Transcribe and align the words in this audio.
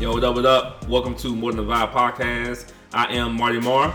Yo, 0.00 0.14
what 0.14 0.24
up, 0.24 0.34
what 0.34 0.46
up? 0.46 0.88
Welcome 0.88 1.14
to 1.16 1.36
More 1.36 1.52
Than 1.52 1.60
a 1.60 1.68
Vibe 1.68 1.92
podcast. 1.92 2.72
I 2.90 3.16
am 3.16 3.36
Marty 3.36 3.60
Marr. 3.60 3.94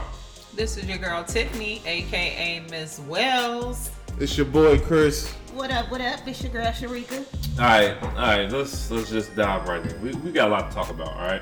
This 0.53 0.77
is 0.77 0.85
your 0.85 0.99
girl 0.99 1.23
Tiffany, 1.23 1.81
aka 1.83 2.59
Miss 2.69 2.99
Wells. 2.99 3.89
It's 4.19 4.37
your 4.37 4.45
boy 4.45 4.77
Chris. 4.77 5.31
What 5.55 5.71
up? 5.71 5.89
What 5.89 6.01
up? 6.01 6.19
It's 6.27 6.43
your 6.43 6.51
girl 6.51 6.67
Sharika. 6.67 7.25
All 7.57 7.65
right, 7.65 8.03
all 8.03 8.11
right. 8.17 8.51
Let's 8.51 8.91
let's 8.91 9.09
just 9.09 9.35
dive 9.35 9.67
right 9.67 9.83
in. 9.83 9.99
We, 9.99 10.11
we 10.17 10.31
got 10.31 10.49
a 10.49 10.51
lot 10.51 10.69
to 10.69 10.75
talk 10.75 10.91
about. 10.91 11.07
All 11.07 11.27
right. 11.27 11.41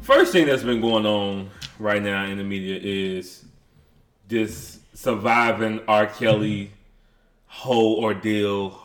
First 0.00 0.32
thing 0.32 0.46
that's 0.46 0.62
been 0.62 0.80
going 0.80 1.04
on 1.04 1.50
right 1.78 2.02
now 2.02 2.24
in 2.24 2.38
the 2.38 2.44
media 2.44 2.78
is 2.80 3.44
this 4.28 4.78
surviving 4.94 5.80
R. 5.86 6.06
Kelly 6.06 6.70
whole 7.48 8.02
ordeal, 8.02 8.82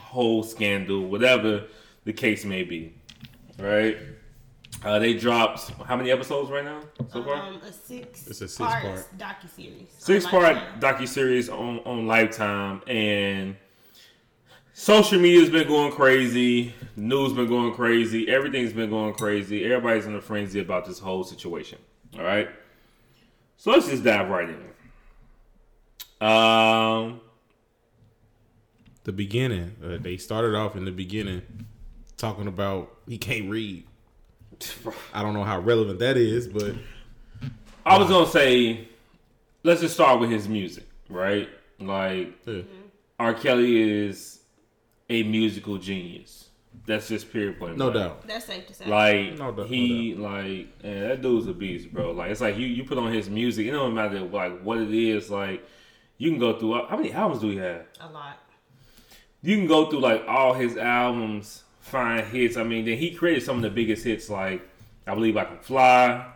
whole 0.00 0.42
scandal, 0.42 1.04
whatever 1.08 1.64
the 2.04 2.14
case 2.14 2.46
may 2.46 2.62
be. 2.62 2.94
Right. 3.58 3.98
Uh, 4.84 4.98
they 5.00 5.14
dropped 5.14 5.70
how 5.86 5.96
many 5.96 6.10
episodes 6.12 6.50
right 6.50 6.64
now 6.64 6.80
so 7.12 7.24
far? 7.24 7.34
Um, 7.34 7.60
a 7.66 7.72
six. 7.72 8.26
It's 8.28 8.40
a 8.40 8.48
six 8.48 8.56
part 8.56 8.82
part. 8.84 9.18
docu 9.18 9.48
series. 9.50 9.88
six 9.98 10.26
part 10.26 10.56
docu 10.78 11.08
series 11.08 11.48
on 11.48 11.80
on 11.80 12.06
Lifetime, 12.06 12.82
and 12.86 13.56
social 14.74 15.18
media's 15.18 15.50
been 15.50 15.66
going 15.66 15.90
crazy. 15.90 16.74
News 16.94 17.32
been 17.32 17.48
going 17.48 17.74
crazy. 17.74 18.28
Everything's 18.28 18.72
been 18.72 18.90
going 18.90 19.14
crazy. 19.14 19.64
Everybody's 19.64 20.06
in 20.06 20.14
a 20.14 20.20
frenzy 20.20 20.60
about 20.60 20.84
this 20.84 21.00
whole 21.00 21.24
situation. 21.24 21.78
All 22.16 22.22
right, 22.24 22.48
so 23.56 23.72
let's 23.72 23.88
just 23.88 24.04
dive 24.04 24.28
right 24.28 24.48
in. 24.48 26.26
Um, 26.26 27.20
The 29.04 29.12
beginning. 29.12 29.74
Uh, 29.84 29.98
they 30.00 30.16
started 30.18 30.54
off 30.54 30.76
in 30.76 30.84
the 30.84 30.92
beginning 30.92 31.42
talking 32.18 32.46
about 32.46 32.94
he 33.08 33.16
can't 33.16 33.48
read. 33.48 33.84
I 35.14 35.22
don't 35.22 35.34
know 35.34 35.44
how 35.44 35.60
relevant 35.60 36.00
that 36.00 36.16
is, 36.16 36.46
but 36.46 36.74
I 37.86 37.96
was 37.96 38.08
gonna 38.08 38.26
say, 38.26 38.88
let's 39.62 39.80
just 39.80 39.94
start 39.94 40.20
with 40.20 40.30
his 40.30 40.48
music, 40.48 40.84
right? 41.08 41.48
Like 41.80 42.34
yeah. 42.44 42.54
Mm-hmm. 42.54 42.72
R. 43.20 43.34
Kelly 43.34 44.06
is 44.06 44.40
a 45.08 45.22
musical 45.22 45.78
genius. 45.78 46.48
That's 46.86 47.08
just 47.08 47.32
period 47.32 47.58
point. 47.58 47.76
no 47.76 47.90
blank. 47.90 48.08
doubt. 48.08 48.26
That's 48.26 48.46
safe 48.46 48.66
to 48.66 48.74
say. 48.74 48.86
Like 48.86 49.38
No 49.38 49.52
doubt, 49.52 49.66
he 49.66 50.14
like 50.14 50.82
man, 50.82 51.08
that 51.08 51.22
dude's 51.22 51.46
a 51.46 51.52
beast, 51.52 51.92
bro. 51.92 52.12
Like 52.12 52.30
it's 52.30 52.40
like 52.40 52.56
you 52.56 52.66
you 52.66 52.84
put 52.84 52.98
on 52.98 53.12
his 53.12 53.28
music, 53.28 53.66
it 53.66 53.72
don't 53.72 53.94
matter 53.94 54.20
like 54.20 54.60
what 54.62 54.78
it 54.78 54.92
is. 54.92 55.30
Like 55.30 55.66
you 56.18 56.30
can 56.30 56.38
go 56.38 56.58
through 56.58 56.86
how 56.86 56.96
many 56.96 57.12
albums 57.12 57.40
do 57.40 57.50
he 57.50 57.56
have? 57.56 57.86
a 58.00 58.08
lot. 58.10 58.38
You 59.42 59.56
can 59.56 59.66
go 59.66 59.88
through 59.88 60.00
like 60.00 60.24
all 60.26 60.52
his 60.54 60.76
albums, 60.76 61.62
find 61.88 62.26
hits. 62.26 62.56
I 62.56 62.62
mean, 62.62 62.84
then 62.84 62.98
he 62.98 63.10
created 63.10 63.42
some 63.42 63.56
of 63.56 63.62
the 63.62 63.70
biggest 63.70 64.04
hits. 64.04 64.28
Like 64.30 64.62
I 65.06 65.14
believe 65.14 65.36
I 65.36 65.44
can 65.44 65.58
fly. 65.58 66.26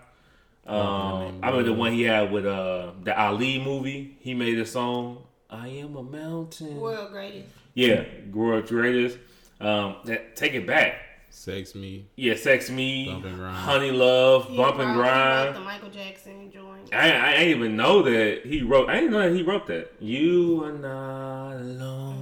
Um, 0.67 1.41
I 1.43 1.49
remember 1.49 1.63
the 1.65 1.73
one 1.73 1.93
he 1.93 2.03
had 2.03 2.31
with 2.31 2.47
uh 2.47 2.93
the 3.03 3.19
Ali 3.21 3.59
movie. 3.63 4.17
He 4.21 4.35
made 4.35 4.59
a 4.59 4.67
song. 4.67 5.25
I 5.51 5.69
am 5.69 5.97
a 5.97 6.03
mountain. 6.03 6.81
World 6.81 7.11
greatest. 7.11 7.49
Yeah, 7.75 8.05
world's 8.33 8.71
greatest. 8.71 9.19
Um, 9.61 9.97
that, 10.05 10.35
take 10.37 10.55
it 10.55 10.67
back. 10.67 10.95
Sex 11.31 11.75
me. 11.75 12.07
Yeah, 12.17 12.35
sex 12.37 12.69
me, 12.69 13.07
Bump 13.07 13.25
and 13.25 13.37
grind. 13.37 13.57
honey 13.57 13.91
love, 13.91 14.49
He 14.49 14.57
bump 14.57 14.79
and 14.79 14.89
wrote- 14.91 14.93
he 14.95 14.99
wrote 14.99 15.03
grind. 15.03 15.57
The 15.57 15.61
Michael 15.61 15.89
Jackson 15.89 16.51
joint. 16.53 16.93
I, 16.93 17.29
I 17.29 17.33
didn't 17.39 17.49
even 17.59 17.77
know 17.77 18.03
that 18.03 18.43
he 18.45 18.63
wrote. 18.63 18.89
I 18.91 18.97
didn't 18.97 19.13
know 19.13 19.21
that 19.29 19.35
he 19.35 19.43
wrote 19.43 19.67
that. 19.69 19.93
You 19.99 20.63
are 20.65 20.73
not 20.73 21.53
alone. 21.55 22.22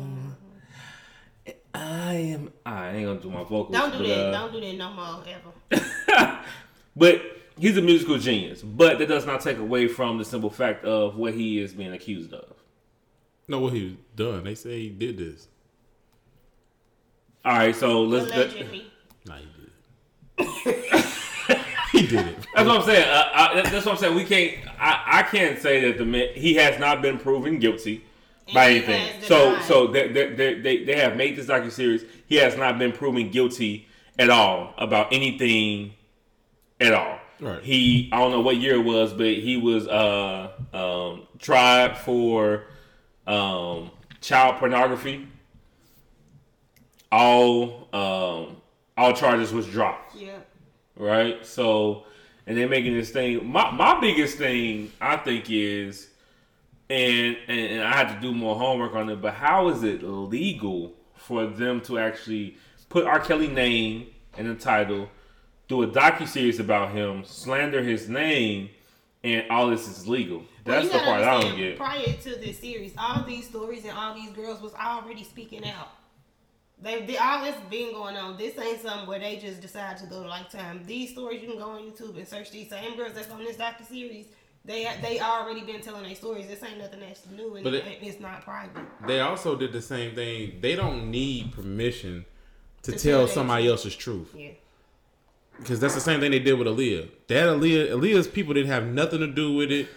I 1.75 2.13
am. 2.15 2.53
I 2.67 2.91
ain't 2.91 3.07
gonna 3.07 3.21
do 3.21 3.31
my 3.31 3.43
vocals. 3.45 3.73
Don't 3.73 3.93
do 3.93 3.99
but, 3.99 4.07
that. 4.09 4.27
uh, 4.27 4.31
Don't 4.33 4.53
do 4.53 4.61
that 4.61 4.77
no 4.77 4.93
more 4.93 5.23
ever. 5.27 6.39
but 6.97 7.23
he's 7.59 7.77
a 7.77 7.83
musical 7.83 8.19
genius. 8.19 8.63
But 8.63 8.99
that 8.99 9.07
does 9.09 9.27
not 9.27 9.41
take 9.41 9.59
away 9.59 9.87
from 9.89 10.19
the 10.19 10.25
simple 10.25 10.51
fact 10.51 10.85
of 10.85 11.17
what 11.17 11.35
he 11.35 11.61
is 11.61 11.73
being 11.73 11.93
accused 11.93 12.33
of. 12.33 12.57
No, 13.47 13.61
what 13.61 13.73
he 13.73 13.85
was 13.85 13.93
done. 14.17 14.45
They 14.45 14.55
say 14.55 14.81
he 14.81 14.89
did 14.91 15.17
this. 15.19 15.49
All 17.45 17.53
right, 17.57 17.75
so 17.75 18.03
let's. 18.03 18.31
let- 18.31 18.39
Allegedly. 18.51 18.87
Nah, 19.27 19.37
he 19.37 19.45
did. 19.45 20.47
it. 20.49 21.59
he 21.93 22.07
did 22.07 22.27
it. 22.27 22.39
That's 22.55 22.67
what 22.67 22.79
I'm 22.79 22.83
saying. 22.85 23.07
Uh, 23.07 23.29
I, 23.35 23.61
that's 23.71 23.85
what 23.85 23.93
I'm 23.93 23.99
saying. 23.99 24.15
We 24.15 24.25
can't. 24.25 24.57
I, 24.79 25.03
I 25.07 25.23
can't 25.25 25.59
say 25.59 25.83
that 25.83 25.99
the 25.99 26.07
man 26.07 26.29
he 26.35 26.55
has 26.55 26.81
not 26.81 27.03
been 27.03 27.19
proven 27.19 27.59
guilty 27.59 28.03
by 28.55 28.71
anything. 28.71 29.23
So 29.23 29.51
denied. 29.53 29.65
so 29.65 29.87
they, 29.89 30.09
they, 30.09 30.35
they, 30.35 30.55
they, 30.61 30.85
they 30.85 30.97
have 30.99 31.17
made 31.17 31.37
this 31.37 31.47
docu 31.47 31.71
series. 31.71 32.05
He 32.27 32.37
has 32.37 32.57
not 32.57 32.79
been 32.79 32.93
proven 32.93 33.31
guilty 33.31 33.87
at 34.19 34.31
all 34.31 34.75
about 34.79 35.13
anything 35.13 35.93
at 36.81 36.93
all. 36.95 37.19
Right. 37.41 37.63
He 37.63 38.11
I 38.13 38.19
don't 38.19 38.33
know 38.33 38.41
what 38.43 38.57
year 38.59 38.75
it 38.75 38.85
was, 38.85 39.13
but 39.15 39.27
he 39.27 39.57
was 39.57 39.89
uh 39.89 40.51
um 40.75 41.27
tried 41.39 41.97
for 41.97 42.65
um 43.27 43.91
child 44.21 44.57
pornography. 44.59 45.27
All 47.11 47.89
um 47.93 48.57
all 48.97 49.13
charges 49.15 49.53
was 49.53 49.67
dropped 49.67 50.15
Yeah. 50.17 50.37
right? 50.97 51.45
So, 51.47 52.05
and 52.47 52.57
they're 52.57 52.69
making 52.69 52.93
this 52.95 53.11
thing. 53.11 53.51
My 53.51 53.71
my 53.71 53.99
biggest 54.01 54.37
thing 54.37 54.93
I 55.01 55.17
think 55.17 55.47
is, 55.49 56.09
and, 56.91 57.37
and 57.49 57.83
I 57.83 57.93
had 57.93 58.15
to 58.15 58.21
do 58.21 58.35
more 58.35 58.57
homework 58.57 58.95
on 58.95 59.09
it. 59.11 59.23
But 59.23 59.35
how 59.35 59.69
is 59.69 59.85
it 59.85 60.03
legal 60.03 60.93
for 61.15 61.47
them 61.47 61.81
to 61.83 61.99
actually 61.99 62.57
put 62.89 63.05
R. 63.05 63.21
Kelly 63.21 63.49
name 63.49 64.09
in 64.37 64.49
the 64.49 64.55
title, 64.55 65.09
do 65.69 65.83
a 65.83 65.87
docu 65.87 66.27
series 66.27 66.59
about 66.59 66.91
him, 66.91 67.25
slander 67.25 67.83
his 67.83 68.09
name, 68.09 68.71
and 69.23 69.45
all 69.51 69.71
this 69.71 69.87
is 69.87 70.09
legal? 70.09 70.43
That's 70.65 70.87
you 70.87 70.93
the 70.93 70.99
part 70.99 71.23
I 71.23 71.41
don't 71.41 71.57
get. 71.57 71.77
Prior 71.77 72.13
to 72.13 72.31
this 72.37 72.59
series, 72.59 72.93
all 72.99 73.25
these 73.25 73.47
stories 73.49 73.85
and 73.85 73.97
all 73.97 74.15
these 74.15 74.31
girls 74.31 74.61
was 74.61 74.75
already 74.75 75.25
speaking 75.25 75.65
out. 75.65 75.89
They, 76.83 77.05
they 77.05 77.19
all 77.19 77.45
this 77.45 77.57
been 77.71 77.93
going 77.93 78.17
on. 78.17 78.39
This 78.39 78.59
ain't 78.59 78.81
something 78.81 79.07
where 79.07 79.19
they 79.19 79.37
just 79.37 79.61
decide 79.61 79.99
to 79.99 80.07
go 80.07 80.23
to 80.23 80.29
Lifetime. 80.29 80.83
These 80.87 81.11
stories 81.11 81.43
you 81.43 81.49
can 81.49 81.59
go 81.59 81.71
on 81.71 81.83
YouTube 81.83 82.17
and 82.17 82.27
search 82.27 82.51
these 82.51 82.71
same 82.71 82.97
girls 82.97 83.13
that's 83.13 83.31
on 83.31 83.45
this 83.45 83.57
docu 83.57 83.87
series. 83.87 84.27
They 84.65 84.87
they 85.03 85.21
already 85.21 85.63
been 85.63 85.81
telling 85.81 86.03
their 86.05 86.15
stories. 86.15 86.47
This 86.47 86.63
ain't 86.63 86.79
nothing 86.79 87.01
that's 87.01 87.23
new 87.35 87.55
and 87.55 87.65
But 87.65 87.75
it- 87.75 87.85
it's 88.03 88.21
not 88.21 88.45
private. 88.45 88.83
They 89.07 89.21
also 89.21 89.57
did 89.57 89.73
the 89.73 89.81
same 89.83 90.15
thing. 90.15 90.59
They 90.61 90.77
don't 90.77 91.11
need 91.11 91.53
permission 91.53 92.27
to, 92.83 92.93
To 92.93 92.99
tell 92.99 93.19
tell 93.21 93.29
somebody 93.29 93.65
truth. 93.65 93.71
else's 93.73 93.97
truth. 93.97 94.35
Yeah. 94.37 94.51
because 95.59 95.79
that's 95.79 95.95
the 95.95 96.01
same 96.01 96.21
thing 96.21 96.31
they 96.31 96.39
did 96.39 96.55
with 96.59 96.67
Aaliyah. 96.67 97.09
That 97.29 97.49
Aaliyah, 97.49 97.91
Aaliyah's 97.91 98.27
people 98.29 98.55
didn't 98.55 98.71
have 98.71 98.87
nothing 98.87 99.21
to 99.21 99.27
do 99.27 99.53
with 99.53 99.71
it, 99.71 99.89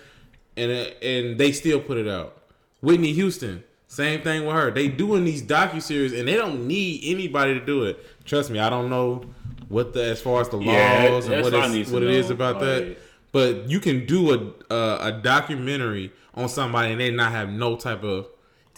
and 0.58 0.70
uh, 0.72 0.92
and 1.02 1.38
they 1.38 1.52
still 1.54 1.80
put 1.80 1.98
it 1.98 2.08
out. 2.08 2.38
Whitney 2.82 3.14
Houston, 3.14 3.64
same 3.88 4.22
thing 4.22 4.46
with 4.46 4.54
her. 4.56 4.72
They 4.72 4.90
doing 4.90 5.24
these 5.24 5.42
docu 5.42 5.82
series, 5.82 6.12
and 6.12 6.28
they 6.28 6.36
don't 6.36 6.68
need 6.68 7.02
anybody 7.06 7.54
to 7.58 7.66
do 7.66 7.84
it. 7.86 7.98
Trust 8.26 8.50
me, 8.50 8.60
I 8.60 8.70
don't 8.70 8.90
know 8.90 9.24
what 9.70 9.94
the 9.94 10.04
as 10.04 10.22
far 10.22 10.42
as 10.42 10.50
the 10.50 10.60
Yeah, 10.60 11.08
laws 11.12 11.26
and 11.26 11.34
that's 11.36 11.44
what, 11.46 11.54
what 11.54 11.62
I 11.62 11.68
is, 11.68 11.74
need 11.74 11.86
to 11.88 11.94
what 11.94 12.04
it 12.04 12.10
is 12.10 12.28
know. 12.30 12.36
about 12.36 12.60
that. 12.60 12.98
Like- 13.34 13.56
But 13.56 13.70
you 13.70 13.80
can 13.80 14.06
do 14.06 14.32
a 14.70 14.74
uh, 14.74 14.98
a 15.02 15.12
documentary 15.22 16.12
on 16.36 16.48
somebody 16.50 16.92
and 16.92 17.02
they 17.02 17.12
not 17.12 17.32
have 17.32 17.50
no 17.50 17.76
type 17.76 18.04
of 18.04 18.28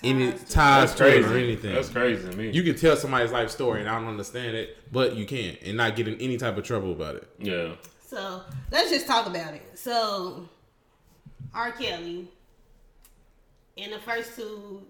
any 0.03 0.31
Ties 0.31 0.39
to 0.39 0.45
it. 0.45 0.49
ties 0.49 0.89
That's 0.89 0.95
to 0.95 1.07
it 1.07 1.25
or 1.25 1.37
anything. 1.37 1.73
That's 1.73 1.89
crazy 1.89 2.29
to 2.29 2.35
me. 2.37 2.51
You 2.51 2.63
can 2.63 2.75
tell 2.75 2.95
somebody's 2.97 3.31
life 3.31 3.49
story 3.49 3.79
and 3.79 3.89
I 3.89 3.97
don't 3.97 4.07
understand 4.09 4.55
it, 4.55 4.77
but 4.91 5.15
you 5.15 5.25
can 5.25 5.55
and 5.65 5.77
not 5.77 5.95
get 5.95 6.07
in 6.07 6.19
any 6.19 6.37
type 6.37 6.57
of 6.57 6.63
trouble 6.63 6.91
about 6.91 7.15
it. 7.15 7.29
yeah. 7.39 7.73
So 8.07 8.41
let's 8.71 8.89
just 8.91 9.07
talk 9.07 9.25
about 9.27 9.53
it. 9.55 9.63
So 9.77 10.47
R. 11.53 11.71
Kelly 11.71 12.27
in 13.77 13.91
the 13.91 13.99
first 13.99 14.35
two 14.35 14.83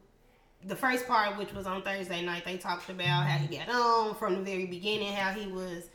the 0.65 0.75
first 0.75 1.07
part 1.07 1.37
which 1.37 1.53
was 1.53 1.67
on 1.67 1.81
Thursday 1.83 2.23
night, 2.25 2.43
they 2.43 2.57
talked 2.57 2.89
about 2.89 3.25
how 3.27 3.37
he 3.37 3.55
got 3.57 3.69
on 3.69 4.15
from 4.15 4.35
the 4.35 4.41
very 4.41 4.65
beginning, 4.65 5.13
how 5.13 5.31
he 5.31 5.45
was 5.51 5.89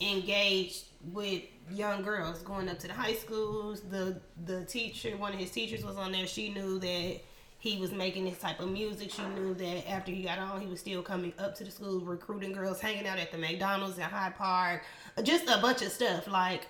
engaged 0.00 0.84
with 1.12 1.42
young 1.70 2.02
girls 2.02 2.40
going 2.42 2.68
up 2.68 2.78
to 2.80 2.88
the 2.88 2.94
high 2.94 3.14
schools. 3.14 3.80
The 3.82 4.20
the 4.44 4.64
teacher, 4.64 5.16
one 5.16 5.32
of 5.32 5.38
his 5.38 5.50
teachers 5.50 5.84
was 5.84 5.96
on 5.96 6.12
there, 6.12 6.26
she 6.26 6.50
knew 6.50 6.78
that 6.78 7.20
he 7.58 7.78
was 7.78 7.92
making 7.92 8.26
this 8.26 8.38
type 8.38 8.60
of 8.60 8.70
music. 8.70 9.10
She 9.10 9.22
knew 9.22 9.54
that 9.54 9.90
after 9.90 10.12
he 10.12 10.22
got 10.22 10.38
on, 10.38 10.60
he 10.60 10.66
was 10.66 10.80
still 10.80 11.02
coming 11.02 11.32
up 11.38 11.54
to 11.56 11.64
the 11.64 11.70
school, 11.70 12.00
recruiting 12.00 12.52
girls, 12.52 12.78
hanging 12.78 13.06
out 13.06 13.18
at 13.18 13.32
the 13.32 13.38
McDonald's 13.38 13.96
in 13.96 14.04
Hyde 14.04 14.36
Park, 14.36 14.84
just 15.22 15.48
a 15.48 15.58
bunch 15.62 15.80
of 15.80 15.90
stuff. 15.90 16.28
Like, 16.28 16.68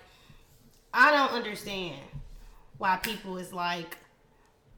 I 0.93 1.11
don't 1.11 1.33
understand 1.33 1.99
why 2.77 2.95
people 2.95 3.37
is 3.37 3.51
like, 3.51 3.97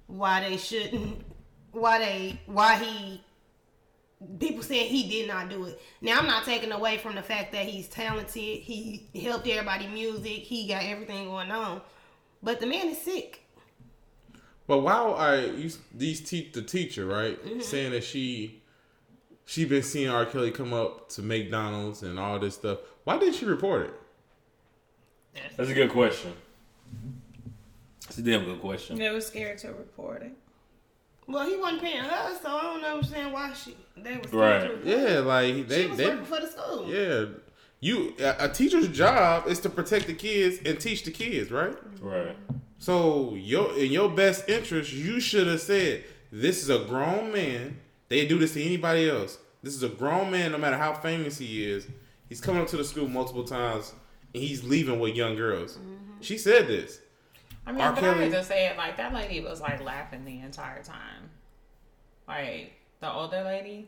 why 0.08 0.40
they 0.42 0.58
shouldn't, 0.58 1.24
why 1.72 2.00
they, 2.00 2.42
why 2.48 2.78
he. 2.78 3.24
People 4.40 4.64
saying 4.64 4.90
he 4.90 5.08
did 5.08 5.28
not 5.28 5.50
do 5.50 5.66
it. 5.66 5.81
Now 6.02 6.19
I'm 6.19 6.25
not 6.25 6.44
taking 6.44 6.72
away 6.72 6.98
from 6.98 7.16
the 7.16 7.22
fact 7.22 7.52
that 7.52 7.66
he's 7.66 7.88
talented. 7.88 8.34
He 8.36 9.08
helped 9.24 9.48
everybody 9.48 9.88
music. 9.88 10.40
He 10.44 10.68
got 10.68 10.84
everything 10.84 11.25
going 11.25 11.52
on, 11.52 11.81
but 12.42 12.60
the 12.60 12.66
man 12.66 12.88
is 12.88 13.00
sick. 13.00 13.44
But 14.66 14.80
why 14.80 14.96
are 14.96 15.40
you 15.40 15.72
these 15.94 16.22
te- 16.22 16.50
the 16.52 16.62
teacher 16.62 17.06
right 17.06 17.44
mm-hmm. 17.44 17.62
saying 17.62 17.92
that 17.92 18.04
she 18.04 18.62
she 19.46 19.64
been 19.64 19.81
seeing 19.81 20.10
R. 20.10 20.25
Kelly 20.25 20.52
come 20.52 20.74
up 20.74 21.08
to 21.10 21.22
McDonald's 21.22 22.04
and 22.04 22.19
all 22.19 22.38
this 22.38 22.56
stuff. 22.56 22.80
Why 23.06 23.18
didn't 23.18 23.36
she 23.36 23.46
report 23.46 23.86
it? 23.86 23.94
That's 25.56 25.69
a 25.69 25.74
good 25.74 25.92
question. 25.92 26.34
That's 28.02 28.18
a 28.18 28.22
damn 28.22 28.44
good 28.44 28.60
question. 28.60 28.98
They 28.98 29.10
were 29.10 29.22
scared 29.22 29.58
to 29.60 29.69
report 29.69 30.24
it. 30.24 30.34
Well, 31.27 31.45
he 31.47 31.57
wasn't 31.57 31.81
paying 31.81 32.03
her, 32.03 32.38
so 32.41 32.50
I 32.50 32.62
don't 32.62 32.83
understand 32.85 33.33
why 33.33 33.51
she 33.53 33.75
they 33.97 34.15
was 34.18 34.31
Right. 34.31 34.62
scared 34.62 34.81
Yeah, 34.85 35.19
like 35.19 35.68
they 35.68 35.81
she 35.83 35.88
was 35.89 35.97
they 35.97 36.07
working 36.09 36.25
for 36.25 36.39
the 36.39 36.47
school. 36.47 36.85
yeah. 36.89 37.25
You 37.79 38.15
a 38.19 38.45
a 38.45 38.50
teacher's 38.50 38.88
job 38.88 39.47
is 39.47 39.59
to 39.59 39.69
protect 39.69 40.07
the 40.07 40.13
kids 40.13 40.59
and 40.65 40.79
teach 40.79 41.03
the 41.03 41.12
kids, 41.12 41.51
right? 41.51 41.75
Right. 42.01 42.35
So 42.79 43.35
your 43.35 43.77
in 43.77 43.91
your 43.91 44.09
best 44.09 44.47
interest, 44.50 44.94
you 44.94 45.19
should 45.19 45.47
have 45.47 45.62
said, 45.62 46.06
"This 46.31 46.63
is 46.63 46.69
a 46.69 46.79
grown 46.85 47.31
man. 47.31 47.80
They 48.09 48.25
do 48.25 48.39
this 48.39 48.53
to 48.53 48.63
anybody 48.63 49.09
else. 49.09 49.38
This 49.62 49.75
is 49.75 49.83
a 49.83 49.89
grown 49.89 50.31
man, 50.31 50.53
no 50.53 50.57
matter 50.57 50.77
how 50.77 50.94
famous 50.94 51.38
he 51.39 51.69
is. 51.69 51.88
He's 52.30 52.39
coming 52.41 52.62
up 52.62 52.68
to 52.69 52.77
the 52.77 52.83
school 52.85 53.07
multiple 53.07 53.44
times, 53.44 53.94
and 54.33 54.41
he's 54.44 54.63
leaving 54.63 55.00
with 55.00 55.15
young 55.15 55.35
girls." 55.35 55.73
Mm-hmm. 55.77 56.21
She 56.21 56.38
said 56.38 56.68
this. 56.68 57.00
I 57.65 57.71
mean, 57.73 57.81
R. 57.81 57.91
but 57.94 58.00
Kelly- 58.00 58.19
I 58.21 58.23
had 58.23 58.31
to 58.31 58.44
say 58.44 58.68
it 58.68 58.77
like 58.77 58.95
that 58.97 59.13
lady 59.13 59.41
was 59.41 59.59
like 59.59 59.83
laughing 59.83 60.23
the 60.25 60.39
entire 60.39 60.81
time. 60.81 61.17
Like 62.27 62.74
the 63.00 63.12
older 63.12 63.44
lady, 63.44 63.88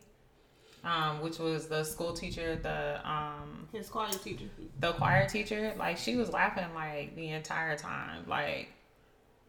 um, 0.84 1.22
which 1.22 1.40
was 1.40 1.68
the 1.68 1.84
school 1.84 2.14
teacher, 2.14 2.56
the 2.56 3.00
um, 3.10 3.68
His 3.74 3.90
choir 3.90 4.10
teacher. 4.12 4.46
the 4.80 4.94
choir 4.94 5.28
teacher, 5.28 5.74
like 5.78 5.98
she 5.98 6.16
was 6.16 6.32
laughing 6.32 6.74
like 6.74 7.16
the 7.16 7.30
entire 7.30 7.78
time. 7.78 8.24
Like, 8.28 8.70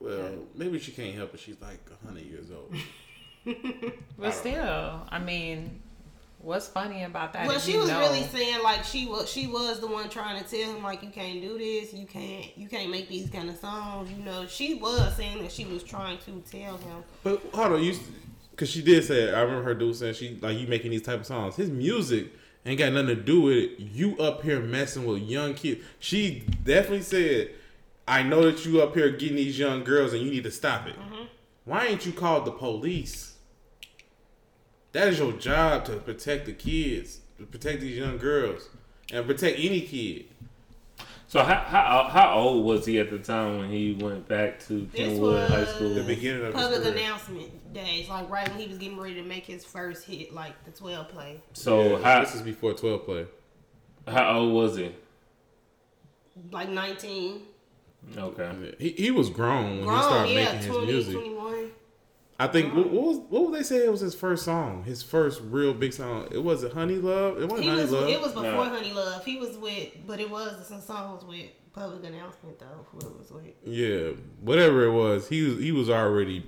Well, 0.01 0.31
maybe 0.55 0.79
she 0.79 0.93
can't 0.93 1.15
help 1.15 1.35
it. 1.35 1.41
She's 1.41 1.61
like 1.61 1.79
hundred 2.05 2.25
years 2.25 2.47
old. 2.51 2.75
but 4.19 4.33
still, 4.33 5.07
I 5.09 5.19
mean, 5.19 5.81
what's 6.41 6.67
funny 6.67 7.05
about 7.05 7.33
that? 7.35 7.47
Well, 7.47 7.61
she 7.61 7.77
was 7.77 7.89
know- 7.89 8.01
really 8.01 8.25
saying 8.25 8.63
like 8.65 8.83
she 8.83 9.07
was 9.07 9.31
she 9.31 9.47
was 9.47 9.79
the 9.79 9.87
one 9.87 10.09
trying 10.09 10.43
to 10.43 10.49
tell 10.51 10.75
him 10.75 10.83
like 10.83 11.03
you 11.03 11.11
can't 11.11 11.41
do 11.41 11.57
this, 11.59 11.95
you 11.95 12.07
can't 12.07 12.57
you 12.59 12.69
can't 12.69 12.91
make 12.91 13.09
these 13.09 13.31
kind 13.31 13.49
of 13.49 13.57
songs. 13.57 14.11
You 14.11 14.25
know, 14.25 14.47
she 14.47 14.75
was 14.75 15.15
saying 15.17 15.43
that 15.43 15.53
she 15.53 15.65
was 15.65 15.85
trying 15.85 16.19
to 16.19 16.43
tell 16.51 16.77
him. 16.79 17.05
But 17.23 17.41
hold 17.53 17.75
on, 17.75 17.85
you 17.85 17.95
because 18.61 18.71
she 18.71 18.83
did 18.83 19.03
say 19.03 19.23
it. 19.23 19.35
I 19.35 19.41
remember 19.41 19.63
her 19.63 19.75
dude 19.75 19.97
saying 19.97 20.15
she 20.15 20.39
like 20.43 20.59
you 20.59 20.67
making 20.67 20.91
these 20.91 21.01
type 21.01 21.21
of 21.21 21.27
songs. 21.27 21.57
His 21.57 21.71
music 21.71 22.27
ain't 22.67 22.79
got 22.79 22.93
nothing 22.93 23.07
to 23.07 23.15
do 23.15 23.41
with 23.41 23.57
it. 23.57 23.81
You 23.81 24.19
up 24.19 24.43
here 24.43 24.61
messing 24.61 25.07
with 25.07 25.23
young 25.23 25.55
kids. 25.55 25.83
She 25.99 26.45
definitely 26.63 27.01
said, 27.01 27.53
"I 28.07 28.23
know 28.23 28.43
that 28.43 28.67
you 28.67 28.83
up 28.83 28.95
here 28.95 29.09
getting 29.13 29.37
these 29.37 29.59
young 29.59 29.83
girls, 29.83 30.13
and 30.13 30.23
you 30.23 30.31
need 30.31 30.45
to 30.45 30.51
stop 30.51 30.87
it." 30.87 30.95
Mm-hmm. 30.95 31.25
Why 31.65 31.87
ain't 31.87 32.05
you 32.05 32.13
called 32.13 32.45
the 32.45 32.53
police? 32.53 33.37
That 34.93 35.09
is 35.09 35.19
your 35.19 35.33
job 35.33 35.87
to 35.87 35.93
protect 35.97 36.45
the 36.45 36.53
kids, 36.53 37.21
to 37.39 37.47
protect 37.47 37.81
these 37.81 37.97
young 37.97 38.19
girls, 38.19 38.69
and 39.11 39.25
protect 39.25 39.59
any 39.59 39.81
kid. 39.81 40.27
So 41.31 41.45
how, 41.45 41.61
how 41.61 42.09
how 42.11 42.35
old 42.35 42.65
was 42.65 42.85
he 42.85 42.99
at 42.99 43.09
the 43.09 43.19
time 43.21 43.59
when 43.59 43.71
he 43.71 43.93
went 43.93 44.27
back 44.27 44.59
to 44.67 44.89
This 44.93 45.11
Kenwood 45.13 45.49
High 45.49 45.61
was 45.61 45.69
School? 45.69 45.95
The 45.95 46.03
beginning 46.03 46.45
of 46.45 46.55
his 46.55 46.61
public 46.61 46.83
career. 46.83 46.93
announcement 46.93 47.73
days, 47.73 48.09
like 48.09 48.29
right 48.29 48.49
when 48.49 48.59
he 48.59 48.67
was 48.67 48.79
getting 48.79 48.99
ready 48.99 49.15
to 49.15 49.23
make 49.23 49.47
his 49.47 49.65
first 49.65 50.05
hit, 50.05 50.35
like 50.35 50.65
the 50.65 50.73
twelve 50.73 51.09
play. 51.09 51.41
So 51.53 51.99
Yeah, 51.99 52.03
how 52.03 52.21
this 52.25 52.35
is 52.35 52.43
before 52.43 52.73
twelve 52.75 53.05
play. 53.05 53.27
how 54.09 54.41
old 54.41 54.55
was 54.55 54.77
he? 54.77 54.93
Like 56.51 56.69
nineteen. 56.69 57.43
Okay. 58.19 58.75
He, 58.81 58.89
he 58.91 59.11
was 59.13 59.31
grown 59.31 59.87
when 59.87 59.95
he 59.97 60.03
started 60.03 60.31
yeah, 60.31 60.53
making 60.53 60.59
his 60.59 60.79
music. 60.79 61.15
21. 61.15 61.71
I 62.43 62.47
think 62.47 62.75
what, 62.75 62.91
what 62.91 63.03
was 63.05 63.17
what 63.29 63.43
would 63.51 63.55
they 63.55 63.63
say 63.63 63.85
it 63.85 63.91
was 63.91 64.01
his 64.01 64.15
first 64.15 64.45
song, 64.45 64.83
his 64.85 65.03
first 65.03 65.41
real 65.45 65.75
big 65.75 65.93
song. 65.93 66.29
It 66.31 66.43
was 66.43 66.63
it 66.63 66.73
Honey 66.73 66.97
Love. 66.97 67.37
It 67.41 67.45
wasn't 67.45 67.63
He 67.63 67.69
Honey 67.69 67.83
was 67.83 67.93
Love. 67.93 68.09
it 68.09 68.21
was 68.21 68.33
before 68.33 68.43
No. 68.43 68.65
Honey 68.65 68.93
Love. 68.93 69.25
He 69.25 69.37
was 69.37 69.57
with 69.59 69.89
but 70.07 70.21
it 70.21 70.31
was 70.31 70.67
some 70.67 70.81
songs 70.81 71.25
with 71.25 71.47
public 71.73 72.03
announcement 72.05 72.59
though, 72.59 72.87
who 72.91 72.99
it 72.99 73.19
was 73.19 73.31
with. 73.31 73.45
yeah, 73.65 74.11
whatever 74.41 74.85
it 74.85 74.93
was, 74.93 75.29
he 75.29 75.43
was 75.43 75.59
he 75.59 75.71
was 75.73 75.91
already 75.91 76.45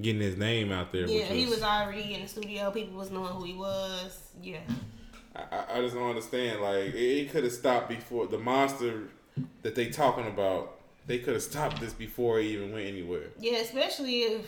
getting 0.00 0.20
his 0.22 0.36
name 0.36 0.72
out 0.72 0.92
there. 0.92 1.06
Yeah, 1.06 1.28
which 1.28 1.38
he 1.38 1.46
was 1.46 1.62
already 1.62 2.14
in 2.14 2.22
the 2.22 2.28
studio. 2.28 2.70
People 2.70 2.96
was 2.98 3.10
knowing 3.10 3.32
who 3.34 3.44
he 3.44 3.54
was. 3.54 4.30
Yeah. 4.42 4.60
I, 5.36 5.42
I- 5.56 5.64
I 5.76 5.80
just 5.82 5.94
don't 5.94 6.08
understand. 6.08 6.60
Like 6.62 6.94
it, 6.94 6.94
it 6.94 7.30
could 7.30 7.44
have 7.44 7.52
stopped 7.52 7.88
before 7.90 8.26
the 8.26 8.38
monster 8.38 9.08
that 9.62 9.74
they 9.74 9.90
talking 9.90 10.26
about. 10.26 10.76
They 11.06 11.18
could 11.18 11.34
have 11.34 11.42
stopped 11.42 11.80
this 11.80 11.92
before 11.92 12.38
it 12.40 12.44
even 12.46 12.72
went 12.72 12.86
anywhere. 12.86 13.28
Yeah, 13.38 13.58
especially 13.58 14.22
if 14.24 14.46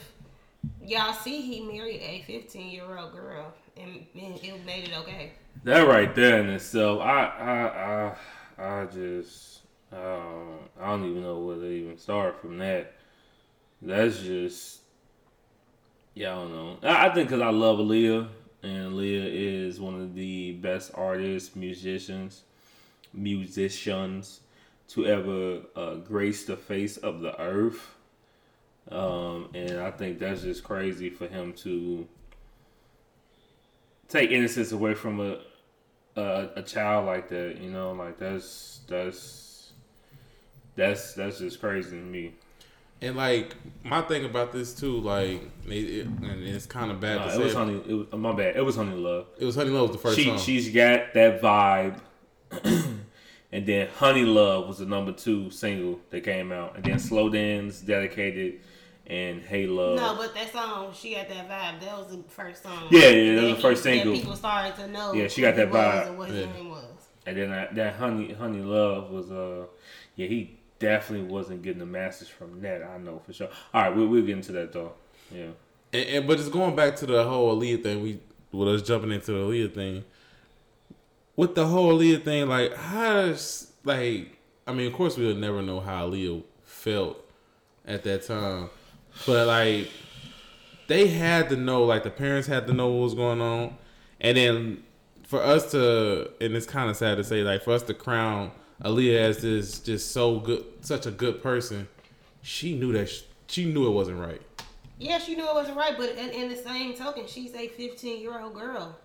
y'all 0.85 1.13
see 1.13 1.41
he 1.43 1.61
married 1.61 2.01
a 2.01 2.25
15 2.27 2.71
year 2.71 2.99
old 2.99 3.13
girl 3.13 3.53
and, 3.77 4.07
and 4.15 4.37
it 4.43 4.65
made 4.65 4.89
it 4.89 4.97
okay. 4.99 5.33
That 5.65 5.87
right 5.87 6.15
there 6.15 6.41
in 6.41 6.51
itself, 6.51 7.01
I 7.01 8.15
I 8.59 8.63
I, 8.63 8.81
I 8.81 8.87
just 8.87 9.61
uh, 9.93 10.21
I 10.81 10.91
don't 10.91 11.11
even 11.11 11.23
know 11.23 11.39
where 11.39 11.57
to 11.57 11.67
even 11.67 11.99
start 11.99 12.41
from 12.41 12.59
that. 12.59 12.95
That's 13.83 14.21
just 14.21 14.81
yeah, 16.15 16.33
I 16.33 16.35
don't 16.37 16.53
know. 16.53 16.79
I, 16.83 17.09
I 17.09 17.15
think 17.15 17.29
because 17.29 17.43
I 17.43 17.51
love 17.51 17.79
Aaliyah, 17.79 18.29
and 18.63 18.93
Aaliyah 18.93 19.29
is 19.67 19.81
one 19.81 20.01
of 20.01 20.15
the 20.15 20.53
best 20.53 20.93
artists, 20.95 21.57
musicians, 21.57 22.43
musicians 23.13 24.41
to 24.89 25.07
ever 25.07 25.61
uh, 25.77 25.95
grace 25.97 26.45
the 26.45 26.57
face 26.57 26.97
of 26.97 27.21
the 27.21 27.39
earth. 27.41 27.95
Um, 28.91 29.49
and 29.55 29.79
I 29.81 29.91
think 29.91 30.19
that's 30.19 30.43
just 30.43 30.65
crazy 30.65 31.11
for 31.11 31.27
him 31.27 31.53
to 31.55 32.07
take 34.09 34.31
innocence 34.31 34.73
away 34.73 34.95
from 34.95 35.21
a 35.21 35.39
a, 36.17 36.49
a 36.57 36.63
child 36.63 37.07
like 37.07 37.29
that. 37.29 37.59
You 37.61 37.71
know, 37.71 37.93
like 37.93 38.19
that's 38.19 38.81
that's 38.89 39.73
that's 40.77 41.15
that's 41.15 41.39
just 41.39 41.61
crazy 41.61 41.91
to 41.91 41.97
me. 41.97 42.33
And 43.03 43.17
like 43.17 43.55
my 43.83 44.03
thing 44.03 44.25
about 44.25 44.53
this 44.53 44.75
too, 44.75 44.99
like 45.01 45.41
it, 45.67 45.73
it- 45.73 46.07
and 46.07 46.43
it's 46.45 46.67
kind 46.67 46.91
of 46.91 47.01
bad 47.01 47.19
Uh, 47.19 47.25
to 47.27 47.31
it 47.31 47.37
say. 47.37 47.45
was 47.45 47.55
honey. 47.55 47.83
It 47.89 47.95
was, 47.95 48.07
my 48.13 48.33
bad. 48.33 48.57
It 48.57 48.63
was 48.63 48.77
honey 48.77 48.95
love. 48.97 49.27
it 49.39 49.45
was 49.45 49.55
Honey 49.57 49.71
Love 49.71 49.89
was 49.89 49.93
the 49.93 50.03
first 50.03 50.17
She 50.19 50.25
song. 50.27 50.39
she's 50.39 50.69
got 50.75 51.15
that 51.15 51.41
vibe. 51.41 52.01
and 53.53 53.67
then 53.67 53.89
Honey 53.97 54.25
Love 54.25 54.69
was 54.69 54.79
the 54.79 54.87
number 54.87 55.13
two 55.13 55.51
single 55.51 56.01
that 56.11 56.23
came 56.25 56.53
out, 56.53 56.77
and 56.77 56.85
then 56.85 56.99
Slow 56.99 57.29
Dance, 57.29 57.81
Dedicated, 57.81 58.61
and 59.07 59.43
Hey 59.43 59.67
Love. 59.67 59.97
No, 59.97 60.15
but 60.17 60.35
that 60.35 60.53
song, 60.53 60.93
she 60.95 61.15
got 61.15 61.29
that 61.29 61.49
vibe. 61.49 61.81
That 61.81 61.99
was 61.99 62.17
the 62.17 62.23
first 62.29 62.63
song. 62.63 62.87
Yeah, 62.91 63.09
yeah, 63.09 63.35
that 63.37 63.43
was 63.43 63.51
the 63.51 63.57
he- 63.57 63.63
first 63.63 63.83
that 63.85 63.91
single. 63.91 64.15
people 64.15 64.37
started 64.37 64.77
to 64.77 64.87
know. 64.89 65.13
Yeah, 65.13 65.29
she 65.29 65.41
got 65.41 65.57
that 65.57 65.71
vibe. 65.71 66.09
And 66.09 66.19
what 66.19 66.29
Yeah. 66.31 66.47
his 66.47 66.55
name 66.57 66.71
was. 66.71 66.85
And 67.27 67.37
then 67.37 67.51
that, 67.51 67.75
that 67.75 67.95
honey 67.97 68.33
honey 68.33 68.61
love 68.63 69.11
was 69.11 69.31
uh 69.31 69.67
yeah 70.17 70.27
he 70.27 70.59
definitely 70.79 71.27
wasn't 71.31 71.61
getting 71.63 71.79
the 71.79 71.87
message 71.87 72.29
from 72.31 72.61
that 72.63 72.83
I 72.83 72.97
know 72.99 73.19
for 73.25 73.33
sure. 73.35 73.49
All 73.75 73.83
right, 73.83 73.95
we'll 73.95 74.07
we'll 74.07 74.23
get 74.25 74.37
into 74.37 74.53
that 74.53 74.73
though. 74.73 74.93
Yeah. 75.31 75.49
And, 75.93 76.09
and 76.09 76.27
but 76.27 76.39
just 76.39 76.51
going 76.51 76.75
back 76.75 76.97
to 76.97 77.07
the 77.07 77.23
whole 77.25 77.55
Aaliyah 77.55 77.83
thing, 77.83 78.03
we 78.03 78.21
with 78.53 78.69
us 78.69 78.83
jumping 78.83 79.13
into 79.13 79.33
the 79.33 79.39
Aaliyah 79.39 79.75
thing. 79.75 80.05
With 81.41 81.55
the 81.55 81.67
whole 81.67 81.99
Aaliyah 81.99 82.23
thing, 82.23 82.49
like 82.49 82.75
how 82.75 83.15
does 83.15 83.73
like 83.83 84.39
I 84.67 84.75
mean, 84.75 84.89
of 84.89 84.93
course 84.93 85.17
we'll 85.17 85.35
never 85.35 85.63
know 85.63 85.81
how 85.81 86.11
Aaliyah 86.11 86.43
felt 86.65 87.25
at 87.87 88.05
that 88.05 88.27
time, 88.27 88.69
but 89.25 89.47
like 89.47 89.89
they 90.87 91.07
had 91.09 91.49
to 91.49 91.57
know, 91.57 91.85
like 91.85 92.05
the 92.05 92.11
parents 92.11 92.47
had 92.47 92.67
to 92.67 92.75
know 92.75 92.89
what 92.89 93.05
was 93.05 93.15
going 93.15 93.41
on, 93.41 93.75
and 94.21 94.37
then 94.37 94.83
for 95.29 95.43
us 95.43 95.71
to, 95.71 96.31
and 96.43 96.55
it's 96.55 96.67
kind 96.67 96.91
of 96.91 96.97
sad 96.99 97.17
to 97.17 97.25
say, 97.25 97.43
like 97.43 97.63
for 97.63 97.73
us 97.73 97.85
to 97.85 97.95
crown 97.95 98.51
Aaliyah 98.85 99.21
as 99.21 99.39
this 99.39 99.79
just 99.79 100.13
so 100.13 100.41
good, 100.41 100.63
such 100.83 101.07
a 101.07 101.11
good 101.11 101.43
person, 101.43 101.89
she 102.43 102.77
knew 102.77 102.93
that 102.93 103.09
sh- 103.09 103.23
she 103.47 103.65
knew 103.65 103.87
it 103.87 103.93
wasn't 103.93 104.19
right. 104.19 104.43
Yeah, 104.99 105.17
she 105.17 105.37
knew 105.37 105.49
it 105.49 105.55
wasn't 105.55 105.79
right, 105.79 105.97
but 105.97 106.11
in, 106.11 106.29
in 106.29 106.51
the 106.51 106.57
same 106.57 106.93
token, 106.93 107.27
she's 107.27 107.55
a 107.55 107.69
15 107.69 108.21
year 108.21 108.39
old 108.39 108.53
girl. 108.53 108.99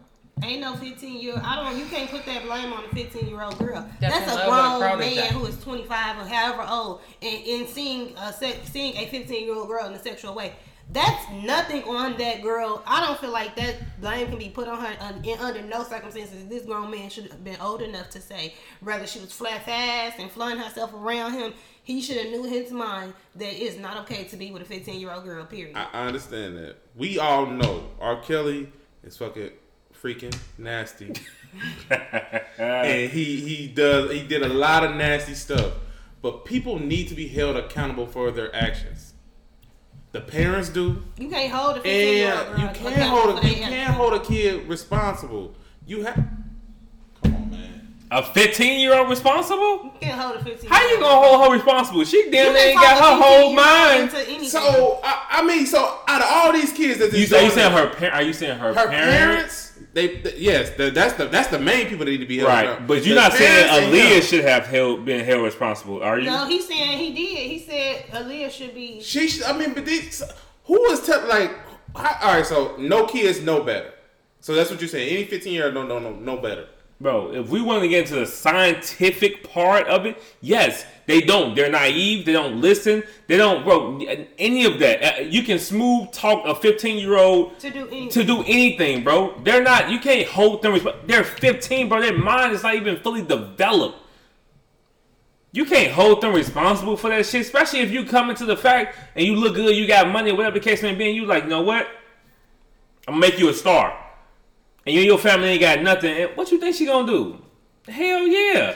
Ain't 0.43 0.61
no 0.61 0.75
15 0.75 1.21
year. 1.21 1.41
I 1.41 1.55
don't. 1.55 1.79
You 1.79 1.85
can't 1.85 2.09
put 2.09 2.25
that 2.25 2.43
blame 2.43 2.73
on 2.73 2.83
a 2.83 2.87
15 2.89 3.27
year 3.27 3.41
old 3.41 3.57
girl. 3.57 3.87
That's 4.01 4.19
That's, 4.19 4.31
a 4.31 4.49
love 4.49 4.81
a 4.81 4.85
grown 4.85 4.97
protege. 4.97 5.15
man 5.15 5.33
who 5.33 5.45
is 5.45 5.59
25 5.63 6.17
or 6.17 6.27
however 6.27 6.65
old, 6.69 7.01
and, 7.21 7.45
and 7.45 7.69
seeing 7.69 8.17
uh, 8.17 8.29
a 8.29 8.33
sex, 8.33 8.69
seeing 8.69 8.97
a 8.97 9.07
15 9.07 9.45
year 9.45 9.55
old 9.55 9.67
girl 9.67 9.85
in 9.85 9.93
a 9.93 10.03
sexual 10.03 10.35
way. 10.35 10.53
That's 10.91 11.31
nothing 11.43 11.83
on 11.85 12.17
that 12.17 12.43
girl. 12.43 12.83
I 12.85 13.03
don't 13.05 13.17
feel 13.19 13.31
like 13.31 13.55
that 13.55 13.99
blame 13.99 14.27
can 14.27 14.37
be 14.37 14.49
put 14.49 14.67
on 14.67 14.79
her 14.79 14.95
un, 14.99 15.23
in, 15.23 15.39
under 15.39 15.61
no 15.63 15.83
circumstances. 15.83 16.45
This 16.47 16.63
grown 16.63 16.91
man 16.91 17.09
should 17.09 17.31
have 17.31 17.43
been 17.43 17.59
old 17.59 17.81
enough 17.81 18.09
to 18.11 18.21
say 18.21 18.53
whether 18.81 19.07
she 19.07 19.19
was 19.19 19.31
flat 19.31 19.65
fast 19.65 20.19
and 20.19 20.29
flying 20.29 20.57
herself 20.57 20.93
around 20.93 21.33
him. 21.33 21.53
He 21.83 22.01
should 22.01 22.17
have 22.17 22.27
knew 22.27 22.43
in 22.43 22.51
his 22.51 22.71
mind 22.71 23.13
that 23.35 23.53
it's 23.53 23.77
not 23.77 23.97
okay 24.03 24.25
to 24.25 24.37
be 24.37 24.51
with 24.51 24.61
a 24.61 24.65
15 24.65 24.99
year 24.99 25.11
old 25.11 25.23
girl. 25.23 25.45
Period. 25.45 25.75
I, 25.75 25.87
I 25.93 26.07
understand 26.07 26.57
that. 26.57 26.75
We 26.95 27.19
all 27.19 27.45
know 27.45 27.89
R. 27.99 28.21
Kelly 28.21 28.71
is 29.03 29.17
fucking 29.17 29.51
freaking 30.05 30.38
nasty, 30.59 31.12
and 32.59 33.12
he 33.12 33.38
he 33.38 33.67
does 33.67 34.12
he 34.12 34.21
did 34.27 34.43
a 34.43 34.50
lot 34.50 34.83
of 34.83 34.95
nasty 34.95 35.33
stuff. 35.33 35.74
But 36.21 36.45
people 36.45 36.79
need 36.79 37.07
to 37.09 37.15
be 37.15 37.27
held 37.27 37.55
accountable 37.55 38.05
for 38.07 38.31
their 38.31 38.55
actions. 38.55 39.13
the 40.12 40.21
parents 40.21 40.69
do, 40.69 41.03
You 41.17 41.27
can't 41.29 41.51
hold 41.51 41.77
a 41.77 41.81
15 41.81 42.17
year 42.17 42.33
old 42.33 42.47
and 42.47 42.62
you 42.62 42.69
can't 42.69 43.09
hold 43.09 43.43
a 43.43 43.47
you 43.47 43.55
can't 43.55 43.93
hold 43.93 44.13
a 44.13 44.19
kid 44.19 44.67
responsible. 44.67 45.53
You 45.88 46.03
have. 46.03 46.15
Come 47.21 47.35
on, 47.35 47.51
man. 47.51 47.95
A 48.12 48.24
15 48.24 48.79
year 48.79 48.97
old 48.97 49.09
responsible? 49.09 49.85
You 49.85 49.91
can't 50.01 50.19
hold 50.19 50.35
a 50.38 50.43
15 50.43 50.69
How 50.69 50.88
you 50.88 51.00
gonna 51.00 51.27
hold 51.27 51.45
her 51.47 51.53
responsible? 51.55 52.03
She 52.05 52.29
damn 52.31 52.53
near 52.53 52.63
ain't 52.63 52.79
got 52.79 52.97
her 52.97 53.24
whole 53.24 53.53
mind. 53.53 54.12
So 54.47 55.00
I, 55.03 55.41
I 55.41 55.45
mean, 55.45 55.65
so 55.65 56.00
out 56.07 56.21
of 56.21 56.27
all 56.29 56.53
these 56.53 56.74
kids 56.74 57.00
that 57.00 57.12
You, 57.12 57.25
this 57.27 57.33
are 57.33 57.43
you 57.43 57.51
saying 57.51 57.71
her 57.71 57.88
par- 57.88 58.12
Are 58.12 58.21
you 58.21 58.33
saying 58.33 58.57
her, 58.59 58.74
her 58.74 58.88
parents? 58.88 59.17
parents? 59.17 59.64
They 59.95 60.09
th- 60.09 60.35
yes, 60.37 60.71
the, 60.71 60.91
that's 60.91 61.13
the 61.13 61.27
that's 61.27 61.47
the 61.47 61.57
main 61.57 61.87
people 61.87 62.03
that 62.03 62.11
need 62.11 62.17
to 62.17 62.25
be 62.25 62.39
held 62.39 62.49
Right, 62.49 62.65
accountable. 62.65 62.87
but 62.95 63.05
you're 63.05 63.15
The 63.15 63.21
not 63.21 63.31
saying 63.31 63.69
parents 63.69 63.97
Aaliyah 63.97 64.21
should 64.29 64.43
have 64.43 64.65
held 64.67 65.05
been 65.05 65.23
held 65.23 65.43
responsible, 65.43 66.03
are 66.03 66.19
you? 66.19 66.25
No, 66.29 66.45
he's 66.47 66.67
saying 66.67 66.97
he 66.99 67.13
did. 67.13 67.49
He 67.49 67.59
said 67.59 68.05
Aaliyah 68.11 68.51
should 68.51 68.75
be. 68.75 68.99
She, 69.01 69.29
sh- 69.29 69.41
I 69.47 69.57
mean, 69.57 69.73
but 69.73 69.85
these, 69.85 70.21
who 70.65 70.73
was 70.89 71.05
tell 71.05 71.25
like, 71.29 71.49
how, 71.95 72.27
all 72.27 72.35
right, 72.35 72.45
so 72.45 72.75
no 72.77 73.05
kids 73.05 73.39
know 73.41 73.63
better. 73.63 73.93
So 74.41 74.53
that's 74.53 74.69
what 74.69 74.81
you're 74.81 74.89
saying. 74.89 75.15
Any 75.15 75.23
15 75.25 75.53
year 75.53 75.65
old 75.67 75.73
don't 75.75 75.87
know 75.87 75.99
no, 75.99 76.11
no 76.11 76.37
better. 76.41 76.67
Bro, 77.01 77.33
if 77.33 77.49
we 77.49 77.61
want 77.61 77.81
to 77.81 77.89
get 77.89 78.03
into 78.03 78.15
the 78.15 78.25
scientific 78.25 79.43
part 79.51 79.85
of 79.87 80.05
it, 80.05 80.17
yes, 80.39 80.85
they 81.07 81.19
don't. 81.19 81.53
They're 81.53 81.69
naive. 81.69 82.25
They 82.25 82.31
don't 82.31 82.61
listen. 82.61 83.03
They 83.27 83.35
don't, 83.35 83.65
bro. 83.65 83.99
Any 84.39 84.63
of 84.65 84.79
that. 84.79 85.03
Uh, 85.19 85.21
You 85.23 85.43
can 85.43 85.59
smooth 85.59 86.11
talk 86.13 86.45
a 86.45 86.55
15 86.55 86.97
year 86.97 87.17
old 87.17 87.59
To 87.59 87.69
do 87.69 87.81
anything. 87.87 88.09
to 88.09 88.23
do 88.23 88.43
anything, 88.47 89.03
bro. 89.03 89.37
They're 89.43 89.61
not. 89.61 89.89
You 89.91 89.99
can't 89.99 90.25
hold 90.27 90.61
them. 90.61 90.79
They're 91.05 91.25
15, 91.25 91.89
bro. 91.89 91.99
Their 91.99 92.17
mind 92.17 92.53
is 92.53 92.63
not 92.63 92.75
even 92.75 92.95
fully 92.97 93.21
developed. 93.23 93.99
You 95.51 95.65
can't 95.65 95.91
hold 95.91 96.21
them 96.21 96.33
responsible 96.33 96.95
for 96.97 97.09
that 97.09 97.25
shit, 97.25 97.41
especially 97.41 97.79
if 97.79 97.91
you 97.91 98.05
come 98.05 98.29
into 98.29 98.45
the 98.45 98.57
fact 98.57 98.97
and 99.15 99.25
you 99.25 99.35
look 99.35 99.55
good, 99.55 99.75
you 99.75 99.85
got 99.87 100.09
money, 100.09 100.31
whatever 100.31 100.59
the 100.59 100.63
case 100.65 100.81
may 100.81 100.93
be, 100.95 101.07
and 101.07 101.15
you 101.15 101.25
like, 101.25 101.43
you 101.43 101.49
know 101.49 101.61
what? 101.61 101.87
I'm 103.07 103.15
gonna 103.15 103.19
make 103.19 103.37
you 103.39 103.49
a 103.49 103.53
star. 103.53 103.97
And 104.85 104.93
you 104.93 105.01
and 105.01 105.07
your 105.07 105.17
family 105.17 105.49
ain't 105.49 105.61
got 105.61 105.81
nothing. 105.81 106.27
What 106.35 106.51
you 106.51 106.59
think 106.59 106.75
she 106.75 106.85
gonna 106.85 107.07
do? 107.07 107.41
Hell 107.87 108.27
yeah. 108.27 108.75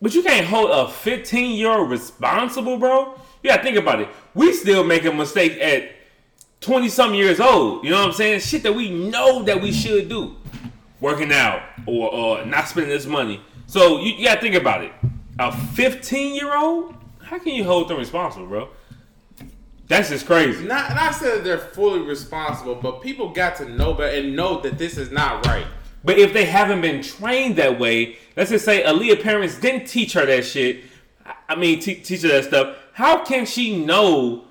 But 0.00 0.14
you 0.14 0.22
can't 0.22 0.46
hold 0.46 0.70
a 0.70 0.90
15 0.90 1.56
year 1.56 1.70
old 1.70 1.90
responsible, 1.90 2.76
bro. 2.76 3.14
You 3.42 3.50
gotta 3.50 3.62
think 3.62 3.76
about 3.76 4.00
it. 4.00 4.08
We 4.34 4.52
still 4.52 4.84
make 4.84 5.04
a 5.04 5.12
mistake 5.12 5.58
at 5.60 5.90
20 6.60 6.88
something 6.88 7.18
years 7.18 7.40
old. 7.40 7.84
You 7.84 7.90
know 7.90 8.00
what 8.00 8.08
I'm 8.08 8.12
saying? 8.12 8.40
Shit 8.40 8.62
that 8.64 8.74
we 8.74 8.90
know 8.90 9.42
that 9.44 9.60
we 9.60 9.72
should 9.72 10.08
do. 10.08 10.36
Working 11.00 11.32
out 11.32 11.62
or, 11.86 12.12
or 12.12 12.44
not 12.44 12.68
spending 12.68 12.90
this 12.90 13.06
money. 13.06 13.40
So 13.66 14.00
you, 14.00 14.12
you 14.14 14.24
gotta 14.26 14.40
think 14.40 14.54
about 14.54 14.84
it. 14.84 14.92
A 15.38 15.50
15 15.50 16.34
year 16.34 16.54
old? 16.54 16.94
How 17.22 17.38
can 17.38 17.54
you 17.54 17.64
hold 17.64 17.88
them 17.88 17.96
responsible, 17.96 18.46
bro? 18.46 18.68
That's 19.88 20.08
just 20.08 20.26
crazy. 20.26 20.64
Not, 20.64 20.94
not 20.94 21.14
said 21.14 21.38
that 21.38 21.44
they're 21.44 21.58
fully 21.58 22.00
responsible, 22.00 22.74
but 22.76 23.02
people 23.02 23.30
got 23.30 23.56
to 23.56 23.68
know 23.68 23.92
better 23.94 24.16
and 24.16 24.34
know 24.34 24.60
that 24.60 24.78
this 24.78 24.96
is 24.96 25.10
not 25.10 25.44
right. 25.46 25.66
But 26.04 26.18
if 26.18 26.32
they 26.32 26.44
haven't 26.46 26.80
been 26.80 27.02
trained 27.02 27.56
that 27.56 27.78
way, 27.78 28.16
let's 28.36 28.50
just 28.50 28.64
say 28.64 28.82
Aaliyah 28.84 29.22
parents 29.22 29.58
didn't 29.60 29.86
teach 29.86 30.14
her 30.14 30.24
that 30.26 30.44
shit. 30.44 30.84
I 31.48 31.54
mean, 31.54 31.78
te- 31.80 31.96
teach 31.96 32.22
her 32.22 32.28
that 32.28 32.44
stuff. 32.44 32.76
How 32.92 33.24
can 33.24 33.46
she 33.46 33.84
know 33.84 34.44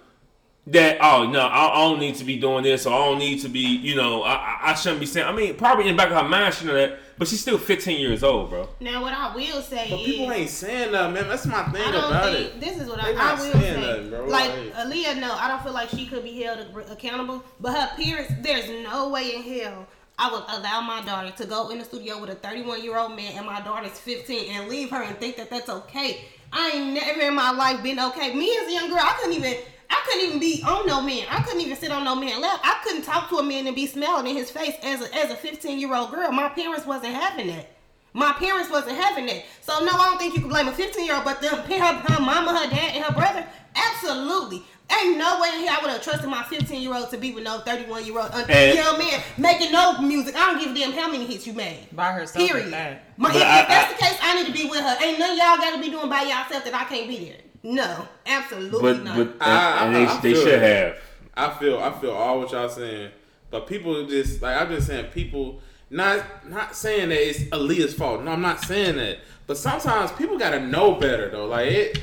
that? 0.67 0.97
Oh 1.01 1.27
no, 1.29 1.41
I, 1.41 1.67
I 1.73 1.75
don't 1.89 1.99
need 1.99 2.15
to 2.15 2.23
be 2.23 2.37
doing 2.37 2.63
this, 2.63 2.85
or 2.85 2.93
I 2.93 2.97
don't 3.05 3.19
need 3.19 3.41
to 3.41 3.49
be. 3.49 3.59
You 3.59 3.95
know, 3.95 4.23
I, 4.23 4.33
I- 4.33 4.59
I 4.71 4.73
shouldn't 4.75 4.99
be 5.01 5.05
saying. 5.05 5.27
I 5.27 5.31
mean, 5.33 5.55
probably 5.55 5.87
in 5.89 5.95
the 5.95 5.97
back 6.01 6.11
of 6.11 6.21
her 6.21 6.27
mind, 6.29 6.53
she 6.53 6.65
know 6.65 6.73
that. 6.73 6.99
But 7.21 7.27
she's 7.27 7.39
still 7.41 7.59
15 7.59 8.01
years 8.01 8.23
old, 8.23 8.49
bro. 8.49 8.67
Now, 8.79 9.03
what 9.03 9.13
I 9.13 9.35
will 9.35 9.61
say 9.61 9.85
But 9.91 9.99
is. 9.99 10.05
people 10.07 10.31
ain't 10.31 10.49
saying 10.49 10.91
that, 10.91 11.13
man. 11.13 11.27
That's 11.27 11.45
my 11.45 11.61
thing 11.65 11.83
I 11.83 11.91
don't 11.91 12.03
about 12.05 12.23
think 12.33 12.47
it. 12.47 12.59
this 12.59 12.81
is 12.81 12.89
what 12.89 12.99
I, 12.99 13.11
I 13.11 13.33
will 13.35 13.51
say. 13.61 13.79
nothing, 13.79 14.09
bro. 14.09 14.25
Like 14.25 14.49
Like- 14.49 14.73
Aaliyah, 14.73 15.19
no, 15.19 15.31
I 15.35 15.47
don't 15.47 15.61
feel 15.61 15.71
like 15.71 15.89
she 15.89 16.07
could 16.07 16.23
be 16.23 16.41
held 16.41 16.65
accountable. 16.89 17.43
But 17.59 17.73
her 17.73 17.95
parents, 18.03 18.33
there's 18.41 18.67
no 18.83 19.09
way 19.09 19.35
in 19.35 19.43
hell 19.43 19.85
I 20.17 20.31
would 20.31 20.41
allow 20.49 20.81
my 20.81 21.03
daughter 21.03 21.29
to 21.29 21.45
go 21.45 21.69
in 21.69 21.77
the 21.77 21.85
studio 21.85 22.19
with 22.19 22.31
a 22.31 22.35
31 22.35 22.81
year 22.83 22.97
old 22.97 23.15
man 23.15 23.33
and 23.37 23.45
my 23.45 23.61
daughter's 23.61 23.99
15 23.99 24.53
and 24.53 24.67
leave 24.67 24.89
her 24.89 25.03
and 25.03 25.15
think 25.19 25.35
that 25.37 25.51
that's 25.51 25.69
okay. 25.69 26.21
I 26.51 26.71
ain't 26.73 26.93
never 26.95 27.21
in 27.21 27.35
my 27.35 27.51
life 27.51 27.83
been 27.83 27.99
okay. 27.99 28.33
Me 28.33 28.49
as 28.63 28.67
a 28.67 28.73
young 28.73 28.89
girl, 28.89 28.97
I 28.99 29.15
couldn't 29.21 29.35
even. 29.35 29.57
I 29.91 30.01
couldn't 30.05 30.25
even 30.27 30.39
be 30.39 30.63
on 30.65 30.87
no 30.87 31.01
man. 31.01 31.27
I 31.29 31.41
couldn't 31.43 31.61
even 31.61 31.75
sit 31.77 31.91
on 31.91 32.03
no 32.05 32.15
man 32.15 32.39
lap. 32.41 32.59
I 32.63 32.79
couldn't 32.83 33.03
talk 33.03 33.29
to 33.29 33.37
a 33.37 33.43
man 33.43 33.67
and 33.67 33.75
be 33.75 33.85
smelling 33.85 34.25
in 34.27 34.35
his 34.35 34.49
face 34.49 34.73
as 34.83 35.01
a 35.01 35.13
as 35.15 35.29
a 35.31 35.35
15 35.35 35.79
year 35.79 35.93
old 35.93 36.11
girl. 36.11 36.31
My 36.31 36.49
parents 36.49 36.85
wasn't 36.85 37.13
having 37.13 37.47
that. 37.47 37.69
My 38.13 38.33
parents 38.33 38.69
wasn't 38.69 38.97
having 38.97 39.25
that. 39.27 39.43
So 39.61 39.79
no, 39.85 39.91
I 39.91 40.05
don't 40.09 40.17
think 40.17 40.33
you 40.33 40.41
can 40.41 40.49
blame 40.49 40.67
a 40.67 40.71
15 40.73 41.05
year 41.05 41.15
old, 41.15 41.23
but 41.25 41.41
them 41.41 41.55
her, 41.55 41.77
her 41.77 42.19
mama, 42.21 42.57
her 42.57 42.69
dad, 42.69 42.95
and 42.95 43.03
her 43.05 43.13
brother, 43.13 43.45
absolutely. 43.75 44.63
Ain't 44.99 45.17
no 45.17 45.39
way 45.39 45.47
in 45.53 45.59
here 45.61 45.71
I 45.71 45.81
would 45.81 45.89
have 45.89 46.01
trusted 46.01 46.29
my 46.29 46.43
15 46.43 46.81
year 46.81 46.93
old 46.93 47.09
to 47.11 47.17
be 47.17 47.31
with 47.31 47.45
no 47.45 47.59
31 47.59 48.05
year 48.05 48.19
old 48.19 48.31
uh, 48.31 48.45
And- 48.49 48.75
young 48.77 48.97
man 48.97 49.21
making 49.37 49.71
no 49.71 49.99
music. 50.01 50.35
I 50.35 50.51
don't 50.51 50.59
give 50.61 50.71
a 50.75 50.75
damn 50.77 50.91
how 50.91 51.09
many 51.09 51.25
hits 51.25 51.47
you 51.47 51.53
made. 51.53 51.87
By 51.93 52.11
herself 52.11 52.45
Period. 52.45 52.73
that. 52.73 53.03
My, 53.17 53.29
if, 53.29 53.35
I- 53.37 53.61
if 53.61 53.67
that's 53.69 53.91
I- 53.91 53.95
the 53.95 54.03
case, 54.03 54.17
I 54.21 54.35
need 54.41 54.47
to 54.47 54.53
be 54.53 54.69
with 54.69 54.81
her. 54.81 54.97
Ain't 55.01 55.17
none 55.19 55.31
of 55.31 55.37
y'all 55.37 55.55
got 55.57 55.75
to 55.75 55.81
be 55.81 55.89
doing 55.89 56.09
by 56.09 56.23
yourself 56.23 56.65
that 56.65 56.73
I 56.73 56.83
can't 56.85 57.07
be 57.07 57.25
there. 57.29 57.37
No, 57.63 58.07
absolutely 58.25 58.81
But 58.81 59.03
not. 59.03 59.15
but 59.17 59.27
and, 59.33 59.41
I- 59.43 59.85
and 59.85 59.95
I- 59.95 59.99
they, 59.99 60.07
I 60.07 60.19
they 60.21 60.33
should 60.33 60.61
have. 60.61 60.95
I 61.35 61.49
feel 61.53 61.79
I 61.79 61.91
feel 61.99 62.11
all 62.11 62.39
what 62.39 62.51
y'all 62.51 62.67
saying, 62.69 63.11
but 63.49 63.65
people 63.67 64.05
just 64.07 64.41
like 64.41 64.59
I'm 64.59 64.69
just 64.69 64.87
saying 64.87 65.11
people 65.11 65.61
not 65.89 66.49
not 66.49 66.75
saying 66.75 67.09
that 67.09 67.27
it's 67.29 67.39
Aaliyah's 67.45 67.93
fault. 67.93 68.21
No, 68.23 68.31
I'm 68.31 68.41
not 68.41 68.61
saying 68.63 68.97
that. 68.97 69.19
But 69.47 69.57
sometimes 69.57 70.11
people 70.13 70.37
gotta 70.37 70.59
know 70.59 70.95
better 70.95 71.29
though. 71.29 71.45
Like 71.45 71.71
it 71.71 72.01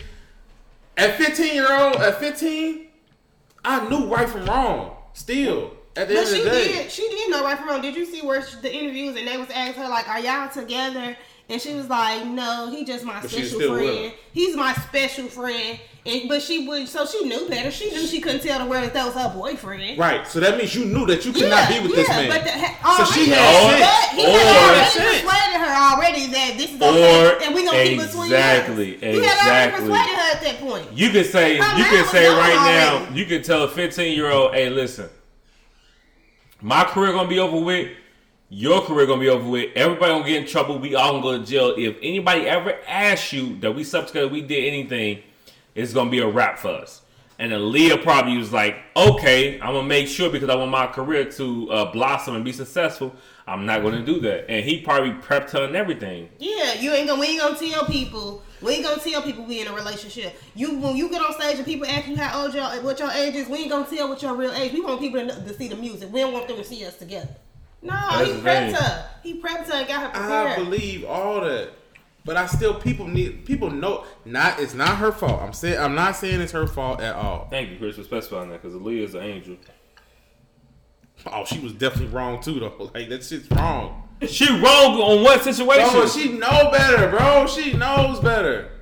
at 0.97 1.17
15 1.17 1.55
year 1.55 1.71
old 1.73 1.97
at 1.97 2.19
15, 2.19 2.87
I 3.65 3.89
knew 3.89 4.07
right 4.07 4.29
from 4.29 4.47
wrong. 4.47 4.97
Still 5.13 5.75
at 5.97 6.09
the 6.09 6.15
But 6.15 6.21
end 6.21 6.29
of 6.29 6.35
she 6.37 6.43
the 6.45 6.51
day, 6.51 6.69
did. 6.83 6.91
She 6.91 7.09
did 7.09 7.31
know 7.31 7.45
right 7.45 7.59
from 7.59 7.69
wrong. 7.69 7.83
Did 7.83 7.97
you 7.97 8.07
see 8.07 8.23
where 8.23 8.43
she, 8.43 8.57
the 8.61 8.73
interviews 8.75 9.17
and 9.17 9.27
they 9.29 9.37
was 9.37 9.51
asking 9.51 9.83
her 9.83 9.89
like, 9.89 10.09
"Are 10.09 10.21
y'all 10.21 10.49
together?" 10.49 11.17
And 11.51 11.61
she 11.63 11.73
was 11.75 11.89
like, 11.89 12.27
"No, 12.27 12.71
he 12.71 12.85
just 12.85 13.05
my 13.05 13.21
But 13.23 13.31
special 13.31 13.59
friend. 13.61 13.83
him. 13.89 14.13
He's 14.33 14.55
my 14.55 14.75
special 14.75 15.29
friend." 15.29 15.81
And 16.05 16.29
but 16.29 16.43
she 16.43 16.67
would, 16.67 16.87
so 16.89 17.05
she 17.07 17.25
knew 17.25 17.49
better. 17.49 17.71
She 17.71 17.91
knew 17.91 18.07
she 18.07 18.21
couldn't 18.21 18.43
tell 18.43 18.59
the 18.61 18.67
world 18.67 18.93
that 18.93 19.05
was 19.07 19.15
her 19.15 19.33
boyfriend. 19.35 19.99
right? 19.99 20.27
So 20.29 20.41
that 20.41 20.57
means 20.59 20.75
you 20.75 20.85
knew 20.87 21.07
that 21.07 21.25
you 21.25 21.33
could 21.33 21.49
not 21.51 21.69
be 21.69 21.81
with 21.81 21.95
this 21.95 22.09
man. 22.09 22.29
But 22.29 22.45
the, 22.45 22.51
So 22.97 23.13
she 23.13 23.33
already- 23.33 23.33
had 23.33 23.81
but 23.81 23.89
sense. 24.11 24.21
He 24.21 24.27
Or- 24.27 24.39
had 24.39 24.57
already 24.57 24.91
sense. 24.91 25.21
persuaded 25.23 25.61
her 25.61 25.75
already 25.95 26.27
that 26.29 26.55
this 26.59 26.71
is 26.71 26.81
Or- 26.81 26.87
okay, 27.37 27.47
and 27.47 27.55
we 27.55 27.65
gonna 27.65 27.83
keep 27.85 27.99
it 28.01 28.07
between 28.07 28.25
exactly, 28.33 28.95
us. 28.97 29.01
He 29.01 29.07
had 29.07 29.15
already 29.15 29.27
exactly. 29.27 29.81
persuaded 29.81 30.15
her 30.17 30.31
at 30.33 30.43
that 30.43 30.61
point. 30.61 30.85
You 30.95 31.11
can 31.11 31.25
say 31.25 31.57
Her 31.57 31.79
you 31.79 31.85
can 31.85 32.07
say 32.09 32.25
gone 32.27 32.39
right 32.39 32.55
now, 32.55 32.97
already. 32.99 33.19
you 33.19 33.25
can 33.27 33.43
tell 33.43 33.63
a 33.65 33.69
15 33.69 34.15
year 34.15 34.31
old, 34.31 34.55
hey, 34.55 34.71
listen, 34.71 35.09
my 36.63 36.85
career 36.85 37.13
gonna 37.13 37.29
be 37.29 37.39
over 37.39 37.59
with. 37.59 37.89
Your 38.51 38.81
career 38.81 39.05
gonna 39.05 39.21
be 39.21 39.29
over 39.29 39.47
with. 39.47 39.77
Everybody 39.77 40.11
gonna 40.11 40.27
get 40.27 40.43
in 40.43 40.49
trouble. 40.49 40.79
We 40.79 40.95
all 40.95 41.21
gonna 41.21 41.23
go 41.23 41.39
to 41.39 41.45
jail. 41.45 41.75
If 41.77 41.99
anybody 42.01 42.47
ever 42.47 42.79
asks 42.87 43.31
you 43.31 43.59
that 43.61 43.73
we 43.73 43.85
together, 43.85 44.27
we 44.27 44.41
did 44.41 44.65
anything, 44.65 45.23
it's 45.75 45.93
gonna 45.93 46.09
be 46.09 46.21
a 46.21 46.27
wrap 46.27 46.59
for 46.59 46.71
us. 46.71 47.03
And 47.39 47.53
Aaliyah 47.53 48.03
probably 48.03 48.39
was 48.39 48.51
like, 48.51 48.77
okay, 48.97 49.61
I'm 49.61 49.75
gonna 49.75 49.87
make 49.87 50.09
sure 50.09 50.31
because 50.31 50.49
I 50.49 50.55
want 50.55 50.71
my 50.71 50.87
career 50.87 51.27
to 51.33 51.71
uh, 51.71 51.93
blossom 51.93 52.37
and 52.37 52.45
be 52.45 52.53
successful. 52.53 53.15
I'm 53.47 53.67
not 53.67 53.83
gonna 53.83 54.03
do 54.03 54.19
that. 54.21 54.51
And 54.51 54.65
he 54.65 54.81
probably 54.81 55.11
prepped 55.11 55.51
her 55.51 55.65
and 55.65 55.77
everything. 55.77 56.31
Yeah, 56.39 56.73
you 56.73 56.91
ain't 56.93 57.07
gonna 57.07 57.21
we 57.21 57.27
ain't 57.27 57.41
gonna 57.41 57.59
tell 57.59 57.85
people 57.85 58.43
we 58.63 58.73
ain't 58.73 58.85
gonna 58.85 59.03
tell 59.03 59.21
people 59.21 59.45
we 59.45 59.61
in 59.61 59.67
a 59.67 59.75
relationship. 59.75 60.41
You 60.55 60.79
when 60.79 60.97
you 60.97 61.11
get 61.11 61.21
on 61.21 61.35
stage 61.35 61.59
and 61.59 61.67
people 61.67 61.87
ask 61.87 62.09
you 62.09 62.17
how 62.17 62.45
old 62.45 62.55
y'all 62.55 62.83
what 62.83 62.99
your 62.99 63.11
age 63.11 63.35
is, 63.35 63.47
we 63.47 63.59
ain't 63.59 63.71
gonna 63.71 63.87
tell 63.87 64.09
what 64.09 64.23
your 64.23 64.35
real 64.35 64.53
age. 64.53 64.73
We 64.73 64.81
want 64.81 65.01
people 65.01 65.21
to, 65.21 65.35
to 65.35 65.55
see 65.55 65.69
the 65.69 65.77
music. 65.77 66.11
We 66.11 66.21
don't 66.21 66.33
want 66.33 66.49
them 66.49 66.57
to 66.57 66.65
see 66.65 66.83
us 66.87 66.97
together. 66.97 67.29
No, 67.83 67.93
That's 67.93 68.27
he 68.29 68.33
the 68.33 68.41
prepped 68.41 68.73
her. 68.73 69.11
He 69.23 69.41
prepped 69.41 69.67
her 69.67 69.75
and 69.75 69.89
got 69.89 70.03
her 70.03 70.09
prepared. 70.09 70.47
I 70.53 70.57
believe 70.57 71.05
all 71.05 71.41
that. 71.43 71.71
But 72.25 72.37
I 72.37 72.47
still 72.47 72.75
people 72.75 73.07
need 73.07 73.47
people 73.47 73.71
know 73.71 74.05
not 74.25 74.61
it's 74.61 74.75
not 74.75 74.99
her 74.99 75.13
fault. 75.13 75.41
I'm 75.41 75.53
saying 75.53 75.79
I'm 75.79 75.95
not 75.95 76.17
saying 76.17 76.41
it's 76.41 76.53
her 76.53 76.67
fault 76.67 77.01
at 77.01 77.15
all. 77.15 77.49
Thank 77.51 77.71
you, 77.71 77.79
Chris, 77.79 77.97
for 77.97 78.03
specifying 78.03 78.51
that 78.51 78.61
because 78.63 78.77
Aaliyah 78.77 79.05
is 79.05 79.15
an 79.15 79.23
angel. 79.23 79.57
Oh, 81.27 81.45
she 81.45 81.59
was 81.61 81.73
definitely 81.73 82.15
wrong 82.15 82.41
too 82.43 82.61
though. 82.61 82.91
Like 82.95 83.09
that 83.09 83.25
shit's 83.25 83.51
wrong. 83.51 84.09
She 84.27 84.51
wrong 84.51 85.01
on 85.01 85.23
what 85.23 85.43
situation? 85.43 85.89
Bro, 85.91 86.09
she 86.09 86.33
know 86.33 86.71
better, 86.73 87.09
bro. 87.09 87.47
She 87.47 87.73
knows 87.75 88.21
better. 88.21 88.73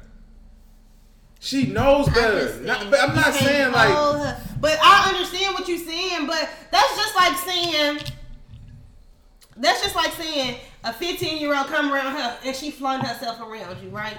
She 1.39 1.67
knows 1.67 2.09
better. 2.09 2.59
Not- 2.63 2.91
but 2.91 3.01
I'm 3.01 3.15
not 3.15 3.35
saying 3.35 3.71
like 3.73 3.91
hold 3.95 4.17
her. 4.17 4.41
But 4.59 4.79
I 4.83 5.11
understand 5.15 5.55
what 5.55 5.69
you're 5.69 5.79
saying. 5.79 6.27
But 6.27 6.49
that's 6.73 6.97
just 6.97 7.15
like 7.15 7.37
saying. 7.37 7.99
That's 9.57 9.83
just 9.83 9.95
like 9.97 10.13
saying 10.13 10.57
a 10.85 10.93
15 10.93 11.39
year 11.39 11.57
old 11.57 11.67
come 11.69 11.93
around 11.93 12.13
her 12.17 12.39
and 12.45 12.55
she 12.55 12.71
flung 12.71 13.01
herself 13.01 13.41
around 13.41 13.83
you, 13.83 13.89
right? 13.91 14.17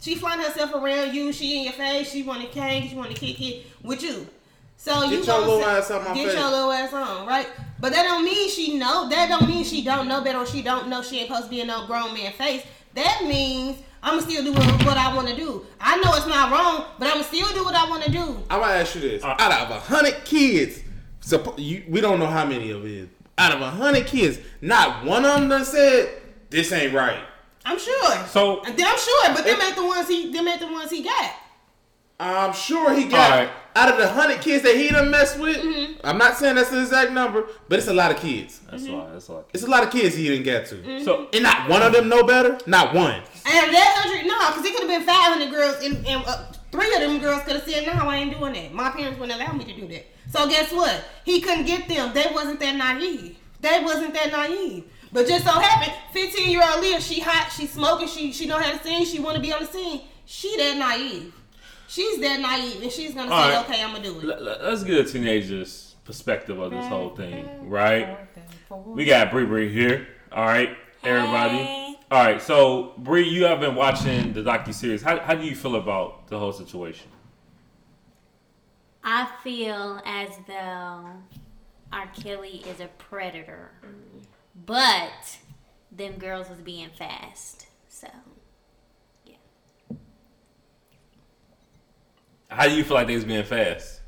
She 0.00 0.14
flung 0.14 0.38
herself 0.38 0.74
around 0.74 1.14
you. 1.14 1.32
She 1.32 1.58
in 1.58 1.64
your 1.64 1.72
face. 1.72 2.10
She 2.12 2.22
want 2.22 2.42
to 2.42 2.48
king. 2.48 2.88
She 2.88 2.94
want 2.94 3.10
to 3.10 3.16
kick 3.16 3.40
it 3.40 3.66
with 3.82 4.02
you. 4.02 4.26
So 4.76 5.02
you 5.04 5.18
Get 5.18 5.26
your 5.26 5.38
little 5.40 5.60
say- 5.60 5.66
ass 5.66 5.90
out 5.90 6.04
my 6.04 6.14
get 6.14 6.26
face. 6.28 6.38
your 6.38 6.50
little 6.50 6.70
ass 6.70 6.92
on, 6.92 7.26
right? 7.26 7.48
But 7.80 7.92
that 7.92 8.04
don't 8.04 8.24
mean 8.24 8.48
she 8.48 8.78
know. 8.78 9.08
That 9.08 9.28
don't 9.28 9.48
mean 9.48 9.64
she 9.64 9.82
don't 9.82 10.06
know 10.06 10.20
better 10.22 10.38
or 10.38 10.46
she 10.46 10.62
don't 10.62 10.88
know 10.88 11.02
she 11.02 11.18
ain't 11.18 11.28
supposed 11.28 11.44
to 11.46 11.50
be 11.50 11.60
in 11.62 11.66
no 11.66 11.86
grown 11.86 12.14
man 12.14 12.32
face. 12.32 12.62
That 12.94 13.22
means 13.24 13.78
I'ma 14.02 14.20
still 14.20 14.44
do 14.44 14.52
what, 14.52 14.84
what 14.86 14.96
I 14.96 15.12
want 15.16 15.26
to 15.28 15.34
do. 15.36 15.66
I 15.80 15.96
know 15.96 16.14
it's 16.14 16.26
not 16.28 16.52
wrong, 16.52 16.84
but 16.98 17.08
I'ma 17.08 17.22
still 17.22 17.48
do 17.54 17.64
what 17.64 17.74
I 17.74 17.88
want 17.90 18.04
to 18.04 18.10
do. 18.12 18.40
I'm 18.50 18.60
gonna 18.60 18.72
ask 18.74 18.94
you 18.94 19.00
this: 19.00 19.24
Uh, 19.24 19.34
out 19.36 19.50
of 19.62 19.70
a 19.76 19.80
hundred 19.80 20.24
kids, 20.24 20.80
suppo- 21.20 21.54
you, 21.58 21.82
we 21.88 22.00
don't 22.00 22.20
know 22.20 22.26
how 22.26 22.44
many 22.46 22.70
of 22.70 22.84
it 22.84 22.90
is. 22.92 23.08
Out 23.38 23.52
of 23.52 23.60
a 23.60 23.70
hundred 23.70 24.06
kids, 24.06 24.38
not 24.60 25.04
one 25.04 25.24
of 25.24 25.38
them 25.40 25.48
done 25.48 25.64
said 25.64 26.10
this 26.50 26.72
ain't 26.72 26.92
right. 26.92 27.20
I'm 27.64 27.78
sure. 27.78 28.26
So- 28.26 28.62
and 28.64 28.74
I'm 28.80 28.98
sure, 28.98 29.28
but 29.34 29.44
them 29.44 29.58
It- 29.60 29.64
ain't 29.64 29.76
the 29.76 29.86
ones 29.86 30.08
he 30.08 30.32
them 30.32 30.48
ain't 30.48 30.60
the 30.60 30.66
ones 30.66 30.90
he 30.90 31.02
got. 31.02 31.32
I'm 32.20 32.52
sure 32.52 32.92
he 32.94 33.04
got 33.04 33.30
Alright. 33.30 33.50
out 33.76 33.92
of 33.92 33.98
the 33.98 34.08
hundred 34.08 34.40
kids 34.40 34.64
that 34.64 34.74
he 34.74 34.88
done 34.88 35.08
messed 35.08 35.38
with. 35.38 35.56
Mm-hmm. 35.58 36.00
I'm 36.02 36.18
not 36.18 36.36
saying 36.36 36.56
that's 36.56 36.70
the 36.70 36.80
exact 36.80 37.12
number, 37.12 37.44
but 37.68 37.78
it's 37.78 37.86
a 37.86 37.94
lot 37.94 38.10
of 38.10 38.16
kids. 38.16 38.60
That's 38.68 38.86
a 38.86 38.90
lot. 38.90 39.12
That's 39.12 39.28
a 39.28 39.32
lot. 39.34 39.48
It's 39.54 39.62
a 39.62 39.68
lot 39.70 39.84
of 39.84 39.90
kids 39.90 40.16
he 40.16 40.26
didn't 40.28 40.42
get 40.42 40.66
to, 40.66 40.74
Mm-hmm. 40.76 41.04
So 41.04 41.28
and 41.32 41.44
not 41.44 41.68
one 41.70 41.82
of 41.82 41.92
them 41.92 42.08
know 42.08 42.24
better. 42.24 42.58
Not 42.66 42.92
one. 42.92 43.14
And 43.14 43.72
that 43.72 44.02
hundred, 44.02 44.26
no, 44.26 44.36
because 44.48 44.64
it 44.64 44.72
could 44.76 44.90
have 44.90 44.98
been 44.98 45.06
five 45.06 45.32
hundred 45.32 45.50
girls, 45.52 45.76
and, 45.84 46.04
and 46.08 46.24
uh, 46.26 46.46
three 46.72 46.92
of 46.92 47.00
them 47.02 47.18
girls 47.20 47.42
could 47.44 47.54
have 47.54 47.62
said, 47.68 47.86
"No, 47.86 47.92
I 48.08 48.16
ain't 48.16 48.36
doing 48.36 48.52
that. 48.54 48.74
My 48.74 48.90
parents 48.90 49.20
wouldn't 49.20 49.40
allow 49.40 49.52
me 49.52 49.64
to 49.66 49.80
do 49.80 49.86
that." 49.86 50.06
So 50.30 50.48
guess 50.48 50.72
what? 50.72 51.04
He 51.24 51.40
couldn't 51.40 51.64
get 51.66 51.88
them. 51.88 52.12
They 52.12 52.26
wasn't 52.32 52.60
that 52.60 52.76
naive. 52.76 53.36
They 53.60 53.80
wasn't 53.82 54.14
that 54.14 54.30
naive. 54.30 54.84
But 55.12 55.26
just 55.26 55.44
so 55.44 55.52
happened, 55.52 55.92
fifteen 56.12 56.50
year 56.50 56.62
old 56.70 56.82
Leah, 56.82 57.00
she 57.00 57.20
hot, 57.20 57.50
she 57.50 57.66
smoking, 57.66 58.06
she 58.08 58.30
she 58.32 58.46
know 58.46 58.58
how 58.58 58.70
to 58.70 58.82
sing, 58.82 59.04
she 59.06 59.20
want 59.20 59.36
to 59.36 59.40
be 59.42 59.52
on 59.52 59.60
the 59.62 59.66
scene. 59.66 60.02
She 60.26 60.54
that 60.58 60.76
naive. 60.76 61.32
She's 61.88 62.20
that 62.20 62.40
naive, 62.40 62.82
and 62.82 62.92
she's 62.92 63.14
gonna 63.14 63.32
All 63.32 63.48
say, 63.48 63.54
right. 63.56 63.64
"Okay, 63.64 63.82
I'm 63.82 63.92
gonna 63.92 64.04
do 64.04 64.18
it." 64.18 64.24
l- 64.24 64.48
l- 64.48 64.58
let's 64.64 64.84
get 64.84 64.98
a 64.98 65.10
teenager's 65.10 65.94
perspective 66.04 66.58
of 66.58 66.70
this 66.70 66.86
whole 66.86 67.10
thing, 67.16 67.48
right? 67.70 68.18
We 68.84 69.06
got 69.06 69.30
Bree 69.30 69.46
Bree 69.46 69.72
here. 69.72 70.06
All 70.30 70.44
right, 70.44 70.76
everybody. 71.02 71.56
Hey. 71.56 71.94
All 72.10 72.22
right, 72.24 72.40
so 72.42 72.92
Bree, 72.98 73.26
you 73.28 73.44
have 73.46 73.60
been 73.60 73.74
watching 73.74 74.34
the 74.34 74.42
docu 74.42 74.74
series. 74.74 75.00
How 75.02 75.18
how 75.20 75.34
do 75.34 75.44
you 75.46 75.54
feel 75.56 75.76
about 75.76 76.28
the 76.28 76.38
whole 76.38 76.52
situation? 76.52 77.08
I 79.02 79.28
feel 79.42 80.00
as 80.04 80.30
though 80.46 81.10
R. 81.92 82.06
Kelly 82.20 82.62
is 82.68 82.80
a 82.80 82.88
predator, 82.98 83.70
but 84.66 85.38
them 85.90 86.14
girls 86.18 86.48
was 86.48 86.60
being 86.60 86.90
fast. 86.90 87.66
So 87.88 88.08
yeah. 89.24 89.36
How 92.50 92.68
do 92.68 92.74
you 92.74 92.84
feel 92.84 92.94
like 92.94 93.06
they 93.06 93.14
was 93.14 93.24
being 93.24 93.44
fast? 93.44 93.98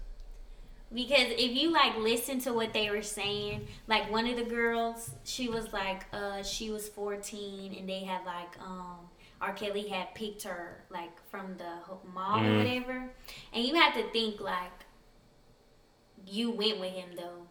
because 0.93 1.29
if 1.39 1.53
you 1.53 1.71
like 1.71 1.97
listen 1.99 2.41
to 2.41 2.53
what 2.53 2.73
they 2.73 2.91
were 2.91 3.03
saying, 3.03 3.67
like 3.87 4.11
one 4.11 4.27
of 4.27 4.37
the 4.37 4.45
girls, 4.45 5.11
she 5.25 5.49
was 5.49 5.73
like, 5.73 6.05
uh, 6.13 6.43
she 6.43 6.71
was 6.71 6.89
fourteen, 6.89 7.75
and 7.79 7.89
they 7.89 8.01
had 8.01 8.25
like, 8.25 8.59
um, 8.61 8.99
R. 9.41 9.53
Kelly 9.55 9.89
had 9.89 10.15
picked 10.15 10.43
her 10.43 10.85
like 10.91 11.11
from 11.31 11.57
the 11.57 11.79
mall 12.13 12.41
or 12.41 12.43
Mhm. 12.45 12.59
whatever, 12.59 13.11
and 13.53 13.65
you 13.65 13.75
have 13.75 13.95
to 13.95 14.11
think 14.11 14.41
like, 14.41 14.71
you 16.27 16.51
went 16.51 16.79
with 16.81 16.93
him 16.93 17.17
though, 17.17 17.47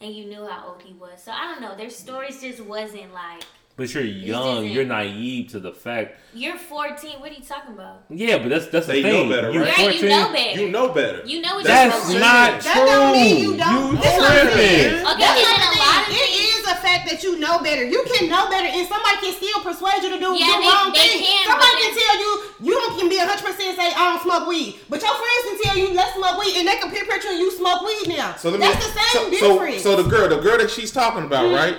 and 0.00 0.14
you 0.14 0.26
knew 0.26 0.46
how 0.46 0.68
old 0.68 0.82
he 0.82 0.92
was. 0.94 1.22
So 1.22 1.32
I 1.32 1.46
don't 1.46 1.60
know. 1.60 1.74
Their 1.74 1.90
stories 1.90 2.40
just 2.40 2.60
wasn't 2.60 3.12
like. 3.12 3.42
But 3.78 3.94
you're 3.94 4.02
young. 4.02 4.66
You're 4.66 4.84
naive 4.84 5.54
to 5.54 5.60
the 5.60 5.70
fact. 5.70 6.18
You're 6.34 6.58
14. 6.58 7.20
What 7.22 7.30
are 7.30 7.34
you 7.34 7.46
talking 7.46 7.74
about? 7.78 8.02
Yeah, 8.10 8.38
but 8.42 8.48
that's 8.50 8.66
that's 8.74 8.90
the 8.90 8.94
They 8.98 9.02
know 9.06 9.22
thing. 9.22 9.30
better, 9.30 9.52
You're 9.54 9.62
right? 9.62 9.78
Right, 9.78 10.02
you 10.02 10.08
know 10.10 10.32
better. 10.34 10.60
You 10.60 10.68
know 10.74 10.88
better. 10.90 11.22
You 11.24 11.38
know 11.40 11.54
what 11.54 11.64
That's 11.64 11.94
you're 11.94 12.18
supposed 12.18 12.18
not 12.18 12.50
true. 12.58 12.74
That 12.74 12.86
don't 12.90 13.12
mean 13.14 13.38
you 13.38 13.54
don't. 13.54 13.94
You 13.94 14.02
That's 14.02 14.18
what 14.18 14.34
tripping. 14.34 14.58
saying. 14.58 14.98
Okay, 14.98 15.22
That's 15.22 15.38
and 15.38 15.62
what 15.62 15.78
lot 15.78 16.02
of 16.02 16.10
saying. 16.10 16.18
It 16.18 16.26
things- 16.26 16.58
is 16.58 16.64
a 16.66 16.76
fact 16.82 17.02
that 17.06 17.22
you 17.22 17.38
know 17.38 17.62
better. 17.62 17.84
You 17.86 18.02
can 18.10 18.26
know 18.26 18.50
better, 18.50 18.66
and 18.66 18.82
somebody 18.90 19.16
can 19.22 19.32
still 19.38 19.60
persuade 19.62 20.02
you 20.02 20.10
to 20.10 20.18
do 20.18 20.30
Yeah, 20.34 20.58
the 20.58 20.58
they- 20.58 20.66
wrong 20.74 20.90
they 20.90 21.06
thing. 21.14 21.22
can, 21.22 21.42
somebody 21.46 21.70
but 21.70 21.82
can 21.86 21.92
tell 22.02 22.16
you 22.18 22.30
you 22.66 22.76
can 22.98 23.06
be 23.06 23.16
hundred 23.22 23.46
percent 23.46 23.78
say 23.78 23.94
I 23.94 24.02
don't 24.10 24.22
smoke 24.26 24.50
weed, 24.50 24.74
but 24.90 24.98
your 24.98 25.14
friends 25.14 25.42
can 25.46 25.56
tell 25.62 25.76
you 25.78 25.86
let's 25.94 26.18
smoke 26.18 26.34
weed, 26.42 26.58
and 26.58 26.66
they 26.66 26.82
can 26.82 26.90
peer 26.90 27.06
pressure 27.06 27.30
you 27.30 27.46
smoke 27.54 27.86
weed 27.86 28.10
now. 28.10 28.34
So 28.42 28.50
let 28.50 28.58
me. 28.58 28.66
That's 28.66 28.82
the 28.82 28.90
same 28.90 29.06
so, 29.14 29.22
so, 29.22 29.46
difference. 29.54 29.86
so 29.86 29.90
the 30.02 30.06
girl, 30.10 30.26
the 30.26 30.42
girl 30.42 30.58
that 30.58 30.66
she's 30.66 30.90
talking 30.90 31.22
about, 31.30 31.46
mm-hmm. 31.46 31.62
right? 31.62 31.78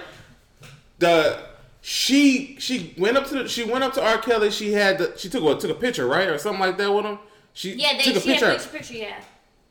The 1.04 1.49
she 1.82 2.56
she 2.60 2.94
went 2.98 3.18
up 3.18 3.28
to 3.28 3.44
the, 3.44 3.48
she 3.50 3.64
went 3.64 3.84
up 3.84 3.94
to 3.94 4.04
R. 4.04 4.18
Kelly. 4.18 4.52
She 4.52 4.74
had 4.74 4.98
the, 4.98 5.14
she 5.18 5.30
took 5.30 5.44
what 5.44 5.60
took 5.60 5.72
a 5.72 5.76
picture, 5.76 6.08
right, 6.08 6.28
or 6.28 6.38
something 6.38 6.60
like 6.60 6.78
that 6.78 6.92
with 6.92 7.06
him. 7.06 7.20
She 7.54 7.74
Yeah, 7.74 7.94
they 7.98 8.04
took 8.04 8.16
a 8.18 8.20
she 8.20 8.30
had 8.34 8.40
picture. 8.40 8.54
picture, 8.54 8.70
picture, 8.78 8.94
yeah. 8.94 9.22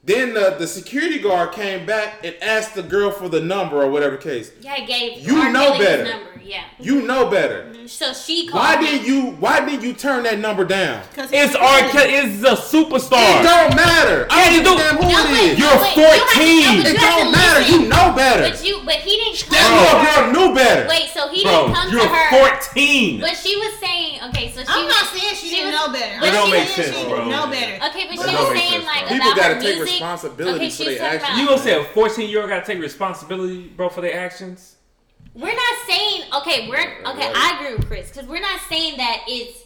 Then 0.04 0.32
the, 0.32 0.56
the 0.58 0.66
security 0.66 1.18
guard 1.18 1.52
came 1.52 1.84
back 1.84 2.24
and 2.24 2.34
asked 2.40 2.74
the 2.74 2.82
girl 2.82 3.11
for 3.11 3.28
the 3.28 3.40
number 3.40 3.82
or 3.82 3.90
whatever 3.90 4.16
case. 4.16 4.50
Yeah, 4.61 4.74
I 4.74 4.80
gave 4.87 5.18
You 5.26 5.37
R. 5.42 5.52
know 5.52 5.72
Kelly 5.72 5.78
his 5.78 5.87
better. 5.87 6.04
number, 6.04 6.40
yeah. 6.42 6.64
You 6.80 7.02
know 7.02 7.28
better. 7.28 7.64
Mm-hmm. 7.64 7.87
So 7.88 8.12
she 8.12 8.46
called 8.48 8.62
Why 8.62 8.80
did 8.80 9.04
you 9.06 9.32
Why 9.40 9.64
did 9.64 9.82
you 9.82 9.92
turn 9.92 10.22
that 10.24 10.38
number 10.38 10.64
down? 10.64 11.02
'Cause 11.16 11.28
It's 11.32 11.52
he's 11.52 11.56
R. 11.56 11.80
Kelly. 11.90 12.14
It's 12.14 12.44
a 12.44 12.52
It 12.52 12.58
superstar. 12.58 13.42
don't 13.42 13.74
matter. 13.76 14.26
I 14.30 14.44
Yeah, 14.44 14.44
don't 14.44 14.54
you 14.54 14.61
give 14.61 14.72
a 14.72 14.76
do. 14.76 14.76
damn 14.78 14.96
who 14.96 15.02
No, 15.02 15.08
it 15.08 15.24
but- 15.24 15.40
is. 15.40 15.58
no, 15.58 15.64
You're 15.68 15.78
but 15.80 15.96
you 15.96 16.02
have 16.04 16.12
to- 16.14 16.37
14. 16.37 16.62
no, 16.62 16.76
but 16.78 16.87
It 16.88 16.92
you 16.92 16.98
have 17.00 17.18
don't 17.18 17.32
matter. 17.32 17.61
listen. 17.61 17.82
You 17.82 17.88
know 17.88 18.06
better. 18.14 18.42
But 18.48 18.64
you, 18.64 18.74
but 18.84 18.94
he 19.04 19.12
didn't 19.16 19.50
That 19.50 19.61
come 19.61 19.72
little 19.72 19.88
to 19.88 20.04
her. 20.04 20.20
girl 20.20 20.24
knew 20.32 20.54
better. 20.54 20.88
Wait, 20.88 21.08
so 21.12 21.28
he 21.28 21.42
Bro, 21.42 21.52
didn't 21.52 21.74
come 21.74 21.90
you're 21.92 22.00
to 22.02 22.08
her. 22.08 22.28
14. 22.48 23.20
But 23.20 23.37
she 23.37 23.56
was 23.56 23.72
saying, 23.80 24.20
okay, 24.28 24.52
so 24.54 24.61
she 24.61 24.68
I'm 24.68 24.84
was, 24.84 24.94
not 24.94 25.04
saying 25.12 25.34
she, 25.37 25.48
didn't 25.50 25.72
was- 25.72 25.80
know 25.80 25.88
better. 25.92 26.16
But 26.20 26.28
It 26.28 26.32
don't 26.32 26.46
she 26.46 26.52
make 26.52 26.66
was- 26.68 26.76
sense, 26.76 26.96
she 26.96 27.04
bro. 27.04 27.16
didn't 27.16 27.28
know 27.32 27.46
better. 27.48 27.76
Okay, 27.88 28.04
but 28.08 28.16
That 28.20 28.28
she 28.28 28.32
don't 28.37 28.44
was 28.44 28.52
make 28.54 28.62
saying 28.68 28.72
sense, 28.72 28.84
like 28.87 29.02
bro. 29.08 29.16
People 29.16 29.32
about 29.32 29.37
gotta 29.40 29.54
her 29.56 29.61
take 29.64 29.76
music. 29.80 29.88
Responsibility 29.92 30.66
okay, 30.66 30.70
for 30.70 30.85
their 30.85 31.03
actions. 31.03 31.22
about- 31.22 31.38
You 31.38 31.46
gonna 31.46 31.59
say 31.62 31.81
a 31.81 31.85
14 31.85 32.29
year 32.29 32.40
old 32.40 32.51
gotta 32.51 32.66
take 32.66 32.81
responsibility, 32.81 33.62
bro, 33.68 33.88
for 33.88 34.01
their 34.01 34.18
actions? 34.18 34.77
We're 35.35 35.55
not 35.55 35.74
saying 35.88 36.22
okay. 36.38 36.68
We're 36.68 36.79
okay. 37.11 37.33
I 37.35 37.59
agree 37.61 37.77
with 37.77 37.87
Chris 37.87 38.11
because 38.11 38.27
we're 38.29 38.40
not 38.40 38.61
saying 38.68 38.96
that 38.96 39.22
it's 39.29 39.59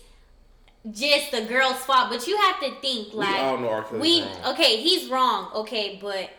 just 0.90 1.30
the 1.30 1.42
girl's 1.42 1.78
fault, 1.78 2.10
but 2.10 2.26
you 2.26 2.36
have 2.36 2.60
to 2.60 2.70
think 2.80 3.14
like 3.14 3.36
all 3.40 3.58
know 3.58 3.68
R. 3.70 3.86
We 3.92 4.22
wrong. 4.22 4.36
okay. 4.54 4.76
He's 4.82 5.08
wrong. 5.10 5.50
Okay, 5.54 5.98
but 6.02 6.30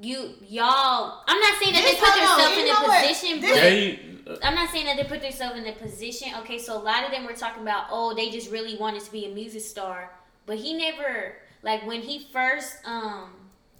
you 0.00 0.34
y'all. 0.48 1.22
I'm 1.28 1.38
not 1.40 1.62
saying 1.62 1.74
that 1.74 1.82
This 1.82 1.94
they 1.94 2.00
put 2.00 2.14
themselves 2.14 2.56
in 2.58 2.68
a 2.68 2.88
what? 2.88 3.06
position, 3.08 3.40
This- 3.40 3.50
but 3.50 3.60
They, 3.60 4.32
uh, 4.32 4.36
I'm 4.42 4.54
not 4.54 4.70
saying 4.70 4.86
that 4.86 4.96
they 4.96 5.04
put 5.04 5.20
themselves 5.20 5.58
in 5.58 5.66
a 5.66 5.72
position. 5.72 6.28
Okay, 6.40 6.58
so 6.58 6.76
a 6.76 6.82
lot 6.82 7.04
of 7.04 7.10
them 7.10 7.24
were 7.24 7.34
talking 7.34 7.62
about, 7.62 7.84
oh, 7.90 8.14
they 8.14 8.30
just 8.30 8.50
really 8.50 8.76
wanted 8.76 9.02
to 9.04 9.12
be 9.12 9.26
a 9.26 9.28
music 9.28 9.60
star, 9.62 10.10
but 10.46 10.56
he 10.56 10.72
never 10.74 11.36
like 11.62 11.86
when 11.86 12.02
he 12.02 12.26
first 12.32 12.76
um 12.84 13.30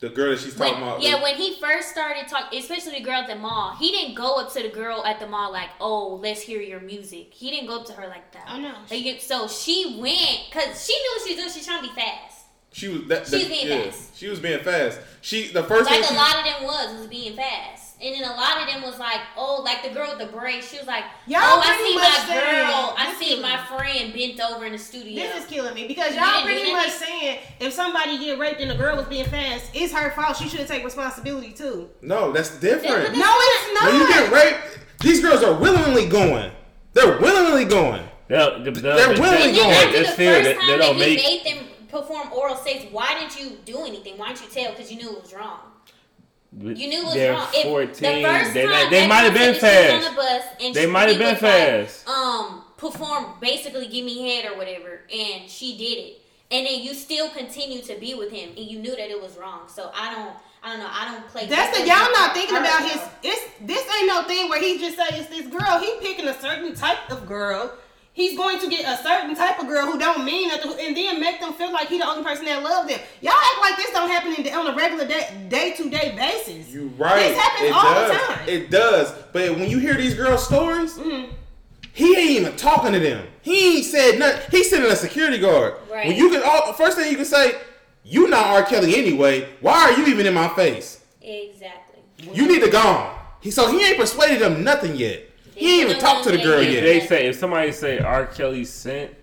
The 0.01 0.09
girl 0.09 0.31
that 0.31 0.41
she's 0.41 0.57
when, 0.57 0.71
talking 0.71 0.83
about. 0.83 1.03
yeah, 1.03 1.23
when 1.23 1.37
he 1.37 1.55
first 1.61 1.91
started 1.91 2.27
talking, 2.29 2.59
especially 2.59 2.99
the 2.99 3.05
girl 3.05 3.21
at 3.23 3.29
the 3.29 3.37
mall, 3.37 3.77
he 3.77 3.91
didn't 3.93 4.15
go 4.17 4.41
up 4.41 4.53
to 4.55 4.63
the 4.63 4.69
girl 4.69 5.05
at 5.05 5.21
the 5.21 5.27
mall 5.27 5.53
like, 5.53 5.71
"Oh, 5.81 6.19
let's 6.23 6.41
hear 6.43 6.61
your 6.61 6.81
music." 6.81 7.27
He 7.33 7.51
didn't 7.53 7.69
go 7.69 7.77
up 7.81 7.87
to 7.87 7.93
her 7.95 8.09
like 8.09 8.33
that. 8.33 8.47
Oh, 8.51 8.59
no. 8.59 8.73
Like, 8.91 9.21
so 9.21 9.47
she 9.49 9.99
went 10.01 10.41
because 10.51 10.85
she 10.85 10.93
knew 11.01 11.11
what 11.15 11.23
she 11.29 11.35
was 11.35 11.39
doing. 11.41 11.53
She's 11.55 11.67
trying 11.67 11.83
to 11.83 11.89
be 11.89 11.95
fast, 11.95 12.39
she 12.73 12.89
was 12.89 13.03
that, 13.09 13.27
She 13.29 13.37
was 13.37 13.47
being 13.49 13.69
yeah, 13.69 13.83
fast. 13.85 14.17
She 14.19 14.29
was 14.29 14.41
being 14.41 14.61
fast. 14.61 14.99
She 15.21 15.49
the 15.53 15.63
first 15.63 15.87
like 15.91 16.01
thing 16.01 16.05
a 16.05 16.07
she, 16.09 16.17
lot 16.17 16.37
of 16.39 16.45
them 16.51 16.61
was 16.65 16.89
was 16.99 17.07
being 17.07 17.35
fast, 17.37 17.82
and 18.03 18.15
then 18.15 18.25
a 18.25 18.35
lot 18.35 18.61
of 18.61 18.67
them 18.67 18.83
was 18.83 18.99
like, 18.99 19.21
"Oh, 19.37 19.63
like 19.63 19.83
the 19.83 19.91
girl 19.91 20.09
with 20.11 20.19
the 20.19 20.33
braid." 20.37 20.63
She 20.65 20.79
was 20.79 20.87
like, 20.87 21.05
Y'all 21.27 21.41
"Oh, 21.43 21.63
I 21.65 21.77
see 21.77 21.95
much 21.95 22.03
my 22.05 22.27
saying- 22.27 22.67
girl. 22.67 22.95
I 22.99 23.15
see 23.19 23.41
my 23.41 23.57
friend 23.67 24.13
bent 24.13 24.41
over 24.41 24.65
in 24.67 24.73
the 24.73 24.79
studio." 24.79 25.15
This 25.23 25.43
is 25.45 25.47
killing 25.49 25.75
me 25.75 25.87
because 25.87 26.15
You 26.15 26.21
y'all 26.21 26.45
didn't 26.45 26.45
pretty 26.61 26.73
much 26.73 26.91
saying 26.91 27.39
if 27.61 27.73
somebody 27.73 28.19
get 28.19 28.39
raped 28.39 28.61
and 28.61 28.71
the 28.71 28.75
girl 28.77 28.97
was 28.97 29.07
being 29.07 29.27
fast, 29.27 29.71
it's 29.75 29.93
her 29.93 30.11
fault. 30.13 30.37
She 30.37 30.49
shouldn't 30.49 30.69
take 30.69 30.85
responsibility 30.85 31.53
too. 31.53 31.89
No, 32.03 32.33
that's 32.33 32.59
different. 32.59 33.15
Yeah, 33.15 33.21
No, 33.23 33.33
it's 33.39 33.81
not. 33.81 33.93
When 33.93 34.01
you 34.01 34.09
get 34.09 34.33
raped, 34.33 34.79
these 35.01 35.21
girls 35.21 35.43
are 35.43 35.55
willingly 35.55 36.07
going. 36.09 36.51
They're 36.95 37.19
willingly 37.19 37.65
going. 37.65 38.03
they'll, 38.29 38.63
they'll, 38.63 38.73
They're 38.73 39.15
they- 39.15 39.21
willing 39.21 39.43
And 39.43 39.57
to 39.57 39.63
then 39.63 39.93
they 39.93 40.03
the 40.03 40.09
still- 40.09 40.43
first 40.43 40.59
time 40.61 40.67
they 40.67 40.77
that 40.77 40.79
don't 40.79 40.95
he 40.97 41.01
make- 41.01 41.45
made 41.45 41.45
them 41.57 41.65
perform 41.89 42.33
oral 42.33 42.57
sex, 42.57 42.85
why 42.91 43.15
didn't 43.19 43.39
you 43.39 43.59
do 43.67 43.85
anything? 43.85 44.17
Why 44.17 44.29
didn't 44.29 44.43
you 44.43 44.49
tell? 44.63 44.71
Because 44.73 44.91
you 44.91 44.97
knew 44.99 45.11
it 45.17 45.23
was 45.23 45.35
wrong. 45.35 45.59
You 46.59 46.75
knew 46.89 46.99
it 47.01 47.05
was 47.05 47.15
They're 47.15 47.33
wrong. 47.33 47.49
If 47.55 47.63
14. 47.65 47.89
the 47.89 48.29
first 48.29 48.53
they 48.55 48.67
time 48.67 48.91
they 48.91 49.01
that 49.01 49.09
might 49.09 49.21
have 49.23 49.35
been 49.35 49.55
said 49.55 49.91
she 49.91 49.97
was 49.97 50.05
fast. 50.05 50.09
on 50.09 50.15
the 50.15 50.17
bus 50.21 50.45
and 50.61 50.75
They 50.75 50.87
might 50.87 51.09
have 51.09 51.19
been 51.19 51.33
was 51.35 51.43
like, 51.43 51.51
fast. 51.89 52.09
um, 52.09 52.65
perform 52.77 53.27
basically 53.41 53.89
give 53.89 54.05
me 54.05 54.29
head 54.29 54.53
or 54.53 54.57
whatever, 54.59 55.01
and 55.13 55.49
she 55.49 55.77
did 55.79 55.99
it. 55.99 56.19
And 56.51 56.67
then 56.67 56.83
you 56.83 56.93
still 56.93 57.31
continue 57.31 57.81
to 57.83 57.95
be 57.99 58.15
with 58.15 58.31
him, 58.31 58.51
and 58.51 58.67
you 58.67 58.79
knew 58.81 58.91
that 58.91 59.09
it 59.11 59.21
was 59.21 59.39
wrong. 59.39 59.63
So 59.69 59.91
I 59.95 60.13
don't, 60.15 60.35
I 60.63 60.71
don't 60.73 60.81
know. 60.81 60.91
I 60.91 61.11
don't 61.11 61.27
play. 61.29 61.47
That's 61.47 61.79
the 61.79 61.87
y'all 61.87 62.13
not 62.13 62.35
thinking 62.35 62.59
about 62.59 62.81
though. 62.81 62.89
his. 62.89 63.01
It's 63.23 63.45
this 63.63 63.87
ain't 63.97 64.07
no 64.09 64.25
thing 64.25 64.51
where 64.51 64.61
he 64.61 64.79
just 64.79 64.99
say 64.99 65.05
it's 65.13 65.29
this 65.31 65.47
girl. 65.47 65.79
He 65.81 65.95
picking 66.03 66.29
a 66.29 66.39
certain 66.39 66.75
type 66.75 67.11
of 67.11 67.25
girl. 67.27 67.73
He's 68.15 68.37
going 68.37 68.59
to 68.61 68.69
get 68.69 68.85
a 68.85 69.03
certain 69.03 69.35
type 69.35 69.59
of 69.59 69.67
girl 69.67 69.87
who 69.91 69.99
don't 69.99 70.23
mean 70.25 70.49
nothing, 70.49 70.73
and 70.79 70.95
then 70.95 71.19
make 71.19 71.41
them 71.41 71.55
feel 71.55 71.73
like 71.73 71.89
he 71.89 71.97
the 71.99 72.07
only 72.07 72.23
person 72.23 72.45
that 72.45 72.63
love 72.63 72.87
them. 72.87 73.01
Y'all 73.23 73.33
act 73.33 73.61
like 73.63 73.77
this 73.77 73.91
don't 73.91 74.11
happen 74.11 74.35
in, 74.35 74.53
on 74.55 74.67
a 74.67 74.77
regular 74.77 75.07
day, 75.07 75.29
day 75.49 75.73
to 75.77 75.89
day 75.89 76.15
basis. 76.15 76.69
You 76.73 76.89
right. 76.99 77.29
This 77.31 77.39
happens 77.39 77.69
it 77.71 77.73
all 77.73 77.83
does. 77.95 78.11
the 78.11 78.35
time. 78.35 78.49
It 78.49 78.71
does. 78.71 79.13
But 79.33 79.57
when 79.59 79.71
you 79.71 79.79
hear 79.79 79.95
these 79.95 80.15
girls' 80.15 80.45
stories, 80.45 80.99
Mm-hmm. 80.99 81.33
he 81.95 82.17
ain't 82.19 82.31
even 82.31 82.57
talking 82.57 82.93
to 82.93 82.99
them. 83.01 83.27
He 83.41 83.77
ain't 83.79 83.87
said 83.87 84.19
nothing. 84.19 84.43
He's 84.51 84.69
sending 84.69 84.91
a 84.93 84.97
security 84.97 85.39
guard. 85.39 85.75
Right. 85.91 86.07
When 86.09 86.17
you 86.17 86.29
can, 86.31 86.43
all 86.45 86.73
first 86.75 86.99
thing 86.99 87.11
you 87.11 87.17
can 87.17 87.25
say, 87.25 87.55
you 88.05 88.29
not 88.29 88.47
R. 88.47 88.63
Kelly 88.65 88.95
anyway. 88.95 89.49
Why 89.63 89.73
are 89.91 89.93
you 89.99 90.07
even 90.09 90.27
in 90.27 90.35
my 90.35 90.49
face? 90.49 91.01
Exactly. 91.23 92.03
You 92.35 92.47
need 92.47 92.61
to 92.63 92.71
go 92.71 92.79
on. 92.79 93.19
He 93.41 93.51
so 93.51 93.71
he 93.73 93.83
ain't 93.85 93.99
persuaded 93.99 94.41
them 94.41 94.63
nothing 94.63 94.97
yet. 94.97 95.31
He 95.55 95.81
ain't 95.81 95.91
even 95.91 96.01
talked 96.03 96.25
to 96.25 96.31
the 96.33 96.39
girl 96.39 96.61
If 96.61 96.73
yet. 96.73 96.81
they 96.83 97.01
say 97.07 97.27
if 97.29 97.37
somebody 97.39 97.73
say 97.73 97.99
R. 97.99 98.27
Kelly 98.27 98.65
sent 98.65 99.15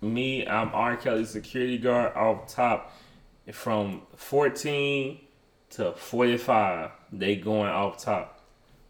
me, 0.00 0.46
I'm 0.46 0.70
R. 0.74 0.96
Kelly's 0.96 1.30
security 1.30 1.78
guard 1.78 2.14
off 2.16 2.46
top 2.46 2.92
from 3.52 4.02
14 4.16 5.18
to 5.70 5.92
45. 5.92 6.90
They 7.12 7.36
going 7.36 7.68
off 7.70 8.02
top. 8.02 8.34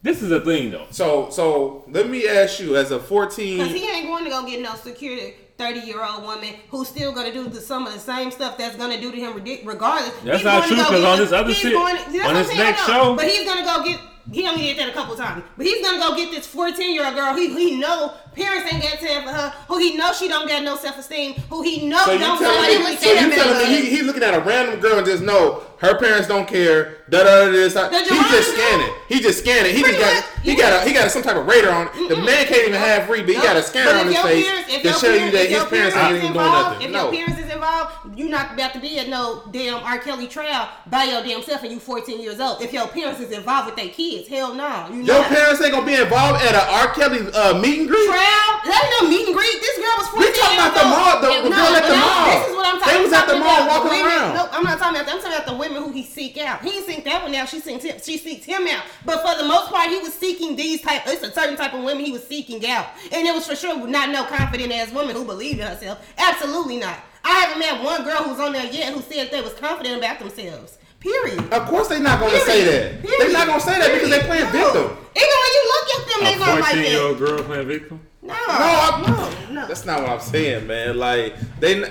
This 0.01 0.21
is 0.21 0.31
a 0.31 0.39
thing 0.39 0.71
though. 0.71 0.87
So 0.91 1.29
so 1.29 1.83
let 1.89 2.09
me 2.09 2.25
ask 2.27 2.59
you, 2.59 2.77
as 2.77 2.91
a 2.91 2.99
14 2.99 3.57
Cause 3.59 3.67
he 3.71 3.85
ain't 3.89 4.07
going 4.07 4.23
to 4.23 4.29
go 4.29 4.45
get 4.45 4.61
no 4.61 4.73
security 4.75 5.33
thirty 5.57 5.81
year 5.81 6.01
old 6.05 6.23
woman 6.23 6.53
who's 6.69 6.87
still 6.87 7.11
gonna 7.11 7.33
do 7.33 7.43
the, 7.49 7.59
some 7.59 7.85
of 7.85 7.91
the 7.93 7.99
same 7.99 8.31
stuff 8.31 8.57
that's 8.57 8.77
gonna 8.77 8.99
do 8.99 9.11
to 9.11 9.17
him 9.17 9.33
regardless. 9.65 10.13
That's 10.23 10.37
He's 10.37 10.45
not 10.45 10.61
going 10.61 10.61
to 10.61 10.67
true, 10.69 10.77
go 10.77 10.83
'cause 10.89 10.99
get 11.01 11.09
on 11.09 11.17
this 11.19 11.31
other 11.33 11.47
he's 11.49 11.57
shit- 11.57 11.73
going- 11.73 11.97
on 11.97 12.13
what 12.23 12.33
this 12.33 12.55
next 12.57 12.85
show- 12.85 13.15
but 13.17 13.25
he's 13.25 13.45
gonna 13.45 13.65
go 13.65 13.83
get. 13.83 13.99
He 14.31 14.47
only 14.47 14.61
did 14.63 14.77
that 14.77 14.89
a 14.89 14.91
couple 14.93 15.15
times, 15.15 15.43
but 15.57 15.65
he's 15.65 15.83
gonna 15.85 15.97
go 15.97 16.15
get 16.15 16.29
this 16.31 16.45
fourteen 16.45 16.93
year 16.93 17.05
old 17.05 17.15
girl. 17.15 17.33
He 17.35 17.47
he 17.53 17.79
know 17.79 18.13
parents 18.35 18.71
ain't 18.71 18.83
got 18.83 18.99
time 18.99 19.23
for 19.23 19.31
her. 19.33 19.49
Who 19.67 19.77
he 19.79 19.97
know 19.97 20.13
she 20.13 20.27
don't 20.27 20.47
got 20.47 20.63
no 20.63 20.75
self 20.77 20.97
esteem. 20.99 21.33
Who 21.49 21.61
he 21.63 21.87
know 21.87 22.03
so 22.05 22.17
don't 22.17 22.41
nobody 22.41 22.77
me, 22.77 22.83
would 22.83 22.99
so 22.99 23.11
you 23.11 23.29
telling 23.31 23.57
me 23.57 23.75
he, 23.81 23.89
he 23.97 24.01
looking 24.03 24.23
at 24.23 24.33
a 24.35 24.39
random 24.41 24.79
girl 24.79 24.97
and 24.97 25.05
just 25.05 25.23
know 25.23 25.63
her 25.79 25.97
parents 25.97 26.27
don't 26.27 26.47
care. 26.47 26.97
Da 27.09 27.23
da 27.23 27.45
da 27.45 27.51
this. 27.51 27.73
He 27.73 27.79
just 28.19 28.53
scanning. 28.53 28.93
He 29.07 29.19
just 29.19 29.39
scanning. 29.39 29.75
He 29.75 29.81
just 29.81 29.99
got 29.99 30.13
much, 30.15 30.25
he 30.43 30.51
yeah. 30.51 30.57
got 30.57 30.85
a 30.85 30.87
he 30.89 30.93
got 30.93 31.09
some 31.11 31.23
type 31.23 31.35
of 31.35 31.47
radar 31.47 31.71
on. 31.73 31.87
it. 31.87 32.09
The 32.09 32.17
man 32.17 32.45
can't 32.45 32.67
even 32.67 32.73
have 32.79 33.09
read, 33.09 33.25
but 33.25 33.31
he 33.33 33.37
No, 33.37 33.43
got 33.43 33.57
a 33.57 33.63
scanner 33.63 33.97
on 33.99 34.07
his 34.07 34.17
face 34.19 34.45
parents- 34.45 34.83
to 34.83 34.93
show 35.05 35.13
you 35.13 35.31
that 35.31 35.49
his 35.49 35.63
parents 35.65 35.95
ain't 35.95 36.17
even 36.17 36.33
doing 36.33 36.45
nothing. 36.45 36.81
If 36.83 36.91
No. 36.91 37.11
your 37.11 37.25
parents 37.25 37.41
is 37.43 37.48
involved, 37.59 38.17
you 38.17 38.29
not 38.31 38.53
about 38.55 38.71
to 38.73 38.79
be 38.79 38.97
at 38.99 39.09
no 39.09 39.43
damn 39.51 39.83
R. 39.83 39.99
Kelly 39.99 40.27
trial 40.27 40.69
by 40.87 41.03
your 41.03 41.21
damn 41.23 41.43
self 41.43 41.61
and 41.63 41.71
you 41.71 41.79
14 41.79 42.19
years 42.21 42.39
old. 42.39 42.61
If 42.61 42.71
your 42.71 42.87
parents 42.87 43.19
is 43.19 43.31
involved 43.31 43.67
with 43.67 43.75
their 43.75 43.89
kids, 43.91 44.27
hell 44.27 44.53
no. 44.55 44.87
You 44.89 45.03
Your 45.03 45.19
not. 45.19 45.27
parents 45.27 45.61
ain't 45.61 45.73
gonna 45.73 45.85
be 45.85 45.95
involved 45.99 46.41
at 46.43 46.55
a 46.55 46.63
R. 46.87 46.87
Kelly 46.95 47.19
uh, 47.35 47.59
meet 47.59 47.79
and 47.83 47.87
greet. 47.87 48.07
trial? 48.07 48.51
That 48.63 48.79
ain't 48.79 48.93
no 49.03 49.09
meet 49.11 49.27
and 49.27 49.35
greet. 49.35 49.59
This 49.59 49.75
girl 49.75 49.95
was 49.99 50.07
14 50.15 50.23
We 50.23 50.39
talking 50.39 50.59
about 50.59 50.73
the 50.79 50.85
mall, 50.87 51.13
the, 51.19 51.27
Yeah, 51.29 51.41
the 51.43 51.49
No, 51.51 51.55
girl 51.59 51.75
at 51.75 51.85
the 51.91 51.97
mall. 51.99 52.25
This 52.31 52.43
is 52.47 52.55
what 52.55 52.65
I'm 52.67 52.79
talking 52.79 52.93
They 52.95 53.03
was 53.03 53.13
at 53.13 53.27
the 53.27 53.37
mall 53.39 53.59
about. 53.59 53.67
walking 53.67 53.91
women, 53.99 54.07
around. 54.07 54.31
No, 54.39 54.43
I'm 54.55 54.63
not 54.63 54.79
talking 54.79 54.95
about 54.95 55.05
that. 55.07 55.15
I'm 55.15 55.21
talking 55.21 55.35
about 55.35 55.47
the 55.51 55.57
women 55.59 55.77
who 55.83 55.91
he 55.91 56.03
seek 56.03 56.37
out. 56.39 56.63
He 56.63 56.79
seek 56.87 57.03
that 57.03 57.19
one 57.23 57.35
out. 57.35 57.49
She 57.49 57.59
seeked 57.59 57.83
him. 57.83 57.99
She 57.99 58.15
seeked 58.19 58.47
him 58.47 58.63
out. 58.71 58.83
But 59.03 59.19
for 59.19 59.35
the 59.35 59.47
most 59.47 59.67
part, 59.71 59.89
he 59.91 59.99
was 59.99 60.13
seeking 60.13 60.55
these 60.55 60.81
type. 60.81 61.03
It's 61.07 61.23
a 61.23 61.31
certain 61.31 61.55
type 61.59 61.73
of 61.73 61.83
women 61.83 62.03
he 62.05 62.11
was 62.11 62.23
seeking 62.25 62.63
out, 62.69 62.87
and 63.11 63.27
it 63.27 63.33
was 63.35 63.47
for 63.47 63.55
sure 63.55 63.75
not 63.87 64.09
no 64.09 64.23
confident 64.25 64.71
ass 64.71 64.91
woman 64.91 65.15
who 65.15 65.25
believed 65.25 65.59
in 65.59 65.67
herself. 65.67 65.99
Absolutely 66.17 66.77
not. 66.77 66.99
I 67.23 67.29
haven't 67.39 67.59
met 67.59 67.83
one 67.83 68.03
girl 68.03 68.23
who's 68.23 68.39
on 68.39 68.53
there 68.53 68.65
yet 68.71 68.93
who 68.93 69.01
said 69.01 69.29
they 69.31 69.41
was 69.41 69.53
confident 69.53 69.97
about 69.97 70.19
themselves. 70.19 70.77
Period. 70.99 71.39
Of 71.53 71.67
course 71.67 71.87
they 71.87 71.99
not 71.99 72.19
gonna 72.19 72.39
say 72.41 72.63
that. 72.65 73.01
They're 73.03 73.31
not 73.31 73.47
gonna 73.47 73.59
say 73.61 73.79
that 73.79 73.93
because 73.93 74.09
they 74.09 74.19
playing 74.19 74.47
Period. 74.47 74.73
victim. 74.73 74.97
Even 75.15 75.37
when 75.43 75.53
you 75.53 75.73
look 75.73 75.89
at 75.95 76.07
them, 76.07 76.23
they 76.25 76.33
A 76.33 76.39
not 76.39 76.59
like 76.59 76.63
14 76.75 76.83
year 76.83 76.93
that. 76.99 77.05
old 77.05 77.17
girl 77.19 77.43
playing 77.43 77.67
victim. 77.67 78.01
No, 78.21 78.33
No, 78.33 78.39
I'm- 78.47 79.01
no, 79.03 79.61
no. 79.61 79.67
That's 79.67 79.85
not 79.85 80.01
what 80.01 80.09
I'm 80.11 80.19
saying, 80.19 80.67
man. 80.67 80.97
Like 80.97 81.35
they, 81.59 81.83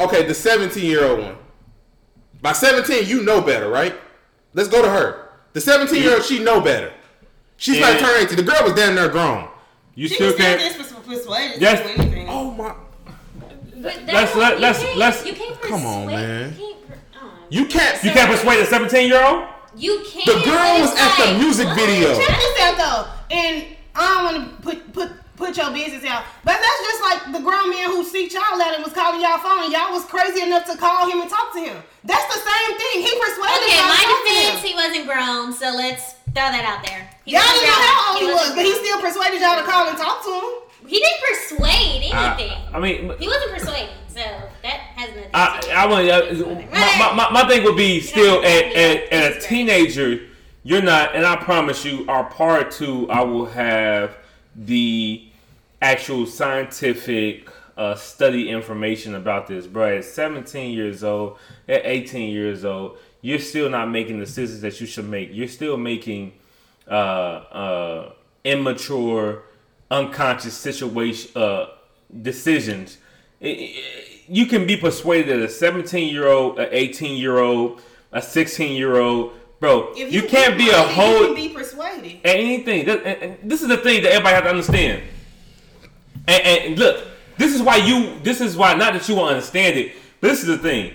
okay, 0.00 0.24
the 0.26 0.34
17 0.34 0.84
year 0.84 1.04
old 1.04 1.20
one. 1.20 1.36
By 2.40 2.52
17, 2.52 3.06
you 3.08 3.22
know 3.24 3.40
better, 3.40 3.68
right? 3.68 3.94
Let's 4.54 4.68
go 4.68 4.82
to 4.82 4.88
her. 4.88 5.30
The 5.54 5.60
17 5.60 6.00
year 6.00 6.14
old, 6.14 6.22
she 6.24 6.38
know 6.38 6.60
better. 6.60 6.92
She's 7.56 7.80
like 7.80 7.94
Yeah. 8.00 8.06
turning 8.06 8.22
18. 8.26 8.36
The 8.36 8.42
girl 8.44 8.62
was 8.62 8.74
damn 8.74 8.94
near 8.94 9.08
grown. 9.08 9.48
You 9.96 10.06
She 10.06 10.14
still 10.14 10.26
was 10.28 10.36
still 10.36 10.58
can't. 10.58 10.76
just 10.78 11.04
persuaded 11.04 11.60
Yes. 11.60 11.96
to 11.96 12.02
do. 12.08 12.24
Oh 12.28 12.52
my! 12.52 12.72
But 13.82 13.94
Let's- 14.06 14.34
let- 14.34 14.60
let's- 14.60 14.84
let's- 14.96 15.22
Come 15.62 15.86
on, 15.86 16.06
man. 16.06 16.56
You 16.58 16.66
can't. 16.66 16.88
per- 16.88 16.94
uh, 17.18 17.28
You 17.50 17.64
can't. 17.66 18.04
You 18.04 18.10
can't 18.10 18.30
persuade 18.30 18.60
a 18.60 18.66
17 18.66 19.08
year 19.08 19.22
old. 19.22 19.44
You 19.76 20.02
can't. 20.10 20.26
The 20.26 20.40
girl 20.44 20.80
was 20.80 20.92
at 20.98 21.16
the 21.16 21.38
music 21.38 21.66
what? 21.68 21.76
video. 21.76 22.08
Check 22.18 22.26
this 22.36 22.60
out 22.60 22.76
though, 22.76 23.06
and 23.30 23.64
I 23.94 24.14
don't 24.14 24.24
want 24.24 24.36
to 24.56 24.62
put 24.62 24.92
put 24.92 25.10
put 25.36 25.56
your 25.56 25.70
business 25.70 26.02
out, 26.04 26.24
but 26.42 26.58
that's 26.58 26.80
just 26.90 27.00
like 27.02 27.32
the 27.32 27.38
grown 27.38 27.70
man 27.70 27.86
who 27.94 28.02
seeked 28.04 28.32
y'all 28.34 28.60
out 28.60 28.74
and 28.74 28.82
was 28.82 28.92
calling 28.92 29.20
y'all 29.20 29.38
phone, 29.38 29.62
and 29.64 29.72
y'all 29.72 29.92
was 29.92 30.04
crazy 30.06 30.42
enough 30.42 30.64
to 30.66 30.76
call 30.76 31.06
him 31.08 31.20
and 31.20 31.30
talk 31.30 31.52
to 31.54 31.60
him. 31.60 31.76
That's 32.02 32.26
the 32.26 32.40
same 32.42 32.70
thing. 32.76 33.02
He 33.06 33.12
persuaded 33.20 33.62
Okay, 33.70 33.78
my 33.86 33.94
to 33.94 34.02
talk 34.02 34.26
to 34.26 34.34
defense, 34.34 34.62
he 34.66 34.74
wasn't 34.74 35.06
grown, 35.06 35.52
so 35.52 35.70
let's 35.78 36.14
throw 36.34 36.50
that 36.50 36.64
out 36.66 36.82
there. 36.84 37.08
He 37.24 37.32
Y'all 37.38 37.42
didn't 37.54 37.68
know 37.70 37.78
how 37.86 38.10
old 38.10 38.18
he 38.18 38.26
was, 38.26 38.34
wasn't 38.34 38.56
but 38.56 38.64
he 38.66 38.72
still 38.82 38.98
persuaded 39.00 39.40
y'all 39.40 39.58
to 39.62 39.66
call 39.70 39.86
and 39.86 39.96
talk 39.96 40.24
to 40.24 40.32
him. 40.32 40.48
He 40.88 40.98
didn't 40.98 41.20
persuade 41.20 42.10
anything. 42.12 42.50
I, 42.50 42.70
I 42.72 42.80
mean, 42.80 43.12
he 43.18 43.28
wasn't 43.28 43.52
persuading, 43.52 43.88
so 44.08 44.20
that 44.62 44.80
has 44.96 45.10
nothing. 45.14 45.30
I, 45.34 45.60
to 45.60 45.66
do. 45.66 45.72
I 45.74 45.86
want 45.86 46.08
uh, 46.08 46.70
my, 46.72 46.98
my, 46.98 47.14
my, 47.14 47.42
my 47.42 47.48
thing 47.48 47.62
would 47.64 47.76
be 47.76 48.00
still 48.00 48.42
at, 48.42 48.64
at, 48.74 49.12
at 49.12 49.36
a 49.36 49.40
teenager, 49.40 50.26
you're 50.64 50.82
not, 50.82 51.14
and 51.14 51.26
I 51.26 51.36
promise 51.36 51.84
you, 51.84 52.06
our 52.08 52.24
part 52.24 52.70
two, 52.70 53.08
I 53.10 53.22
will 53.22 53.46
have 53.46 54.16
the 54.56 55.28
actual 55.80 56.26
scientific 56.26 57.48
uh, 57.76 57.94
study 57.94 58.50
information 58.50 59.14
about 59.14 59.46
this, 59.46 59.66
bro. 59.66 59.98
At 59.98 60.04
17 60.04 60.72
years 60.72 61.04
old, 61.04 61.38
at 61.68 61.82
18 61.84 62.30
years 62.30 62.64
old, 62.64 62.98
you're 63.20 63.38
still 63.38 63.68
not 63.70 63.90
making 63.90 64.18
the 64.18 64.24
decisions 64.24 64.60
that 64.62 64.80
you 64.80 64.86
should 64.86 65.08
make. 65.08 65.30
You're 65.32 65.48
still 65.48 65.76
making 65.76 66.32
uh, 66.88 66.90
uh, 66.90 68.12
immature, 68.44 69.44
unconscious 69.90 70.54
situation 70.54 71.30
uh, 71.36 71.66
decisions. 72.22 72.98
It- 73.40 73.48
it- 73.58 73.84
you 74.30 74.44
can 74.44 74.66
be 74.66 74.76
persuaded 74.76 75.28
that 75.40 75.42
a 75.44 75.48
17 75.48 76.12
year 76.12 76.28
old, 76.28 76.58
an 76.58 76.68
18 76.70 77.16
year 77.16 77.38
old, 77.38 77.80
a 78.12 78.20
16 78.20 78.76
year 78.76 78.98
old, 78.98 79.32
bro, 79.58 79.92
If 79.96 80.12
you, 80.12 80.22
can't 80.24 80.58
be 80.58 80.68
a 80.68 80.74
whole 80.82 81.20
You 81.20 81.26
can 81.26 81.34
be 81.34 81.48
persuaded. 81.48 82.16
anything. 82.24 82.84
That- 82.86 83.04
and- 83.06 83.22
and 83.42 83.50
This 83.50 83.62
is 83.62 83.68
the 83.68 83.78
thing 83.78 84.02
that 84.02 84.12
everybody 84.12 84.34
has 84.34 84.42
to 84.44 84.50
understand. 84.50 85.02
And, 86.26 86.42
and 86.46 86.78
look, 86.78 87.06
this 87.38 87.54
is 87.54 87.62
why 87.62 87.76
you. 87.76 88.18
This 88.22 88.42
is 88.42 88.54
why 88.56 88.74
not 88.74 88.92
that 88.92 89.08
you 89.08 89.14
won't 89.14 89.30
understand 89.30 89.78
it. 89.78 89.92
But 90.20 90.28
this 90.28 90.40
is 90.40 90.46
the 90.46 90.58
thing. 90.58 90.92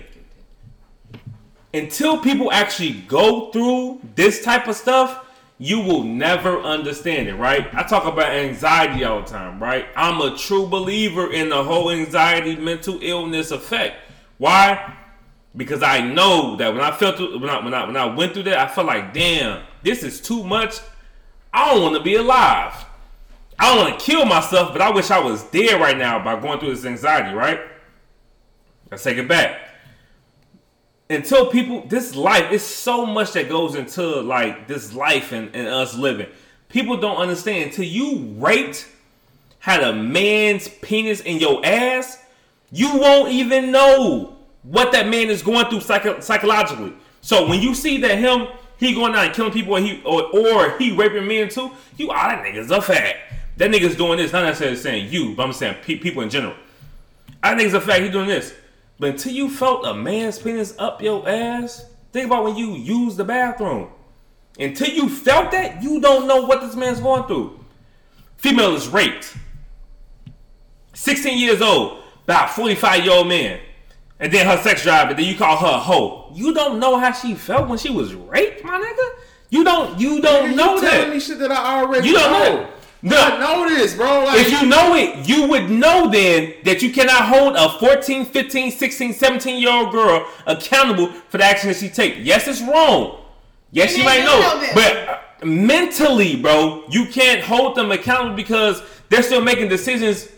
Until 1.72 2.18
people 2.18 2.52
actually 2.52 2.92
go 2.92 3.50
through 3.50 4.00
this 4.14 4.44
type 4.44 4.68
of 4.68 4.76
stuff, 4.76 5.23
you 5.58 5.80
will 5.80 6.02
never 6.02 6.60
understand 6.60 7.28
it, 7.28 7.34
right? 7.34 7.72
I 7.74 7.84
talk 7.84 8.04
about 8.04 8.30
anxiety 8.30 9.04
all 9.04 9.20
the 9.20 9.26
time, 9.26 9.62
right? 9.62 9.86
I'm 9.96 10.20
a 10.20 10.36
true 10.36 10.66
believer 10.66 11.32
in 11.32 11.48
the 11.48 11.62
whole 11.62 11.90
anxiety 11.90 12.56
mental 12.56 12.98
illness 13.00 13.50
effect. 13.50 13.96
Why? 14.38 14.96
Because 15.56 15.82
I 15.82 16.00
know 16.00 16.56
that 16.56 16.72
when 16.72 16.82
I 16.82 16.90
felt 16.90 17.16
through, 17.16 17.38
when 17.38 17.48
I 17.48 17.64
when 17.64 17.72
I 17.72 17.86
when 17.86 17.96
I 17.96 18.06
went 18.06 18.32
through 18.32 18.42
that, 18.44 18.58
I 18.58 18.66
felt 18.66 18.88
like, 18.88 19.14
damn, 19.14 19.62
this 19.84 20.02
is 20.02 20.20
too 20.20 20.42
much. 20.42 20.80
I 21.52 21.72
don't 21.72 21.82
want 21.82 21.96
to 21.96 22.02
be 22.02 22.16
alive. 22.16 22.84
I 23.56 23.72
don't 23.72 23.84
want 23.84 24.00
to 24.00 24.04
kill 24.04 24.24
myself, 24.24 24.72
but 24.72 24.82
I 24.82 24.90
wish 24.90 25.12
I 25.12 25.20
was 25.20 25.44
dead 25.44 25.80
right 25.80 25.96
now 25.96 26.22
by 26.22 26.38
going 26.40 26.58
through 26.58 26.74
this 26.74 26.84
anxiety, 26.84 27.32
right? 27.36 27.60
Let's 28.90 29.04
take 29.04 29.18
it 29.18 29.28
back. 29.28 29.60
Until 31.10 31.46
people, 31.46 31.84
this 31.86 32.14
life, 32.16 32.50
it's 32.50 32.64
so 32.64 33.04
much 33.04 33.32
that 33.32 33.48
goes 33.48 33.74
into 33.74 34.02
like 34.20 34.66
this 34.66 34.94
life 34.94 35.32
and, 35.32 35.54
and 35.54 35.68
us 35.68 35.94
living. 35.96 36.28
People 36.68 36.96
don't 36.96 37.18
understand 37.18 37.70
until 37.70 37.84
you 37.84 38.34
raped, 38.38 38.88
had 39.58 39.82
a 39.82 39.92
man's 39.92 40.68
penis 40.68 41.20
in 41.20 41.38
your 41.38 41.64
ass, 41.64 42.22
you 42.72 42.98
won't 42.98 43.30
even 43.32 43.70
know 43.70 44.36
what 44.62 44.92
that 44.92 45.06
man 45.06 45.28
is 45.28 45.42
going 45.42 45.66
through 45.66 45.80
psycho- 45.80 46.20
psychologically. 46.20 46.92
So 47.20 47.48
when 47.48 47.60
you 47.60 47.74
see 47.74 47.98
that 47.98 48.18
him, 48.18 48.48
he 48.78 48.94
going 48.94 49.14
out 49.14 49.26
and 49.26 49.34
killing 49.34 49.52
people, 49.52 49.74
or 49.74 49.80
he 49.80 50.02
or, 50.04 50.22
or 50.36 50.78
he 50.78 50.94
raping 50.94 51.26
men 51.26 51.48
too, 51.48 51.70
you 51.96 52.10
ah 52.10 52.28
that 52.28 52.44
nigga's 52.44 52.70
a 52.70 52.82
fact. 52.82 53.18
That 53.56 53.70
nigga's 53.70 53.94
doing 53.94 54.18
this. 54.18 54.32
Not 54.32 54.44
necessarily 54.44 54.76
saying 54.76 55.12
you, 55.12 55.34
but 55.34 55.46
I'm 55.46 55.52
saying 55.52 55.76
pe- 55.82 55.98
people 55.98 56.22
in 56.22 56.30
general. 56.30 56.54
I 57.42 57.54
think 57.54 57.66
it's 57.66 57.74
a 57.74 57.80
fact 57.80 58.02
he 58.02 58.10
doing 58.10 58.26
this. 58.26 58.54
But 58.98 59.10
until 59.10 59.32
you 59.32 59.48
felt 59.50 59.84
a 59.86 59.94
man's 59.94 60.38
penis 60.38 60.74
up 60.78 61.02
your 61.02 61.28
ass, 61.28 61.86
think 62.12 62.26
about 62.26 62.44
when 62.44 62.56
you 62.56 62.72
use 62.74 63.16
the 63.16 63.24
bathroom. 63.24 63.88
Until 64.58 64.88
you 64.88 65.08
felt 65.08 65.50
that, 65.50 65.82
you 65.82 66.00
don't 66.00 66.28
know 66.28 66.42
what 66.46 66.60
this 66.60 66.76
man's 66.76 67.00
going 67.00 67.24
through. 67.24 67.58
Female 68.36 68.74
is 68.76 68.86
raped. 68.88 69.36
16 70.92 71.38
years 71.38 71.60
old, 71.60 72.02
about 72.24 72.50
45 72.50 73.04
year 73.04 73.12
old 73.12 73.28
man. 73.28 73.60
And 74.20 74.32
then 74.32 74.46
her 74.46 74.56
sex 74.62 74.84
drive, 74.84 75.10
and 75.10 75.18
then 75.18 75.26
you 75.26 75.34
call 75.36 75.56
her 75.56 75.66
a 75.66 75.78
hoe. 75.80 76.30
You 76.32 76.54
don't 76.54 76.78
know 76.78 76.98
how 76.98 77.10
she 77.12 77.34
felt 77.34 77.68
when 77.68 77.78
she 77.78 77.90
was 77.90 78.14
raped, 78.14 78.64
my 78.64 78.78
nigga. 78.78 79.20
You 79.50 79.64
don't. 79.64 79.98
You 80.00 80.20
don't 80.22 80.50
You 80.50 80.56
know 80.56 80.80
telling 80.80 81.10
me 81.10 81.20
shit 81.20 81.38
that 81.40 81.50
I 81.50 81.80
already 81.80 82.08
You 82.08 82.14
don't 82.14 82.32
know. 82.32 82.62
know. 82.62 82.70
No. 83.04 83.16
I 83.18 83.38
know 83.38 83.68
this, 83.68 83.94
bro. 83.94 84.24
Like, 84.24 84.40
If 84.40 84.50
you 84.50 84.66
know 84.66 84.94
it, 84.94 85.28
you 85.28 85.46
would 85.46 85.68
know 85.70 86.10
then 86.10 86.54
that 86.64 86.80
you 86.80 86.90
cannot 86.90 87.26
hold 87.26 87.54
a 87.54 87.78
14, 87.78 88.24
15, 88.24 88.70
16, 88.72 89.12
17 89.12 89.58
year 89.60 89.70
old 89.70 89.92
girl 89.92 90.26
accountable 90.46 91.08
for 91.28 91.36
the 91.36 91.44
action 91.44 91.68
that 91.68 91.76
she 91.76 91.90
take. 91.90 92.14
Yes, 92.18 92.48
it's 92.48 92.62
wrong. 92.62 93.20
Yes, 93.72 93.90
And 93.90 93.98
you 93.98 94.04
might 94.04 94.24
know. 94.24 94.40
know 94.40 94.70
but 94.74 94.96
uh, 95.42 95.44
mentally, 95.44 96.36
bro, 96.36 96.84
you 96.88 97.04
can't 97.06 97.42
hold 97.42 97.76
them 97.76 97.92
accountable 97.92 98.36
because 98.36 98.82
they're 99.10 99.22
still 99.22 99.42
making 99.42 99.68
decisions 99.68 100.30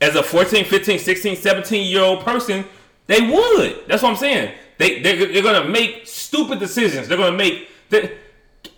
as 0.00 0.14
a 0.14 0.22
14, 0.22 0.64
15, 0.64 0.98
16, 0.98 1.36
17 1.36 1.86
year 1.86 2.02
old 2.02 2.24
person. 2.24 2.64
They 3.08 3.20
would. 3.20 3.86
That's 3.88 4.02
what 4.02 4.10
I'm 4.10 4.16
saying. 4.16 4.54
They, 4.78 5.02
they're, 5.02 5.16
they're 5.30 5.42
going 5.42 5.62
to 5.62 5.68
make 5.68 6.06
stupid 6.06 6.58
decisions. 6.60 7.08
They're 7.08 7.18
going 7.18 7.32
to 7.32 7.36
make 7.36 7.68
the, 7.90 8.04
uh, 8.04 8.08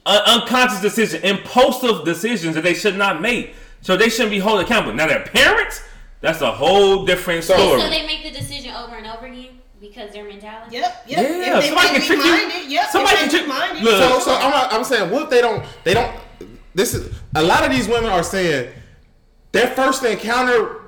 unconscious 0.06 0.80
decision, 0.80 1.22
impulsive 1.22 2.04
decisions 2.04 2.54
that 2.54 2.62
they 2.62 2.74
should 2.74 2.96
not 2.96 3.20
make. 3.20 3.54
So 3.82 3.96
they 3.96 4.08
shouldn't 4.08 4.30
be 4.30 4.40
held 4.40 4.60
accountable. 4.60 4.94
Now, 4.94 5.06
their 5.08 5.22
parents, 5.24 5.82
That's 6.20 6.40
a 6.40 6.52
whole 6.52 7.04
different 7.04 7.42
So- 7.42 7.54
story. 7.54 7.80
So 7.80 7.90
they 7.90 8.06
make 8.06 8.22
the 8.22 8.30
decision 8.30 8.72
over 8.76 8.94
and 8.94 9.06
over 9.08 9.26
again 9.26 9.58
because 9.80 10.12
their 10.12 10.22
mentality. 10.24 10.76
Yep, 10.76 11.04
yep. 11.08 11.18
Yeah, 11.18 11.58
if 11.58 11.64
somebody 11.64 11.74
might 11.74 11.96
can 11.96 12.02
trick 12.06 12.24
you. 12.24 12.70
Yep, 12.76 12.90
Somebody 12.90 13.16
can 13.16 13.28
trick- 13.28 13.42
be 13.42 13.48
minded. 13.48 13.82
Look. 13.82 14.00
So, 14.00 14.20
so 14.20 14.34
I'm, 14.36 14.68
I'm 14.70 14.84
saying, 14.84 15.10
what 15.10 15.22
if 15.24 15.30
they 15.30 15.40
don't? 15.40 15.64
They 15.82 15.94
don't. 15.94 16.14
This 16.76 16.94
is 16.94 17.12
a 17.34 17.42
lot 17.42 17.64
of 17.64 17.72
these 17.72 17.88
women 17.88 18.10
are 18.12 18.22
saying 18.22 18.72
their 19.50 19.66
first 19.68 20.04
encounter, 20.04 20.82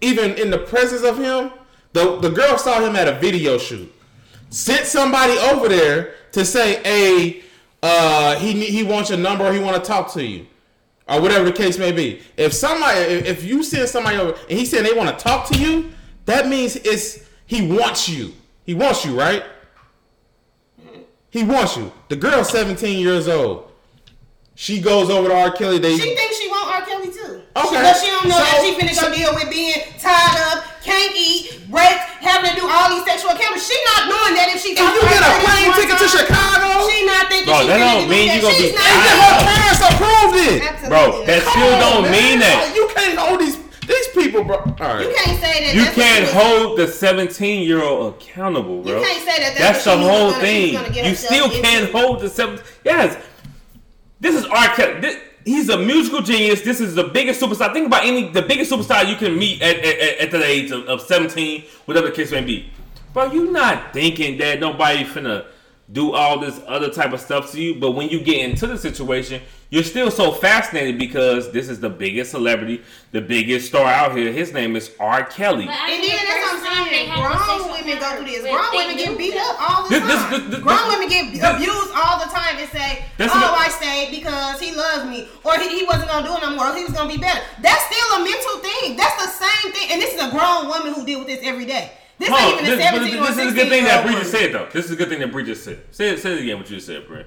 even 0.00 0.34
in 0.34 0.50
the 0.50 0.58
presence 0.58 1.02
of 1.02 1.18
him, 1.18 1.50
the 1.92 2.20
the 2.20 2.30
girl 2.30 2.56
saw 2.56 2.78
him 2.80 2.94
at 2.94 3.08
a 3.08 3.14
video 3.18 3.58
shoot, 3.58 3.92
sent 4.50 4.86
somebody 4.86 5.36
over 5.38 5.68
there 5.68 6.14
to 6.32 6.44
say, 6.44 6.80
"Hey, 6.84 7.42
uh, 7.82 8.36
he 8.36 8.64
he 8.66 8.82
wants 8.82 9.10
your 9.10 9.18
number, 9.18 9.44
or 9.46 9.52
he 9.52 9.58
want 9.58 9.82
to 9.82 9.86
talk 9.88 10.12
to 10.14 10.24
you." 10.24 10.46
Or 11.08 11.20
whatever 11.20 11.44
the 11.44 11.52
case 11.52 11.78
may 11.78 11.90
be. 11.90 12.22
If 12.36 12.52
somebody, 12.52 13.00
if 13.00 13.42
you 13.42 13.64
send 13.64 13.88
somebody 13.88 14.18
over 14.18 14.38
and 14.48 14.58
he 14.58 14.64
said 14.64 14.86
they 14.86 14.94
want 14.94 15.10
to 15.10 15.22
talk 15.22 15.48
to 15.48 15.58
you, 15.58 15.90
that 16.26 16.46
means 16.46 16.76
it's 16.76 17.24
he 17.44 17.66
wants 17.66 18.08
you. 18.08 18.32
He 18.64 18.74
wants 18.74 19.04
you, 19.04 19.18
right? 19.18 19.44
He 21.30 21.42
wants 21.44 21.76
you. 21.76 21.90
The 22.08 22.16
girl's 22.16 22.50
17 22.50 22.98
years 23.00 23.26
old. 23.26 23.70
She 24.54 24.80
goes 24.80 25.10
over 25.10 25.28
to 25.28 25.34
R. 25.34 25.50
Kelly. 25.50 25.78
They 25.78 25.96
She 25.96 26.14
thinks 26.14 26.38
she 26.38 26.48
want 26.48 26.70
R. 26.70 26.86
Kelly 26.86 27.10
too. 27.10 27.41
Okay. 27.54 27.82
But 27.84 27.96
she 28.00 28.06
don't 28.08 28.28
know 28.28 28.38
So- 28.40 28.44
that 28.48 28.60
she 28.64 28.70
finna 28.80 28.94
so- 28.96 29.08
go 29.08 29.14
deal 29.14 29.34
with 29.34 29.50
being 29.50 29.76
tied 30.00 30.38
up, 30.48 30.64
can't 30.82 31.12
eat, 31.14 31.60
raped, 31.68 32.00
having 32.24 32.50
to 32.50 32.56
do 32.56 32.64
all 32.68 32.88
these 32.88 33.04
sexual 33.04 33.30
encounters. 33.32 33.60
She 33.66 33.76
not 33.92 34.08
knowing 34.08 34.34
that 34.40 34.48
if 34.54 34.62
she 34.62 34.72
if 34.72 34.80
you 34.80 35.00
get 35.04 35.20
a 35.20 35.32
plane 35.44 35.68
ticket 35.76 35.98
to 36.00 36.08
Chicago, 36.08 36.88
she 36.88 37.04
not 37.04 37.28
thinking 37.28 37.52
Bro, 37.52 37.60
she 37.60 37.66
that 37.68 37.78
don't 37.78 38.08
mean 38.08 38.32
you 38.32 38.40
gonna 38.40 38.56
be 38.56 38.72
She's 38.72 38.74
not 38.74 38.88
tied 38.88 39.20
her 39.20 39.34
parents 39.52 39.82
approved 39.84 40.36
it. 40.48 40.58
Absolutely 40.64 40.88
Bro, 40.88 41.04
that 41.28 41.40
still 41.44 41.74
don't 41.78 42.02
man. 42.08 42.12
mean 42.12 42.38
that. 42.40 42.72
You 42.74 42.84
can't 42.96 43.18
hold 43.18 43.40
these 43.40 43.56
these 43.86 44.08
people, 44.14 44.44
bro. 44.44 44.56
All 44.56 44.72
right. 44.78 45.02
You 45.06 45.12
can't 45.12 45.40
say 45.40 45.66
that. 45.66 45.74
You 45.74 45.84
can't 45.92 46.28
hold 46.30 46.78
the 46.78 46.86
17 46.86 47.62
year 47.66 47.82
old 47.82 48.14
accountable, 48.14 48.80
bro. 48.82 48.96
You 49.00 49.04
can't 49.06 49.18
say 49.24 49.38
that. 49.42 49.54
That's, 49.58 49.84
That's 49.84 49.84
the 49.84 49.96
whole 49.98 50.30
gonna- 50.30 50.40
thing. 50.42 51.04
You 51.04 51.14
still 51.16 51.50
can't 51.50 51.90
hold 51.90 52.20
the 52.20 52.30
seven. 52.30 52.60
Yes, 52.84 53.16
this 54.20 54.36
is 54.36 54.44
R. 54.46 54.68
Kelly. 54.76 55.00
This, 55.00 55.16
he's 55.44 55.68
a 55.68 55.78
musical 55.78 56.20
genius. 56.20 56.62
This 56.62 56.80
is 56.80 56.94
the 56.94 57.04
biggest 57.04 57.40
superstar. 57.40 57.72
Think 57.72 57.86
about 57.86 58.04
any 58.04 58.28
the 58.28 58.42
biggest 58.42 58.70
superstar 58.70 59.08
you 59.08 59.16
can 59.16 59.38
meet 59.38 59.62
at 59.62 59.76
at, 59.76 60.18
at, 60.18 60.30
the 60.30 60.44
age 60.44 60.70
of, 60.70 60.84
of 60.86 61.00
17, 61.00 61.64
whatever 61.84 62.08
the 62.08 62.12
case 62.12 62.30
may 62.30 62.42
be. 62.42 62.70
Bro, 63.12 63.32
you 63.32 63.50
not 63.50 63.92
thinking 63.92 64.38
that 64.38 64.60
nobody 64.60 65.04
finna 65.04 65.46
do 65.90 66.12
all 66.14 66.38
this 66.38 66.60
other 66.66 66.88
type 66.90 67.12
of 67.12 67.20
stuff 67.20 67.50
to 67.52 67.60
you, 67.60 67.74
but 67.74 67.90
when 67.92 68.08
you 68.08 68.20
get 68.22 68.38
into 68.48 68.66
the 68.66 68.78
situation, 68.78 69.42
you're 69.68 69.82
still 69.82 70.10
so 70.10 70.32
fascinated 70.32 70.98
because 70.98 71.50
this 71.52 71.68
is 71.68 71.80
the 71.80 71.88
biggest 71.90 72.30
celebrity, 72.30 72.82
the 73.10 73.20
biggest 73.20 73.66
star 73.68 73.86
out 73.86 74.16
here. 74.16 74.30
His 74.32 74.52
name 74.52 74.76
is 74.76 74.90
R. 75.00 75.24
Kelly. 75.24 75.66
But 75.66 75.74
I 75.74 75.90
And 75.92 76.02
then 76.04 76.10
the 76.10 76.26
that's 76.28 76.44
what 76.44 76.54
I'm 76.54 76.76
time 76.76 76.88
saying. 76.88 77.08
Grown 77.12 77.72
women 77.72 77.98
go 77.98 78.16
through 78.16 78.24
this. 78.26 78.42
Grown 78.42 78.72
women 78.72 78.96
get 78.96 79.18
beat 79.18 79.36
up 79.36 79.56
all 79.70 79.82
the 79.84 79.88
This- 79.90 80.02
this- 80.04 80.12
time. 80.22 80.30
this- 80.30 80.50
this- 80.50 80.60
Grown 80.60 80.76
this- 80.76 80.88
women 80.92 81.08
get 81.08 81.32
this- 81.32 81.42
abused 81.42 81.92
all 81.96 82.18
the 82.20 82.30
time 82.30 82.56
and 82.58 82.68
say, 82.70 83.04
That's 83.18 83.32
"Oh, 83.34 83.40
the- 83.40 83.58
I 83.58 83.68
stayed 83.68 84.10
because 84.12 84.60
he 84.60 84.74
loves 84.74 85.04
me," 85.08 85.28
or 85.44 85.58
he, 85.58 85.68
he 85.80 85.84
wasn't 85.84 86.08
gonna 86.08 86.26
do 86.28 86.36
it 86.36 86.40
no 86.42 86.50
more. 86.56 86.68
Or 86.68 86.76
he 86.76 86.84
was 86.84 86.92
gonna 86.92 87.08
be 87.08 87.16
better. 87.18 87.40
That's 87.60 87.84
still 87.88 88.16
a 88.16 88.24
mental 88.24 88.56
thing. 88.60 88.96
That's 88.96 89.16
the 89.24 89.30
same 89.44 89.72
thing. 89.72 89.88
And 89.92 90.00
this 90.00 90.14
is 90.14 90.20
a 90.22 90.30
grown 90.30 90.68
woman 90.68 90.94
who 90.94 91.04
deal 91.04 91.18
with 91.20 91.28
this 91.28 91.40
every 91.42 91.64
day. 91.64 91.92
This 92.18 92.28
Hold 92.28 92.40
ain't 92.40 92.60
on, 92.60 92.66
even 92.66 92.72
a 92.72 92.76
this, 92.76 92.90
but 92.90 92.98
17 93.00 93.18
or 93.18 93.26
this 93.26 93.38
is 93.38 93.52
a 93.52 93.54
good 93.56 93.68
thing 93.68 93.84
that 93.84 94.04
Bree 94.06 94.14
just 94.14 94.30
said, 94.30 94.52
though. 94.52 94.68
This 94.72 94.84
is 94.84 94.90
a 94.92 94.96
good 94.96 95.08
thing 95.08 95.20
that 95.20 95.32
Bree 95.32 95.44
just 95.44 95.64
said. 95.64 95.80
Say 95.90 96.10
it, 96.10 96.18
say 96.20 96.32
it 96.34 96.40
again. 96.42 96.58
What 96.58 96.68
you 96.70 96.76
just 96.76 96.86
said, 96.86 97.06
Bree. 97.06 97.24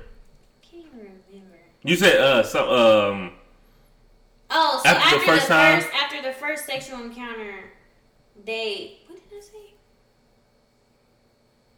Can't 0.61 0.85
remember. 0.93 1.57
You 1.83 1.95
said 1.95 2.17
uh, 2.21 2.43
so, 2.43 3.09
um, 3.11 3.31
Oh, 4.49 4.79
so 4.83 4.89
After 4.89 5.01
after, 5.01 5.15
the 5.15 5.19
the 5.19 5.25
first 5.25 5.47
first, 5.47 5.47
time? 5.47 5.83
after 6.01 6.21
the 6.21 6.31
first 6.33 6.65
sexual 6.65 7.01
encounter, 7.01 7.71
they 8.45 8.99
what 9.07 9.19
did 9.29 9.37
I 9.37 9.41
say? 9.41 9.73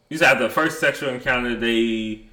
you 0.09 0.17
said 0.17 0.33
after 0.33 0.43
the 0.47 0.53
first 0.53 0.79
sexual 0.79 1.09
encounter, 1.09 1.55
they 1.55 2.27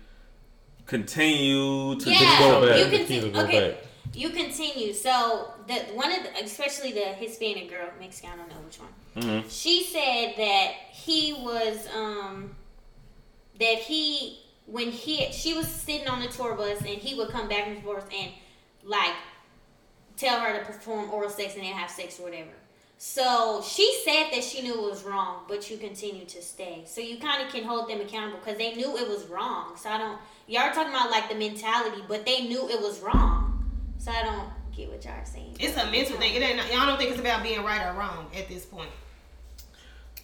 continue 0.87 1.97
to 1.99 2.11
Yeah, 2.11 2.39
go 2.41 2.67
back. 2.69 2.79
you 2.79 2.85
Continue 2.85 2.99
continue. 2.99 3.21
to 3.23 3.31
go 3.31 3.41
Okay, 3.45 3.71
back. 3.71 3.85
you 4.13 4.31
continue. 4.31 4.93
So 4.93 5.53
the 5.67 5.75
one 5.95 6.13
of 6.13 6.25
the, 6.25 6.45
especially 6.45 6.93
the 6.93 7.07
Hispanic 7.15 7.71
girl, 7.71 7.89
Mexican, 8.01 8.31
I 8.33 8.37
don't 8.37 8.49
know 8.51 8.57
which 8.67 8.79
one. 8.79 8.89
Mhm. 9.17 9.45
She 9.49 9.85
said 9.85 10.35
that 10.37 10.73
he 10.91 11.33
was 11.33 11.87
um 11.95 12.55
that 13.59 13.79
he 13.79 14.41
when 14.67 14.91
he 14.91 15.31
she 15.33 15.55
was 15.55 15.69
sitting 15.69 16.09
on 16.09 16.21
the 16.21 16.29
tour 16.29 16.55
bus 16.55 16.79
and 16.79 16.89
he 16.89 17.15
would 17.15 17.29
come 17.29 17.49
back 17.49 17.67
and 17.67 17.83
forth 17.83 18.09
and 18.13 18.33
like 18.83 19.15
tell 20.17 20.41
her 20.41 20.59
to 20.59 20.65
perform 20.65 21.11
oral 21.11 21.31
sex 21.31 21.55
and 21.55 21.63
then 21.65 21.73
have 21.73 21.91
sex 21.91 22.19
or 22.19 22.25
whatever. 22.25 22.51
So 22.97 23.63
she 23.67 24.01
said 24.05 24.31
that 24.33 24.43
she 24.43 24.63
knew 24.63 24.73
it 24.73 24.91
was 24.91 25.03
wrong, 25.03 25.45
but 25.49 25.69
you 25.71 25.77
continue 25.77 26.25
to 26.27 26.41
stay. 26.41 26.85
So 26.87 27.01
you 27.01 27.19
kind 27.19 27.45
of 27.45 27.53
can 27.53 27.65
hold 27.65 27.89
them 27.89 28.01
accountable 28.01 28.39
because 28.39 28.57
they 28.57 28.75
knew 28.75 28.97
it 28.97 29.09
was 29.09 29.27
wrong. 29.27 29.77
So 29.77 29.91
I 29.91 29.99
don't. 29.99 30.19
Y'all 30.47 30.73
talking 30.73 30.93
about 30.93 31.11
like 31.11 31.29
the 31.29 31.35
mentality, 31.35 32.03
but 32.09 32.25
they 32.25 32.43
knew 32.43 32.69
it 32.69 32.81
was 32.81 33.01
wrong. 33.01 33.65
So 33.99 34.11
I 34.11 34.23
don't 34.23 34.49
get 34.77 34.91
what 34.91 35.05
y'all 35.05 35.15
are 35.15 35.25
saying. 35.25 35.57
It's 35.61 35.77
a 35.77 35.91
mental 35.91 36.17
thing. 36.19 36.35
It 36.35 36.43
ain't. 36.43 36.61
I 36.61 36.87
don't 36.87 36.99
think 36.99 37.11
it's 37.11 37.21
about 37.21 37.43
being 37.43 37.63
right 37.65 37.87
or 37.87 37.93
wrong 37.99 38.27
at 38.37 38.49
this 38.49 38.65
point. 38.65 38.91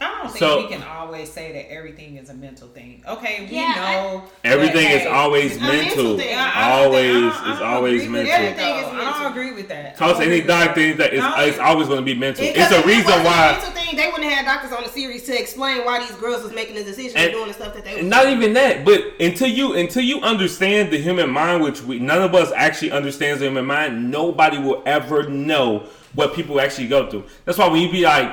I 0.02 0.06
don't 0.22 0.28
think 0.32 0.38
So- 0.38 0.62
we 0.62 0.66
can 0.68 0.82
always 0.82 1.30
say 1.30 1.52
that 1.52 1.70
everything 1.70 2.16
is 2.16 2.30
a 2.30 2.34
mental 2.34 2.68
thing. 2.68 3.02
Okay, 3.06 3.46
we 3.50 3.56
Yeah, 3.56 3.74
I- 3.76 3.94
know 3.96 4.22
everything 4.44 4.84
that, 4.88 4.94
is 4.94 5.02
hey, 5.02 5.08
always 5.08 5.60
mental 5.60 6.16
mental. 6.16 6.20
I- 6.20 6.52
I 6.54 6.70
Always, 6.72 7.02
think- 7.02 7.16
I 7.16 7.20
don't- 7.20 7.32
I 7.46 7.50
it's 7.50 7.58
don't 7.60 7.68
always 7.68 8.08
mental. 8.08 8.32
that, 8.32 8.40
Everything 8.40 8.76
is 8.76 8.84
though. 8.86 8.90
I 9.00 9.22
don't 9.22 9.32
agree 9.32 9.52
with 9.52 9.68
that. 9.68 9.94
I 9.94 9.98
Cause 9.98 10.20
any 10.20 10.40
doctor 10.40 10.80
with 10.80 10.98
dark 10.98 11.12
that. 11.36 11.48
it's, 11.48 11.58
always 11.58 11.86
going 11.88 11.98
to 12.00 12.04
be 12.04 12.14
mental. 12.14 12.46
Because 12.46 12.62
It's 12.64 12.72
a 12.72 12.78
if 12.78 12.84
it 12.84 12.86
reason 12.88 13.04
wasn't 13.04 13.26
a 13.26 13.28
why. 13.28 13.52
mental 13.52 13.70
thing, 13.72 13.96
they 13.96 14.06
wouldn't 14.06 14.32
have 14.32 14.44
doctors 14.46 14.72
on 14.72 14.82
the 14.84 14.88
series 14.88 15.24
to 15.24 15.38
explain 15.38 15.84
why 15.84 15.98
these 15.98 16.12
girls 16.12 16.42
was 16.44 16.52
making 16.52 16.76
the 16.76 16.84
decision 16.84 17.16
And- 17.16 17.24
and 17.26 17.32
doing 17.34 17.48
the 17.48 17.54
stuff 17.54 17.74
that 17.74 17.84
they 17.84 17.98
And 17.98 18.08
not 18.08 18.22
doing. 18.22 18.36
even 18.38 18.54
that, 18.54 18.84
but 18.86 19.04
until 19.20 19.48
you 19.48 19.74
until 19.74 20.02
you 20.02 20.20
understand 20.22 20.90
the 20.90 20.98
human 20.98 21.28
mind, 21.28 21.62
which 21.62 21.82
we 21.82 21.98
none 21.98 22.22
of 22.22 22.34
us 22.34 22.50
actually 22.56 22.92
understands 22.92 23.40
the 23.40 23.46
human 23.46 23.66
mind, 23.66 24.10
nobody 24.10 24.56
will 24.58 24.82
ever 24.86 25.24
know 25.24 25.82
what 26.14 26.34
people 26.34 26.58
actually 26.58 26.86
go 26.88 27.06
through. 27.10 27.24
That's 27.44 27.58
why 27.58 27.68
when 27.68 27.82
you 27.82 27.90
be 27.92 28.00
like, 28.02 28.32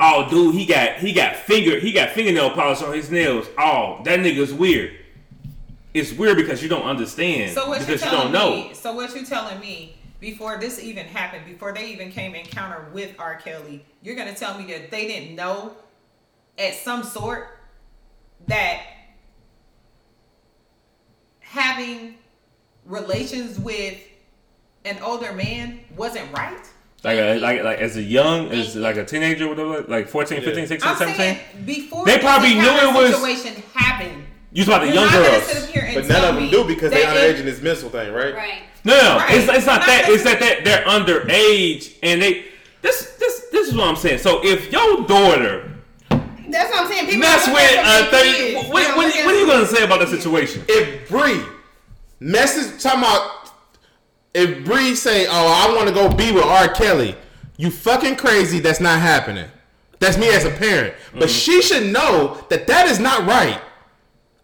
"Oh, 0.00 0.28
dude, 0.28 0.54
he 0.54 0.64
got 0.66 0.96
he 0.96 1.12
got 1.12 1.36
finger 1.36 1.78
he 1.78 1.92
got 1.92 2.10
fingernail 2.10 2.50
polish 2.50 2.82
on 2.82 2.94
his 2.94 3.10
nails," 3.10 3.46
oh, 3.58 4.00
that 4.04 4.20
nigga's 4.20 4.52
weird. 4.52 4.92
It's 5.94 6.12
weird 6.12 6.36
because 6.36 6.62
you 6.62 6.68
don't 6.68 6.84
understand 6.84 7.52
So 7.52 7.68
what 7.68 7.80
you 7.80 7.86
because 7.86 8.02
you 8.02 8.10
telling 8.10 8.32
don't 8.32 8.50
know. 8.50 8.68
me? 8.68 8.74
So 8.74 8.92
what 8.92 9.14
you 9.14 9.24
telling 9.24 9.58
me? 9.60 9.94
Before 10.20 10.58
this 10.58 10.80
even 10.82 11.06
happened, 11.06 11.46
before 11.46 11.72
they 11.72 11.90
even 11.92 12.10
came 12.10 12.34
encounter 12.34 12.88
with 12.92 13.14
R. 13.18 13.36
Kelly, 13.36 13.84
you're 14.02 14.16
gonna 14.16 14.34
tell 14.34 14.58
me 14.58 14.66
that 14.72 14.90
they 14.90 15.06
didn't 15.06 15.36
know, 15.36 15.72
at 16.58 16.74
some 16.74 17.04
sort, 17.04 17.58
that 18.48 18.82
having 21.40 22.16
relations 22.84 23.58
with 23.58 23.98
an 24.84 24.98
older 25.02 25.32
man 25.32 25.80
wasn't 25.96 26.30
right. 26.32 26.64
Like 27.04 27.18
a, 27.18 27.38
like 27.38 27.62
like 27.62 27.78
as 27.78 27.96
a 27.96 28.02
young 28.02 28.50
as 28.50 28.74
like 28.74 28.96
a 28.96 29.04
teenager, 29.04 29.48
whatever, 29.48 29.82
like 29.82 30.08
14, 30.08 30.42
15, 30.42 30.66
16, 30.66 30.90
I'm 30.90 30.96
17. 30.96 31.64
before 31.64 32.04
They 32.04 32.18
probably 32.18 32.54
knew 32.54 32.60
it 32.68 32.92
was- 32.94 33.14
situation 33.14 33.62
happened. 33.72 34.24
You 34.52 34.64
talking 34.64 34.88
about 34.88 35.10
the 35.10 35.16
young 35.18 35.24
girls? 35.30 35.44
sit 35.44 35.62
up 35.62 35.68
here 35.70 35.82
and 35.84 35.94
But 35.94 36.06
none 36.08 36.24
of 36.24 36.34
them 36.34 36.50
do 36.50 36.64
because 36.64 36.90
they're 36.90 37.06
underage 37.06 37.34
if- 37.34 37.40
in 37.40 37.46
this 37.46 37.60
mental 37.62 37.90
thing, 37.90 38.12
right? 38.12 38.34
Right. 38.34 38.62
No, 38.84 38.94
no, 39.00 39.16
Right. 39.18 39.30
it's, 39.36 39.48
it's 39.48 39.66
not 39.66 39.80
Not 39.80 39.86
that. 39.86 40.02
that- 40.06 40.10
It's 40.12 40.24
that, 40.24 40.40
that 40.40 40.64
they're 40.64 40.84
underage 40.84 41.94
and 42.02 42.20
they. 42.20 42.46
This 42.82 43.14
this 43.20 43.44
this 43.52 43.68
is 43.68 43.74
what 43.74 43.86
I'm 43.88 43.96
saying. 43.96 44.18
So 44.18 44.44
if 44.44 44.72
your 44.72 45.06
daughter 45.06 45.70
That's 46.10 46.70
what 46.70 46.80
I'm 46.82 46.88
saying. 46.90 47.06
People 47.06 47.20
mess 47.20 47.44
don't 47.46 47.54
with 47.54 47.76
look 47.76 48.08
a 48.08 48.10
thirty, 48.10 48.54
what, 48.56 48.68
what, 48.70 48.96
what, 48.96 49.24
what 49.24 49.34
are 49.34 49.38
you 49.40 49.46
gonna 49.46 49.66
say 49.66 49.84
about 49.84 50.00
the 50.00 50.06
situation? 50.08 50.64
If 50.68 51.08
Bree 51.08 51.42
message 52.20 52.82
talking 52.82 53.00
about 53.00 53.37
if 54.34 54.64
Bree 54.64 54.94
say, 54.94 55.26
"Oh, 55.26 55.30
I 55.70 55.74
want 55.74 55.88
to 55.88 55.94
go 55.94 56.08
be 56.14 56.32
with 56.32 56.44
R. 56.44 56.68
Kelly," 56.68 57.16
you 57.56 57.70
fucking 57.70 58.16
crazy. 58.16 58.58
That's 58.60 58.80
not 58.80 59.00
happening. 59.00 59.48
That's 60.00 60.16
me 60.16 60.28
as 60.28 60.44
a 60.44 60.50
parent. 60.50 60.94
Mm-hmm. 60.94 61.18
But 61.18 61.30
she 61.30 61.60
should 61.62 61.92
know 61.92 62.38
that 62.50 62.66
that 62.68 62.86
is 62.86 62.98
not 63.00 63.26
right. 63.26 63.60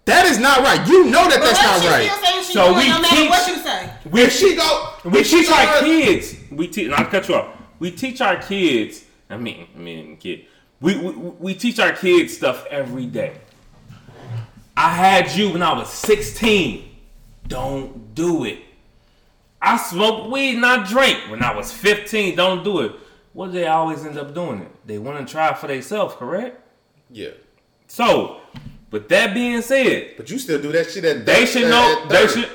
That 0.06 0.26
is 0.26 0.38
not 0.38 0.58
right. 0.58 0.86
You 0.88 1.04
know 1.04 1.28
that 1.28 1.38
But 1.38 1.44
that's 1.54 1.62
not 1.62 1.90
right. 1.90 2.10
still 2.10 2.24
saying 2.24 2.44
she 2.44 2.52
So 2.52 2.64
doing 2.74 2.76
we 2.78 2.88
no 2.88 3.00
matter 3.00 3.16
teach- 3.16 3.30
what 3.30 3.48
you 3.48 3.56
say. 3.58 3.90
We 4.10 4.20
If 4.22 4.32
she 4.32 4.54
go, 4.56 4.90
we 5.04 5.18
if 5.20 5.26
she 5.26 5.40
teach 5.42 5.50
our 5.50 5.66
her- 5.66 5.80
kids. 5.80 6.36
We 6.50 6.68
teach. 6.68 6.90
Not 6.90 7.10
cut 7.10 7.28
you 7.28 7.36
off. 7.36 7.56
We 7.78 7.90
teach 7.90 8.20
our 8.20 8.36
kids. 8.36 9.04
I 9.30 9.36
mean, 9.38 9.66
I 9.74 9.78
mean, 9.78 10.16
kid. 10.18 10.44
We, 10.80 10.96
we 10.98 11.10
we 11.12 11.54
teach 11.54 11.78
our 11.78 11.92
kids 11.92 12.36
stuff 12.36 12.66
every 12.68 13.06
day. 13.06 13.32
I 14.76 14.90
had 14.90 15.30
you 15.32 15.50
when 15.52 15.62
I 15.62 15.72
was 15.72 15.88
16. 15.90 16.84
Don't 17.46 18.14
do 18.14 18.44
it. 18.44 18.58
I 19.64 19.76
smoked 19.76 20.30
weed 20.30 20.56
and 20.56 20.66
I 20.66 20.84
drank 20.86 21.30
when 21.30 21.42
I 21.42 21.54
was 21.54 21.72
15. 21.72 22.36
Don't 22.36 22.62
do 22.62 22.80
it. 22.80 22.92
What 23.32 23.46
do 23.46 23.52
they 23.52 23.66
always 23.66 24.04
end 24.04 24.18
up 24.18 24.34
doing? 24.34 24.60
It. 24.60 24.86
They 24.86 24.98
want 24.98 25.26
to 25.26 25.30
try 25.32 25.50
it 25.50 25.58
for 25.58 25.66
themselves, 25.66 26.14
correct? 26.14 26.60
Yeah, 27.10 27.30
So, 27.86 28.40
with 28.90 29.08
that 29.08 29.34
being 29.34 29.62
said, 29.62 30.14
but 30.16 30.30
you 30.30 30.38
still 30.38 30.60
do 30.60 30.72
that 30.72 30.90
shit 30.90 31.04
at 31.04 31.24
they 31.26 31.46
should 31.46 31.68
know. 31.68 32.06
They 32.08 32.26
should. 32.26 32.50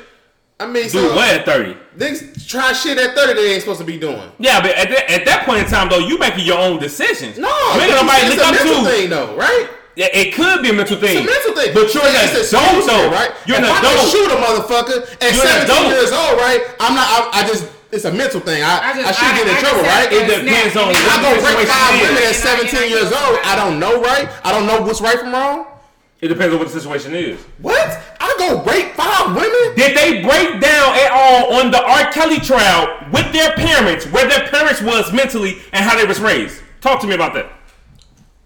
I 0.60 0.66
mean, 0.68 0.84
Do 0.84 0.90
so 0.90 1.16
what 1.16 1.30
at 1.34 1.46
thirty? 1.46 1.78
niggas 1.96 2.46
try 2.48 2.74
shit 2.74 2.98
at 2.98 3.16
thirty 3.16 3.34
they 3.34 3.54
ain't 3.54 3.62
supposed 3.62 3.80
to 3.80 3.86
be 3.86 3.98
doing. 3.98 4.30
Yeah, 4.40 4.62
but 4.62 4.72
at 4.76 4.90
that, 4.90 5.10
at 5.12 5.26
that 5.26 5.46
point 5.46 5.60
in 5.60 5.66
time 5.68 5.88
though, 5.90 6.00
you 6.00 6.18
making 6.20 6.46
your 6.46 6.60
own 6.60 6.80
decisions. 6.80 7.38
No, 7.38 7.48
you 7.76 7.82
ain't 7.82 7.92
nobody 7.96 8.28
look 8.36 8.40
up 8.40 8.56
to. 8.56 8.90
thing 8.92 9.10
though, 9.10 9.36
right? 9.38 9.70
Yeah, 9.96 10.08
it 10.14 10.34
could 10.34 10.62
be 10.64 10.70
a 10.70 10.74
mental 10.74 10.96
thing. 10.98 11.18
It's 11.18 11.28
a 11.28 11.32
mental 11.32 11.54
thing. 11.60 11.74
But 11.74 11.94
you're 11.94 12.06
an 12.06 12.16
a 12.16 12.24
adult 12.24 12.40
excuse 12.46 12.86
though, 12.88 13.10
right? 13.12 13.32
You're 13.46 13.58
an 13.60 13.68
if 13.68 13.74
I 13.74 13.80
adult. 13.84 13.96
can 14.00 14.08
shoot 14.10 14.30
a 14.32 14.38
motherfucker 14.40 14.98
at 15.20 15.32
You're 15.36 15.44
17 15.68 15.92
years 15.92 16.12
old, 16.16 16.40
right? 16.40 16.62
I'm 16.80 16.96
not. 16.96 17.08
I, 17.36 17.42
I 17.44 17.48
just. 17.48 17.68
It's 17.92 18.06
a 18.06 18.14
mental 18.14 18.40
thing. 18.40 18.62
I, 18.62 18.78
I, 18.78 18.90
I 19.02 19.12
should 19.12 19.34
I- 19.34 19.38
get 19.38 19.48
in 19.50 19.56
I 19.56 19.60
trouble, 19.60 19.82
right? 19.82 20.08
It 20.14 20.24
depends 20.30 20.78
on 20.78 20.94
Snap. 20.94 21.10
I 21.10 21.34
what 21.34 21.42
go 21.42 21.58
rape 21.58 21.68
five 21.68 21.94
women 22.00 22.22
at 22.22 22.38
I- 22.38 22.70
17 22.70 22.90
years 22.90 23.10
old. 23.12 23.40
I 23.44 23.56
don't 23.58 23.80
know, 23.80 24.00
right? 24.00 24.30
I 24.46 24.52
don't 24.54 24.68
know 24.68 24.82
what's 24.86 25.02
right 25.02 25.18
from 25.20 25.34
wrong. 25.34 25.66
It 26.22 26.28
depends 26.28 26.54
on 26.54 26.60
what 26.60 26.68
the 26.70 26.74
situation 26.80 27.16
is. 27.16 27.42
What? 27.58 27.82
I 28.22 28.36
go 28.38 28.62
rape 28.64 28.94
five 28.94 29.34
women? 29.36 29.74
Did 29.76 29.98
they 29.98 30.22
break 30.22 30.62
down 30.62 30.94
at 31.02 31.10
all 31.12 31.60
on 31.60 31.72
the 31.72 31.82
R. 31.82 32.12
Kelly 32.12 32.38
trial 32.40 32.94
with 33.12 33.32
their 33.34 33.54
parents, 33.54 34.06
where 34.08 34.28
their 34.30 34.48
parents 34.50 34.82
was 34.84 35.12
mentally 35.12 35.58
and 35.74 35.84
how 35.84 35.98
they 35.98 36.06
was 36.06 36.20
raised? 36.22 36.62
Talk 36.82 37.02
to 37.02 37.08
me 37.08 37.16
about 37.16 37.34
that. 37.34 37.52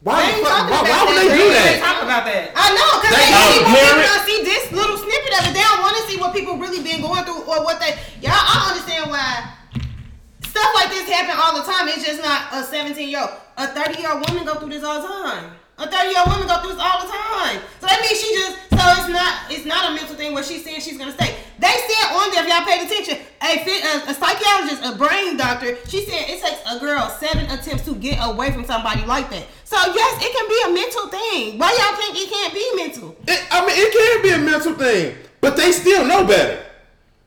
Why, 0.04 0.20
They 0.20 0.36
ain't 0.36 0.44
fuck, 0.44 0.68
talking 0.68 0.76
why, 0.76 0.82
about 0.84 0.92
why 0.92 1.02
would 1.08 1.16
that. 1.16 1.24
they 1.24 1.32
do 1.32 1.46
that? 1.48 1.48
They 1.48 1.64
Let's 1.64 1.80
that? 1.80 1.88
talk 1.88 2.00
about 2.04 2.24
that. 2.28 2.44
I 2.60 2.68
know, 2.76 2.90
because 3.00 3.14
They 3.16 3.24
they, 3.24 3.32
don't 3.32 3.48
only 3.48 3.64
want 3.64 3.80
people 3.80 4.04
it. 4.04 4.12
to 4.12 4.20
see 4.28 4.40
this 4.44 4.64
little 4.76 4.98
snippet 5.00 5.34
of 5.40 5.42
it. 5.48 5.54
They 5.56 5.64
don't 5.64 5.80
want 5.80 5.96
to 5.96 6.04
see 6.12 6.18
what 6.20 6.30
people 6.36 6.54
really 6.60 6.82
been 6.84 7.00
going 7.00 7.24
through 7.24 7.48
or 7.48 7.64
what 7.64 7.80
they. 7.80 7.96
Y'all, 8.20 8.36
I 8.36 8.76
understand 8.76 9.08
why 9.08 9.26
stuff 10.44 10.70
like 10.76 10.90
this 10.92 11.08
happen 11.08 11.34
all 11.40 11.56
the 11.56 11.64
time. 11.64 11.88
It's 11.88 12.04
just 12.04 12.20
not 12.22 12.52
a 12.52 12.68
17 12.68 13.00
year 13.08 13.24
old. 13.24 13.32
A 13.56 13.68
30 13.72 14.02
year 14.04 14.12
old 14.12 14.28
woman 14.28 14.44
go 14.44 14.60
through 14.60 14.76
this 14.76 14.84
all 14.84 15.00
the 15.02 15.08
time. 15.08 15.56
A 15.78 15.90
30 15.90 16.10
year 16.10 16.20
old 16.22 16.30
woman 16.30 16.48
go 16.48 16.62
through 16.62 16.74
this 16.78 16.82
all 16.84 17.02
the 17.02 17.10
time. 17.10 17.58
So 17.82 17.88
that 17.88 17.98
means 18.02 18.18
she 18.22 18.30
just. 18.38 18.56
So 18.74 18.84
it's 19.00 19.10
not. 19.10 19.34
It's 19.50 19.66
not 19.66 19.92
a 19.92 19.96
mental 19.96 20.16
thing 20.16 20.34
where 20.34 20.44
she's 20.44 20.64
saying 20.64 20.82
she's 20.82 20.98
gonna 20.98 21.14
stay. 21.14 21.34
They 21.58 21.68
said 21.72 22.14
on 22.14 22.30
there, 22.32 22.44
if 22.44 22.50
y'all 22.50 22.66
paid 22.66 22.86
attention, 22.86 23.18
a, 23.42 23.64
fit- 23.64 23.84
a, 23.86 24.12
a 24.12 24.14
psychologist, 24.14 24.84
a 24.84 24.98
brain 24.98 25.38
doctor, 25.38 25.78
she 25.88 26.06
said 26.06 26.30
it 26.30 26.42
takes 26.42 26.62
a 26.70 26.80
girl 26.80 27.10
seven 27.20 27.46
attempts 27.50 27.86
to 27.86 27.96
get 27.96 28.20
away 28.22 28.52
from 28.52 28.66
somebody 28.66 29.06
like 29.06 29.30
that. 29.32 29.46
So 29.64 29.78
yes, 29.78 30.14
it 30.22 30.32
can 30.34 30.46
be 30.50 30.60
a 30.68 30.70
mental 30.74 31.08
thing. 31.10 31.58
Why 31.58 31.70
y'all 31.74 31.98
think 31.98 32.18
it 32.18 32.30
can't 32.30 32.54
be 32.54 32.66
mental? 32.76 33.16
It, 33.28 33.42
I 33.50 33.66
mean, 33.66 33.76
it 33.76 33.90
can 33.94 34.22
be 34.22 34.30
a 34.30 34.52
mental 34.52 34.74
thing, 34.74 35.16
but 35.42 35.56
they 35.58 35.72
still 35.72 36.06
know 36.06 36.26
better. 36.26 36.64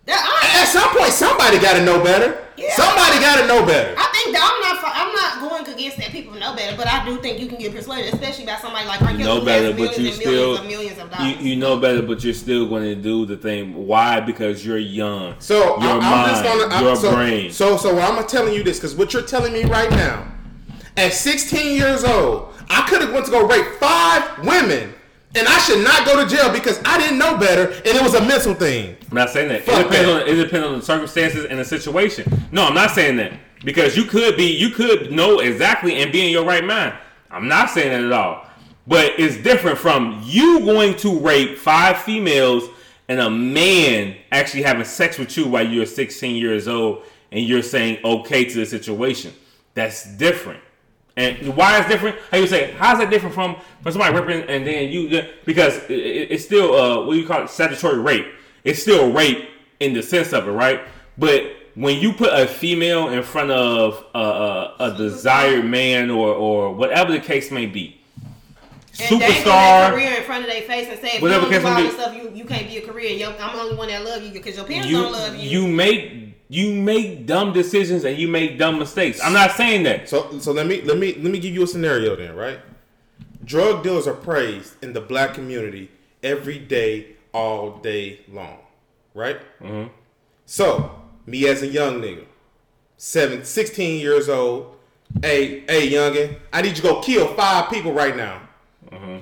At 0.08 0.66
some 0.66 0.88
point, 0.96 1.12
somebody 1.12 1.58
got 1.58 1.74
to 1.78 1.84
know 1.84 2.02
better. 2.02 2.45
Yeah. 2.56 2.74
Somebody 2.74 3.20
got 3.20 3.40
to 3.40 3.46
know 3.46 3.64
better. 3.66 3.94
I 3.98 4.08
think 4.12 4.34
that 4.34 4.42
I'm 4.42 4.60
not. 4.60 4.76
I'm 4.96 5.12
not 5.12 5.50
going 5.50 5.74
against 5.74 5.98
that 5.98 6.10
people 6.10 6.34
know 6.34 6.54
better, 6.54 6.76
but 6.76 6.86
I 6.86 7.04
do 7.04 7.18
think 7.18 7.38
you 7.38 7.48
can 7.48 7.58
get 7.58 7.74
persuaded, 7.74 8.12
especially 8.14 8.46
by 8.46 8.56
somebody 8.56 8.86
like 8.86 9.02
R. 9.02 9.12
You 9.12 9.18
know 9.18 9.44
better, 9.44 9.76
but 9.76 9.98
you 9.98 10.10
still 10.12 10.54
millions 10.54 10.60
of 10.60 10.66
millions 10.66 10.98
of 10.98 11.04
you, 11.10 11.16
dollars. 11.16 11.44
you 11.44 11.56
know 11.56 11.78
better, 11.78 12.02
but 12.02 12.24
you're 12.24 12.34
still 12.34 12.68
going 12.68 12.84
to 12.84 12.94
do 12.94 13.26
the 13.26 13.36
thing. 13.36 13.74
Why? 13.74 14.20
Because 14.20 14.64
you're 14.64 14.78
young. 14.78 15.34
So 15.38 15.78
your 15.80 15.90
I'm, 15.92 15.98
mind, 15.98 16.04
I'm 16.04 16.28
just 16.30 16.44
gonna 16.44 16.74
I'm, 16.74 16.84
your 16.84 16.96
so, 16.96 17.14
brain. 17.14 17.52
So 17.52 17.76
so 17.76 17.98
I'm 17.98 18.26
telling 18.26 18.54
you 18.54 18.62
this 18.62 18.78
because 18.78 18.94
what 18.94 19.12
you're 19.12 19.22
telling 19.22 19.52
me 19.52 19.64
right 19.64 19.90
now, 19.90 20.26
at 20.96 21.12
16 21.12 21.76
years 21.76 22.04
old, 22.04 22.54
I 22.68 22.86
could 22.88 23.02
have 23.02 23.12
went 23.12 23.26
to 23.26 23.32
go 23.32 23.46
rape 23.46 23.66
five 23.78 24.44
women, 24.46 24.94
and 25.36 25.46
I 25.46 25.58
should 25.58 25.84
not 25.84 26.06
go 26.06 26.22
to 26.22 26.34
jail 26.34 26.52
because 26.52 26.80
I 26.84 26.98
didn't 26.98 27.18
know 27.18 27.36
better, 27.36 27.70
and 27.70 27.86
it 27.86 28.02
was 28.02 28.14
a 28.14 28.24
mental 28.24 28.54
thing. 28.54 28.96
I'm 29.10 29.16
not 29.16 29.30
saying 29.30 29.48
that. 29.48 29.62
It 29.62 29.66
depends 29.66 29.90
that. 29.90 30.22
on 30.22 30.28
it 30.28 30.34
depends 30.34 30.66
on 30.66 30.78
the 30.78 30.82
circumstances 30.84 31.44
and 31.44 31.58
the 31.58 31.64
situation. 31.64 32.48
No, 32.52 32.64
I'm 32.64 32.74
not 32.74 32.90
saying 32.90 33.16
that 33.18 33.32
because 33.64 33.96
you 33.96 34.04
could 34.04 34.36
be 34.36 34.56
you 34.56 34.70
could 34.70 35.12
know 35.12 35.40
exactly 35.40 35.96
and 35.96 36.10
be 36.10 36.26
in 36.26 36.30
your 36.30 36.44
right 36.44 36.64
mind. 36.64 36.94
I'm 37.30 37.48
not 37.48 37.70
saying 37.70 37.90
that 37.90 38.04
at 38.04 38.12
all. 38.12 38.46
But 38.86 39.18
it's 39.18 39.36
different 39.36 39.78
from 39.78 40.22
you 40.24 40.60
going 40.60 40.96
to 40.98 41.18
rape 41.18 41.58
five 41.58 41.98
females 41.98 42.68
and 43.08 43.20
a 43.20 43.28
man 43.28 44.16
actually 44.30 44.62
having 44.62 44.84
sex 44.84 45.18
with 45.18 45.36
you 45.36 45.46
while 45.48 45.66
you're 45.66 45.86
16 45.86 46.36
years 46.36 46.68
old 46.68 47.02
and 47.32 47.44
you're 47.44 47.62
saying 47.62 47.98
okay 48.04 48.44
to 48.44 48.58
the 48.58 48.66
situation. 48.66 49.32
That's 49.74 50.16
different. 50.16 50.60
And 51.16 51.56
why 51.56 51.80
is 51.80 51.86
different? 51.86 52.16
How 52.30 52.36
you 52.38 52.46
say? 52.46 52.72
How's 52.72 52.98
that 52.98 53.08
different 53.08 53.34
from 53.34 53.56
from 53.82 53.92
somebody 53.92 54.14
raping 54.14 54.48
and 54.50 54.66
then 54.66 54.90
you? 54.90 55.22
Because 55.46 55.76
it, 55.84 55.90
it, 55.90 56.30
it's 56.32 56.44
still 56.44 56.74
uh, 56.74 57.04
what 57.06 57.14
do 57.14 57.20
you 57.20 57.26
call 57.26 57.42
it? 57.44 57.48
Statutory 57.50 57.98
rape. 57.98 58.26
It's 58.64 58.82
still 58.82 59.10
rape 59.12 59.48
in 59.80 59.94
the 59.94 60.02
sense 60.02 60.32
of 60.32 60.46
it, 60.46 60.50
right? 60.50 60.82
But 61.16 61.44
when 61.74 61.98
you 62.00 62.12
put 62.12 62.32
a 62.38 62.46
female 62.46 63.08
in 63.08 63.22
front 63.22 63.50
of 63.50 64.04
a, 64.14 64.18
a, 64.18 64.76
a 64.80 64.96
desired 64.96 65.64
man 65.64 66.10
or 66.10 66.28
or 66.34 66.74
whatever 66.74 67.12
the 67.12 67.20
case 67.20 67.50
may 67.50 67.64
be, 67.66 67.98
and 69.00 69.20
superstar. 69.20 69.92
career 69.92 70.16
in 70.18 70.22
front 70.24 70.44
of 70.44 70.50
their 70.50 70.62
face 70.62 70.88
and 70.90 70.98
say, 71.00 71.16
if 71.16 71.22
Whatever 71.22 71.46
you 71.46 71.52
don't 71.52 71.62
case 71.62 71.62
do 71.62 71.68
all 71.68 71.74
may 71.74 71.82
this 71.82 71.94
be. 71.96 72.00
stuff, 72.02 72.14
you, 72.14 72.30
you 72.34 72.44
can't 72.44 72.66
be 72.66 72.78
a 72.78 72.86
career. 72.86 73.10
Yo, 73.12 73.30
I'm 73.30 73.56
the 73.56 73.62
only 73.62 73.76
one 73.76 73.88
that 73.88 74.04
love 74.04 74.22
you 74.22 74.32
because 74.32 74.56
your 74.56 74.64
parents 74.66 74.88
You 74.88 75.02
don't 75.02 75.12
love 75.12 75.34
you. 75.36 75.48
you 75.48 75.68
make 75.68 76.25
you 76.48 76.72
make 76.72 77.26
dumb 77.26 77.52
decisions 77.52 78.04
and 78.04 78.16
you 78.16 78.28
make 78.28 78.58
dumb 78.58 78.78
mistakes. 78.78 79.20
I'm 79.22 79.32
not 79.32 79.52
saying 79.52 79.82
that. 79.84 80.08
So 80.08 80.38
so 80.38 80.52
let 80.52 80.66
me 80.66 80.80
let 80.82 80.98
me 80.98 81.14
let 81.14 81.32
me 81.32 81.38
give 81.38 81.54
you 81.54 81.64
a 81.64 81.66
scenario 81.66 82.14
then, 82.14 82.36
right? 82.36 82.60
Drug 83.44 83.82
dealers 83.82 84.06
are 84.06 84.14
praised 84.14 84.82
in 84.82 84.92
the 84.92 85.00
black 85.00 85.34
community 85.34 85.90
every 86.22 86.58
day, 86.58 87.16
all 87.32 87.78
day 87.78 88.20
long, 88.28 88.58
right? 89.14 89.38
Mm-hmm. 89.60 89.92
So 90.46 91.02
me 91.26 91.46
as 91.48 91.62
a 91.62 91.66
young 91.66 92.00
nigga, 92.00 92.24
seven, 92.96 93.44
16 93.44 94.00
years 94.00 94.28
old, 94.28 94.76
hey 95.22 95.60
hey 95.66 95.90
youngin, 95.90 96.38
I 96.52 96.62
need 96.62 96.70
you 96.70 96.74
to 96.76 96.82
go 96.82 97.00
kill 97.00 97.34
five 97.34 97.70
people 97.70 97.92
right 97.92 98.16
now. 98.16 98.42
Mm-hmm. 98.90 99.18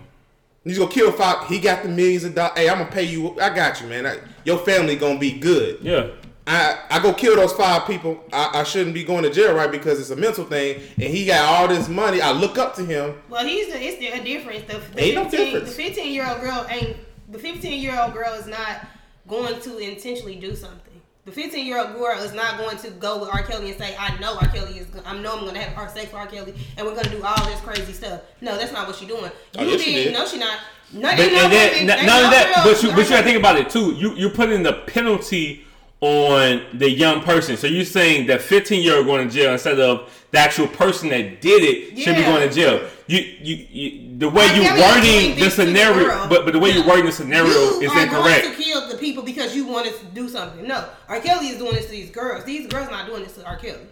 Need 0.66 0.76
you 0.76 0.80
to 0.80 0.80
go 0.80 0.88
kill 0.88 1.12
five. 1.12 1.48
He 1.48 1.58
got 1.58 1.82
the 1.82 1.88
millions 1.88 2.24
of 2.24 2.34
dollars. 2.34 2.56
Hey, 2.56 2.68
I'm 2.68 2.78
gonna 2.78 2.90
pay 2.90 3.04
you. 3.04 3.38
I 3.40 3.54
got 3.54 3.80
you, 3.80 3.86
man. 3.86 4.06
I, 4.06 4.18
your 4.44 4.58
family 4.58 4.96
gonna 4.96 5.18
be 5.18 5.32
good. 5.32 5.78
Yeah. 5.82 6.08
I, 6.46 6.78
I 6.90 7.00
go 7.02 7.14
kill 7.14 7.36
those 7.36 7.52
five 7.54 7.86
people. 7.86 8.22
I, 8.32 8.50
I 8.60 8.62
shouldn't 8.64 8.92
be 8.94 9.02
going 9.02 9.22
to 9.24 9.30
jail, 9.30 9.54
right? 9.54 9.70
Because 9.70 9.98
it's 9.98 10.10
a 10.10 10.16
mental 10.16 10.44
thing, 10.44 10.82
and 10.96 11.02
he 11.04 11.24
got 11.24 11.42
all 11.46 11.68
this 11.68 11.88
money. 11.88 12.20
I 12.20 12.32
look 12.32 12.58
up 12.58 12.74
to 12.76 12.84
him. 12.84 13.14
Well, 13.30 13.46
he's 13.46 13.72
the, 13.72 13.82
it's 13.82 13.98
the, 13.98 14.08
a 14.08 14.22
difference. 14.22 14.64
The, 14.70 14.78
the 14.94 15.02
Ain't 15.02 15.14
no 15.14 15.24
15, 15.28 15.52
difference. 15.52 15.76
The 15.76 15.82
15 15.84 16.12
year 16.12 16.28
old 16.28 16.40
girl 16.42 16.66
ain't 16.68 16.96
the 17.30 17.38
15 17.38 17.80
year 17.80 17.98
old 17.98 18.12
girl 18.12 18.34
is 18.34 18.46
not 18.46 18.86
going 19.26 19.58
to 19.60 19.78
intentionally 19.78 20.36
do 20.36 20.54
something. 20.54 20.80
The 21.24 21.32
15 21.32 21.64
year 21.66 21.78
old 21.78 21.94
girl 21.94 22.18
is 22.18 22.34
not 22.34 22.58
going 22.58 22.76
to 22.76 22.90
go 22.90 23.18
with 23.18 23.30
R. 23.30 23.42
Kelly 23.44 23.70
and 23.70 23.78
say, 23.78 23.96
"I 23.98 24.14
know 24.20 24.36
R. 24.38 24.48
Kelly 24.48 24.78
is. 24.80 24.86
go- 24.88 25.00
I 25.06 25.16
know 25.16 25.32
I'm 25.32 25.40
going 25.44 25.54
to 25.54 25.62
have 25.62 25.78
our 25.78 25.88
sex 25.88 26.12
with 26.12 26.14
R. 26.16 26.26
Kelly, 26.26 26.52
and 26.76 26.86
we're 26.86 26.92
going 26.92 27.04
to 27.06 27.10
do 27.10 27.22
all 27.24 27.42
this 27.46 27.60
crazy 27.62 27.94
stuff." 27.94 28.20
No, 28.42 28.58
that's 28.58 28.72
not 28.72 28.86
what 28.86 28.96
she's 28.96 29.08
doing. 29.08 29.30
Oh, 29.56 29.62
You 29.64 29.70
yes, 29.70 29.80
she 29.80 29.94
did. 29.94 30.04
did. 30.04 30.12
No, 30.12 30.26
she 30.26 30.36
not. 30.38 30.58
No, 30.92 31.00
But 31.08 31.18
ain't 31.20 31.32
no 31.32 31.38
and 31.44 31.52
then, 31.54 31.72
woman- 31.72 31.90
n- 31.90 31.98
ain't 32.00 32.06
none 32.06 32.24
of 32.26 32.30
that. 32.32 32.52
girl- 32.54 32.64
But 32.74 32.82
you, 32.82 32.90
but 32.90 32.98
you 33.04 33.08
gotta 33.08 33.22
think 33.24 33.38
about 33.38 33.56
it 33.58 33.70
too. 33.70 33.94
You 33.94 34.14
you're 34.16 34.28
putting 34.28 34.62
the 34.62 34.74
penalty 34.86 35.64
on 36.04 36.66
the 36.74 36.90
young 36.90 37.22
person. 37.22 37.56
So 37.56 37.66
you're 37.66 37.86
saying 37.86 38.26
that 38.26 38.42
15 38.42 38.82
year 38.82 38.98
old 38.98 39.06
going 39.06 39.26
to 39.26 39.34
jail 39.34 39.52
instead 39.52 39.80
of 39.80 40.12
the 40.32 40.38
actual 40.38 40.66
person 40.66 41.08
that 41.08 41.40
did 41.40 41.62
it 41.62 41.98
should 41.98 42.14
be 42.14 42.22
going 42.22 42.46
to 42.46 42.54
jail. 42.54 42.86
You 43.06 43.20
you, 43.20 43.66
you 43.70 44.18
the 44.18 44.28
way 44.28 44.44
you 44.54 44.62
wording 44.62 45.38
the 45.40 45.48
scenario, 45.50 46.28
but 46.28 46.44
but 46.44 46.52
the 46.52 46.58
way 46.58 46.72
you're 46.72 46.86
wording 46.86 47.06
the 47.06 47.12
scenario 47.12 47.48
you 47.48 47.80
is 47.80 47.90
are 47.90 48.02
incorrect. 48.02 48.44
going 48.44 48.54
to 48.54 48.62
kill 48.62 48.88
the 48.88 48.98
people 48.98 49.22
because 49.22 49.56
you 49.56 49.66
wanted 49.66 49.94
to 49.98 50.04
do 50.06 50.28
something. 50.28 50.68
No, 50.68 50.86
R. 51.08 51.20
Kelly 51.20 51.48
is 51.48 51.56
doing 51.56 51.72
this 51.72 51.86
to 51.86 51.92
these 51.92 52.10
girls. 52.10 52.44
These 52.44 52.66
girls 52.66 52.88
are 52.88 52.90
not 52.92 53.06
doing 53.06 53.24
this 53.24 53.36
to 53.36 53.46
R. 53.46 53.56
Kelly. 53.56 53.86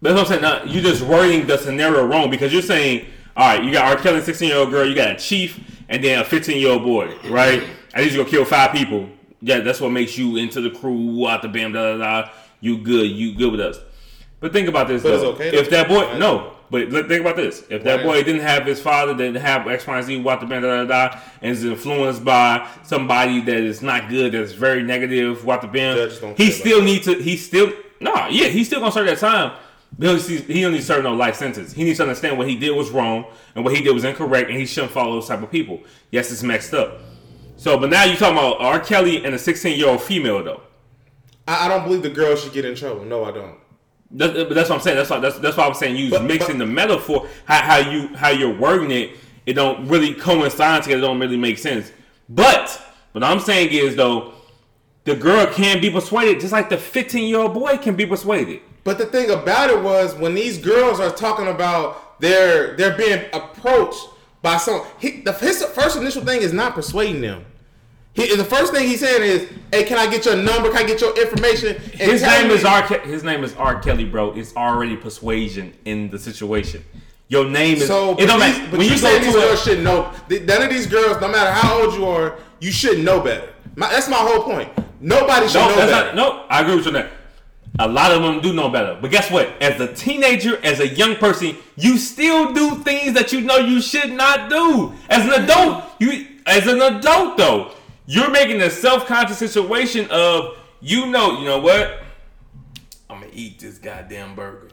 That's 0.00 0.14
what 0.14 0.20
I'm 0.20 0.26
saying. 0.26 0.42
Now, 0.42 0.62
you're 0.62 0.82
just 0.82 1.02
wording 1.02 1.46
the 1.48 1.56
scenario 1.58 2.06
wrong 2.06 2.30
because 2.30 2.52
you're 2.52 2.62
saying, 2.62 3.06
all 3.36 3.48
right, 3.48 3.64
you 3.64 3.72
got 3.72 3.96
R. 3.96 4.00
Kelly, 4.00 4.20
16 4.20 4.48
year 4.48 4.58
old 4.58 4.70
girl, 4.70 4.86
you 4.86 4.94
got 4.94 5.10
a 5.10 5.16
chief, 5.16 5.60
and 5.88 6.02
then 6.02 6.20
a 6.20 6.24
15 6.24 6.56
year 6.56 6.70
old 6.70 6.82
boy, 6.82 7.16
right? 7.28 7.64
I 7.94 8.04
need 8.04 8.16
gonna 8.16 8.28
kill 8.28 8.44
five 8.44 8.72
people. 8.72 9.08
Yeah, 9.42 9.60
that's 9.60 9.80
what 9.80 9.90
makes 9.90 10.16
you 10.16 10.36
into 10.36 10.60
the 10.60 10.70
crew, 10.70 11.26
out 11.28 11.42
the 11.42 11.48
bam, 11.48 11.72
da 11.72 11.96
da 11.96 12.22
da. 12.22 12.30
You 12.60 12.78
good, 12.78 13.10
you 13.10 13.34
good 13.34 13.50
with 13.50 13.60
us. 13.60 13.78
But 14.40 14.52
think 14.52 14.68
about 14.68 14.88
this 14.88 15.02
But 15.02 15.20
though. 15.20 15.30
okay 15.32 15.48
if 15.50 15.68
that 15.70 15.88
boy, 15.88 16.04
Right. 16.04 16.18
no, 16.18 16.52
but 16.70 16.90
think 16.90 17.20
about 17.20 17.36
this. 17.36 17.64
If 17.68 17.82
that 17.84 17.96
Right. 17.96 18.04
boy 18.04 18.22
didn't 18.22 18.42
have 18.42 18.64
his 18.64 18.80
father, 18.80 19.14
didn't 19.14 19.42
have 19.42 19.66
X, 19.68 19.86
Y, 19.86 19.96
and 19.96 20.06
Z, 20.06 20.16
what 20.20 20.40
the 20.40 20.46
bam, 20.46 20.62
da 20.62 20.84
da 20.84 21.08
da, 21.08 21.16
and 21.42 21.52
is 21.52 21.64
influenced 21.64 22.24
by 22.24 22.66
somebody 22.84 23.40
that 23.40 23.56
is 23.56 23.82
not 23.82 24.08
good, 24.08 24.32
that's 24.32 24.52
very 24.52 24.82
negative, 24.82 25.44
what 25.44 25.60
the 25.60 25.66
don't 25.68 26.38
he 26.38 26.50
still 26.50 26.82
needs 26.82 27.04
to. 27.06 27.14
He 27.14 27.36
still 27.36 27.72
no, 28.00 28.14
yeah, 28.30 28.46
he's 28.48 28.66
still 28.68 28.80
gonna 28.80 28.92
serve 28.92 29.06
that 29.06 29.18
time. 29.18 29.52
He 30.00 30.06
don't, 30.06 30.20
he 30.22 30.64
need 30.68 30.76
to 30.78 30.82
serve 30.82 31.04
no 31.04 31.14
life 31.14 31.36
sentence. 31.36 31.72
He 31.72 31.84
needs 31.84 31.98
to 31.98 32.04
understand 32.04 32.38
what 32.38 32.48
he 32.48 32.56
did 32.56 32.70
was 32.70 32.90
wrong 32.90 33.26
and 33.54 33.64
what 33.64 33.76
he 33.76 33.82
did 33.82 33.92
was 33.92 34.04
incorrect, 34.04 34.50
and 34.50 34.58
he 34.58 34.66
shouldn't 34.66 34.92
follow 34.92 35.12
those 35.14 35.28
type 35.28 35.42
of 35.42 35.50
people. 35.50 35.80
Yes, 36.10 36.32
it's 36.32 36.42
messed 36.42 36.74
up. 36.74 36.98
So, 37.62 37.78
but 37.78 37.90
now 37.90 38.02
you're 38.02 38.16
talking 38.16 38.36
about 38.36 38.60
R. 38.60 38.80
Kelly 38.80 39.24
and 39.24 39.36
a 39.36 39.38
16 39.38 39.78
year 39.78 39.88
old 39.88 40.02
female 40.02 40.42
though. 40.42 40.62
I, 41.46 41.66
I 41.66 41.68
don't 41.68 41.84
believe 41.84 42.02
the 42.02 42.10
girl 42.10 42.34
should 42.34 42.52
get 42.52 42.64
in 42.64 42.74
trouble. 42.74 43.04
No, 43.04 43.24
I 43.24 43.30
don't. 43.30 43.56
That, 44.10 44.34
but 44.34 44.54
that's 44.54 44.68
what 44.68 44.76
I'm 44.76 44.82
saying. 44.82 44.96
That's 44.96 45.08
why 45.08 45.20
that's, 45.20 45.38
that's 45.38 45.56
why 45.56 45.68
I'm 45.68 45.74
saying 45.74 45.94
you 45.94 46.10
but, 46.10 46.24
mixing 46.24 46.58
but- 46.58 46.66
the 46.66 46.72
metaphor 46.72 47.28
how, 47.44 47.62
how 47.62 47.76
you 47.78 48.08
how 48.16 48.30
you're 48.30 48.58
wording 48.58 48.90
it. 48.90 49.12
It 49.46 49.52
don't 49.52 49.86
really 49.86 50.12
coincide 50.12 50.82
together. 50.82 50.98
It 50.98 51.06
don't 51.06 51.20
really 51.20 51.36
make 51.36 51.56
sense. 51.56 51.92
But 52.28 52.82
what 53.12 53.22
I'm 53.22 53.38
saying 53.38 53.68
is 53.70 53.94
though, 53.94 54.34
the 55.04 55.14
girl 55.14 55.46
can 55.46 55.80
be 55.80 55.88
persuaded 55.88 56.40
just 56.40 56.52
like 56.52 56.68
the 56.68 56.76
15 56.76 57.28
year 57.28 57.38
old 57.38 57.54
boy 57.54 57.76
can 57.76 57.94
be 57.94 58.06
persuaded. 58.06 58.60
But 58.82 58.98
the 58.98 59.06
thing 59.06 59.30
about 59.30 59.70
it 59.70 59.80
was 59.80 60.16
when 60.16 60.34
these 60.34 60.58
girls 60.58 60.98
are 60.98 61.12
talking 61.12 61.46
about 61.46 62.20
they're 62.20 62.74
they're 62.76 62.96
being 62.96 63.24
approached 63.32 64.08
by 64.42 64.56
some 64.56 64.84
he, 64.98 65.20
the 65.20 65.32
his 65.32 65.62
first 65.66 65.96
initial 65.96 66.24
thing 66.24 66.42
is 66.42 66.52
not 66.52 66.74
persuading 66.74 67.20
them. 67.20 67.44
He, 68.14 68.34
the 68.36 68.44
first 68.44 68.72
thing 68.74 68.86
he's 68.86 69.00
saying 69.00 69.22
is, 69.22 69.48
"Hey, 69.72 69.84
can 69.84 69.96
I 69.98 70.06
get 70.10 70.24
your 70.26 70.36
number? 70.36 70.68
Can 70.68 70.78
I 70.78 70.86
get 70.86 71.00
your 71.00 71.18
information?" 71.18 71.76
And 71.76 72.10
His 72.10 72.22
name 72.22 72.48
me- 72.48 72.54
is 72.54 72.64
R. 72.64 72.82
Ke- 72.82 73.04
His 73.04 73.24
name 73.24 73.42
is 73.42 73.54
R. 73.54 73.80
Kelly, 73.80 74.04
bro. 74.04 74.32
It's 74.34 74.54
already 74.54 74.96
persuasion 74.96 75.72
in 75.86 76.10
the 76.10 76.18
situation. 76.18 76.84
Your 77.28 77.46
name 77.46 77.78
is. 77.78 77.86
So, 77.86 78.12
it 78.18 78.26
don't 78.26 78.38
these, 78.40 78.58
matter 78.58 78.70
but 78.70 78.78
when 78.78 78.86
you 78.86 78.92
you 78.92 78.98
say 78.98 79.18
these 79.18 79.32
girls 79.34 79.60
a. 79.60 79.64
should 79.70 79.82
know. 79.82 80.12
None 80.28 80.62
of 80.62 80.68
these 80.68 80.86
girls, 80.86 81.18
no 81.22 81.28
matter 81.28 81.50
how 81.50 81.82
old 81.82 81.94
you 81.94 82.04
are, 82.04 82.36
you 82.60 82.70
should 82.70 82.98
know 83.02 83.20
better. 83.20 83.48
My, 83.76 83.88
that's 83.88 84.08
my 84.10 84.16
whole 84.16 84.42
point. 84.42 84.68
Nobody 85.00 85.46
should 85.48 85.54
No, 85.60 85.68
know 85.70 85.76
better. 85.76 85.90
not, 85.90 86.14
no, 86.14 86.44
I 86.50 86.60
agree 86.60 86.76
with 86.76 86.84
you 86.84 86.90
on 86.90 86.94
that. 86.94 87.10
A 87.78 87.88
lot 87.88 88.12
of 88.12 88.20
them 88.20 88.42
do 88.42 88.52
know 88.52 88.68
better. 88.68 88.98
But 89.00 89.10
guess 89.10 89.30
what? 89.30 89.50
As 89.62 89.80
a 89.80 89.90
teenager, 89.94 90.62
as 90.62 90.80
a 90.80 90.88
young 90.88 91.16
person, 91.16 91.56
you 91.76 91.96
still 91.96 92.52
do 92.52 92.74
things 92.82 93.14
that 93.14 93.32
you 93.32 93.40
know 93.40 93.56
you 93.56 93.80
should 93.80 94.12
not 94.12 94.50
do. 94.50 94.92
As 95.08 95.24
an 95.26 95.42
adult, 95.42 95.84
you 95.98 96.26
as 96.44 96.66
an 96.66 96.82
adult 96.82 97.38
though, 97.38 97.70
you're 98.06 98.30
making 98.30 98.60
a 98.60 98.70
self-conscious 98.70 99.38
situation 99.38 100.08
of 100.10 100.56
you 100.80 101.06
know, 101.06 101.38
you 101.38 101.44
know 101.44 101.60
what? 101.60 102.02
I'm 103.08 103.20
gonna 103.20 103.30
eat 103.32 103.60
this 103.60 103.78
goddamn 103.78 104.34
burger. 104.34 104.68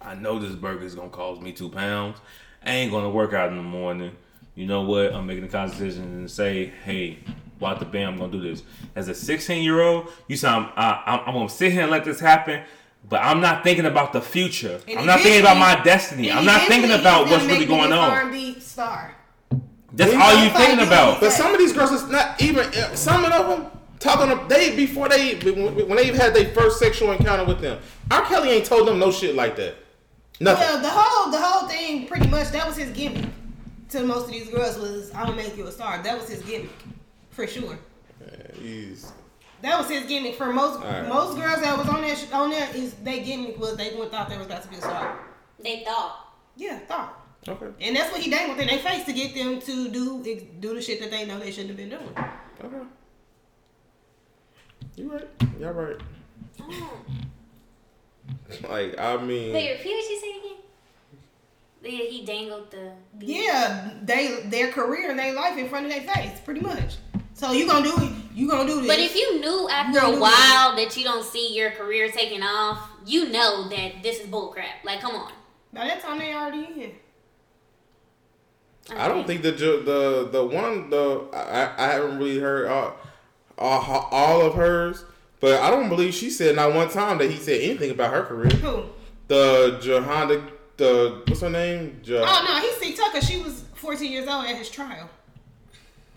I 0.00 0.14
know 0.14 0.38
this 0.38 0.54
burger 0.54 0.84
is 0.84 0.94
gonna 0.94 1.08
cost 1.08 1.40
me 1.40 1.52
two 1.52 1.70
pounds. 1.70 2.18
I 2.64 2.72
ain't 2.72 2.92
gonna 2.92 3.10
work 3.10 3.32
out 3.32 3.50
in 3.50 3.56
the 3.56 3.62
morning. 3.62 4.14
You 4.54 4.66
know 4.66 4.82
what? 4.82 5.14
I'm 5.14 5.26
making 5.26 5.44
a 5.44 5.48
conscious 5.48 5.78
decision 5.78 6.04
and 6.04 6.30
say, 6.30 6.66
hey, 6.84 7.18
what 7.58 7.78
the 7.78 7.86
bam, 7.86 8.14
I'm 8.14 8.18
gonna 8.18 8.32
do 8.32 8.40
this. 8.40 8.62
As 8.94 9.08
a 9.08 9.14
16 9.14 9.62
year 9.62 9.80
old, 9.80 10.10
you 10.28 10.36
say 10.36 10.48
I'm, 10.48 10.70
I, 10.76 11.02
I'm, 11.06 11.20
I'm 11.20 11.34
gonna 11.34 11.48
sit 11.48 11.72
here 11.72 11.82
and 11.82 11.90
let 11.90 12.04
this 12.04 12.20
happen, 12.20 12.62
but 13.08 13.22
I'm 13.22 13.40
not 13.40 13.64
thinking 13.64 13.86
about 13.86 14.12
the 14.12 14.20
future. 14.20 14.80
And 14.86 14.98
I'm 14.98 15.06
not 15.06 15.20
thinking 15.20 15.40
about 15.40 15.56
my 15.56 15.82
destiny. 15.82 16.30
I'm 16.30 16.44
not 16.44 16.68
thinking 16.68 16.90
about 16.90 17.28
what's 17.28 17.44
really 17.44 17.66
going 17.66 17.92
on. 17.92 18.10
R&B 18.10 18.60
star. 18.60 19.13
That's 19.96 20.10
He's 20.12 20.20
all 20.20 20.34
not 20.34 20.44
you 20.44 20.50
thinking 20.50 20.86
about. 20.86 21.20
But 21.20 21.30
some 21.30 21.52
of 21.52 21.58
these 21.58 21.72
girls 21.72 21.92
is 21.92 22.08
not 22.08 22.40
even 22.42 22.66
uh, 22.66 22.94
some 22.96 23.24
of 23.24 23.30
them 23.30 23.70
talking 24.00 24.36
to 24.36 24.44
they 24.48 24.74
before 24.74 25.08
they 25.08 25.34
when 25.36 25.96
they 25.96 26.06
even 26.06 26.18
had 26.18 26.34
their 26.34 26.52
first 26.52 26.78
sexual 26.78 27.12
encounter 27.12 27.44
with 27.44 27.60
them. 27.60 27.80
R. 28.10 28.22
Kelly 28.22 28.50
ain't 28.50 28.66
told 28.66 28.88
them 28.88 28.98
no 28.98 29.12
shit 29.12 29.34
like 29.36 29.54
that. 29.56 29.76
Nothing. 30.40 30.66
Well, 30.66 30.82
the 30.82 30.90
whole 30.90 31.30
the 31.30 31.40
whole 31.40 31.68
thing, 31.68 32.06
pretty 32.08 32.26
much, 32.28 32.50
that 32.50 32.66
was 32.66 32.76
his 32.76 32.90
gimmick. 32.90 33.26
To 33.90 34.02
most 34.02 34.24
of 34.24 34.32
these 34.32 34.48
girls 34.48 34.76
was, 34.78 35.12
"I'm 35.14 35.26
gonna 35.26 35.36
make 35.36 35.56
you 35.56 35.66
a 35.66 35.72
star." 35.72 36.02
That 36.02 36.18
was 36.18 36.28
his 36.28 36.42
gimmick, 36.42 36.70
for 37.30 37.46
sure. 37.46 37.78
He's 38.60 39.12
That 39.62 39.78
was 39.78 39.88
his 39.88 40.06
gimmick 40.06 40.34
for 40.34 40.52
most 40.52 40.80
Alright. 40.80 41.08
most 41.08 41.38
girls 41.38 41.60
that 41.60 41.78
was 41.78 41.88
on 41.88 42.02
that 42.02 42.32
on 42.32 42.50
there. 42.50 42.68
Is 42.74 42.94
they 43.04 43.20
gimmick 43.20 43.58
was 43.58 43.76
they 43.76 43.94
went 43.94 44.10
thought 44.10 44.28
they 44.28 44.38
was 44.38 44.48
got 44.48 44.62
to 44.62 44.68
be 44.68 44.76
a 44.76 44.80
star. 44.80 45.20
They 45.62 45.84
thought. 45.84 46.32
Yeah, 46.56 46.78
thought. 46.80 47.23
Okay. 47.48 47.66
And 47.80 47.96
that's 47.96 48.12
what 48.12 48.20
he 48.20 48.30
dangled 48.30 48.58
in 48.60 48.68
their 48.68 48.78
face 48.78 49.04
to 49.04 49.12
get 49.12 49.34
them 49.34 49.60
to 49.60 49.88
do 49.88 50.22
do 50.60 50.74
the 50.74 50.82
shit 50.82 51.00
that 51.00 51.10
they 51.10 51.26
know 51.26 51.38
they 51.38 51.50
shouldn't 51.50 51.70
have 51.70 51.76
been 51.76 51.90
doing. 51.90 52.16
Okay. 52.64 52.86
You 54.96 55.12
right. 55.12 55.28
Y'all 55.60 55.72
right. 55.72 55.96
Oh. 56.60 57.00
Like 58.68 58.98
I 58.98 59.16
mean, 59.18 59.52
Wait, 59.52 59.72
repeat 59.72 59.94
what 59.94 60.10
you 60.10 60.20
said 60.20 60.40
again. 60.40 60.58
Yeah, 61.82 62.10
he 62.10 62.24
dangled 62.24 62.70
the. 62.70 62.92
Yeah, 63.20 63.90
they 64.02 64.42
their 64.46 64.72
career 64.72 65.10
and 65.10 65.18
their 65.18 65.34
life 65.34 65.58
in 65.58 65.68
front 65.68 65.86
of 65.86 65.92
their 65.92 66.02
face, 66.02 66.40
pretty 66.44 66.60
much. 66.60 66.96
So 67.34 67.52
you 67.52 67.66
gonna 67.66 67.84
do 67.84 67.94
it? 67.98 68.12
You 68.34 68.48
gonna 68.48 68.66
do 68.66 68.76
this? 68.80 68.86
But 68.86 69.00
if 69.00 69.14
you 69.16 69.40
knew 69.40 69.68
after 69.68 69.98
You 70.00 70.06
a 70.06 70.10
knew 70.12 70.20
while 70.20 70.76
that 70.76 70.96
you 70.96 71.04
don't 71.04 71.24
see 71.24 71.54
your 71.54 71.72
career 71.72 72.10
taking 72.10 72.42
off, 72.42 72.88
you 73.04 73.28
know 73.28 73.68
that 73.68 74.02
this 74.02 74.20
is 74.20 74.26
bullcrap. 74.28 74.84
Like, 74.84 75.00
come 75.00 75.16
on. 75.16 75.32
by 75.72 75.86
that 75.86 76.00
time 76.00 76.18
they 76.18 76.32
already 76.32 76.82
in. 76.82 76.92
I 78.92 79.08
don't 79.08 79.26
think 79.26 79.42
the 79.42 79.52
the 79.52 80.28
the 80.30 80.44
one 80.44 80.90
the 80.90 81.26
I, 81.32 81.72
I 81.76 81.92
haven't 81.92 82.18
really 82.18 82.38
heard 82.38 82.68
all, 82.68 82.96
all 83.56 84.08
all 84.10 84.40
of 84.42 84.54
hers, 84.54 85.04
but 85.40 85.60
I 85.60 85.70
don't 85.70 85.88
believe 85.88 86.14
she 86.14 86.30
said 86.30 86.56
not 86.56 86.74
one 86.74 86.90
time 86.90 87.18
that 87.18 87.30
he 87.30 87.38
said 87.38 87.60
anything 87.60 87.90
about 87.90 88.12
her 88.12 88.24
career. 88.24 88.50
Who? 88.50 88.84
The 89.28 89.78
Johanna, 89.80 90.46
the 90.76 91.22
what's 91.26 91.40
her 91.40 91.48
name? 91.50 92.02
Oh 92.08 92.44
no, 92.46 92.60
he 92.60 92.72
see 92.72 92.96
Tucker. 92.96 93.22
She 93.22 93.42
was 93.42 93.64
14 93.74 94.12
years 94.12 94.28
old 94.28 94.44
at 94.44 94.56
his 94.56 94.68
trial. 94.70 95.08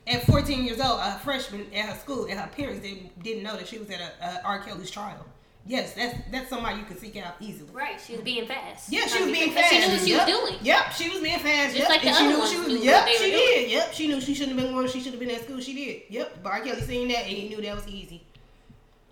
At 0.05 0.26
14 0.26 0.63
years 0.63 0.80
old, 0.80 0.99
a 1.01 1.20
freshman 1.20 1.68
at 1.74 1.89
her 1.89 1.95
school, 1.95 2.26
and 2.26 2.39
her 2.39 2.47
parents 2.47 2.82
didn't 2.82 3.24
didn't 3.24 3.43
know 3.43 3.55
that 3.55 3.68
she 3.68 3.78
was 3.78 3.89
at 3.89 4.01
a, 4.01 4.26
a 4.26 4.41
R. 4.43 4.59
Kelly's 4.59 4.91
trial. 4.91 5.26
Yes, 5.68 5.93
that's 5.93 6.15
that's 6.32 6.49
somebody 6.49 6.80
you 6.80 6.86
can 6.86 6.97
seek 6.97 7.18
out 7.18 7.36
easily. 7.41 7.70
Right, 7.74 7.99
she 7.99 8.13
was 8.13 8.22
being 8.22 8.47
fast. 8.47 8.89
Yeah, 8.89 9.05
she 9.05 9.22
was 9.22 9.32
being 9.32 9.51
fast. 9.51 9.70
She 9.70 9.80
knew 9.80 9.89
what 9.89 10.01
she 10.01 10.11
yep. 10.11 10.28
was 10.28 10.36
doing. 10.36 10.59
Yep, 10.61 10.91
she 10.93 11.09
was 11.09 11.20
being 11.20 11.39
fast. 11.39 11.76
Just 11.76 11.80
yep. 11.80 11.89
like 11.89 12.01
the 12.01 12.07
and 12.07 12.15
she 12.15 12.24
other 12.24 12.34
knew 12.34 12.39
ones 12.39 12.51
she 12.51 12.57
was. 12.57 12.68
knew 12.68 12.78
Yep, 12.78 13.07
she 13.07 13.24
were 13.26 13.38
did. 13.38 13.72
Yep, 13.72 13.93
she 13.93 14.07
knew 14.07 14.22
she 14.22 14.34
shouldn't 14.34 14.57
have 14.57 14.65
been 14.65 14.74
going. 14.74 14.88
She 14.88 15.01
should 15.01 15.11
have 15.11 15.20
been 15.20 15.30
at 15.30 15.43
school. 15.43 15.59
She 15.59 15.74
did. 15.74 16.01
Yep, 16.09 16.39
but 16.41 16.53
R. 16.53 16.61
Kelly 16.61 16.82
seen 16.82 17.09
that 17.09 17.20
and 17.20 17.28
he 17.28 17.49
knew 17.49 17.61
that 17.61 17.76
was 17.76 17.88
easy. 17.88 18.24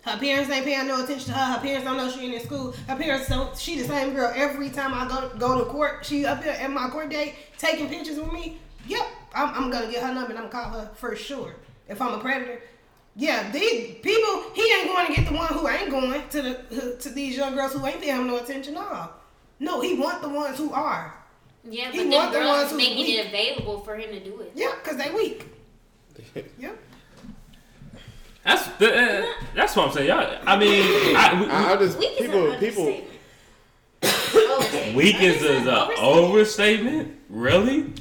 Her 0.00 0.16
parents 0.16 0.50
ain't 0.50 0.64
paying 0.64 0.86
no 0.86 1.04
attention 1.04 1.26
to 1.26 1.32
her. 1.32 1.54
Her 1.56 1.60
parents 1.60 1.84
don't 1.84 1.96
know 1.98 2.10
she 2.10 2.20
ain't 2.24 2.34
in 2.34 2.40
school. 2.40 2.72
Her 2.88 2.96
parents 2.96 3.28
don't. 3.28 3.58
She 3.58 3.76
the 3.76 3.84
same 3.84 4.14
girl 4.14 4.32
every 4.34 4.70
time 4.70 4.94
I 4.94 5.06
go 5.06 5.36
go 5.36 5.58
to 5.58 5.64
court. 5.66 6.06
She 6.06 6.24
up 6.24 6.42
here 6.42 6.52
at 6.52 6.70
my 6.70 6.88
court 6.88 7.10
date 7.10 7.34
taking 7.58 7.88
pictures 7.88 8.16
with 8.18 8.32
me. 8.32 8.58
Yep, 8.86 9.04
I'm, 9.34 9.64
I'm 9.64 9.70
gonna 9.70 9.90
get 9.90 10.02
her 10.02 10.14
number 10.14 10.30
and 10.30 10.38
I'm 10.38 10.48
gonna 10.48 10.64
call 10.64 10.80
her 10.80 10.90
for 10.94 11.16
sure. 11.16 11.56
If 11.86 12.00
I'm 12.00 12.14
a 12.14 12.18
predator. 12.18 12.62
Yeah, 13.18 13.50
these 13.50 13.96
people, 14.02 14.42
he 14.54 14.62
ain't 14.74 14.88
going 14.88 15.06
to 15.06 15.14
get 15.14 15.26
the 15.26 15.34
one 15.34 15.46
who 15.48 15.66
ain't 15.66 15.90
going 15.90 16.22
to 16.28 16.42
the 16.42 16.96
to 17.00 17.08
these 17.10 17.36
young 17.36 17.54
girls 17.54 17.72
who 17.72 17.84
ain't 17.86 18.00
paying 18.00 18.16
him 18.16 18.26
no 18.26 18.36
attention. 18.38 18.76
at 18.76 18.82
all. 18.92 19.10
no, 19.58 19.80
he 19.80 19.94
want 19.94 20.20
the 20.20 20.28
ones 20.28 20.58
who 20.58 20.70
are. 20.72 21.14
Yeah, 21.68 21.90
He 21.90 22.04
but 22.04 22.08
want 22.14 22.32
the 22.32 22.38
the 22.38 22.44
girls 22.44 22.56
ones 22.56 22.64
is 22.66 22.70
who's 22.72 22.78
making 22.78 23.06
weak. 23.06 23.18
it 23.18 23.26
available 23.28 23.80
for 23.80 23.96
him 23.96 24.10
to 24.10 24.20
do 24.22 24.40
it. 24.40 24.52
Yeah, 24.54 24.72
cause 24.84 24.96
they 24.96 25.10
weak. 25.10 25.46
Yep. 26.58 26.78
That's 28.44 28.66
the, 28.78 28.94
uh, 28.96 29.26
that's 29.56 29.74
what 29.74 29.88
I'm 29.88 29.92
saying. 29.94 30.08
Y'all, 30.08 30.38
I 30.46 30.56
mean, 30.56 31.16
I, 31.16 31.40
we, 31.40 31.46
I, 31.50 31.72
I 31.72 31.76
just 31.78 31.98
Weak 31.98 32.16
people 32.18 32.52
an 32.52 32.58
people. 32.60 32.86
understatement. 34.02 34.94
Weak 34.94 35.20
is 35.20 35.42
That 35.42 35.50
an 35.50 35.68
an 35.68 35.90
overstatement? 35.98 37.18
Really? 37.28 37.92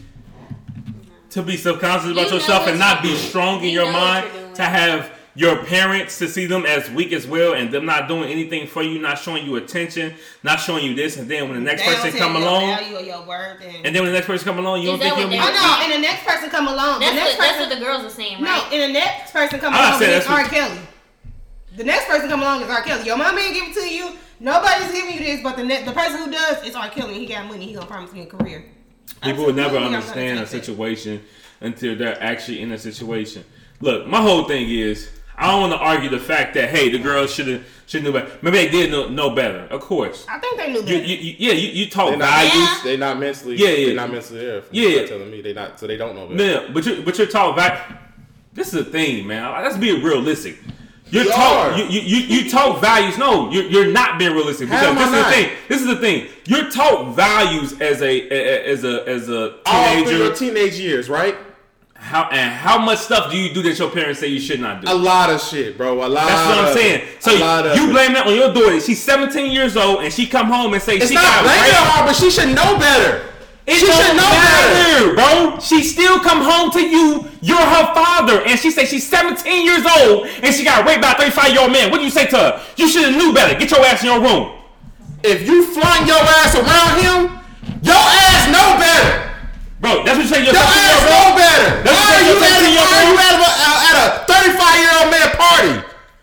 To 1.32 1.42
be 1.42 1.58
subconscious 1.58 2.12
about 2.12 2.28
You 2.28 2.36
yourself 2.36 2.68
and 2.68 2.78
not 2.78 3.02
be 3.02 3.16
strong 3.16 3.60
in 3.60 3.66
you 3.66 3.72
your 3.72 3.86
know 3.92 3.94
what 3.94 4.02
mind 4.04 4.26
you're 4.26 4.34
doing. 4.34 4.45
To 4.56 4.64
have 4.64 5.12
your 5.38 5.66
parents 5.66 6.18
to 6.20 6.30
see 6.30 6.46
them 6.46 6.66
as 6.66 6.90
weak 6.92 7.12
as 7.12 7.28
well 7.28 7.54
and 7.56 7.70
them 7.70 7.86
not 7.86 8.08
doing 8.08 8.24
anything 8.30 8.66
for 8.68 8.82
you, 8.82 9.00
not 9.00 9.20
showing 9.20 9.46
you 9.46 9.58
attention, 9.58 10.14
not 10.44 10.62
showing 10.62 10.86
you 10.86 10.96
this, 10.96 11.18
and 11.18 11.30
then 11.30 11.50
when 11.50 11.56
the 11.58 11.62
next 11.62 11.82
They 11.82 11.88
don't 11.92 11.96
person 12.02 12.12
tell 12.18 12.28
come 12.30 12.38
your 12.42 12.50
along, 12.50 12.62
value 12.68 12.96
or 12.96 13.02
your 13.02 13.26
worth, 13.26 13.62
and, 13.62 13.86
and 13.86 13.96
then 13.96 14.04
when 14.04 14.06
the 14.06 14.18
next 14.18 14.28
person 14.28 14.46
come 14.46 14.60
along, 14.60 14.82
you 14.82 14.92
Is 14.94 15.00
don't 15.00 15.00
think 15.00 15.14
that 15.16 15.20
you'll 15.20 15.30
what 15.30 15.34
be. 15.34 15.40
I 15.40 15.52
know, 15.52 15.60
oh, 15.60 15.84
and 15.84 15.92
the 15.92 16.00
next 16.00 16.26
person 16.26 16.50
come 16.50 16.68
along. 16.70 17.00
That's 17.02 17.12
the 17.12 17.16
next 17.16 17.32
what, 17.34 17.40
that's 17.40 17.58
person, 17.58 17.70
what 17.70 17.80
the 17.80 17.86
girls 17.86 18.04
are 18.06 18.16
saying, 18.16 18.42
no, 18.42 18.50
right? 18.50 18.74
and 18.74 18.82
the 18.90 18.94
next 19.00 19.32
person 19.34 19.60
come 19.60 19.74
I'm 19.74 19.88
along 19.90 20.00
saying 20.00 20.22
is 20.22 20.28
R. 20.28 20.44
Kelly. 20.46 20.80
The 21.76 21.84
next 21.84 22.08
person 22.08 22.30
come 22.30 22.42
along 22.42 22.62
is 22.62 22.70
R. 22.70 22.82
Kelly. 22.84 23.06
Your 23.06 23.18
mom 23.18 23.38
ain't 23.38 23.54
give 23.54 23.68
it 23.68 23.74
to 23.82 23.94
you. 23.94 24.16
Nobody's 24.40 24.92
giving 24.94 25.14
you 25.16 25.20
this, 25.20 25.42
but 25.44 25.58
the 25.58 25.64
ne- 25.66 25.84
the 25.84 25.92
person 25.92 26.20
who 26.20 26.32
does 26.32 26.64
is 26.66 26.76
R. 26.76 26.88
Kelly. 26.90 27.20
He 27.20 27.26
got 27.26 27.46
money. 27.48 27.66
He 27.66 27.74
gonna 27.74 27.86
promise 27.86 28.14
me 28.14 28.22
a 28.22 28.26
career. 28.26 28.64
People 29.22 29.46
would 29.46 29.56
never 29.56 29.76
Absolutely, 29.78 29.88
I'm 29.88 30.02
understand 30.02 30.40
a 30.40 30.42
take 30.44 30.52
that. 30.52 30.66
situation 30.66 31.22
until 31.60 31.98
they're 31.98 32.22
actually 32.24 32.62
in 32.62 32.72
a 32.72 32.78
situation. 32.78 33.44
Look, 33.82 34.08
my 34.08 34.22
whole 34.22 34.46
thing 34.46 34.70
is 34.70 35.10
I 35.38 35.52
don't 35.52 35.62
want 35.70 35.74
to 35.74 35.80
argue 35.80 36.10
the 36.10 36.20
fact 36.20 36.54
that 36.56 36.70
hey, 36.70 36.90
the 36.90 37.00
girls 37.00 37.34
should 37.34 37.48
have 37.48 37.66
should 37.88 38.04
know 38.04 38.12
better. 38.14 38.32
Maybe 38.42 38.58
they 38.58 38.70
did 38.70 38.92
know, 38.92 39.10
know 39.10 39.30
better, 39.30 39.68
of 39.70 39.82
course. 39.82 40.26
I 40.30 40.40
think 40.40 40.58
they 40.58 40.72
knew 40.72 40.82
better. 40.82 40.96
you, 40.96 41.16
you, 41.18 41.36
yeah, 41.38 41.54
you, 41.54 41.68
you 41.70 41.90
talk 41.90 42.10
They're 42.10 42.18
not, 42.18 42.30
values. 42.30 42.54
Yeah. 42.54 42.80
they 42.84 42.98
not 42.98 43.20
mentally. 43.20 43.56
Yeah, 43.58 43.68
yeah. 43.70 43.86
They're 43.88 43.96
not 43.96 44.12
mentally 44.12 44.40
there. 44.40 44.62
From 44.62 44.76
Yeah. 44.76 44.88
yeah. 44.90 45.06
Telling 45.08 45.30
me 45.32 45.42
they 45.42 45.54
not, 45.54 45.80
so 45.80 45.86
they 45.88 45.98
don't 45.98 46.16
know. 46.16 46.28
Better. 46.28 46.68
No, 46.68 46.74
but 46.74 46.86
you 46.86 47.02
but 47.04 47.18
you're 47.18 47.28
talk 47.28 47.56
value. 47.56 47.80
This 48.54 48.68
is 48.74 48.86
the 48.86 48.90
thing, 48.90 49.28
man. 49.28 49.52
Let's 49.64 49.78
be 49.78 50.02
realistic. 50.02 50.58
You're 51.12 51.26
We 51.26 51.30
talk 51.30 51.74
are. 51.74 51.78
you, 51.78 51.84
you, 51.86 52.02
you, 52.02 52.18
you 52.44 52.50
talk 52.50 52.82
values. 52.82 53.18
No, 53.20 53.52
you're, 53.52 53.66
you're 53.66 53.92
not 53.92 54.18
being 54.18 54.32
realistic 54.34 54.70
How 54.70 54.80
because 54.80 54.88
am 54.90 54.98
I 54.98 55.06
this 55.06 55.12
is 55.20 55.26
the 55.26 55.32
thing. 55.32 55.58
This 55.68 55.82
is 55.82 55.88
the 55.88 55.96
thing. 55.98 56.28
You're 56.48 56.72
taught 56.72 57.14
values 57.16 57.80
as 57.80 58.02
a 58.02 58.28
as 58.68 58.84
a 58.84 59.08
as 59.08 59.30
a 59.30 59.60
All 59.68 59.94
through 59.94 60.06
teenager. 60.06 60.18
your 60.18 60.34
teenage 60.36 60.80
years, 60.80 61.08
right? 61.10 61.36
How 62.06 62.30
and 62.30 62.54
how 62.54 62.78
much 62.78 63.00
stuff 63.00 63.32
do 63.32 63.38
you 63.38 63.52
do 63.52 63.64
that 63.64 63.80
your 63.80 63.90
parents 63.90 64.20
say 64.20 64.28
you 64.28 64.40
should 64.40 64.60
not 64.62 64.86
do? 64.86 64.92
A 64.92 64.94
lot 64.94 65.32
of 65.32 65.42
shit, 65.42 65.76
bro. 65.76 66.06
A 66.06 66.08
lot. 66.08 66.28
That's 66.28 66.46
what 66.50 66.68
I'm 66.70 66.74
saying. 66.74 67.02
it. 67.02 67.24
So 67.24 67.34
of 67.34 67.76
you 67.76 67.90
blame 67.90 68.14
that 68.14 68.28
on 68.28 68.36
your 68.36 68.54
daughter. 68.54 68.80
She's 68.80 69.02
17 69.02 69.52
years 69.52 69.76
old 69.76 70.04
and 70.06 70.14
she 70.14 70.28
come 70.28 70.46
home 70.46 70.76
and 70.76 70.84
say 70.84 70.98
It's 70.98 71.10
she 71.10 71.16
not 71.16 71.26
got 71.26 71.50
blaming 71.50 71.74
her, 71.74 72.06
but 72.06 72.14
she 72.16 72.30
should 72.30 72.54
know 72.54 72.78
better. 72.78 73.26
It 73.66 73.82
she 73.82 73.90
should 73.90 74.14
know 74.14 74.30
better. 74.30 75.18
bro. 75.18 75.58
She 75.58 75.82
still 75.82 76.20
come 76.22 76.46
home 76.46 76.70
to 76.78 76.82
you. 76.86 77.26
You're 77.42 77.58
her 77.58 77.86
father, 77.98 78.46
and 78.46 78.60
she 78.60 78.70
say 78.70 78.86
she's 78.86 79.10
17 79.10 79.66
years 79.66 79.82
old 79.98 80.28
and 80.46 80.54
she 80.54 80.64
got 80.64 80.86
raped 80.86 81.02
by 81.02 81.14
a 81.14 81.18
35 81.18 81.50
year 81.50 81.62
old 81.66 81.72
man. 81.74 81.90
What 81.90 81.98
do 81.98 82.04
you 82.06 82.14
say 82.14 82.28
to 82.28 82.38
her? 82.38 82.62
You 82.78 82.88
should 82.88 83.10
have 83.10 83.18
knew 83.18 83.34
better. 83.34 83.58
Get 83.58 83.72
your 83.72 83.82
ass 83.82 84.06
in 84.06 84.14
your 84.14 84.22
room. 84.22 84.62
If 85.26 85.50
you 85.50 85.66
flung 85.74 86.06
your 86.06 86.22
ass 86.22 86.54
around 86.54 87.02
him, 87.02 87.34
your 87.82 87.98
ass 88.30 88.46
know 88.54 88.78
better. 88.78 89.26
Bro, 89.82 90.06
that's 90.06 90.18
what 90.18 90.24
you 90.26 90.30
say 90.30 90.40
to 90.40 90.46
your 90.46 90.54
Your 90.54 90.66
17 90.66 90.82
year 90.82 90.94
ass 90.94 91.02
old 91.02 91.10
know 91.10 91.28
bro. 91.34 91.42
better. 91.42 91.70
That's 91.84 91.98
Why 91.98 92.06
what 92.06 92.16
are 92.16 92.22
you 92.22 92.34
you 92.34 92.40
say 92.40 92.54
at, 92.54 92.62
to 92.62 92.70
your 92.70 92.86
why 92.86 92.96
are 92.96 93.10
you 93.10 93.18
at, 93.18 93.36
a, 93.42 93.72
at 93.86 93.96
a 93.98 94.08
35 94.30 94.78
year 94.82 94.94
old 94.98 95.10
man 95.12 95.30
party? 95.36 95.74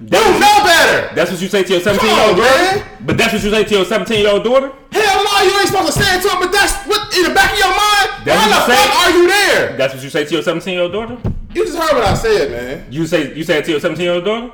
You 0.02 0.08
That's 0.08 0.26
what 0.26 0.40
know 0.40 0.56
better. 0.66 1.11
That's 1.22 1.30
what 1.30 1.40
you 1.40 1.46
say 1.46 1.62
to 1.62 1.72
your 1.74 1.80
17 1.80 2.00
Come 2.00 2.18
year 2.18 2.26
old 2.26 2.34
on, 2.34 2.42
daughter? 2.42 2.88
But 3.02 3.16
that's 3.16 3.32
what 3.32 3.44
you 3.44 3.50
say 3.52 3.62
to 3.62 3.74
your 3.76 3.84
17 3.84 4.18
year 4.18 4.28
old 4.28 4.42
daughter? 4.42 4.72
Hell 4.90 5.22
no, 5.22 5.42
you 5.46 5.56
ain't 5.56 5.68
supposed 5.68 5.92
to 5.92 6.02
say 6.02 6.18
it 6.18 6.22
to 6.22 6.28
him, 6.30 6.40
but 6.40 6.50
that's 6.50 6.84
what 6.84 7.16
in 7.16 7.22
the 7.22 7.30
back 7.32 7.52
of 7.52 7.58
your 7.60 7.68
mind. 7.68 8.26
That's 8.26 8.42
why 8.42 8.50
what 8.50 8.66
the 8.66 8.74
say? 8.74 8.82
fuck 8.82 8.98
are 8.98 9.10
you 9.16 9.28
there? 9.28 9.76
That's 9.76 9.94
what 9.94 10.02
you 10.02 10.10
say 10.10 10.24
to 10.24 10.32
your 10.32 10.42
17 10.42 10.74
year 10.74 10.82
old 10.82 10.90
daughter? 10.90 11.16
You 11.54 11.64
just 11.64 11.78
heard 11.78 11.94
what 11.94 12.02
I 12.02 12.14
said, 12.14 12.50
man. 12.50 12.92
You 12.92 13.06
say 13.06 13.32
you 13.36 13.44
say 13.44 13.58
it 13.58 13.64
to 13.66 13.70
your 13.70 13.78
17 13.78 14.02
year 14.04 14.14
old 14.14 14.24
daughter? 14.24 14.50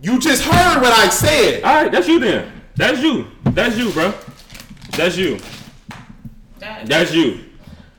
You 0.00 0.18
just 0.18 0.44
heard 0.44 0.80
what 0.80 0.98
I 0.98 1.10
said. 1.10 1.62
All 1.62 1.82
right, 1.82 1.92
that's 1.92 2.08
you 2.08 2.18
then. 2.20 2.52
That's 2.74 3.02
you. 3.02 3.26
That's 3.44 3.76
you, 3.76 3.92
bro. 3.92 4.14
That's 4.92 5.14
you. 5.18 5.38
That's 6.86 7.12
you. 7.12 7.44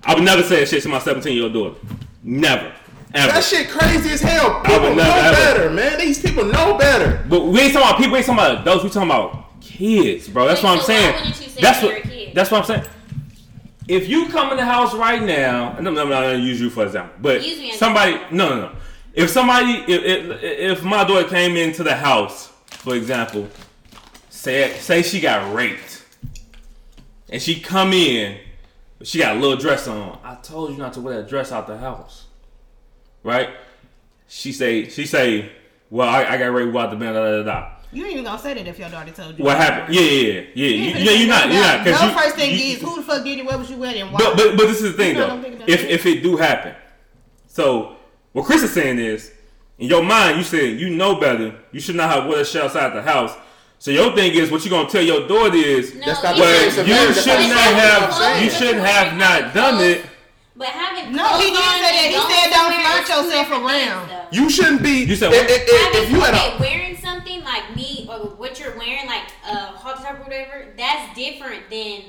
I 0.03 0.15
would 0.15 0.23
never 0.23 0.41
say 0.41 0.65
shit 0.65 0.81
to 0.81 0.89
my 0.89 0.97
17 0.97 1.31
year 1.31 1.43
old 1.43 1.53
daughter. 1.53 1.75
Never. 2.23 2.73
Ever. 3.13 3.33
That 3.33 3.43
shit 3.43 3.69
crazy 3.69 4.11
as 4.11 4.21
hell. 4.21 4.61
People 4.61 4.81
would 4.81 4.89
know 4.97 5.03
never, 5.03 5.27
ever. 5.27 5.35
better, 5.35 5.69
man. 5.71 5.97
These 5.99 6.21
people 6.21 6.45
know 6.45 6.77
better. 6.77 7.25
But 7.27 7.45
we 7.47 7.59
ain't 7.61 7.73
talking 7.73 7.87
about 7.89 7.97
people. 7.97 8.11
We 8.13 8.17
ain't 8.19 8.27
talking 8.27 8.39
about 8.45 8.61
adults. 8.61 8.83
We 8.83 8.89
talking 8.91 9.09
about 9.09 9.61
kids, 9.61 10.27
bro. 10.27 10.45
That's 10.45 10.61
Wait, 10.61 10.69
what 10.69 10.75
I'm 10.75 10.81
so 10.81 10.85
saying. 10.87 11.15
wouldn't 11.15 11.41
you 11.41 11.49
say 11.49 11.61
That's 11.61 11.81
you're 11.81 11.91
what. 11.93 12.05
a 12.05 12.07
kid? 12.07 12.35
That's 12.35 12.51
what 12.51 12.59
I'm 12.59 12.65
saying. 12.65 12.83
If 13.87 14.07
you 14.07 14.27
come 14.27 14.51
in 14.51 14.57
the 14.57 14.65
house 14.65 14.93
right 14.93 15.23
now, 15.23 15.75
and 15.75 15.87
I'm 15.87 15.95
not 15.95 16.07
gonna 16.07 16.37
use 16.37 16.61
you 16.61 16.69
for 16.69 16.85
example, 16.85 17.15
but 17.19 17.43
Use 17.43 17.57
me 17.57 17.71
somebody, 17.71 18.13
no, 18.31 18.49
no, 18.49 18.61
no. 18.61 18.71
If 19.15 19.31
somebody, 19.31 19.71
if, 19.91 20.03
if 20.03 20.43
if 20.43 20.83
my 20.83 21.03
daughter 21.03 21.27
came 21.27 21.57
into 21.57 21.81
the 21.81 21.95
house, 21.95 22.49
for 22.67 22.93
example, 22.95 23.47
say 24.29 24.73
say 24.77 25.01
she 25.01 25.19
got 25.19 25.55
raped, 25.55 26.05
and 27.29 27.41
she 27.41 27.59
come 27.59 27.91
in, 27.93 28.37
she 29.01 29.17
got 29.17 29.35
a 29.35 29.39
little 29.39 29.57
dress 29.57 29.87
on. 29.87 30.19
I 30.23 30.35
told 30.35 30.69
you 30.71 30.77
not 30.77 30.93
to 30.93 31.01
wear 31.01 31.21
that 31.21 31.27
dress 31.27 31.51
out 31.51 31.65
the 31.65 31.79
house, 31.79 32.25
right? 33.23 33.49
She 34.27 34.51
say 34.51 34.89
she 34.89 35.05
say, 35.05 35.51
well, 35.89 36.07
I, 36.07 36.23
I 36.25 36.37
got 36.37 36.47
raped 36.47 36.67
without 36.73 36.91
the 36.91 36.97
band, 36.97 37.15
da 37.15 37.23
da 37.23 37.37
da. 37.37 37.43
da. 37.43 37.71
You 37.91 38.03
ain't 38.03 38.13
even 38.13 38.25
gonna 38.25 38.37
say 38.39 38.53
that 38.53 38.67
if 38.67 38.77
your 38.77 38.89
daughter 38.89 39.11
told 39.11 39.37
you. 39.39 39.43
What 39.43 39.57
happened? 39.57 39.95
Yeah, 39.95 40.01
yeah, 40.01 40.31
yeah, 40.31 40.41
yeah. 40.53 40.67
You, 40.67 41.05
yeah, 41.05 41.11
you're 41.11 41.27
not, 41.27 41.51
you're 41.51 41.61
not. 41.61 41.85
Your 41.85 41.95
Cause 41.95 42.03
you, 42.03 42.17
first 42.19 42.35
thing 42.35 42.51
you- 42.51 42.75
is 42.75 42.81
who 42.81 42.95
the 42.97 43.01
fuck 43.01 43.23
did 43.23 43.39
it? 43.39 43.45
Where 43.45 43.57
was 43.57 43.69
you 43.71 43.77
with? 43.77 43.95
And 43.95 44.11
why? 44.11 44.19
But, 44.19 44.35
but 44.37 44.57
but 44.57 44.67
this 44.67 44.81
is 44.81 44.91
the 44.91 44.97
thing 44.97 45.15
You 45.15 45.21
know, 45.21 45.27
though. 45.27 45.33
I'm 45.33 45.41
thinking 45.41 45.59
that 45.59 45.69
If 45.69 45.83
if 45.85 46.05
it 46.05 46.21
do 46.21 46.37
happen, 46.37 46.75
so 47.47 47.95
what 48.33 48.45
Chris 48.45 48.61
is 48.61 48.71
saying 48.73 48.99
is, 48.99 49.31
in 49.79 49.87
your 49.87 50.03
mind, 50.03 50.37
you 50.37 50.43
said 50.43 50.79
you 50.79 50.91
know 50.91 51.19
better. 51.19 51.55
You 51.71 51.79
should 51.79 51.95
not 51.95 52.11
have 52.11 52.27
wear 52.27 52.37
that 52.37 52.45
shit 52.47 52.61
outside 52.61 52.93
the 52.93 53.01
house. 53.01 53.33
So 53.79 53.89
your 53.91 54.13
thing 54.13 54.33
is, 54.33 54.51
what 54.51 54.63
you 54.63 54.69
gonna 54.69 54.87
tell 54.89 55.01
your 55.01 55.27
daughter 55.27 55.55
is, 55.55 55.95
No, 55.95 56.05
That's 56.05 56.21
not 56.21 56.35
you 56.35 56.41
well, 56.43 56.69
should- 56.69 56.87
you 56.87 57.13
should 57.13 57.25
not 57.39 57.49
not 57.49 57.73
have, 57.73 58.09
what 58.11 58.43
you 58.43 58.49
saying. 58.51 58.73
should 58.73 58.77
have 58.83 59.17
not 59.17 59.53
done 59.55 59.83
it. 59.83 60.05
But 60.59 60.67
having 60.67 61.15
No, 61.15 61.39
he 61.39 61.45
didn't 61.45 61.55
say 61.55 61.81
that. 61.87 62.07
He 62.11 62.19
said 62.19 62.51
don't 62.51 62.75
flirt 62.83 63.07
yourself 63.07 63.49
around. 63.49 64.09
things. 64.09 64.35
You 64.35 64.49
shouldn't 64.49 64.83
be. 64.83 65.05
You 65.05 65.15
said 65.15 65.31
if, 65.31 65.41
what? 65.41 65.49
if, 65.49 65.63
if, 65.65 66.03
if 66.03 66.11
you 66.11 66.19
had 66.19 66.35
a 66.35 66.59
wearing 66.59 66.97
something 66.97 67.41
like 67.45 67.73
me 67.77 68.05
or 68.09 68.35
what 68.35 68.59
you're 68.59 68.77
wearing, 68.77 69.07
like 69.07 69.23
uh, 69.45 69.71
a 69.73 69.77
hot 69.77 70.03
top 70.03 70.19
or 70.19 70.23
whatever, 70.23 70.73
that's 70.75 71.15
different 71.15 71.69
than 71.69 72.01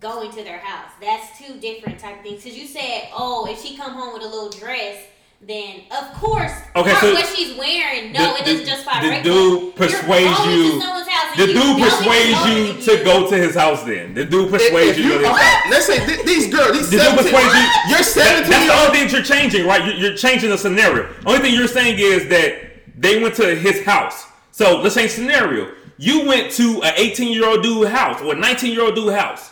going 0.00 0.30
to 0.30 0.42
their 0.42 0.58
house. 0.58 0.90
That's 1.02 1.38
two 1.38 1.60
different 1.60 1.98
type 1.98 2.16
of 2.16 2.22
things. 2.22 2.42
Cause 2.44 2.54
you 2.54 2.66
said, 2.66 3.08
oh, 3.12 3.46
if 3.46 3.60
she 3.62 3.76
come 3.76 3.92
home 3.92 4.14
with 4.14 4.22
a 4.22 4.26
little 4.26 4.48
dress, 4.50 4.96
then 5.40 5.82
of 5.90 6.12
course, 6.14 6.52
Okay, 6.74 6.94
so 7.00 7.12
what 7.14 7.26
she's 7.36 7.56
wearing, 7.56 8.12
no, 8.12 8.32
the- 8.32 8.38
it 8.40 8.44
the- 8.44 8.50
doesn't 8.52 8.66
justify 8.66 9.00
the 9.02 9.08
rape. 9.10 9.22
dude 9.22 9.76
persuades 9.76 10.38
you- 10.46 10.72
To 10.72 10.80
someone's 10.80 11.08
house 11.08 11.38
and 11.38 11.40
The 11.40 11.52
dude 11.52 11.78
persuades 11.82 12.46
you 12.46 12.96
to 12.96 13.04
go 13.04 13.28
to 13.30 13.36
his 13.36 13.54
house. 13.54 13.82
Then 13.84 14.14
the 14.14 14.24
dude 14.24 14.50
persuades 14.50 14.98
you 14.98 15.04
to 15.04 15.08
go 15.10 15.14
you, 15.14 15.20
to 15.20 15.28
his 15.28 15.28
house. 15.28 15.60
okay, 15.60 15.70
let's 15.70 15.86
say 15.86 16.04
th- 16.06 16.22
these 16.26 16.52
girls, 16.54 16.72
these 16.78 16.90
The 16.90 16.96
dude 16.98 17.06
17, 17.06 17.32
persuades 17.32 17.54
you. 17.54 17.60
you're 17.90 17.98
That- 17.98 18.04
17 18.06 18.50
that's 18.50 18.66
the 18.66 18.72
years 18.72 18.86
only 18.86 18.98
thing 18.98 19.08
you're 19.10 19.22
changing, 19.22 19.66
right? 19.66 19.84
You're, 19.84 19.94
you're 19.94 20.16
changing 20.16 20.50
the 20.50 20.58
scenario. 20.58 21.06
Only 21.26 21.40
thing 21.40 21.54
you're 21.54 21.68
saying 21.68 21.98
is 21.98 22.28
that 22.28 22.54
they 22.98 23.22
went 23.22 23.34
to 23.36 23.54
his 23.54 23.84
house. 23.84 24.24
So 24.52 24.78
let's 24.78 24.94
change 24.94 25.10
scenario. 25.10 25.68
You 25.98 26.26
went 26.26 26.50
to 26.52 26.82
an 26.82 26.94
18 26.96 27.32
year 27.32 27.46
old 27.46 27.62
dude 27.62 27.88
house 27.88 28.20
or 28.22 28.32
a 28.34 28.36
19 28.36 28.72
year 28.72 28.82
old 28.82 28.94
dude 28.94 29.12
house. 29.14 29.50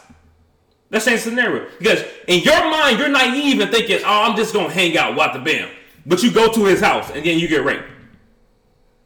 Let's 0.94 1.06
change 1.06 1.22
scenario 1.22 1.66
because 1.80 2.04
in 2.28 2.38
your 2.46 2.70
mind 2.70 3.00
you're 3.00 3.08
naive 3.08 3.58
and 3.58 3.68
thinking, 3.68 3.98
"Oh, 4.06 4.30
I'm 4.30 4.36
just 4.36 4.54
gonna 4.54 4.70
hang 4.70 4.96
out, 4.96 5.16
watch 5.16 5.32
the 5.32 5.40
bam." 5.40 5.68
But 6.06 6.22
you 6.22 6.30
go 6.30 6.52
to 6.52 6.64
his 6.66 6.80
house 6.80 7.10
and 7.10 7.26
then 7.26 7.36
you 7.40 7.48
get 7.48 7.64
raped. 7.64 7.82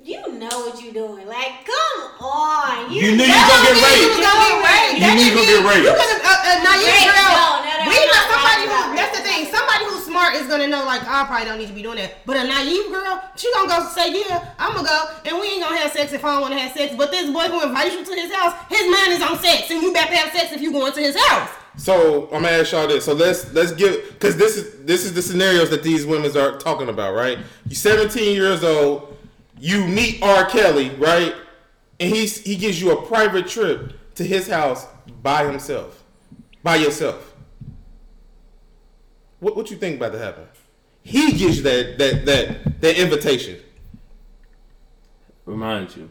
You 0.04 0.20
know 0.36 0.52
what 0.68 0.76
you're 0.84 0.92
doing. 0.92 1.26
Like, 1.26 1.64
come 1.64 2.00
on. 2.20 2.92
You 2.92 3.16
knew 3.16 3.24
you 3.24 3.32
was 3.32 3.48
gonna 3.48 3.72
get 3.72 3.80
raped. 3.80 4.04
You 4.04 4.20
gonna 4.20 4.44
get 4.44 4.56
raped. 4.68 5.00
You 5.00 5.10
knew 5.16 5.24
you 5.24 5.32
gonna 5.32 5.48
get 5.48 5.64
raped. 5.64 5.84
You 5.88 5.92
could 5.96 6.12
have, 6.12 6.24
uh, 6.28 6.48
uh, 6.48 6.56
naive 6.60 6.92
Rape, 6.92 7.08
girl. 7.08 7.32
no, 7.32 7.48
no, 7.56 7.72
no, 7.72 7.84
we 7.88 7.96
I'm 7.96 8.04
not 8.04 8.12
not 8.12 8.24
somebody 8.36 8.62
who. 8.68 8.78
That's 8.92 9.14
the 9.16 9.24
thing. 9.24 9.40
Somebody 9.48 9.84
who's 9.88 10.04
smart 10.04 10.34
is 10.36 10.46
gonna 10.46 10.68
know. 10.68 10.84
Like, 10.84 11.08
I 11.08 11.24
probably 11.24 11.48
don't 11.48 11.56
need 11.56 11.72
to 11.72 11.74
be 11.74 11.80
doing 11.80 11.96
that. 12.04 12.20
But 12.28 12.36
a 12.36 12.44
naive 12.44 12.92
girl, 12.92 13.16
she 13.36 13.48
gonna 13.56 13.68
go 13.68 13.88
say, 13.96 14.12
yeah, 14.12 14.52
I'm 14.60 14.76
gonna 14.76 14.84
go, 14.86 14.98
and 15.24 15.40
we 15.40 15.56
ain't 15.56 15.64
gonna 15.64 15.80
have 15.80 15.92
sex 15.92 16.12
if 16.12 16.20
I 16.22 16.36
don't 16.36 16.42
want 16.44 16.52
to 16.52 16.60
have 16.60 16.76
sex. 16.76 16.92
But 17.00 17.10
this 17.10 17.32
boy 17.32 17.48
who 17.48 17.64
invites 17.64 17.96
you 17.96 18.04
to 18.04 18.12
his 18.12 18.28
house, 18.28 18.52
his 18.68 18.84
mind 18.92 19.16
is 19.16 19.22
on 19.24 19.40
sex, 19.40 19.72
and 19.72 19.80
you 19.80 19.92
better 19.96 20.12
have 20.12 20.36
sex 20.36 20.52
if 20.52 20.60
you 20.60 20.68
going 20.72 20.92
to 20.92 21.00
his 21.00 21.16
house. 21.16 21.48
So 21.78 22.24
I'm 22.24 22.42
gonna 22.42 22.48
ask 22.48 22.72
y'all 22.72 22.88
this. 22.88 23.04
So 23.04 23.14
let's 23.14 23.52
let's 23.54 23.72
give 23.72 24.10
because 24.10 24.36
this 24.36 24.56
is 24.56 24.84
this 24.84 25.04
is 25.04 25.14
the 25.14 25.22
scenarios 25.22 25.70
that 25.70 25.84
these 25.84 26.04
women 26.04 26.36
are 26.36 26.58
talking 26.58 26.88
about, 26.88 27.14
right? 27.14 27.38
You 27.68 27.76
17 27.76 28.34
years 28.34 28.64
old, 28.64 29.16
you 29.58 29.86
meet 29.86 30.20
R. 30.20 30.44
Kelly, 30.46 30.90
right? 30.96 31.34
And 32.00 32.12
he's 32.12 32.42
he 32.42 32.56
gives 32.56 32.80
you 32.80 32.90
a 32.90 33.06
private 33.06 33.46
trip 33.46 33.92
to 34.16 34.24
his 34.24 34.48
house 34.48 34.86
by 35.22 35.46
himself, 35.46 36.02
by 36.64 36.76
yourself. 36.76 37.32
What 39.38 39.56
what 39.56 39.70
you 39.70 39.76
think 39.76 39.96
about 39.96 40.12
to 40.12 40.18
happen? 40.18 40.46
He 41.04 41.32
gives 41.32 41.58
you 41.58 41.62
that 41.62 41.98
that 41.98 42.26
that 42.26 42.80
that 42.80 42.98
invitation. 42.98 43.60
remind 45.46 45.96
you, 45.96 46.10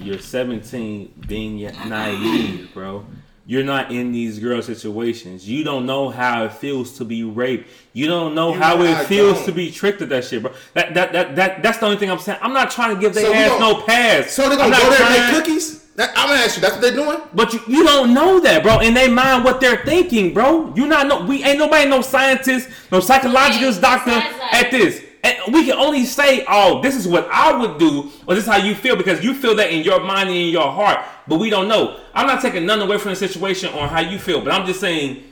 you're 0.00 0.18
17, 0.18 1.24
being 1.26 1.58
naive, 1.88 2.72
bro. 2.72 3.04
You're 3.48 3.62
not 3.62 3.92
in 3.92 4.10
these 4.10 4.40
girl 4.40 4.60
situations. 4.60 5.48
You 5.48 5.62
don't 5.62 5.86
know 5.86 6.08
how 6.10 6.44
it 6.46 6.52
feels 6.54 6.98
to 6.98 7.04
be 7.04 7.22
raped. 7.22 7.68
You 7.92 8.08
don't 8.08 8.34
know 8.34 8.52
You 8.52 8.58
how 8.60 8.74
know, 8.76 8.82
it 8.84 8.90
I 8.96 9.04
feels 9.04 9.36
don't. 9.36 9.46
to 9.46 9.52
be 9.52 9.70
tricked 9.70 10.02
at 10.02 10.08
that 10.08 10.24
shit, 10.24 10.42
bro. 10.42 10.52
That 10.74 10.94
that 10.94 11.12
that, 11.12 11.36
that 11.36 11.62
that's 11.62 11.78
the 11.78 11.86
only 11.86 11.96
thing 11.98 12.10
I'm 12.10 12.18
saying. 12.18 12.40
I'm 12.42 12.52
not 12.52 12.72
trying 12.72 12.96
to 12.96 13.00
give 13.00 13.14
their 13.14 13.24
So 13.26 13.32
ass 13.32 13.60
no 13.60 13.82
pass. 13.82 14.30
So 14.32 14.48
they're 14.48 14.58
gonna 14.58 14.70
not 14.70 14.82
go 14.82 14.90
there 14.90 15.00
and 15.00 15.08
trying- 15.14 15.32
make 15.32 15.44
cookies? 15.44 15.82
That, 15.96 16.10
I'm 16.14 16.28
gonna 16.28 16.40
ask 16.40 16.56
you. 16.56 16.60
That's 16.60 16.74
what 16.74 16.82
they're 16.82 16.92
doing. 16.94 17.18
But 17.32 17.52
you, 17.54 17.60
you 17.68 17.82
don't 17.84 18.12
know 18.12 18.38
that, 18.40 18.62
bro. 18.62 18.80
In 18.80 18.92
their 18.92 19.10
mind, 19.10 19.44
what 19.44 19.60
they're 19.62 19.82
thinking, 19.84 20.34
bro. 20.34 20.74
You 20.74 20.86
not 20.88 21.06
know. 21.06 21.24
We 21.24 21.42
ain't 21.44 21.58
nobody, 21.58 21.88
no 21.88 22.02
scientist, 22.02 22.68
no 22.92 23.00
psychologist, 23.00 23.80
doctor 23.80 24.10
at 24.10 24.70
this. 24.70 25.02
And 25.26 25.52
we 25.52 25.64
can 25.64 25.76
only 25.76 26.04
say, 26.04 26.44
"Oh, 26.46 26.80
this 26.82 26.94
is 26.94 27.08
what 27.08 27.28
I 27.32 27.52
would 27.56 27.78
do," 27.78 28.12
or 28.26 28.36
"This 28.36 28.44
is 28.46 28.50
how 28.50 28.58
you 28.58 28.76
feel," 28.76 28.94
because 28.94 29.24
you 29.24 29.34
feel 29.34 29.56
that 29.56 29.70
in 29.72 29.82
your 29.82 29.98
mind 29.98 30.28
and 30.28 30.38
in 30.38 30.50
your 30.50 30.70
heart. 30.70 31.04
But 31.26 31.40
we 31.40 31.50
don't 31.50 31.66
know. 31.66 31.98
I'm 32.14 32.28
not 32.28 32.40
taking 32.40 32.64
none 32.64 32.80
away 32.80 32.98
from 32.98 33.10
the 33.10 33.16
situation 33.16 33.74
on 33.74 33.88
how 33.88 34.00
you 34.00 34.20
feel, 34.20 34.40
but 34.40 34.52
I'm 34.52 34.64
just 34.66 34.78
saying, 34.78 35.24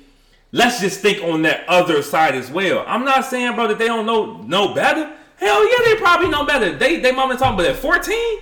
let's 0.50 0.80
just 0.80 1.00
think 1.00 1.22
on 1.22 1.42
that 1.42 1.68
other 1.68 2.02
side 2.02 2.34
as 2.34 2.50
well. 2.50 2.84
I'm 2.88 3.04
not 3.04 3.24
saying, 3.24 3.54
bro, 3.54 3.68
that 3.68 3.78
they 3.78 3.86
don't 3.86 4.04
know 4.04 4.42
no 4.42 4.74
better. 4.74 5.12
Hell 5.36 5.70
yeah, 5.70 5.84
they 5.84 6.00
probably 6.00 6.28
know 6.28 6.44
better. 6.44 6.76
They 6.76 6.98
they 6.98 7.12
mama 7.12 7.36
talking, 7.36 7.56
but 7.56 7.66
at 7.66 7.76
14, 7.76 8.38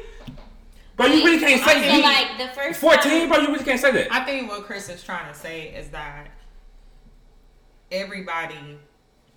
bro, 0.97 1.07
you 1.07 1.23
really 1.23 1.39
can't 1.39 1.63
say 1.63 1.87
I 1.87 1.97
feel 1.97 2.03
like 2.03 2.39
the 2.39 2.55
first 2.59 2.81
14, 2.81 3.03
time- 3.03 3.29
bro. 3.29 3.39
You 3.41 3.49
really 3.49 3.65
can't 3.65 3.81
say 3.81 3.93
that. 3.93 4.09
I 4.11 4.25
think 4.25 4.49
what 4.49 4.65
Chris 4.65 4.89
is 4.89 5.03
trying 5.03 5.31
to 5.31 5.39
say 5.39 5.69
is 5.69 5.89
that 5.89 6.29
everybody 7.91 8.79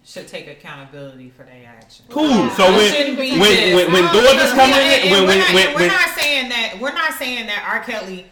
should 0.05 0.27
take 0.27 0.47
accountability 0.47 1.29
for 1.31 1.43
their 1.43 1.65
actions. 1.67 2.03
Cool. 2.09 2.29
Yeah. 2.29 2.55
So 2.55 2.65
It 2.65 2.77
when 2.77 2.91
shouldn't 2.93 3.17
be 3.19 3.31
when 3.31 3.39
this. 3.39 3.75
when, 3.75 3.91
when 3.93 4.05
No, 4.05 4.13
daughters 4.13 4.31
because 4.33 4.53
come 4.53 4.69
we- 4.71 4.77
in, 4.77 5.01
and 5.01 5.11
when 5.11 5.21
we're 5.23 5.27
when 5.27 5.37
not, 5.39 5.53
when, 5.53 5.67
we're 5.69 5.75
when 5.79 5.87
not 5.87 6.09
saying 6.09 6.49
that 6.49 6.77
we're 6.79 6.93
not 6.93 7.13
saying 7.13 7.47
that 7.47 7.65
R. 7.67 7.83
Kelly 7.83 8.25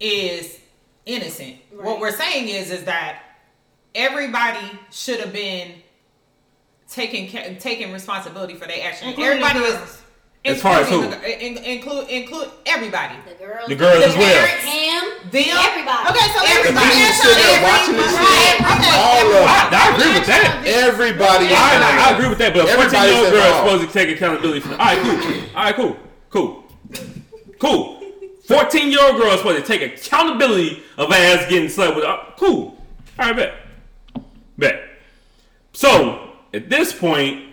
is 0.00 0.58
innocent. 1.06 1.56
What 1.70 2.00
we're 2.00 2.10
saying 2.12 2.48
is 2.48 2.70
is 2.72 2.84
that 2.84 3.22
everybody 3.94 4.66
should 4.90 5.20
have 5.20 5.32
been 5.32 5.74
taking 6.88 7.30
ca- 7.30 7.54
taking 7.58 7.92
responsibility 7.92 8.54
for 8.54 8.66
their 8.66 8.84
actions. 8.86 9.10
Including 9.10 9.40
the 9.40 9.46
Everybody 9.46 9.72
girls. 9.76 9.90
is. 9.90 10.01
As 10.44 10.60
far 10.60 10.80
as 10.80 10.88
who? 10.88 11.06
the- 11.08 11.44
in- 11.46 11.56
include 11.58 12.08
include 12.08 12.50
everybody. 12.66 13.14
The 13.28 13.34
girls, 13.46 13.68
The 13.68 13.76
girls 13.76 13.98
The 14.02 14.06
as 14.10 14.16
well. 14.16 14.34
parents, 14.42 14.64
him, 14.66 15.04
Them, 15.30 15.54
everybody. 15.54 16.02
Okay, 16.10 16.26
so 16.34 16.40
Everybody. 16.42 16.58
everybody 16.58 16.90
People 16.90 17.06
else 17.06 17.22
sitting 17.22 17.46
there 17.46 17.62
watching 17.62 17.94
this 17.94 18.12
right, 18.12 18.26
shit. 18.26 18.58
okay, 18.58 18.94
All 18.98 19.26
of. 19.38 19.46
I, 19.46 19.70
I 19.70 19.94
agree 19.94 20.12
with 20.18 20.26
that. 20.26 20.62
Everybody. 20.66 21.46
I, 21.46 21.54
I, 21.54 22.10
I 22.10 22.14
agree 22.16 22.28
with 22.28 22.38
that, 22.38 22.54
but 22.54 22.64
a 22.64 22.74
14 22.74 22.74
Everybody's 22.74 23.14
year 23.14 23.22
old 23.22 23.30
girl 23.32 23.46
is 23.46 23.56
supposed 23.62 23.82
to 23.86 23.92
take 23.94 24.08
accountability 24.16 24.60
for. 24.60 24.70
All 24.72 24.78
right, 24.78 24.98
cool. 24.98 25.40
All 25.54 25.64
right, 25.64 25.74
cool, 25.76 25.96
cool, 26.30 26.64
cool. 27.60 28.02
14 28.48 28.90
year 28.90 29.00
old 29.00 29.16
girl 29.22 29.30
is 29.30 29.38
supposed 29.38 29.64
to 29.64 29.66
take 29.78 29.82
accountability 29.94 30.82
of 30.98 31.12
ass 31.12 31.48
getting 31.48 31.68
slept 31.68 31.94
with. 31.94 32.04
Uh, 32.04 32.18
cool. 32.36 32.76
All 33.20 33.26
right, 33.30 33.36
bet, 33.36 33.54
bet. 34.58 34.82
So 35.72 36.32
at 36.52 36.68
this 36.68 36.92
point, 36.92 37.51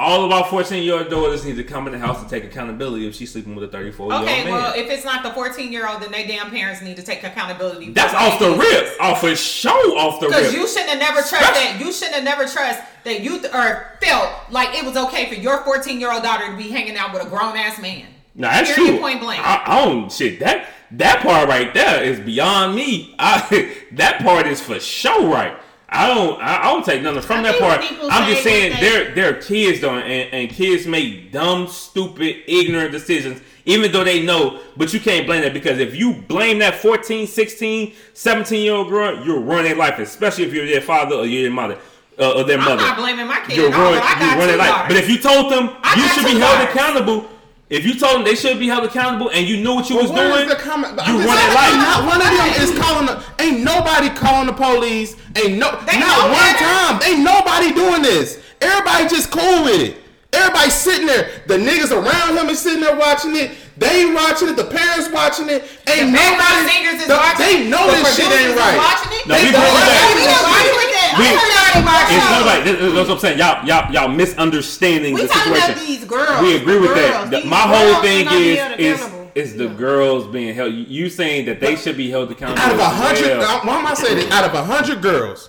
all 0.00 0.24
of 0.24 0.32
our 0.32 0.44
14 0.44 0.82
year 0.82 0.98
old 0.98 1.10
daughters 1.10 1.44
need 1.44 1.56
to 1.56 1.64
come 1.64 1.86
in 1.86 1.92
the 1.92 1.98
house 1.98 2.20
and 2.20 2.28
take 2.28 2.44
accountability 2.44 3.06
if 3.06 3.14
she's 3.14 3.30
sleeping 3.30 3.54
with 3.54 3.64
a 3.64 3.68
34 3.68 4.06
year 4.06 4.14
old 4.14 4.24
Okay, 4.24 4.44
man. 4.44 4.52
well, 4.52 4.74
if 4.74 4.90
it's 4.90 5.04
not 5.04 5.22
the 5.22 5.30
14 5.32 5.70
year 5.70 5.86
old, 5.86 6.00
then 6.00 6.10
they 6.10 6.26
damn 6.26 6.50
parents 6.50 6.80
need 6.80 6.96
to 6.96 7.02
take 7.02 7.22
accountability. 7.22 7.92
That's 7.92 8.14
oh, 8.14 8.30
off 8.30 8.38
the 8.38 8.50
rip. 8.50 9.00
Off 9.00 9.20
for 9.20 9.36
show 9.36 9.70
off 9.98 10.18
the 10.20 10.28
rip. 10.28 10.38
Because 10.38 10.54
you 10.54 10.66
shouldn't 10.66 10.90
have 10.90 10.98
never 10.98 11.20
trust 11.20 11.30
that. 11.30 11.76
You 11.78 11.92
shouldn't 11.92 12.14
have 12.14 12.24
never 12.24 12.46
trust 12.46 12.80
that 13.04 13.20
you 13.20 13.40
th- 13.40 13.52
or 13.52 13.98
felt 14.02 14.30
like 14.50 14.74
it 14.74 14.84
was 14.84 14.96
okay 14.96 15.28
for 15.28 15.34
your 15.34 15.62
14 15.64 16.00
year 16.00 16.12
old 16.12 16.22
daughter 16.22 16.50
to 16.50 16.56
be 16.56 16.70
hanging 16.70 16.96
out 16.96 17.12
with 17.12 17.26
a 17.26 17.28
grown 17.28 17.56
ass 17.56 17.80
man. 17.80 18.06
Nah, 18.34 18.50
that's 18.50 18.74
Period, 18.74 18.92
true. 18.92 19.00
point 19.00 19.20
blank. 19.20 19.42
I, 19.44 19.62
I 19.66 19.84
don't 19.84 20.10
shit 20.10 20.40
that 20.40 20.68
that 20.92 21.20
part 21.20 21.48
right 21.48 21.72
there 21.74 22.02
is 22.02 22.18
beyond 22.20 22.74
me. 22.74 23.14
I, 23.18 23.76
that 23.92 24.22
part 24.22 24.46
is 24.46 24.60
for 24.60 24.80
show 24.80 25.30
right. 25.30 25.56
I 25.92 26.06
don't. 26.06 26.40
I, 26.40 26.60
I 26.62 26.72
don't 26.72 26.84
take 26.84 27.02
nothing 27.02 27.20
from 27.22 27.40
I 27.40 27.42
that 27.50 27.58
part. 27.58 27.80
I'm 28.12 28.30
just 28.30 28.44
saying 28.44 28.74
they- 28.74 28.80
they're 28.80 29.14
they're 29.14 29.40
kids 29.40 29.80
though, 29.80 29.98
and, 29.98 30.32
and 30.32 30.48
kids 30.50 30.86
make 30.86 31.32
dumb, 31.32 31.66
stupid, 31.66 32.36
ignorant 32.46 32.92
decisions, 32.92 33.40
even 33.64 33.90
though 33.90 34.04
they 34.04 34.22
know. 34.22 34.60
But 34.76 34.94
you 34.94 35.00
can't 35.00 35.26
blame 35.26 35.42
that 35.42 35.52
because 35.52 35.78
if 35.80 35.96
you 35.96 36.14
blame 36.14 36.60
that 36.60 36.76
14, 36.76 37.26
16, 37.26 37.92
17 38.14 38.62
year 38.64 38.74
old 38.74 38.88
girl, 38.88 39.24
you're 39.26 39.40
ruining 39.40 39.64
their 39.64 39.74
life, 39.76 39.98
especially 39.98 40.44
if 40.44 40.54
you're 40.54 40.66
their 40.66 40.80
father 40.80 41.16
or 41.16 41.26
you're 41.26 41.42
their 41.42 41.50
mother 41.50 41.76
uh, 42.20 42.34
or 42.36 42.44
their 42.44 42.58
I'm 42.58 42.64
mother. 42.66 42.82
not 42.82 42.96
blaming 42.96 43.26
my 43.26 43.40
kid 43.40 43.56
You're 43.56 43.70
ruining, 43.72 43.98
but 44.00 44.20
you 44.20 44.34
ruin 44.36 44.46
their 44.46 44.56
life. 44.58 44.84
But 44.88 44.96
if 44.96 45.10
you 45.10 45.18
told 45.18 45.50
them 45.50 45.70
I 45.82 45.94
you 45.96 46.06
should 46.08 46.24
be 46.32 46.38
held 46.38 46.58
daughters. 46.58 46.74
accountable, 46.74 47.28
if 47.70 47.86
you 47.86 47.94
told 47.94 48.16
them 48.16 48.24
they 48.24 48.34
should 48.34 48.58
be 48.58 48.66
held 48.66 48.84
accountable, 48.84 49.30
and 49.30 49.46
you 49.48 49.56
knew 49.62 49.74
what 49.74 49.88
you 49.88 49.96
was 49.96 50.10
Where 50.10 50.28
is 50.30 50.36
doing, 50.38 50.48
the 50.48 50.56
comment? 50.56 50.92
you 51.06 51.14
run 51.22 51.38
it 51.38 51.40
their 51.40 51.54
life. 51.54 51.74
Not 51.78 52.04
one 52.04 52.20
of 52.20 52.26
them 52.26 52.50
is 52.62 52.76
calling. 52.76 53.06
The, 53.06 53.22
ain't 53.42 53.60
nobody 53.62 54.10
calling 54.10 54.46
the 54.46 54.52
police. 54.52 55.14
Ain't 55.36 55.56
no. 55.58 55.70
They 55.86 55.98
not 55.98 56.30
one 56.30 56.50
better. 56.50 56.66
time. 56.66 57.00
Ain't 57.06 57.22
nobody 57.22 57.72
doing 57.72 58.02
this. 58.02 58.42
Everybody 58.60 59.08
just 59.08 59.30
cool 59.30 59.64
with 59.64 59.80
it. 59.80 59.96
Everybody 60.32 60.70
sitting 60.70 61.06
there. 61.06 61.42
The 61.46 61.56
niggas 61.58 61.90
around 61.90 62.36
him 62.36 62.48
is 62.50 62.58
sitting 62.60 62.80
there 62.80 62.96
watching 62.96 63.34
it. 63.36 63.52
They 63.80 64.12
watching 64.12 64.48
it. 64.52 64.56
The 64.60 64.68
parents 64.68 65.08
watching 65.10 65.48
it. 65.48 65.64
Ain't 65.88 66.12
The 66.12 66.12
background 66.12 66.68
nobody. 66.68 66.68
singers 66.68 67.00
is 67.00 67.08
the- 67.08 67.16
watching 67.16 67.46
They 67.46 67.56
know 67.72 67.86
The 67.88 67.96
this 67.96 68.16
shit 68.16 68.28
ain't 68.28 68.52
right. 68.56 68.76
watching 68.76 69.12
it. 69.16 69.24
No, 69.26 69.34
we 69.34 69.40
They 69.40 69.48
agree 69.48 69.56
don't- 69.56 69.72
with 69.72 69.88
that. 69.88 70.04
We 70.12 70.20
agree 70.20 70.76
with 70.76 70.92
that. 70.92 71.10
We- 71.16 71.24
I 71.24 71.32
heard 71.32 71.74
y'all 71.74 71.84
watch 71.88 72.12
It's 72.12 72.20
it. 72.20 72.36
nobody. 72.36 72.60
This, 72.60 72.76
this 72.92 73.08
what 73.08 73.10
I'm 73.10 73.18
saying. 73.24 73.38
Y'all, 73.38 73.64
y'all, 73.66 73.92
y'all 73.92 74.08
misunderstanding 74.08 75.14
We 75.14 75.22
the 75.22 75.28
talking 75.28 75.54
situation. 75.54 75.70
about 75.72 75.86
these 75.86 76.04
girls. 76.04 76.40
we 76.42 76.56
agree 76.56 76.78
with 76.78 76.94
that. 76.94 77.10
girls. 77.12 77.30
The- 77.30 77.36
These 77.40 77.44
my 77.46 77.56
whole 77.56 78.02
thing 78.02 78.28
is 78.30 78.58
is 78.78 79.00
is 79.34 79.56
the 79.56 79.68
girls 79.68 80.26
being 80.26 80.54
held. 80.54 80.74
You- 80.74 80.84
You 80.88 81.08
saying 81.08 81.46
that 81.46 81.60
they 81.60 81.74
should 81.76 81.96
be 81.96 82.10
held 82.10 82.30
accountable? 82.30 82.60
out 82.62 82.72
of 82.72 82.78
a 82.80 82.84
hundred, 82.84 83.38
well. 83.38 83.60
why 83.64 83.78
am 83.78 83.86
I 83.86 83.94
saying 83.94 84.16
this? 84.16 84.30
Out 84.30 84.44
of 84.44 84.52
a 84.54 84.62
hundred 84.64 85.00
girls, 85.00 85.48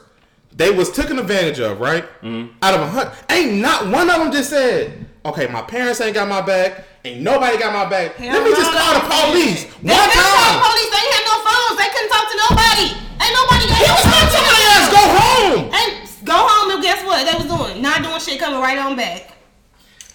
they 0.56 0.70
was 0.72 0.90
taken 0.92 1.20
advantage 1.20 1.60
of, 1.60 1.82
right? 1.82 2.06
Mm-hmm. 2.24 2.48
Out 2.64 2.76
of 2.76 2.82
a 2.82 2.88
hundred, 2.88 3.12
ain't 3.30 3.54
not 3.56 3.88
one 3.88 4.10
of 4.10 4.20
them 4.20 4.32
just 4.32 4.52
said, 4.52 5.08
"Okay, 5.26 5.47
my 5.47 5.61
parents 5.61 6.01
ain't 6.01 6.13
got 6.15 6.28
my 6.28 6.41
back, 6.41 6.86
ain't 7.05 7.22
nobody 7.22 7.57
got 7.57 7.74
my 7.74 7.86
back. 7.89 8.15
Hell 8.15 8.34
Let 8.34 8.43
me 8.43 8.51
just 8.51 8.72
call 8.72 8.93
the 8.95 9.05
police 9.05 9.63
They 9.65 9.93
one 9.93 10.09
couldn't 10.09 10.17
call 10.17 10.38
the 10.38 10.51
time." 10.51 10.61
police. 10.65 10.89
They 10.91 11.05
had 11.13 11.24
no 11.30 11.36
phones. 11.45 11.76
They 11.78 11.89
couldn't 11.93 12.11
talk 12.11 12.26
to 12.32 12.38
nobody. 12.49 12.88
Ain't 13.22 13.34
nobody. 13.38 13.65
He 13.69 13.89
was 13.91 14.05
gonna 14.09 14.30
tell 14.34 14.45
my 14.49 14.59
ass 14.74 14.86
go 14.89 15.03
home. 15.22 15.61
And 15.74 15.89
go 16.26 16.38
home 16.38 16.72
and 16.74 16.82
guess 16.84 17.05
what 17.05 17.22
they 17.26 17.36
was 17.38 17.47
doing? 17.49 17.82
Not 17.82 18.01
doing 18.03 18.19
shit, 18.19 18.39
coming 18.39 18.59
right 18.59 18.78
on 18.78 18.95
back. 18.95 19.34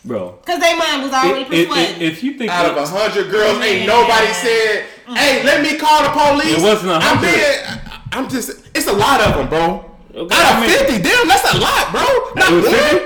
bro. 0.04 0.38
Cause 0.46 0.58
their 0.60 0.76
mind 0.76 1.02
was 1.02 1.12
already 1.12 1.42
If, 1.42 1.52
if, 1.52 1.68
persuaded. 1.68 2.02
if 2.02 2.22
you 2.22 2.34
think 2.38 2.50
Out 2.50 2.66
of 2.66 2.76
a 2.76 2.86
hundred 2.86 3.30
girls, 3.30 3.58
ain't 3.62 3.86
nobody 3.86 4.32
said, 4.34 4.86
mm. 5.06 5.16
"Hey, 5.16 5.42
let 5.44 5.62
me 5.62 5.76
call 5.78 6.02
the 6.02 6.10
police." 6.10 6.58
It 6.58 6.62
wasn't 6.62 6.92
a 6.92 6.94
I'm 6.96 7.02
hundred. 7.18 7.30
being, 7.34 8.02
I'm 8.12 8.28
just, 8.28 8.50
it's 8.74 8.86
a 8.86 8.92
lot 8.92 9.20
of 9.20 9.34
them, 9.36 9.48
bro. 9.48 9.90
Okay, 10.14 10.34
Out 10.34 10.44
I 10.46 10.54
of 10.54 10.60
mean- 10.62 10.70
fifty, 10.78 11.02
damn, 11.02 11.28
that's 11.28 11.54
a 11.54 11.58
lot, 11.58 11.92
bro. 11.92 12.02
Not 12.34 12.50
it 12.50 12.54
was 12.54 12.64
one. 12.64 12.74
fifty. 12.74 12.96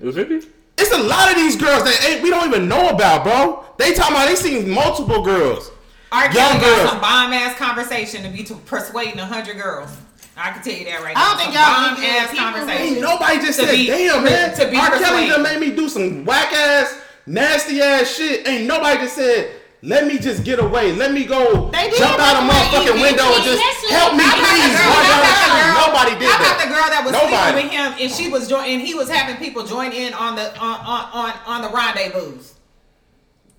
It 0.00 0.06
was 0.06 0.14
fifty. 0.16 0.48
It's 0.78 0.92
a 0.92 1.02
lot 1.02 1.30
of 1.30 1.36
these 1.36 1.56
girls 1.56 1.84
that 1.84 2.04
ain't 2.08 2.22
we 2.22 2.30
don't 2.30 2.46
even 2.48 2.68
know 2.68 2.88
about, 2.90 3.24
bro. 3.24 3.64
They 3.78 3.94
talking 3.94 4.14
about 4.16 4.28
they 4.28 4.34
seen 4.34 4.68
multiple 4.70 5.22
girls. 5.22 5.70
R. 6.12 6.24
Young 6.26 6.34
Kelly 6.34 6.60
girls. 6.60 6.76
got 6.82 6.90
some 6.90 7.00
bomb 7.00 7.32
ass 7.32 7.56
conversation 7.58 8.22
to 8.22 8.28
be 8.28 8.42
to 8.44 8.54
persuading 8.54 9.18
a 9.18 9.26
hundred 9.26 9.56
girls. 9.56 9.90
I 10.36 10.50
can 10.50 10.62
tell 10.62 10.72
you 10.72 10.84
that 10.86 11.00
right 11.02 11.14
I 11.16 11.20
now. 11.20 11.28
don't 11.28 11.38
think 11.38 11.54
Some 11.54 11.62
y'all 11.62 11.94
bomb 11.94 12.04
ass 12.04 12.30
people 12.30 12.44
Ain't 12.46 12.54
conversation. 12.54 13.00
nobody 13.02 13.36
just 13.38 13.58
said, 13.58 13.70
be- 13.70 13.86
damn 13.86 14.24
man. 14.24 14.56
to 14.56 14.68
be 14.70 14.76
R. 14.76 14.88
Kelly 14.90 14.98
persuaded. 15.00 15.28
done 15.30 15.42
made 15.42 15.60
me 15.60 15.76
do 15.76 15.88
some 15.88 16.24
whack 16.24 16.52
ass, 16.52 17.00
nasty 17.26 17.80
ass 17.80 18.14
shit. 18.16 18.46
Ain't 18.48 18.66
nobody 18.66 18.98
just 18.98 19.14
said, 19.14 19.52
let 19.84 20.06
me 20.06 20.16
just 20.18 20.44
get 20.44 20.58
away. 20.58 20.92
Let 20.96 21.12
me 21.12 21.24
go 21.24 21.68
They 21.70 21.90
jump 21.96 22.18
out 22.18 22.36
a 22.36 22.46
run 22.46 22.50
motherfucking 22.50 22.98
window 23.00 23.28
and 23.36 23.44
just 23.44 23.62
help 23.92 24.16
me, 24.16 24.24
How 24.24 24.34
about 24.34 24.48
the 24.48 24.64
please. 24.64 24.74
girl- 24.74 24.88
run 24.88 25.04
how 25.04 25.12
down 25.12 25.20
the 25.20 25.24
about 25.24 25.28
the 25.28 25.44
street." 25.44 25.60
girl- 25.60 25.84
Nobody 25.84 26.12
did 26.18 26.28
How 26.30 26.38
that. 26.38 26.46
about 26.48 26.58
the 26.64 26.70
girl 26.74 26.88
that 26.94 27.02
was 27.04 27.12
Nobody. 27.12 27.36
sleeping 27.36 27.56
with 27.64 27.70
him 27.72 27.88
and 28.00 28.08
she 28.10 28.28
was 28.28 28.48
join 28.48 28.64
and 28.64 28.80
he 28.82 28.94
was 28.94 29.08
having 29.10 29.36
people 29.36 29.62
join 29.64 29.92
in 29.92 30.14
on 30.14 30.36
the 30.36 30.46
on 30.58 30.76
on 30.80 31.02
on, 31.12 31.32
on 31.46 31.58
the 31.62 31.68
rendezvous? 31.68 32.38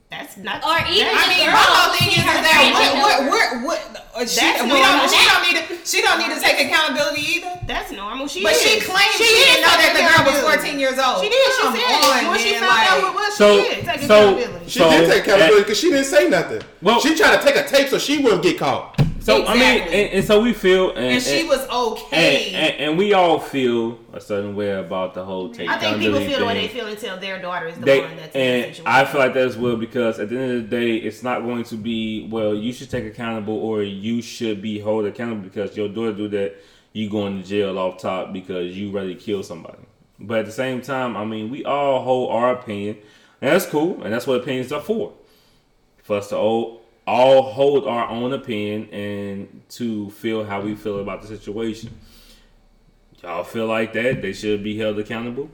That's 0.09 0.38
not. 0.38 0.63
Or 0.63 0.78
even 0.88 1.11
I 1.13 1.28
mean, 1.28 1.45
girl 1.45 1.53
my 1.53 1.65
whole 1.65 1.93
thing 1.97 2.07
is, 2.09 2.15
sees 2.15 2.23
her 2.23 2.38
is 2.38 2.41
that 2.45 2.73
friend 2.73 3.01
what 3.01 3.19
what 3.30 3.63
what, 3.63 3.84
what 3.93 4.05
she, 4.24 4.39
That's 4.39 4.63
we 4.63 4.70
normal. 4.70 4.80
don't, 4.80 5.11
she 5.11 5.26
don't 5.28 5.43
need 5.43 5.57
to 5.59 5.86
she 5.86 6.01
don't 6.01 6.20
need 6.20 6.34
to 6.34 6.39
take 6.39 6.66
accountability 6.68 7.22
either. 7.22 7.59
That's 7.68 7.91
normal. 7.91 8.28
She 8.28 8.41
But 8.43 8.53
is. 8.53 8.61
she 8.61 8.80
claimed 8.80 9.11
she, 9.18 9.24
is 9.24 9.45
didn't 9.45 9.61
know 9.61 9.76
that 9.76 9.91
the 9.93 10.01
girl 10.34 10.45
was 10.47 10.55
14 10.55 10.80
years 10.80 10.97
old. 10.97 11.22
She 11.22 11.30
did. 11.30 11.51
She 11.53 11.61
Come 11.61 11.76
said 11.76 11.84
on, 11.84 12.26
it. 12.26 12.30
When 12.30 12.39
she 12.39 12.51
man, 12.53 12.61
found 12.61 12.72
like- 12.72 12.89
out 12.89 13.03
what 13.03 13.13
was, 13.16 13.38
So- 13.38 13.61
she 13.63 13.70
did 13.76 13.86
take 13.86 13.99
so- 14.01 14.34
accountability. 14.39 14.70
She 14.70 14.80
So, 14.80 14.89
did 14.89 15.09
take 15.11 15.22
accountability 15.24 15.55
uh, 15.55 15.63
because 15.63 15.80
she 15.80 15.89
didn't 15.91 16.05
say 16.05 16.30
nothing. 16.30 16.61
Well- 16.82 17.01
she 17.01 17.16
tried 17.16 17.38
to 17.38 17.43
take 17.45 17.55
a 17.57 17.68
tape 17.68 17.89
so 17.89 17.97
she 17.99 18.18
wouldn't 18.24 18.41
get 18.43 18.57
caught. 18.57 18.99
So 19.20 19.43
I 19.43 19.53
mean, 19.55 19.82
and, 19.82 19.91
and 19.91 20.24
so 20.24 20.39
we 20.39 20.53
feel, 20.53 20.91
and, 20.91 21.16
and 21.16 21.24
she 21.24 21.45
was 21.45 21.68
okay. 21.68 22.53
and, 22.53 22.76
and 22.80 22.97
we 22.97 23.13
all 23.13 23.39
feel 23.39 23.97
a 24.13 24.22
certain 24.22 24.55
way 24.55 24.70
about 24.70 25.16
the 25.16 25.26
whole 25.26 25.49
take 25.49 25.68
I 25.68 25.80
think 25.80 25.97
people 25.97 26.18
accountability 26.20 26.28
feel 26.30 26.39
the 26.41 26.45
way 26.45 26.53
they 26.61 26.68
feel 26.68 26.86
until 26.86 27.18
their 27.18 27.41
daughter 27.41 27.66
is 27.66 27.76
the 27.76 27.86
They, 27.86 28.01
one 28.01 28.16
that's 28.18 28.36
in 28.36 28.61
the 28.61 28.68
and. 28.68 28.82
I 28.86 29.03
feel 29.05 29.20
like 29.20 29.34
that 29.34 29.47
as 29.47 29.57
well 29.57 29.78
because 29.78 30.20
at 30.20 30.30
the 30.30 30.38
end 30.38 30.51
of 30.51 30.70
the 30.70 30.78
day, 30.80 30.97
it's 30.97 31.24
not 31.24 31.41
going 31.41 31.63
to 31.63 31.76
be 31.76 32.28
well. 32.30 32.53
You 32.53 32.72
should 32.72 32.91
take 32.91 33.05
accountable, 33.05 33.57
or 33.57 33.82
you 33.82 34.05
should 34.22 34.62
be 34.62 34.80
held 34.80 35.06
accountable 35.06 35.43
because 35.43 35.76
your 35.76 35.88
daughter 35.88 36.14
do 36.14 36.28
that. 36.30 36.56
You 36.93 37.10
going 37.10 37.41
to 37.41 37.47
jail 37.47 37.78
off 37.78 37.97
top 37.97 38.32
because 38.32 38.78
you 38.78 38.91
ready 38.91 39.16
to 39.16 39.20
kill 39.20 39.43
somebody. 39.43 39.84
But 40.20 40.39
at 40.39 40.45
the 40.45 40.51
same 40.51 40.82
time, 40.82 41.18
I 41.18 41.26
mean, 41.26 41.49
we 41.49 41.66
all 41.66 42.01
hold 42.01 42.32
our 42.32 42.53
opinion, 42.53 42.97
and 43.41 43.51
that's 43.51 43.66
cool, 43.66 44.01
and 44.01 44.14
that's 44.14 44.26
what 44.26 44.39
opinions 44.39 44.72
are 44.72 44.82
for. 44.82 45.14
For 46.03 46.18
us 46.18 46.30
to 46.30 46.38
all, 46.38 46.84
all 47.06 47.41
hold 47.51 47.86
our 47.86 48.08
own 48.08 48.32
opinion 48.32 48.89
and 48.93 49.62
to 49.70 50.10
feel 50.12 50.45
how 50.45 50.62
we 50.62 50.76
feel 50.76 50.99
about 50.99 51.22
the 51.22 51.28
situation. 51.28 51.89
Y'all 53.22 53.43
feel 53.43 53.68
like 53.68 53.91
that 53.93 54.22
they 54.22 54.32
should 54.32 54.64
be 54.64 54.78
held 54.78 54.97
accountable 54.99 55.49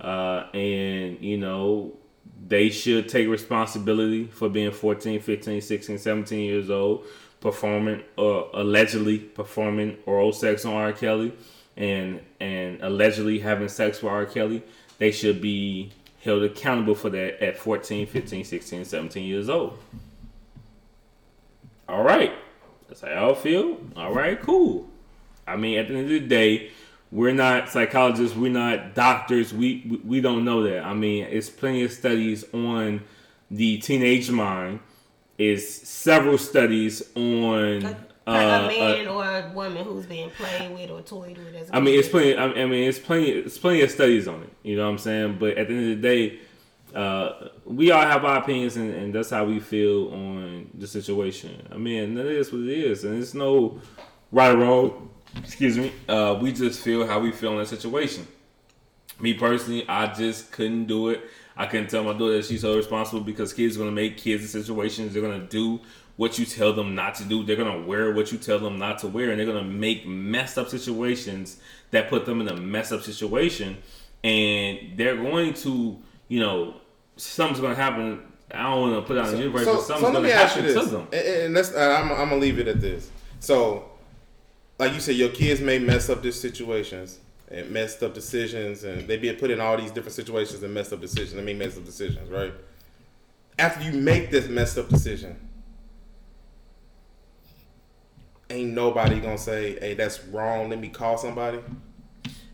uh, 0.00 0.46
and 0.54 1.20
you 1.20 1.36
know 1.36 1.92
they 2.46 2.70
should 2.70 3.08
take 3.08 3.28
responsibility 3.28 4.24
for 4.26 4.48
being 4.48 4.70
14 4.70 5.20
15 5.20 5.60
16 5.60 5.98
17 5.98 6.40
years 6.40 6.70
old 6.70 7.04
performing 7.40 8.02
or 8.16 8.50
allegedly 8.52 9.18
performing 9.18 9.96
oral 10.06 10.32
sex 10.32 10.64
on 10.64 10.74
r. 10.74 10.92
Kelly 10.92 11.32
and 11.76 12.20
and 12.38 12.80
allegedly 12.82 13.38
having 13.38 13.68
sex 13.68 14.02
with 14.02 14.12
r. 14.12 14.26
Kelly 14.26 14.62
they 14.98 15.10
should 15.10 15.40
be 15.40 15.90
held 16.22 16.42
accountable 16.42 16.94
for 16.94 17.10
that 17.10 17.42
at 17.42 17.56
14 17.56 18.06
15 18.06 18.44
16 18.44 18.84
17 18.84 19.24
years 19.24 19.48
old. 19.48 19.78
All 21.88 22.04
right. 22.04 22.32
That's 22.88 23.00
how 23.00 23.08
y'all 23.08 23.34
feel? 23.34 23.78
All 23.96 24.12
right 24.12 24.40
cool. 24.40 24.88
I 25.46 25.56
mean 25.56 25.78
at 25.78 25.88
the 25.88 25.94
end 25.94 26.04
of 26.04 26.10
the 26.10 26.20
day 26.20 26.70
we're 27.10 27.32
not 27.32 27.68
psychologists 27.68 28.36
we're 28.36 28.52
not 28.52 28.94
doctors 28.94 29.52
we 29.52 29.84
we, 29.88 29.96
we 29.98 30.20
don't 30.20 30.44
know 30.44 30.62
that. 30.64 30.84
I 30.84 30.92
mean 30.92 31.24
it's 31.24 31.48
plenty 31.48 31.82
of 31.84 31.92
studies 31.92 32.44
on 32.52 33.02
the 33.50 33.78
teenage 33.78 34.30
mind 34.30 34.80
is 35.40 35.88
several 35.88 36.36
studies 36.36 37.02
on 37.16 37.82
a, 37.82 37.88
uh, 37.88 37.94
a 38.26 38.64
uh, 38.64 38.68
man 38.68 39.08
or 39.08 39.24
a 39.24 39.50
woman 39.54 39.84
who's 39.84 40.04
being 40.04 40.28
played 40.30 40.70
with 40.72 40.90
or 40.90 41.00
toyed 41.00 41.38
with. 41.38 41.54
As 41.54 41.70
a 41.70 41.76
I 41.76 41.80
mean, 41.80 41.98
it's 41.98 42.08
plenty. 42.08 42.36
I 42.36 42.44
I 42.44 42.66
mean, 42.66 42.88
it's 42.88 42.98
plenty. 42.98 43.30
It's 43.30 43.56
plenty 43.56 43.80
of 43.80 43.90
studies 43.90 44.28
on 44.28 44.42
it. 44.42 44.52
You 44.62 44.76
know 44.76 44.84
what 44.84 44.90
I'm 44.90 44.98
saying? 44.98 45.38
But 45.40 45.56
at 45.56 45.68
the 45.68 45.74
end 45.74 45.92
of 45.92 46.02
the 46.02 46.08
day, 46.08 46.40
uh, 46.94 47.48
we 47.64 47.90
all 47.90 48.02
have 48.02 48.24
our 48.24 48.38
opinions, 48.38 48.76
and, 48.76 48.92
and 48.92 49.14
that's 49.14 49.30
how 49.30 49.44
we 49.44 49.60
feel 49.60 50.12
on 50.12 50.70
the 50.74 50.86
situation. 50.86 51.66
I 51.72 51.78
mean, 51.78 52.14
that 52.14 52.26
is 52.26 52.52
what 52.52 52.62
it 52.62 52.68
is, 52.68 53.04
and 53.04 53.20
it's 53.20 53.32
no 53.32 53.80
right 54.30 54.54
or 54.54 54.58
wrong. 54.58 55.10
Excuse 55.38 55.78
me. 55.78 55.92
Uh, 56.06 56.38
we 56.40 56.52
just 56.52 56.80
feel 56.80 57.06
how 57.06 57.18
we 57.18 57.32
feel 57.32 57.52
in 57.52 57.58
that 57.58 57.68
situation. 57.68 58.26
Me 59.18 59.32
personally, 59.32 59.88
I 59.88 60.12
just 60.12 60.52
couldn't 60.52 60.84
do 60.86 61.08
it. 61.08 61.22
I 61.60 61.66
couldn't 61.66 61.90
tell 61.90 62.02
my 62.02 62.14
daughter 62.14 62.38
that 62.38 62.46
she's 62.46 62.62
so 62.62 62.74
responsible 62.74 63.20
because 63.20 63.52
kids 63.52 63.76
are 63.76 63.80
gonna 63.80 63.92
make 63.92 64.16
kids 64.16 64.42
in 64.42 64.62
situations. 64.62 65.12
They're 65.12 65.20
gonna 65.20 65.46
do 65.46 65.78
what 66.16 66.38
you 66.38 66.46
tell 66.46 66.72
them 66.72 66.94
not 66.94 67.16
to 67.16 67.24
do. 67.24 67.44
They're 67.44 67.54
gonna 67.54 67.86
wear 67.86 68.14
what 68.14 68.32
you 68.32 68.38
tell 68.38 68.58
them 68.58 68.78
not 68.78 69.00
to 69.00 69.08
wear, 69.08 69.28
and 69.28 69.38
they're 69.38 69.46
gonna 69.46 69.62
make 69.62 70.06
messed 70.06 70.56
up 70.56 70.70
situations 70.70 71.58
that 71.90 72.08
put 72.08 72.24
them 72.24 72.40
in 72.40 72.48
a 72.48 72.56
messed 72.56 72.92
up 72.94 73.02
situation. 73.02 73.76
And 74.24 74.96
they're 74.96 75.16
going 75.16 75.52
to, 75.52 75.98
you 76.28 76.40
know, 76.40 76.76
something's 77.18 77.60
gonna 77.60 77.74
happen. 77.74 78.22
I 78.50 78.62
don't 78.62 78.80
want 78.80 78.94
to 78.94 79.02
put 79.02 79.18
it 79.18 79.26
on 79.26 79.32
the 79.32 79.38
universe, 79.38 79.66
but 79.66 79.82
something's 79.82 80.02
let 80.02 80.12
gonna 80.14 80.28
me 80.28 80.32
ask 80.32 80.56
you 80.56 80.62
happen 80.62 80.82
to 80.82 80.90
them. 80.90 81.08
and, 81.12 81.26
and 81.44 81.56
that's, 81.58 81.76
I'm, 81.76 82.10
I'm 82.10 82.30
gonna 82.30 82.36
leave 82.36 82.58
it 82.58 82.68
at 82.68 82.80
this. 82.80 83.10
So, 83.38 83.84
like 84.78 84.94
you 84.94 85.00
said, 85.00 85.16
your 85.16 85.28
kids 85.28 85.60
may 85.60 85.78
mess 85.78 86.08
up 86.08 86.22
these 86.22 86.40
situations 86.40 87.18
and 87.50 87.70
messed 87.70 88.02
up 88.02 88.14
decisions, 88.14 88.84
and 88.84 89.06
they 89.08 89.16
be 89.16 89.32
put 89.32 89.50
in 89.50 89.60
all 89.60 89.76
these 89.76 89.90
different 89.90 90.14
situations 90.14 90.62
and 90.62 90.72
messed 90.72 90.92
up 90.92 91.00
decisions. 91.00 91.38
I 91.40 91.42
mean, 91.42 91.58
messed 91.58 91.78
up 91.78 91.84
decisions, 91.84 92.30
right? 92.30 92.52
After 93.58 93.82
you 93.84 93.92
make 94.00 94.30
this 94.30 94.48
messed 94.48 94.78
up 94.78 94.88
decision, 94.88 95.36
ain't 98.48 98.72
nobody 98.72 99.20
gonna 99.20 99.38
say, 99.38 99.78
"Hey, 99.80 99.94
that's 99.94 100.24
wrong." 100.26 100.70
Let 100.70 100.80
me 100.80 100.88
call 100.88 101.18
somebody. 101.18 101.58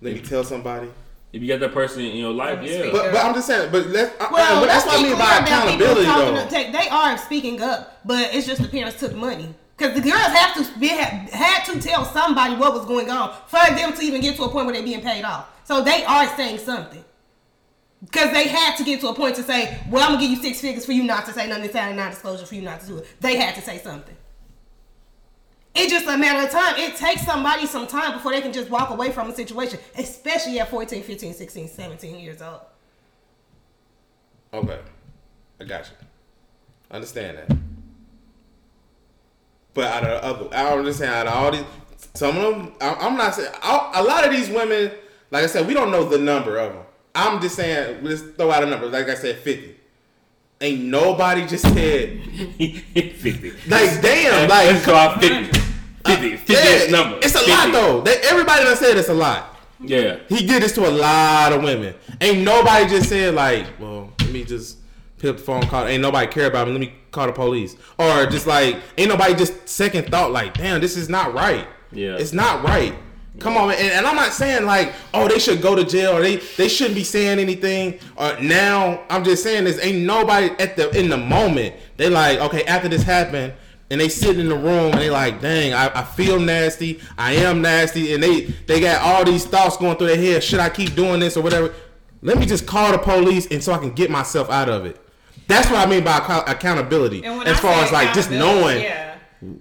Let 0.00 0.14
me 0.14 0.20
tell 0.20 0.44
somebody. 0.44 0.88
If 1.32 1.42
you 1.42 1.48
got 1.48 1.60
that 1.60 1.72
person 1.74 2.02
in 2.02 2.16
your 2.16 2.32
life, 2.32 2.60
yeah. 2.62 2.90
But, 2.90 3.12
but 3.12 3.24
I'm 3.24 3.34
just 3.34 3.46
saying. 3.46 3.70
But 3.70 3.86
let's. 3.88 4.18
Well, 4.18 4.30
Well, 4.32 4.66
that's 4.66 4.86
let's 4.86 4.86
what 4.86 4.94
I 4.98 5.02
be 5.02 5.08
mean 5.10 5.18
by 5.18 5.38
people 5.40 5.52
accountability, 5.52 6.04
talking 6.06 6.34
though. 6.34 6.64
to 6.66 6.72
they 6.72 6.88
are 6.88 7.18
speaking 7.18 7.60
up, 7.62 7.98
but 8.04 8.34
it's 8.34 8.46
just 8.46 8.62
the 8.62 8.68
parents 8.68 8.98
took 8.98 9.14
money. 9.14 9.54
Because 9.76 9.94
the 9.94 10.00
girls 10.00 10.16
have 10.16 10.54
to 10.54 10.78
be 10.78 10.88
had, 10.88 11.64
to 11.66 11.80
tell 11.80 12.04
somebody 12.04 12.54
what 12.56 12.72
was 12.72 12.86
going 12.86 13.10
on 13.10 13.34
for 13.46 13.60
them 13.74 13.92
to 13.92 14.02
even 14.02 14.20
get 14.20 14.36
to 14.36 14.44
a 14.44 14.48
point 14.48 14.66
where 14.66 14.74
they're 14.74 14.82
being 14.82 15.02
paid 15.02 15.24
off. 15.24 15.48
So 15.66 15.82
they 15.82 16.04
are 16.04 16.26
saying 16.36 16.58
something. 16.58 17.04
Because 18.02 18.32
they 18.32 18.48
had 18.48 18.76
to 18.76 18.84
get 18.84 19.00
to 19.00 19.08
a 19.08 19.14
point 19.14 19.36
to 19.36 19.42
say, 19.42 19.78
well, 19.90 20.02
I'm 20.02 20.14
gonna 20.14 20.20
give 20.20 20.30
you 20.30 20.42
six 20.42 20.60
figures 20.60 20.86
for 20.86 20.92
you 20.92 21.02
not 21.02 21.26
to 21.26 21.32
say 21.32 21.48
nothing 21.48 21.64
inside 21.64 21.90
of 21.90 21.96
non-disclosure 21.96 22.46
for 22.46 22.54
you 22.54 22.62
not 22.62 22.80
to 22.80 22.86
do 22.86 22.98
it. 22.98 23.20
They 23.20 23.36
had 23.36 23.54
to 23.56 23.60
say 23.60 23.78
something. 23.78 24.16
It's 25.74 25.92
just 25.92 26.06
a 26.06 26.16
matter 26.16 26.46
of 26.46 26.50
time. 26.50 26.76
It 26.78 26.96
takes 26.96 27.26
somebody 27.26 27.66
some 27.66 27.86
time 27.86 28.14
before 28.14 28.32
they 28.32 28.40
can 28.40 28.52
just 28.52 28.70
walk 28.70 28.90
away 28.90 29.12
from 29.12 29.28
a 29.28 29.34
situation, 29.34 29.78
especially 29.98 30.58
at 30.58 30.70
14, 30.70 31.02
15, 31.02 31.34
16, 31.34 31.68
17 31.68 32.18
years 32.18 32.40
old. 32.40 32.60
Okay, 34.54 34.78
I 35.60 35.64
got 35.64 35.86
you. 35.86 36.06
Understand 36.90 37.38
that. 37.38 37.65
But 39.76 39.84
out 39.92 40.02
of 40.04 40.08
the 40.08 40.24
other, 40.24 40.56
I 40.56 40.76
understand 40.76 41.12
out 41.12 41.26
of 41.28 41.32
all 41.34 41.50
these, 41.52 41.64
some 42.14 42.36
of 42.38 42.42
them, 42.54 42.72
I- 42.80 42.94
I'm 43.06 43.16
not 43.16 43.34
saying 43.34 43.52
a 43.62 44.02
lot 44.02 44.24
of 44.26 44.32
these 44.32 44.48
women. 44.48 44.90
Like 45.30 45.44
I 45.44 45.46
said, 45.46 45.66
we 45.66 45.74
don't 45.74 45.90
know 45.92 46.08
the 46.08 46.18
number 46.18 46.56
of 46.56 46.72
them. 46.72 46.82
I'm 47.14 47.40
just 47.40 47.54
saying, 47.56 48.02
let's 48.02 48.22
throw 48.22 48.50
out 48.50 48.62
a 48.62 48.66
number. 48.66 48.86
Like 48.86 49.08
I 49.08 49.14
said, 49.14 49.38
fifty. 49.38 49.74
Ain't 50.60 50.84
nobody 50.84 51.46
just 51.46 51.64
said 51.64 52.22
50. 52.24 53.50
like 53.68 54.00
damn, 54.00 54.48
Let's 54.48 54.76
like 54.78 54.86
go 54.86 54.94
out 54.94 55.20
50. 55.20 55.60
50. 56.06 56.36
50 56.38 56.52
yeah, 56.52 56.90
number. 56.90 57.18
It's 57.18 57.34
a 57.34 57.40
50. 57.40 57.50
lot 57.50 57.72
though. 57.72 58.00
They, 58.00 58.16
everybody 58.22 58.64
done 58.64 58.76
said 58.76 58.96
it's 58.96 59.10
a 59.10 59.14
lot. 59.14 59.54
Yeah. 59.80 60.16
He 60.30 60.46
did 60.46 60.62
this 60.62 60.72
to 60.76 60.88
a 60.88 60.90
lot 60.90 61.52
of 61.52 61.62
women. 61.62 61.94
Ain't 62.22 62.42
nobody 62.42 62.88
just 62.88 63.10
said 63.10 63.34
like, 63.34 63.66
well, 63.78 64.10
let 64.20 64.30
me 64.32 64.44
just 64.44 64.78
pick 65.26 65.34
up 65.34 65.38
the 65.38 65.44
phone 65.44 65.62
call. 65.68 65.86
Ain't 65.86 66.02
nobody 66.02 66.26
care 66.26 66.46
about 66.46 66.66
me. 66.66 66.72
Let 66.72 66.80
me 66.80 66.94
call 67.10 67.26
the 67.26 67.32
police. 67.32 67.76
Or 67.98 68.26
just 68.26 68.46
like, 68.46 68.76
ain't 68.96 69.08
nobody 69.08 69.34
just 69.34 69.68
second 69.68 70.08
thought 70.08 70.32
like, 70.32 70.54
damn, 70.54 70.80
this 70.80 70.96
is 70.96 71.08
not 71.08 71.34
right. 71.34 71.66
Yeah. 71.92 72.16
it's 72.16 72.32
not 72.32 72.64
right. 72.64 72.94
Come 73.38 73.56
on, 73.56 73.68
man. 73.68 73.78
And, 73.78 73.92
and 73.92 74.06
I'm 74.06 74.16
not 74.16 74.32
saying 74.32 74.64
like, 74.64 74.94
oh, 75.12 75.28
they 75.28 75.38
should 75.38 75.60
go 75.60 75.74
to 75.74 75.84
jail 75.84 76.16
or 76.16 76.22
they 76.22 76.36
they 76.56 76.68
shouldn't 76.68 76.94
be 76.94 77.04
saying 77.04 77.38
anything. 77.38 77.98
Or 78.16 78.38
now, 78.40 79.04
I'm 79.10 79.24
just 79.24 79.42
saying 79.42 79.64
this. 79.64 79.82
Ain't 79.84 80.06
nobody 80.06 80.50
at 80.58 80.76
the 80.76 80.90
in 80.98 81.10
the 81.10 81.18
moment. 81.18 81.74
They 81.96 82.08
like, 82.08 82.38
okay, 82.40 82.64
after 82.64 82.88
this 82.88 83.02
happened. 83.02 83.52
And 83.88 84.00
they 84.00 84.08
sit 84.08 84.40
in 84.40 84.48
the 84.48 84.56
room 84.56 84.92
and 84.92 85.00
they 85.00 85.10
like, 85.10 85.40
dang, 85.40 85.72
I, 85.72 86.00
I 86.00 86.02
feel 86.02 86.40
nasty. 86.40 87.00
I 87.16 87.34
am 87.34 87.62
nasty. 87.62 88.14
And 88.14 88.22
they 88.22 88.40
they 88.66 88.80
got 88.80 89.02
all 89.02 89.24
these 89.24 89.44
thoughts 89.44 89.76
going 89.76 89.96
through 89.96 90.08
their 90.08 90.16
head. 90.16 90.42
Should 90.42 90.58
I 90.58 90.70
keep 90.70 90.94
doing 90.94 91.20
this 91.20 91.36
or 91.36 91.42
whatever? 91.42 91.72
Let 92.22 92.38
me 92.38 92.46
just 92.46 92.66
call 92.66 92.90
the 92.90 92.98
police 92.98 93.46
and 93.48 93.62
so 93.62 93.72
I 93.72 93.78
can 93.78 93.92
get 93.92 94.10
myself 94.10 94.50
out 94.50 94.68
of 94.68 94.86
it. 94.86 94.98
That's 95.48 95.70
what 95.70 95.78
I 95.86 95.90
mean 95.90 96.04
by 96.04 96.18
acco- 96.20 96.48
accountability. 96.48 97.24
As 97.24 97.58
I 97.58 97.60
far 97.60 97.84
as 97.84 97.92
like 97.92 98.12
just 98.12 98.30
knowing 98.30 98.82
yeah. 98.82 99.16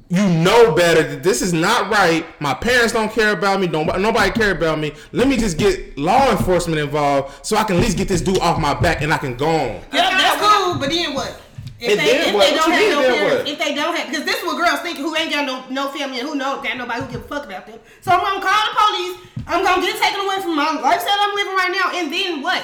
you 0.09 0.27
know 0.29 0.73
better 0.73 1.03
that 1.03 1.23
this 1.23 1.41
is 1.41 1.53
not 1.53 1.91
right. 1.91 2.25
My 2.41 2.53
parents 2.53 2.91
don't 2.93 3.11
care 3.11 3.31
about 3.33 3.59
me. 3.59 3.67
Don't 3.67 3.85
nobody 4.01 4.31
care 4.31 4.51
about 4.51 4.79
me. 4.79 4.93
Let 5.11 5.27
me 5.27 5.37
just 5.37 5.57
get 5.57 5.97
law 5.97 6.31
enforcement 6.31 6.79
involved 6.79 7.45
so 7.45 7.55
I 7.57 7.63
can 7.63 7.75
at 7.77 7.81
least 7.81 7.97
get 7.97 8.07
this 8.07 8.21
dude 8.21 8.39
off 8.39 8.59
my 8.59 8.73
back 8.73 9.01
and 9.01 9.13
I 9.13 9.17
can 9.17 9.35
go 9.35 9.47
on. 9.47 9.59
Yeah, 9.93 10.07
Okay, 10.07 10.17
that's 10.17 10.41
well- 10.41 10.71
cool. 10.71 10.79
But 10.79 10.89
then 10.89 11.13
what? 11.13 11.41
If 11.77 11.91
And 11.91 11.99
they, 11.99 12.29
if 12.29 12.33
what? 12.33 12.45
they 12.49 12.55
What 12.55 12.65
don't 12.65 12.71
have 12.71 12.89
no 12.93 13.01
then 13.01 13.27
parents, 13.27 13.51
if 13.51 13.59
they 13.59 13.75
don't 13.75 13.95
have, 13.97 14.07
because 14.09 14.23
this 14.25 14.37
is 14.39 14.45
what 14.45 14.55
girls 14.57 14.79
think 14.79 14.97
who 14.97 15.13
ain't 15.17 15.29
got 15.29 15.45
no 15.45 15.65
no 15.69 15.91
family 15.91 16.19
and 16.19 16.27
who 16.27 16.33
know 16.33 16.61
got 16.63 16.77
nobody 16.77 17.01
who 17.01 17.11
give 17.11 17.25
a 17.25 17.27
fuck 17.27 17.45
about 17.45 17.67
them. 17.67 17.77
So 17.99 18.11
I'm 18.11 18.21
gonna 18.23 18.39
call 18.39 18.63
the 18.63 18.75
police. 18.79 19.17
I'm 19.45 19.61
gonna 19.63 19.81
get 19.81 20.01
taken 20.01 20.21
away 20.25 20.39
from 20.41 20.55
my 20.55 20.71
lifestyle 20.79 21.13
I'm 21.19 21.35
living 21.35 21.53
right 21.53 21.71
now, 21.77 21.91
and 21.99 22.11
then 22.13 22.41
what? 22.41 22.63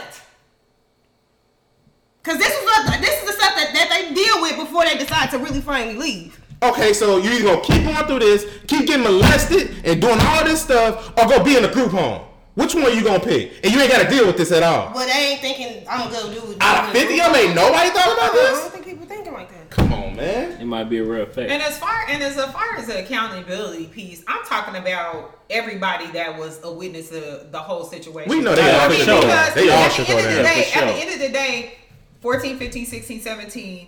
Because 2.24 2.38
this 2.40 2.50
is 2.56 2.64
what 2.64 3.02
this 3.02 3.20
is 3.22 3.28
the 3.28 3.34
stuff 3.34 3.56
that, 3.56 3.74
that 3.74 3.90
they 3.90 4.14
deal 4.14 4.42
with 4.42 4.56
before 4.58 4.86
they 4.86 4.98
decide 4.98 5.32
to 5.32 5.40
really 5.40 5.62
finally 5.62 5.96
leave. 5.98 6.40
Okay, 6.64 6.94
so 6.94 7.18
you 7.18 7.32
either 7.32 7.46
gonna 7.46 7.62
keep 7.62 7.84
going 7.84 8.06
through 8.06 8.20
this, 8.20 8.46
keep 8.68 8.86
getting 8.86 9.04
molested 9.04 9.74
and 9.84 10.00
doing 10.00 10.20
all 10.22 10.44
this 10.46 10.62
stuff, 10.62 11.10
or 11.18 11.28
go 11.28 11.44
be 11.44 11.58
in 11.58 11.66
a 11.66 11.72
group 11.74 11.92
home. 11.92 12.22
Which 12.54 12.76
one 12.76 12.84
are 12.84 12.90
you 12.92 13.04
gonna 13.04 13.20
pick? 13.20 13.54
And 13.64 13.74
you 13.74 13.80
ain't 13.80 13.92
gotta 13.92 14.08
deal 14.10 14.28
with 14.28 14.38
this 14.38 14.52
at 14.52 14.62
all. 14.62 14.92
But 14.94 15.08
they 15.08 15.32
ain't 15.32 15.42
thinking 15.42 15.84
I'm 15.90 16.12
gonna 16.12 16.14
go 16.14 16.32
do 16.46 16.52
it. 16.52 16.58
Out 16.62 16.86
of 16.86 16.92
50 16.92 17.20
of 17.22 17.28
them, 17.28 17.36
ain't 17.36 17.56
nobody 17.56 17.90
thought 17.90 18.14
about 18.16 18.34
this. 18.34 18.50
I 18.50 18.52
this? 18.52 18.60
don't 18.62 18.72
think 18.74 18.86
people 18.86 19.06
thinking 19.08 19.34
like 19.34 19.50
that. 19.50 19.70
Come 19.72 19.94
on, 19.94 20.16
man. 20.16 20.62
It 20.62 20.66
might 20.66 20.84
be 20.90 20.98
a 21.00 21.04
real 21.04 21.26
fact. 21.26 21.50
And 21.50 21.64
as 21.64 21.80
far 21.80 22.06
and 22.10 22.22
as 22.22 22.36
far 22.36 22.76
as 22.78 22.86
the 22.88 23.00
accountability 23.04 23.88
piece, 23.88 24.24
I'm 24.28 24.44
talking 24.46 24.76
about 24.76 25.40
everybody 25.50 26.08
that 26.12 26.38
was 26.38 26.60
a 26.64 26.72
witness 26.72 27.10
to 27.10 27.48
the 27.50 27.60
whole 27.60 27.86
situation. 27.86 28.30
We 28.30 28.42
know 28.42 28.54
they 28.54 28.68
Yeah, 28.68 28.84
all 28.84 28.90
for 28.90 28.96
should 28.96 29.06
go 29.08 29.22
down. 29.22 29.52
They 29.56 29.70
at 29.70 29.78
all 29.78 29.84
the 29.86 29.90
should 29.90 30.10
end 30.10 30.10
go 30.10 30.18
of 30.30 30.36
the 30.36 30.44
down. 30.44 30.54
day, 30.54 30.64
for 30.72 30.80
At 30.80 30.86
the 30.86 31.02
end 31.02 31.14
of 31.14 31.20
the 31.20 31.30
day, 31.30 31.78
14, 32.22 32.58
15, 32.58 32.86
16, 32.86 33.22
17, 33.22 33.88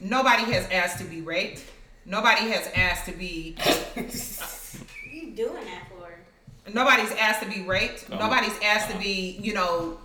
nobody 0.00 0.44
has 0.52 0.66
asked 0.70 0.98
to 0.98 1.04
be 1.04 1.20
raped. 1.20 1.62
Nobody 2.06 2.48
has 2.50 2.70
asked 2.74 3.06
to 3.06 3.12
be 3.12 3.56
you 5.10 5.30
doing 5.32 5.64
that 5.64 5.86
for? 5.88 6.72
nobody's 6.72 7.12
asked 7.12 7.42
to 7.42 7.48
be 7.48 7.62
raped. 7.62 8.06
Oh. 8.10 8.18
Nobody's 8.18 8.58
asked 8.62 8.90
to 8.90 8.98
be, 8.98 9.38
you 9.42 9.54
know, 9.54 9.98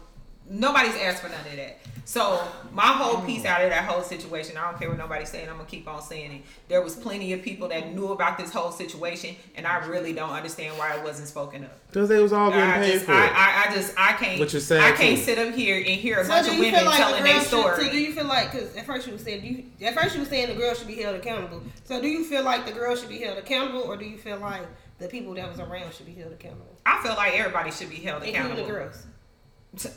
nobody's 0.49 0.95
asked 0.97 1.21
for 1.21 1.29
none 1.29 1.39
of 1.39 1.55
that. 1.55 1.79
So 2.07 2.39
my 2.71 2.83
whole 2.83 3.21
mm. 3.21 3.25
piece 3.25 3.45
out 3.45 3.63
of 3.63 3.71
that 3.71 3.85
whole 3.85 4.03
situation, 4.03 4.57
I 4.57 4.69
don't 4.69 4.79
care 4.79 4.89
what 4.89 4.99
nobody's 4.99 5.29
saying, 5.29 5.49
I'm 5.49 5.57
gonna 5.57 5.67
keep 5.67 5.87
on 5.87 6.03
saying 6.03 6.31
it. 6.31 6.41
There 6.67 6.81
was 6.83 6.95
plenty 6.95 7.33
of 7.33 7.41
people 7.41 7.67
that 7.69 7.95
knew 7.95 8.09
about 8.09 8.37
this 8.37 8.53
whole 8.53 8.71
situation, 8.71 9.35
and 9.55 9.65
I 9.65 9.83
really 9.87 10.13
don't 10.13 10.29
understand 10.29 10.77
why 10.77 10.95
it 10.95 11.03
wasn't 11.03 11.27
spoken 11.27 11.63
of. 11.63 11.71
Because 11.87 12.07
they 12.07 12.21
was 12.21 12.31
all 12.31 12.51
getting 12.51 12.63
I 12.69 12.77
paid 12.77 12.91
just, 12.93 13.05
for. 13.05 13.13
I, 13.13 13.25
I, 13.25 13.65
I 13.67 13.73
just, 13.73 13.93
I 13.97 14.13
can't, 14.13 14.39
Which 14.39 14.53
is 14.53 14.67
sad, 14.67 14.81
I 14.81 14.95
can't 14.95 15.17
too. 15.17 15.23
sit 15.23 15.39
up 15.39 15.55
here 15.55 15.77
and 15.77 15.87
hear 15.87 16.19
a 16.19 16.23
So 16.23 16.29
bunch 16.29 16.47
of 16.47 16.59
women 16.59 16.85
like 16.85 16.97
telling 16.97 17.23
the 17.23 17.23
their 17.23 17.33
girl 17.33 17.41
should, 17.41 17.47
story. 17.47 17.85
so 17.85 17.91
do 17.91 17.99
you 17.99 18.13
feel 18.13 18.25
like 18.25 18.51
because 18.51 18.75
at 18.75 18.85
first 18.85 19.07
you 19.07 19.17
said 19.17 19.43
you 19.43 19.65
at 19.81 19.95
first 19.95 20.13
you 20.13 20.21
were 20.21 20.27
saying 20.27 20.49
the 20.49 20.55
girl 20.55 20.75
should 20.75 20.87
be 20.87 21.01
held 21.01 21.15
accountable. 21.15 21.63
So 21.85 21.99
do 21.99 22.07
you 22.07 22.23
feel 22.23 22.43
like 22.43 22.67
the 22.67 22.71
girl 22.71 22.95
should 22.95 23.09
be 23.09 23.19
held 23.19 23.39
accountable, 23.39 23.81
or 23.81 23.97
do 23.97 24.05
you 24.05 24.17
feel 24.17 24.37
like 24.37 24.61
the 24.99 25.07
people 25.07 25.33
that 25.33 25.49
was 25.49 25.59
around 25.59 25.91
should 25.93 26.05
be 26.05 26.13
held 26.13 26.33
accountable, 26.33 26.77
I 26.85 27.01
feel 27.01 27.15
like 27.15 27.33
everybody 27.33 27.71
should 27.71 27.89
be 27.89 27.95
held 27.95 28.21
including 28.21 28.51
accountable. 28.51 28.67
the 28.67 28.71
girls? 28.71 29.05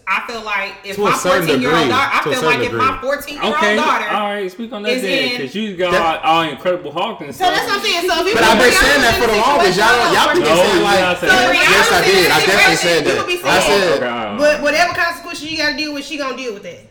I 0.06 0.26
feel 0.26 0.42
like 0.42 0.74
if 0.82 0.96
To 0.96 1.02
my 1.06 1.12
14 1.14 1.60
year 1.62 1.70
old 1.70 1.88
daughter, 1.88 2.10
I 2.10 2.18
To 2.24 2.30
feel 2.34 2.42
like 2.42 2.58
certain 2.58 2.66
if 2.66 2.72
my 2.74 2.98
14 3.00 3.34
year 3.34 3.44
old 3.44 3.54
Okay, 3.54 3.76
daughter 3.78 4.08
all 4.10 4.26
right, 4.34 4.50
speak 4.50 4.72
on 4.74 4.82
that 4.82 4.98
is 4.98 5.02
then, 5.02 5.12
in- 5.12 5.36
because 5.38 5.54
you 5.54 5.76
got 5.78 5.92
That- 5.92 6.24
all, 6.24 6.42
all 6.42 6.42
Incredible 6.50 6.90
Hulk 6.90 7.20
and 7.22 7.30
So 7.30 7.44
stuff. 7.46 7.54
that's 7.54 7.66
what 7.70 7.78
I'm 7.78 7.84
saying. 7.86 8.02
So 8.10 8.14
if 8.18 8.26
you 8.26 8.34
But 8.34 8.42
I've 8.42 8.58
been 8.58 8.72
saying 8.74 9.02
that 9.06 9.14
in 9.14 9.20
for 9.22 9.28
this 9.30 9.36
the 9.38 9.42
longest. 9.46 9.78
Y'all 9.78 9.94
don't, 9.94 10.10
y'all 10.10 10.28
situation, 10.28 10.42
people 10.42 10.56
No, 10.58 10.66
saying 10.66 10.82
like, 10.82 10.98
gotta 10.98 11.20
say 11.20 11.28
So 11.28 11.36
yes, 11.54 11.86
I 11.88 12.00
did. 12.02 12.26
I 12.26 12.38
definitely 12.42 12.76
said 12.82 12.98
you 13.06 13.26
be 13.28 13.36
that. 13.38 13.46
I 13.46 13.60
saying, 13.62 13.82
said, 13.82 13.96
Okay, 14.02 14.08
all 14.08 14.18
right. 14.18 14.38
But 14.42 14.54
whatever 14.66 14.92
consequences 14.98 15.44
you 15.46 15.56
gotta 15.62 15.76
deal 15.78 15.92
with, 15.94 16.04
she 16.04 16.18
gonna 16.18 16.36
deal 16.36 16.52
with 16.54 16.64
that. 16.66 16.82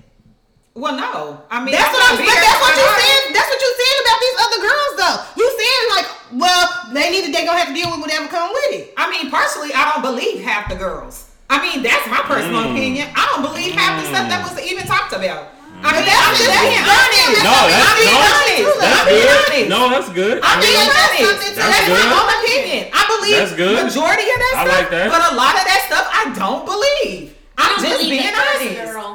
Well, 0.77 0.93
no. 0.95 1.41
I 1.49 1.59
mean, 1.65 1.73
That's 1.73 1.89
I'm 1.89 1.93
what 1.97 2.03
I'm. 2.07 2.21
gonna 2.21 2.29
But 2.29 2.38
be 2.38 2.39
that's 2.39 2.61
what 2.61 2.71
you 2.71 2.85
for 2.85 2.93
my 2.93 2.99
saying. 3.03 3.23
That's 3.33 3.49
what 3.49 3.59
you 3.65 3.71
saying 3.81 3.99
about 4.05 4.19
these 4.23 4.38
other 4.45 4.59
girls, 4.63 4.91
though. 5.01 5.17
You 5.41 5.45
saying 5.57 5.85
like, 5.97 6.07
well, 6.39 6.63
they 6.93 7.09
need 7.11 7.23
to. 7.25 7.31
They 7.33 7.43
gonna 7.43 7.57
have 7.59 7.67
to 7.69 7.73
deal 7.73 7.89
with 7.91 7.99
whatever 7.99 8.27
come 8.31 8.53
with 8.53 8.71
it. 8.79 8.93
I 8.95 9.09
mean, 9.09 9.31
personally, 9.33 9.73
I 9.73 9.91
don't 9.91 10.03
believe 10.05 10.39
half 10.45 10.69
the 10.69 10.75
girls. 10.77 11.26
I 11.49 11.61
mean, 11.63 11.83
that's 11.83 12.07
my 12.11 12.21
personal 12.27 12.63
Mm. 12.67 12.71
opinion. 12.75 13.07
I 13.15 13.23
don't 13.31 13.41
believe 13.43 13.71
half 13.73 14.01
the 14.01 14.07
stuff 14.11 14.27
that 14.27 14.43
was 14.43 14.59
even 14.63 14.85
talked 14.85 15.13
about. 15.13 15.53
I 15.79 15.93
mean, 15.93 16.09
that's 16.09 16.17
I'm 16.25 16.33
just 16.33 16.49
just 16.49 16.57
being 16.57 16.81
honest. 16.81 17.37
No, 17.45 17.53
that's- 17.69 17.85
I'm 17.85 17.95
being 18.01 18.17
no, 18.17 18.25
honest. 18.25 18.79
That's 18.81 18.97
I'm 18.97 19.07
being 19.07 19.21
good. 19.21 19.37
honest. 19.37 19.69
No, 19.69 19.79
that's 19.93 20.09
good. 20.09 20.35
I'm 20.41 20.57
being 20.59 20.73
that's 20.73 20.89
honest. 20.89 21.21
something 21.21 21.51
to- 21.53 21.55
That's, 21.55 21.69
That's 21.69 21.87
my 21.87 22.01
good. 22.01 22.17
own 22.17 22.27
opinion. 22.41 22.81
I 22.91 23.01
believe 23.07 23.37
That's 23.37 23.53
good. 23.55 23.75
majority 23.85 24.27
of 24.27 24.39
that 24.41 24.53
I 24.57 24.63
stuff, 24.65 24.77
like 24.81 24.89
that. 24.91 25.07
but 25.13 25.21
a 25.31 25.33
lot 25.37 25.53
of 25.55 25.63
that 25.69 25.81
stuff 25.87 26.05
I 26.09 26.23
don't 26.33 26.63
believe. 26.65 27.37
I 27.57 27.61
I'm 27.61 27.69
don't 27.77 27.85
just 27.85 27.93
believe 28.01 28.09
being 28.09 28.33
the 28.33 28.41
first 28.41 28.61
honest. 28.67 28.91
girl. 28.91 29.09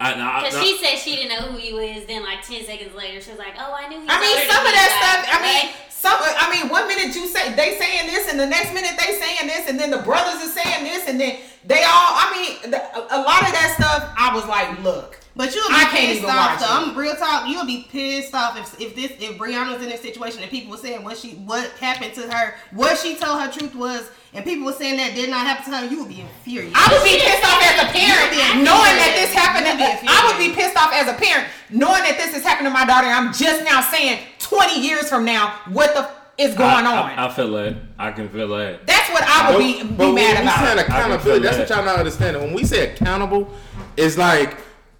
I, 0.00 0.14
no, 0.14 0.22
I, 0.26 0.34
Because 0.42 0.54
no, 0.54 0.62
she 0.62 0.70
said 0.78 0.94
she 0.98 1.10
didn't 1.18 1.30
know 1.34 1.42
who 1.50 1.58
you 1.58 1.78
is. 1.78 2.06
Then 2.06 2.22
like 2.22 2.42
ten 2.46 2.62
seconds 2.66 2.94
later, 2.94 3.18
she 3.22 3.30
was 3.34 3.38
like, 3.42 3.54
"Oh, 3.58 3.74
I 3.74 3.86
knew." 3.90 3.98
He 3.98 4.06
was. 4.06 4.14
I 4.14 4.18
mean, 4.22 4.38
older 4.38 4.46
some 4.46 4.62
than 4.62 4.70
of 4.70 4.70
me, 4.70 4.78
that 4.78 4.90
like, 4.94 5.02
stuff. 5.02 5.20
I 5.26 5.36
mean, 5.42 5.66
like, 5.74 5.87
some. 5.98 6.14
I 6.14 6.46
mean, 6.50 6.70
one 6.70 6.86
minute 6.86 7.14
you 7.14 7.26
say 7.26 7.52
they 7.54 7.76
saying 7.78 8.06
this, 8.06 8.30
and 8.30 8.38
the 8.38 8.46
next 8.46 8.72
minute 8.72 8.92
they 8.98 9.18
saying 9.18 9.46
this, 9.48 9.68
and 9.68 9.78
then 9.78 9.90
the 9.90 9.98
brothers 9.98 10.40
are 10.42 10.52
saying 10.52 10.84
this, 10.84 11.08
and 11.08 11.20
then 11.20 11.38
they 11.66 11.82
all. 11.82 12.10
I 12.22 12.30
mean, 12.62 12.70
the, 12.70 12.78
a, 12.78 13.18
lot 13.20 13.42
of 13.42 13.52
that 13.52 13.74
stuff. 13.78 14.12
I 14.16 14.34
was 14.34 14.46
like, 14.46 14.82
look, 14.82 15.18
But 15.34 15.54
you'll 15.54 15.68
be 15.68 15.74
I 15.74 15.84
can't 15.84 16.18
pissed 16.18 16.24
off. 16.24 16.60
it. 16.62 16.66
I'm 16.68 16.96
real 16.96 17.16
talk. 17.16 17.48
You'll 17.48 17.66
be 17.66 17.86
pissed 17.90 18.34
off 18.34 18.56
if 18.56 18.80
if 18.80 18.94
this 18.94 19.12
if 19.18 19.36
Brianna 19.38 19.74
was 19.74 19.82
in 19.82 19.88
this 19.88 20.00
situation 20.02 20.40
and 20.42 20.50
people 20.50 20.70
were 20.70 20.76
saying 20.78 21.02
what 21.04 21.16
she 21.18 21.30
what 21.32 21.68
happened 21.80 22.14
to 22.14 22.22
her, 22.32 22.54
what 22.72 22.98
she 22.98 23.16
told 23.16 23.40
her 23.42 23.50
truth 23.50 23.74
was, 23.74 24.08
and 24.34 24.44
people 24.44 24.66
were 24.66 24.72
saying 24.72 24.96
that 24.98 25.14
did 25.14 25.30
not 25.30 25.46
happen 25.46 25.72
to 25.72 25.78
her. 25.78 25.84
You 25.86 26.00
would 26.00 26.08
be 26.08 26.20
infuriated. 26.20 26.72
I 26.76 26.92
would 26.92 27.04
be 27.04 27.16
pissed 27.16 27.44
off 27.44 27.60
as 27.64 27.76
a 27.80 27.88
parent 27.92 28.28
knowing 28.60 28.94
that 29.00 29.12
this 29.16 29.32
happened. 29.32 29.64
To, 29.66 29.72
You'd 29.72 30.10
I 30.10 30.28
would 30.28 30.38
be 30.38 30.52
pissed 30.54 30.76
off 30.76 30.92
as 30.92 31.08
a 31.08 31.16
parent 31.16 31.48
knowing 31.70 32.02
that 32.04 32.16
this 32.20 32.34
has 32.34 32.42
happened 32.44 32.66
to 32.68 32.72
my 32.72 32.84
daughter. 32.84 33.06
I'm 33.08 33.32
just 33.32 33.64
now 33.64 33.80
saying 33.80 34.20
20 34.38 34.80
years 34.80 35.08
from 35.08 35.24
now 35.24 35.56
what 35.72 35.94
the 35.94 36.00
f- 36.02 36.14
is 36.36 36.54
going 36.54 36.84
I, 36.86 36.96
on. 36.96 37.18
I, 37.18 37.26
I 37.26 37.32
feel 37.32 37.50
that. 37.52 37.76
I 37.98 38.12
can 38.12 38.28
feel 38.28 38.48
that. 38.48 38.86
That's 38.86 39.10
what 39.10 39.24
I 39.24 39.50
would 39.50 39.58
be, 39.58 39.82
But 39.82 40.06
be 40.08 40.12
mad 40.12 40.36
when 40.36 40.44
we 40.44 40.50
saying 40.52 40.72
about. 40.72 40.78
accountability, 40.78 41.42
that's 41.44 41.58
what 41.58 41.68
that. 41.68 41.76
y'all 41.76 41.84
not 41.84 41.98
understanding. 41.98 42.42
When 42.42 42.54
we 42.54 42.64
say 42.64 42.92
accountable, 42.92 43.48
it's 43.96 44.16
like 44.18 44.56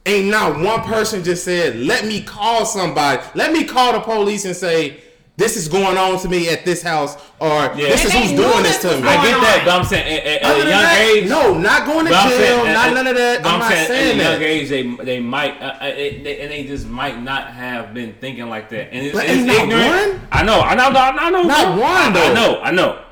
ain't 0.07 0.29
not 0.31 0.59
one 0.59 0.81
person 0.83 1.22
just 1.22 1.45
said, 1.45 1.76
"Let 1.76 2.07
me 2.07 2.22
call 2.22 2.64
somebody. 2.64 3.22
Let 3.35 3.53
me 3.53 3.64
call 3.64 3.93
the 3.93 4.01
police 4.01 4.45
and 4.47 4.57
say." 4.57 5.03
This 5.39 5.57
is 5.57 5.68
going 5.68 5.97
on 5.97 6.18
to 6.18 6.28
me 6.28 6.51
at 6.51 6.64
this 6.64 6.82
house, 6.82 7.16
or 7.39 7.49
Yeah. 7.49 7.74
this 7.95 8.05
is 8.05 8.12
who's 8.12 8.32
doing 8.32 8.62
this 8.64 8.78
this 8.82 8.93
to 8.93 9.01
me. 9.01 9.07
I 9.09 9.16
get 9.22 9.41
that, 9.41 9.62
but 9.64 9.72
I'm 9.78 9.84
saying 9.84 10.18
at, 10.18 10.26
at, 10.26 10.43
at 10.43 10.55
a 10.57 10.59
young 10.59 10.68
that, 10.68 11.09
age, 11.14 11.28
no, 11.28 11.57
not 11.57 11.86
going 11.86 12.07
to 12.07 12.11
jail, 12.11 12.28
saying, 12.28 12.72
not 12.74 12.89
at- 12.89 12.95
none 12.95 13.07
of 13.07 13.16
that. 13.16 13.43
but 13.43 13.49
I'm 13.49 13.55
I'm 13.55 13.61
not 13.61 13.70
saying, 13.70 13.86
saying 13.86 14.20
at 14.20 14.26
a 14.26 14.30
young 14.32 14.41
that. 14.41 14.47
age, 14.47 14.68
they 14.68 14.82
they 15.05 15.20
might, 15.20 15.62
uh, 15.62 15.78
uh, 15.80 15.86
it, 15.86 16.24
they, 16.24 16.41
and 16.41 16.51
they 16.51 16.64
just 16.64 16.89
might 16.89 17.22
not 17.22 17.47
have 17.49 17.95
been 17.95 18.14
thinking 18.20 18.49
like 18.51 18.68
that. 18.70 18.93
And 18.93 19.07
it's, 19.07 19.14
But 19.14 19.26
it's 19.26 19.45
not 19.45 19.57
ignorant. 19.62 20.12
one? 20.18 20.28
I 20.32 20.43
know, 20.43 20.61
I 20.61 20.74
know, 20.74 20.91
I 20.91 21.30
know, 21.30 21.43
Not 21.45 21.74
bro. 21.76 21.82
one, 21.82 22.16
I, 22.16 22.30
I 22.30 22.34
know, 22.34 22.61
I 22.61 22.70
know. 22.72 23.05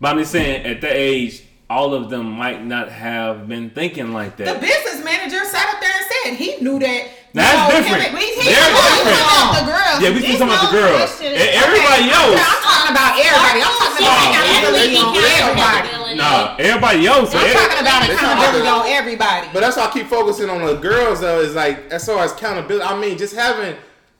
But 0.00 0.08
I'm 0.12 0.18
just 0.18 0.30
saying, 0.32 0.64
at 0.66 0.80
that 0.80 0.92
age, 0.94 1.42
all 1.68 1.92
of 1.92 2.08
them 2.08 2.30
might 2.30 2.64
not 2.64 2.88
have 2.88 3.48
been 3.48 3.70
thinking 3.70 4.12
like 4.12 4.36
that. 4.36 4.46
The 4.46 4.60
business 4.60 5.04
manager 5.04 5.44
sat 5.44 5.74
up 5.74 5.80
there 5.80 5.90
and 5.92 6.06
said 6.22 6.34
he 6.36 6.62
knew 6.62 6.78
that. 6.78 7.08
That's 7.34 7.50
you 7.50 7.58
know, 7.58 7.70
different. 7.74 8.14
Him, 8.14 8.16
he, 8.16 8.26
he, 8.30 8.46
They're 8.46 8.62
he- 8.62 8.78
different. 8.78 9.18
about 9.18 9.58
the 9.58 9.66
girls. 9.66 9.96
yeah, 9.98 10.10
we 10.14 10.22
This 10.22 10.30
keep 10.30 10.38
talking 10.38 10.54
about 10.54 10.70
the 10.70 10.74
girls. 10.78 10.98
that 11.02 11.18
shit 11.18 11.32
is- 11.34 11.42
And 11.42 11.50
everybody 11.66 12.04
I'm, 12.06 12.14
else. 12.14 12.38
I'm 12.38 12.62
talking 12.62 12.92
about 12.94 13.12
everybody. 13.18 13.58
I'm 13.58 13.74
talking 13.74 14.02
about 14.06 14.18
accountability 14.30 14.94
yeah. 14.94 15.42
everybody. 15.42 15.88
Nah, 16.14 16.54
everybody 16.62 17.00
else. 17.10 17.28
I'm 17.34 17.50
talking 17.50 17.82
about 17.82 18.00
accountability 18.06 18.68
on 18.70 18.82
everybody. 18.86 19.46
But 19.50 19.60
that's 19.66 19.74
why 19.76 19.86
I 19.86 19.90
keep 19.90 20.06
focusing 20.06 20.46
on 20.48 20.62
the 20.62 20.78
girls 20.78 21.20
though. 21.20 21.40
Is 21.42 21.54
like 21.58 21.90
as 21.90 22.06
far 22.06 22.22
as 22.22 22.30
accountability. 22.32 22.86
I 22.86 22.94
mean, 22.94 23.18
just 23.18 23.34
having 23.34 23.74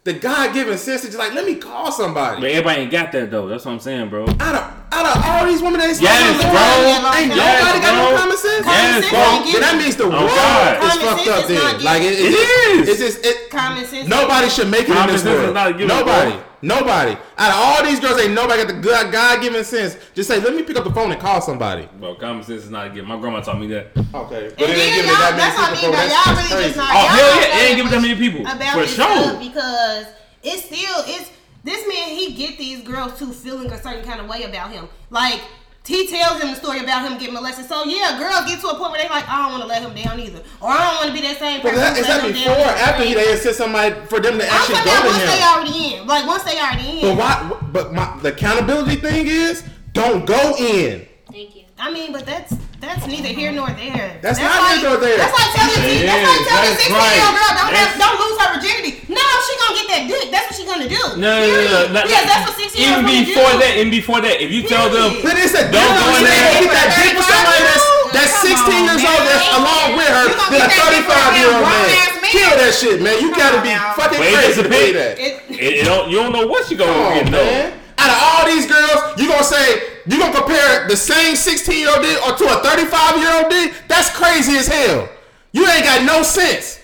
the 0.04 0.12
God 0.12 0.52
given 0.52 0.76
sense 0.76 1.00
to 1.00 1.06
just 1.08 1.18
like 1.18 1.32
let 1.32 1.46
me 1.46 1.56
call 1.56 1.90
somebody. 1.90 2.40
But 2.40 2.50
everybody 2.50 2.82
ain't 2.82 2.90
got 2.92 3.10
that 3.12 3.30
though. 3.30 3.48
That's 3.48 3.64
what 3.64 3.72
I'm 3.72 3.80
saying, 3.80 4.10
bro. 4.10 4.24
Out 4.38 4.54
of 4.54 4.64
out 4.92 5.16
of 5.16 5.24
all 5.24 5.46
these 5.46 5.62
women 5.62 5.80
that 5.80 5.88
they 5.96 6.02
Yes, 6.04 6.36
talking 6.36 6.52
bro. 6.52 6.60
about, 6.60 7.16
ain't 7.16 7.32
Yes, 7.34 7.40
nobody 7.40 7.80
got 7.80 7.94
bro. 7.96 8.10
no 8.12 8.16
common 8.20 8.36
sense. 8.36 8.66
Yes, 8.66 8.92
sense 8.92 9.08
bro. 9.10 9.20
ain't 9.24 9.52
But 9.52 9.60
that 9.64 9.74
means 9.80 9.96
the 9.96 10.04
oh, 10.04 10.10
world 10.12 10.28
God. 10.28 10.76
is 10.76 10.78
Common 10.84 11.00
fucked 11.08 11.24
sense 11.24 11.28
up 11.32 11.40
is 11.40 11.48
then. 11.48 11.64
not 11.64 11.82
Like 11.82 12.02
it, 12.04 12.12
It 12.20 12.32
is. 12.36 12.88
It's 12.88 13.00
just 13.00 13.24
it. 13.24 13.50
Common 13.50 13.84
sense. 13.86 14.06
Nobody 14.08 14.48
should 14.52 14.70
make 14.70 14.84
it 14.84 14.88
in 14.90 14.94
Common 14.94 15.14
this 15.16 15.22
sense 15.24 15.40
world. 15.40 15.54
not 15.54 15.72
given, 15.72 15.88
Nobody. 15.88 16.36
Bro. 16.66 16.78
Nobody. 16.78 17.16
Out 17.38 17.50
of 17.50 17.56
all 17.56 17.84
these 17.84 18.00
girls, 18.00 18.20
ain't 18.20 18.34
nobody 18.34 18.64
got 18.64 18.74
the 18.74 18.80
good 18.80 19.12
God 19.12 19.42
given 19.42 19.64
sense. 19.64 19.96
Just 20.14 20.28
say, 20.28 20.40
let 20.40 20.54
me 20.54 20.62
pick 20.62 20.76
up 20.76 20.84
the 20.84 20.92
phone 20.92 21.12
and 21.12 21.20
call 21.20 21.40
somebody. 21.40 21.88
Bro, 21.98 22.16
common 22.16 22.42
sense 22.42 22.64
is 22.64 22.70
not 22.70 22.88
a 22.88 22.90
gift. 22.90 23.06
My 23.06 23.18
grandma 23.18 23.40
taught 23.40 23.60
me 23.60 23.66
that. 23.68 23.92
Okay. 23.96 24.46
And 24.48 24.58
then 24.58 25.04
y'all, 25.04 25.16
that's 25.36 25.56
what 25.56 25.70
I 25.70 25.74
mean. 25.74 25.90
Though. 25.90 26.04
Y'all 26.04 26.36
really 26.36 26.64
just 26.64 26.76
not. 26.76 26.90
Oh, 26.90 26.98
y'all 26.98 27.08
hell 27.08 27.40
yeah, 27.40 27.56
they 27.56 27.66
ain't 27.68 27.76
giving 27.76 27.92
that 27.92 28.02
many 28.02 28.14
people. 28.14 28.44
For 28.44 28.86
sure. 28.86 29.38
because 29.38 30.06
it's 30.42 30.64
still 30.64 31.02
it's 31.06 31.30
this 31.64 31.88
man. 31.88 32.08
He 32.10 32.34
get 32.34 32.58
these 32.58 32.82
girls 32.82 33.18
to 33.18 33.32
feeling 33.32 33.70
a 33.70 33.82
certain 33.82 34.04
kind 34.04 34.20
of 34.20 34.28
way 34.28 34.44
about 34.44 34.70
him. 34.70 34.88
Like 35.10 35.40
he 35.86 36.06
tells 36.08 36.40
him 36.40 36.48
the 36.48 36.56
story 36.56 36.80
about 36.80 37.06
him 37.06 37.18
getting 37.18 37.34
molested. 37.34 37.66
So 37.66 37.84
yeah, 37.84 38.18
girls 38.18 38.50
get 38.50 38.60
to 38.60 38.68
a 38.68 38.78
point 38.78 38.92
where 38.92 39.02
they 39.02 39.08
like, 39.08 39.28
I 39.28 39.42
don't 39.42 39.52
want 39.52 39.62
to 39.62 39.68
let 39.68 39.82
him 39.82 39.94
down 39.94 40.18
either, 40.18 40.40
or 40.60 40.70
I 40.70 40.78
don't 40.78 40.96
want 40.96 41.08
to 41.08 41.12
be 41.12 41.20
that 41.20 41.38
same 41.38 41.60
person. 41.60 41.76
that, 41.76 41.94
who 41.94 42.00
is 42.00 42.08
let 42.08 42.22
that 42.22 42.32
before 42.32 42.54
down 42.54 42.60
or 42.60 42.64
either. 42.64 42.80
after 42.80 43.04
he 43.04 43.14
they 43.14 43.32
assist 43.34 43.58
somebody 43.58 43.94
for 44.06 44.20
them 44.20 44.38
to 44.38 44.44
I'm 44.44 44.50
actually 44.50 44.76
talking 44.76 44.92
go 44.92 44.98
about 44.98 45.02
to 45.02 45.08
once 45.08 45.24
they 45.28 45.42
already 45.44 45.94
in. 45.94 46.06
Like 46.06 46.26
once 46.26 46.42
they 46.44 46.58
already 46.58 47.00
in. 47.00 47.02
But 47.02 47.16
why? 47.18 47.60
But 47.72 47.92
my 47.92 48.18
the 48.22 48.28
accountability 48.32 48.96
thing 48.96 49.26
is 49.26 49.62
don't 49.92 50.24
go 50.26 50.56
in. 50.58 51.06
Thank 51.30 51.56
you. 51.56 51.64
I 51.78 51.92
mean, 51.92 52.12
but 52.12 52.24
that's 52.24 52.54
that's 52.86 53.06
neither 53.06 53.32
here 53.32 53.52
nor 53.52 53.70
there. 53.72 54.18
That's 54.20 54.38
not 54.38 54.50
like, 54.60 54.80
here 54.80 54.90
nor 54.90 54.96
there. 55.00 55.16
That's 55.18 55.32
like 55.34 55.50
telling 55.54 55.84
It 55.84 56.06
that's 56.06 56.24
like 56.24 56.44
telling 56.48 56.64
a 56.64 56.74
That's 56.74 56.80
sixteen 56.80 57.12
year 57.14 57.24
old 57.24 57.36
girl 57.36 57.52
don't 57.54 57.72
have, 57.74 57.90
don't 58.00 58.16
lose 58.20 58.36
her 58.40 58.48
virginity. 58.56 58.92
No, 59.10 59.22
she 59.44 59.52
gonna 59.60 59.74
get 59.78 59.86
that 59.94 60.02
dick. 60.10 60.26
That's 60.32 60.46
what 60.50 60.54
she 60.58 60.64
gonna 60.66 60.88
do. 60.90 61.02
No, 61.20 61.30
no, 61.30 61.46
no, 61.46 61.62
no. 61.64 61.80
No. 61.94 62.00
Because 62.04 62.26
that's 62.28 62.44
what 62.48 62.54
sixteen 62.58 62.82
year 62.84 62.96
old 62.98 63.04
girl. 63.04 63.14
Even 63.14 63.24
before 63.26 63.50
do. 63.52 63.58
that, 63.62 63.72
even 63.78 63.90
before 63.92 64.20
that, 64.24 64.36
if 64.42 64.50
you 64.50 64.62
tell 64.66 64.88
them, 64.90 65.10
Period. 65.20 65.26
But 65.28 65.36
it's 65.38 65.54
a 65.54 65.62
Don't 65.70 65.94
go 65.98 66.06
in 66.18 66.24
there. 66.26 66.62
Get 66.64 66.70
that 66.74 66.88
dick 66.98 67.12
for 67.18 67.24
somebody 67.26 67.62
that's 67.64 67.84
that's 68.14 68.34
16 68.46 68.54
on, 68.54 68.86
years 68.86 69.02
man. 69.02 69.10
old 69.10 69.24
that's 69.26 69.48
along 69.58 69.88
with 69.98 70.06
her 70.06 70.26
You 70.30 70.38
than 70.54 70.62
a 70.62 70.70
that 70.70 71.02
35 71.02 71.34
year 71.34 71.50
old 71.50 71.66
man. 71.66 71.86
Kill 72.30 72.52
that 72.62 72.72
shit, 72.74 72.98
man. 73.02 73.18
You 73.18 73.30
Come 73.34 73.38
gotta 73.42 73.60
be 73.62 73.74
now. 73.74 73.94
fucking 73.98 74.18
But 74.22 74.30
crazy 74.34 74.62
to 74.62 74.68
depends. 74.70 74.70
believe 74.70 74.94
that. 74.94 75.14
It, 75.18 75.32
it, 75.50 75.72
it 75.82 75.84
don't, 75.84 76.10
you 76.10 76.16
don't 76.22 76.32
know 76.32 76.46
what 76.46 76.70
you 76.70 76.76
gonna 76.78 76.94
on, 76.94 77.14
get 77.14 77.26
though. 77.30 77.42
man. 77.44 77.74
Out 78.04 78.10
of 78.10 78.20
all 78.20 78.44
these 78.52 78.66
girls, 78.66 79.18
you 79.18 79.28
gonna 79.28 79.44
say 79.44 80.00
you 80.06 80.18
gonna 80.18 80.36
compare 80.36 80.86
the 80.88 80.96
same 80.96 81.36
16 81.36 81.78
year 81.78 81.88
old 81.88 82.02
dick 82.02 82.20
or 82.26 82.36
to 82.36 82.44
a 82.44 82.62
35 82.62 83.16
year 83.16 83.32
old 83.40 83.50
dick? 83.50 83.74
That's 83.88 84.10
crazy 84.10 84.58
as 84.58 84.68
hell. 84.68 85.08
You 85.52 85.66
ain't 85.66 85.84
got 85.84 86.04
no 86.04 86.22
sense. 86.22 86.80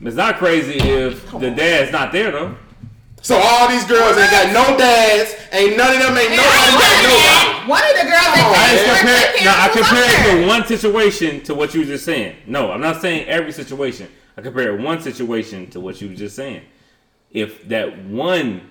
It's 0.00 0.16
not 0.16 0.36
crazy 0.36 0.78
if 0.78 1.30
the 1.30 1.50
dad's 1.50 1.92
not 1.92 2.12
there 2.12 2.30
though. 2.30 2.56
So 3.22 3.36
all 3.36 3.68
these 3.68 3.84
girls 3.84 4.16
ain't 4.16 4.30
got 4.30 4.52
no 4.52 4.76
dads, 4.76 5.34
ain't 5.52 5.76
none 5.76 5.94
of 5.94 6.02
them 6.02 6.16
ain't 6.16 6.32
And 6.32 6.40
I 6.40 6.72
nobody 6.72 7.00
got 7.00 7.20
one 7.20 7.20
of 7.20 7.20
nobody. 7.20 7.70
One 7.70 7.84
of 7.84 7.96
the 7.96 8.06
girls 8.08 8.32
Come 8.32 8.52
that 8.52 8.56
I 8.56 8.68
came 8.68 8.76
just 8.76 8.84
here, 8.84 9.00
compare. 9.00 9.44
No, 9.44 9.50
I 9.50 9.68
parents 9.68 9.76
was 9.76 9.88
compare 9.88 10.08
it 10.08 10.40
to 10.40 10.46
one 10.46 10.66
situation 10.66 11.42
to 11.44 11.54
what 11.54 11.74
you 11.74 11.80
were 11.80 11.86
just 11.86 12.04
saying. 12.04 12.36
No, 12.46 12.72
I'm 12.72 12.80
not 12.80 13.00
saying 13.00 13.26
every 13.28 13.52
situation. 13.52 14.08
I 14.36 14.42
compare 14.42 14.76
one 14.76 15.00
situation 15.00 15.68
to 15.70 15.80
what 15.80 16.00
you 16.00 16.08
were 16.08 16.14
just 16.14 16.36
saying. 16.36 16.62
If 17.30 17.68
that 17.68 18.04
one 18.04 18.69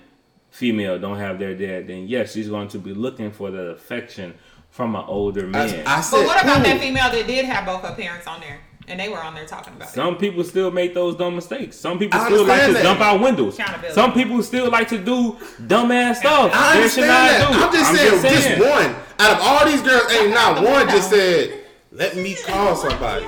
female 0.50 0.98
don't 0.98 1.18
have 1.18 1.38
their 1.38 1.54
dad, 1.54 1.86
then 1.88 2.08
yes, 2.08 2.32
she's 2.32 2.48
going 2.48 2.68
to 2.68 2.78
be 2.78 2.92
looking 2.92 3.30
for 3.30 3.50
the 3.50 3.70
affection 3.70 4.34
from 4.70 4.94
an 4.94 5.04
older 5.06 5.46
man. 5.46 5.86
I, 5.86 5.98
I 5.98 6.00
said, 6.00 6.18
But 6.18 6.26
what 6.26 6.42
about 6.42 6.58
who? 6.58 6.62
that 6.64 6.80
female 6.80 7.10
that 7.10 7.26
did 7.26 7.44
have 7.46 7.66
both 7.66 7.82
her 7.82 7.94
parents 7.94 8.26
on 8.26 8.40
there? 8.40 8.60
And 8.88 8.98
they 8.98 9.08
were 9.08 9.18
on 9.22 9.34
there 9.34 9.46
talking 9.46 9.74
about 9.74 9.88
it. 9.88 9.94
Some 9.94 10.16
people 10.16 10.42
still 10.42 10.72
make 10.72 10.94
those 10.94 11.14
dumb 11.14 11.36
mistakes. 11.36 11.76
Some 11.76 11.96
people 11.98 12.18
I 12.18 12.26
still 12.26 12.44
like 12.44 12.66
to 12.66 12.72
that. 12.72 12.82
jump 12.82 13.00
out 13.00 13.20
windows. 13.20 13.56
Some 13.92 14.12
people 14.12 14.42
still 14.42 14.68
like 14.68 14.88
to 14.88 14.98
do 14.98 15.32
dumbass 15.60 16.16
stuff. 16.16 16.50
I 16.52 16.76
understand 16.76 17.08
that. 17.08 17.52
do. 17.52 17.64
I'm 17.64 17.72
just 17.72 18.22
saying, 18.22 18.56
just 18.58 18.58
one. 18.58 18.96
Out 19.20 19.36
of 19.36 19.38
all 19.42 19.66
these 19.66 19.82
girls, 19.82 20.10
ain't 20.12 20.30
not 20.30 20.64
one 20.64 20.88
just 20.88 21.08
said, 21.10 21.62
"Let 21.92 22.16
me 22.16 22.34
call 22.34 22.74
somebody." 22.74 23.26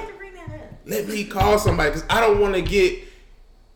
Let 0.85 1.07
me 1.07 1.25
call 1.27 1.59
somebody 1.61 1.91
because 1.91 2.05
I 2.11 2.21
don't 2.21 2.41
want 2.41 2.55
to 2.55 2.63
get 2.63 3.05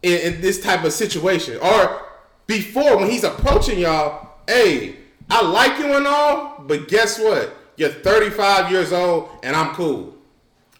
in, 0.02 0.34
in 0.34 0.40
this 0.40 0.60
type 0.60 0.82
of 0.82 0.92
situation. 0.92 1.56
Or 1.58 2.02
before, 2.46 2.96
when 2.98 3.10
he's 3.10 3.24
approaching 3.24 3.78
y'all, 3.78 4.28
hey, 4.46 4.96
I 5.30 5.42
like 5.42 5.78
you 5.78 5.92
and 5.94 6.06
all, 6.06 6.62
but 6.66 6.88
guess 6.88 7.18
what? 7.18 7.54
You're 7.76 7.90
35 7.90 8.70
years 8.70 8.92
old 8.92 9.28
and 9.42 9.54
I'm 9.56 9.74
cool. 9.74 10.14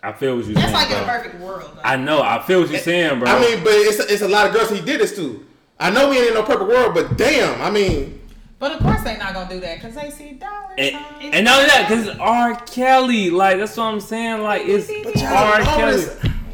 I 0.03 0.13
feel 0.13 0.37
what 0.37 0.45
you're 0.47 0.55
that's 0.55 0.67
saying. 0.73 0.75
like 0.75 0.91
in 0.91 1.03
a 1.03 1.07
perfect 1.07 1.41
world. 1.43 1.71
Though. 1.75 1.81
I 1.83 1.97
know. 1.97 2.23
I 2.23 2.41
feel 2.43 2.61
what 2.61 2.69
you're 2.71 2.79
eh, 2.79 2.83
saying, 2.83 3.19
bro. 3.19 3.29
I 3.29 3.41
mean, 3.41 3.65
but 3.65 3.73
it's, 3.73 3.99
it's 3.99 4.23
a 4.23 4.29
lot 4.29 4.47
of 4.47 4.53
girls 4.53 4.71
he 4.71 4.81
did 4.81 5.01
this 5.01 5.17
to. 5.17 5.45
I 5.81 5.91
know 5.91 6.09
we 6.09 6.19
ain't 6.19 6.29
in 6.29 6.35
no 6.35 6.43
perfect 6.45 6.69
world, 6.71 6.95
but 6.95 7.17
damn, 7.19 7.61
I 7.61 7.71
mean, 7.71 8.21
But 8.59 8.73
of 8.73 8.81
course 8.81 9.03
they 9.03 9.19
not 9.19 9.35
gonna 9.35 9.51
do 9.51 9.61
that 9.61 9.77
because 9.81 9.95
they 9.95 10.11
see 10.11 10.33
dollar 10.35 10.75
And, 10.79 10.95
signs. 10.95 11.35
and 11.35 11.45
not 11.45 11.57
only 11.59 11.69
that, 11.69 11.89
because 11.89 12.09
R. 12.19 12.55
Kelly, 12.67 13.31
like 13.31 13.59
that's 13.59 13.77
what 13.77 13.85
I'm 13.85 14.01
saying. 14.01 14.43
Like 14.43 14.63
it's 14.65 14.89
R. 15.23 15.59
know 15.59 15.65
Kelly. 15.65 16.05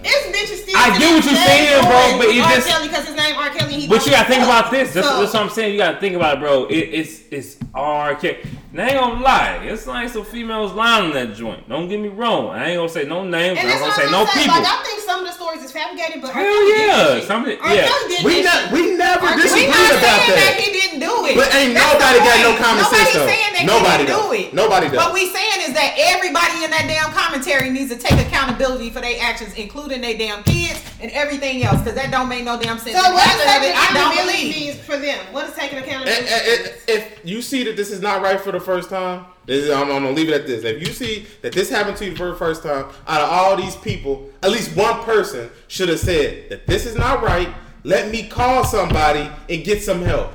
This- 0.02 0.26
bitch 0.26 0.52
is 0.52 0.62
still. 0.62 0.76
I 0.76 0.98
get 0.98 1.14
what 1.14 1.24
you're 1.24 1.34
saying, 1.34 1.82
bro, 1.84 2.18
but 2.18 2.26
it 2.34 2.40
R. 2.42 2.50
just- 2.56 2.68
Kelly 2.68 2.88
because 2.88 3.06
his 3.06 3.16
name 3.16 3.36
R. 3.36 3.50
Kelly. 3.50 3.86
But 3.88 4.04
you 4.06 4.12
gotta 4.12 4.28
think 4.28 4.42
about 4.44 4.70
this. 4.70 4.92
That's, 4.94 5.06
So- 5.06 5.20
that's 5.20 5.32
what 5.34 5.42
I'm 5.42 5.50
saying. 5.50 5.72
You 5.72 5.78
gotta 5.78 6.00
think 6.00 6.16
about 6.16 6.36
it, 6.38 6.40
bro. 6.40 6.64
It, 6.66 6.74
it's 6.76 7.20
it's 7.30 7.56
R. 7.74 8.14
Kelly. 8.16 8.38
And 8.72 8.80
I 8.80 8.88
ain't 8.88 8.96
gonna 8.96 9.20
lie. 9.20 9.60
It's 9.68 9.86
like 9.86 10.08
some 10.08 10.24
females 10.24 10.72
lying 10.72 11.06
in 11.06 11.12
that 11.12 11.36
joint. 11.36 11.68
Don't 11.68 11.88
get 11.88 12.00
me 12.00 12.08
wrong. 12.08 12.48
I 12.56 12.70
ain't 12.72 12.78
gonna 12.78 12.88
say 12.88 13.04
no 13.04 13.22
names. 13.22 13.58
I'm 13.60 13.68
gonna 13.68 13.92
say 13.92 14.08
no 14.10 14.24
saying. 14.24 14.48
people. 14.48 14.62
Like 14.62 14.64
I 14.64 14.82
think 14.82 15.00
some 15.04 15.20
of 15.20 15.26
the 15.28 15.32
stories 15.36 15.60
is 15.62 15.70
fabricated, 15.72 16.22
but 16.24 16.32
R. 16.32 16.40
Hell 16.40 16.48
Kelly 16.48 16.72
yeah. 16.80 16.96
that. 17.20 17.24
Some 17.28 17.42
of 17.44 17.48
it- 17.52 17.60
yeah. 17.60 17.84
We, 18.24 18.40
that 18.40 18.72
ne- 18.72 18.72
we 18.72 18.96
never 18.96 19.28
we 19.36 19.42
disagreed 19.44 19.68
not 19.68 19.92
about 19.92 20.00
saying 20.24 20.32
that. 20.32 20.40
that 20.40 20.56
he 20.56 20.68
didn't 20.72 21.00
do 21.04 21.12
it. 21.28 21.36
But 21.36 21.52
ain't 21.52 21.76
That's 21.76 21.92
nobody 22.00 22.18
got 22.24 22.38
no 22.40 22.50
point. 22.56 22.64
common 22.64 22.84
sense, 22.88 22.96
Nobody's 22.96 23.12
though. 23.20 23.28
saying 23.28 23.52
that 23.60 23.64
Nobody 23.68 23.92
he 23.92 24.08
didn't 24.08 24.08
don't. 24.08 24.32
do 24.32 24.40
it. 24.40 24.46
Nobody 24.56 24.86
don't. 24.88 24.96
What 25.04 25.12
we 25.12 25.24
saying 25.28 25.60
is 25.68 25.72
that 25.76 25.92
everybody 26.16 26.64
in 26.64 26.70
that 26.72 26.88
damn 26.88 27.12
commentary 27.12 27.68
needs 27.68 27.92
to 27.92 28.00
take 28.00 28.16
accountability 28.24 28.88
for 28.88 29.04
their 29.04 29.20
actions, 29.20 29.52
including 29.60 30.00
their 30.00 30.16
damn 30.16 30.40
kids 30.48 30.80
and 31.04 31.12
everything 31.12 31.60
else, 31.60 31.84
because 31.84 31.92
that 32.00 32.08
don't 32.08 32.28
make 32.32 32.40
no 32.48 32.56
damn 32.56 32.80
sense. 32.80 32.96
So 32.96 33.04
And 33.04 33.12
what 33.12 33.28
does 33.28 33.44
taking 33.44 33.76
I 33.76 33.84
don't 33.92 34.16
accountability 34.16 34.48
believe. 34.48 34.72
means 34.72 34.76
for 34.80 34.96
them? 34.96 35.20
What 35.28 35.44
is 35.50 35.54
taking 35.60 35.76
Eh, 35.76 35.82
accountability? 35.84 36.24
eh, 36.24 36.56
eh, 36.56 36.68
if 36.88 37.20
you 37.20 37.42
see 37.44 37.64
that 37.68 37.76
this 37.76 37.90
is 37.92 38.00
not 38.00 38.22
right 38.24 38.40
for 38.40 38.48
the 38.52 38.61
first 38.62 38.88
time, 38.90 39.26
this 39.44 39.64
is, 39.64 39.70
I'm, 39.70 39.90
I'm 39.90 40.02
gonna 40.02 40.12
leave 40.12 40.28
it 40.28 40.34
at 40.34 40.46
this. 40.46 40.64
If 40.64 40.80
you 40.80 40.92
see 40.92 41.26
that 41.42 41.52
this 41.52 41.68
happened 41.68 41.96
to 41.98 42.04
you 42.06 42.16
for 42.16 42.28
the 42.28 42.36
first 42.36 42.62
time, 42.62 42.86
out 43.06 43.20
of 43.20 43.28
all 43.30 43.56
these 43.56 43.76
people, 43.76 44.30
at 44.42 44.50
least 44.50 44.76
one 44.76 45.02
person 45.02 45.50
should 45.68 45.88
have 45.88 45.98
said 45.98 46.48
that 46.48 46.66
this 46.66 46.86
is 46.86 46.96
not 46.96 47.22
right. 47.22 47.48
Let 47.84 48.10
me 48.10 48.28
call 48.28 48.64
somebody 48.64 49.28
and 49.48 49.64
get 49.64 49.82
some 49.82 50.02
help. 50.02 50.32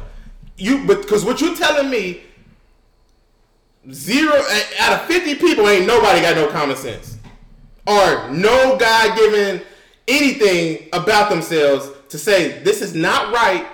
You, 0.57 0.85
but 0.85 1.01
because 1.01 1.23
what 1.23 1.39
you're 1.39 1.55
telling 1.55 1.89
me, 1.89 2.21
zero 3.91 4.33
out 4.79 5.01
of 5.01 5.07
50 5.07 5.35
people, 5.35 5.67
ain't 5.69 5.87
nobody 5.87 6.21
got 6.21 6.35
no 6.35 6.47
common 6.47 6.75
sense, 6.75 7.17
or 7.85 8.29
no 8.31 8.77
guy 8.77 9.15
giving 9.15 9.65
anything 10.07 10.89
about 10.93 11.29
themselves 11.29 11.89
to 12.09 12.17
say 12.17 12.61
this 12.63 12.81
is 12.81 12.93
not 12.93 13.33
right. 13.33 13.67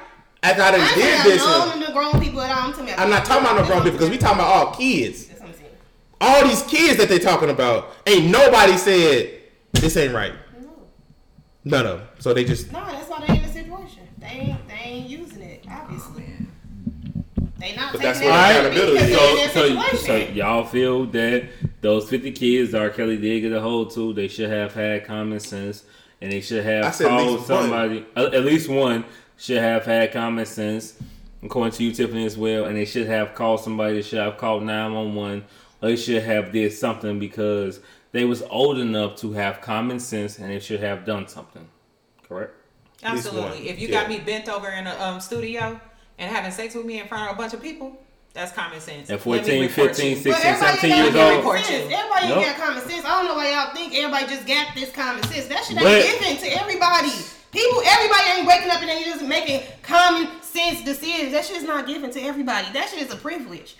After 0.43 0.61
I 0.61 0.71
done 0.71 0.81
I 0.81 0.93
did 0.95 1.05
ain't 1.05 1.23
this. 1.23 1.41
talking 1.43 1.53
and- 1.53 1.55
about 1.63 1.67
none 1.67 1.81
of 1.81 1.87
the 1.87 1.93
grown 1.93 2.21
people 2.23 2.41
at 2.41 2.51
all. 2.51 2.63
I'm 2.67 2.71
talking 2.73 2.89
about. 2.89 2.99
I'm 2.99 3.09
not 3.09 3.25
talking 3.25 3.45
about 3.45 3.61
no 3.61 3.65
grown 3.65 3.79
people 3.83 3.97
because 3.97 4.09
we 4.09 4.17
talking 4.17 4.39
about 4.39 4.47
all 4.67 4.73
kids. 4.75 5.27
That's 5.27 5.39
what 5.39 5.49
I'm 5.49 5.55
saying. 5.55 5.69
All 6.21 6.43
these 6.47 6.61
kids 6.63 6.97
that 6.97 7.07
they 7.09 7.19
talking 7.19 7.49
about, 7.49 7.91
ain't 8.05 8.29
nobody 8.29 8.77
said 8.77 9.39
this 9.73 9.95
ain't 9.97 10.13
right. 10.13 10.33
None 11.65 11.85
of 11.85 11.99
them. 11.99 12.07
So 12.19 12.33
they 12.33 12.43
just 12.43 12.71
No, 12.73 12.85
that's 12.85 13.09
why 13.09 13.25
they 13.25 13.37
in 13.37 13.41
the 13.43 13.47
situation. 13.47 14.01
They 14.19 14.27
ain't, 14.27 14.67
they 14.67 14.73
ain't 14.73 15.09
using 15.09 15.41
it, 15.41 15.65
obviously. 15.71 16.25
They 17.57 17.75
not 17.77 17.93
But 17.93 18.01
taking 18.01 18.01
that's 18.01 18.19
it 18.19 18.25
where 18.25 18.33
Alright, 18.33 18.55
accountability 18.57 18.97
accountability 18.97 19.05
because 19.13 19.47
is. 19.47 19.53
they're 19.53 19.65
in 19.67 19.71
so, 19.71 19.75
that 19.75 19.97
so, 19.97 20.27
so 20.27 20.33
y'all 20.33 20.65
feel 20.65 21.05
that 21.05 21.43
those 21.79 22.09
50 22.09 22.31
kids 22.33 22.73
R. 22.75 22.89
Kelly 22.89 23.15
did 23.15 23.39
get 23.41 23.53
a 23.53 23.61
hold 23.61 23.91
to, 23.93 24.11
they 24.13 24.27
should 24.27 24.49
have 24.49 24.73
had 24.73 25.05
common 25.05 25.39
sense, 25.39 25.83
and 26.19 26.33
they 26.33 26.41
should 26.41 26.65
have 26.65 26.97
called 26.97 27.27
least 27.39 27.49
one. 27.49 27.61
somebody, 27.61 28.05
uh, 28.17 28.25
at 28.33 28.43
least 28.43 28.67
one 28.67 29.05
should 29.37 29.57
have 29.61 29.85
had 29.85 30.11
common 30.11 30.45
sense 30.45 30.93
according 31.43 31.73
to 31.73 31.83
you, 31.83 31.91
Tiffany, 31.91 32.25
as 32.25 32.37
well, 32.37 32.65
and 32.65 32.75
they 32.77 32.85
should 32.85 33.07
have 33.07 33.35
called 33.35 33.59
somebody. 33.59 33.95
They 33.95 34.01
should 34.01 34.19
have 34.19 34.37
called 34.37 34.63
nine 34.63 34.93
one 34.93 35.13
one, 35.15 35.43
or 35.81 35.89
they 35.89 35.95
should 35.95 36.23
have 36.23 36.51
did 36.51 36.71
something 36.73 37.19
because 37.19 37.79
they 38.11 38.23
was 38.25 38.41
old 38.43 38.77
enough 38.79 39.17
to 39.17 39.33
have 39.33 39.59
common 39.61 39.99
sense, 39.99 40.37
and 40.39 40.49
they 40.49 40.59
should 40.59 40.79
have 40.79 41.05
done 41.05 41.27
something. 41.27 41.67
Correct. 42.27 42.53
Absolutely. 43.03 43.67
If 43.69 43.79
you 43.79 43.89
Yeah. 43.89 44.01
got 44.01 44.09
me 44.09 44.19
bent 44.19 44.47
over 44.47 44.69
in 44.69 44.87
a 44.87 44.95
um, 45.01 45.19
studio 45.19 45.79
and 46.17 46.31
having 46.33 46.51
sex 46.51 46.73
with 46.75 46.85
me 46.85 46.99
in 47.01 47.07
front 47.07 47.29
of 47.29 47.35
a 47.35 47.37
bunch 47.37 47.53
of 47.53 47.61
people, 47.61 47.99
that's 48.33 48.53
common 48.53 48.79
sense. 48.79 49.09
At 49.09 49.25
Let 49.25 49.45
me 49.45 49.67
14, 49.67 49.69
15, 49.69 50.15
16, 50.23 50.33
everybody 50.33 50.77
17 50.79 50.89
years 51.03 51.13
got 51.13 51.15
old. 51.15 51.15
common 51.15 51.37
Report 51.37 51.59
sense. 51.65 51.89
you. 51.91 51.97
Everybody 51.97 52.25
ain't 52.27 52.35
Nope. 52.35 52.45
got 52.45 52.55
common 52.57 52.89
sense. 52.89 53.05
I 53.05 53.09
don't 53.09 53.25
know 53.27 53.35
why 53.35 53.51
y'all 53.51 53.75
think 53.75 53.93
everybody 53.95 54.25
just 54.27 54.47
got 54.47 54.67
this 54.75 54.91
common 54.91 55.23
sense. 55.23 55.47
That 55.47 55.65
should 55.65 55.77
ain't 55.77 56.21
given 56.21 56.37
to 56.37 56.61
everybody. 56.61 57.11
People, 57.53 57.81
everybody 57.85 58.23
ain't 58.33 58.47
waking 58.47 58.69
up 58.71 58.81
and 58.81 58.89
they 58.89 59.03
just 59.05 59.21
making 59.23 59.61
common 59.83 60.27
sense 60.41 60.81
decisions. 60.83 61.31
That 61.31 61.45
shit's 61.45 61.63
not 61.63 61.85
given 61.85 62.09
to 62.11 62.19
everybody. 62.21 62.65
That 62.73 62.89
shit 62.89 63.01
is 63.05 63.13
a 63.13 63.15
privilege. 63.15 63.77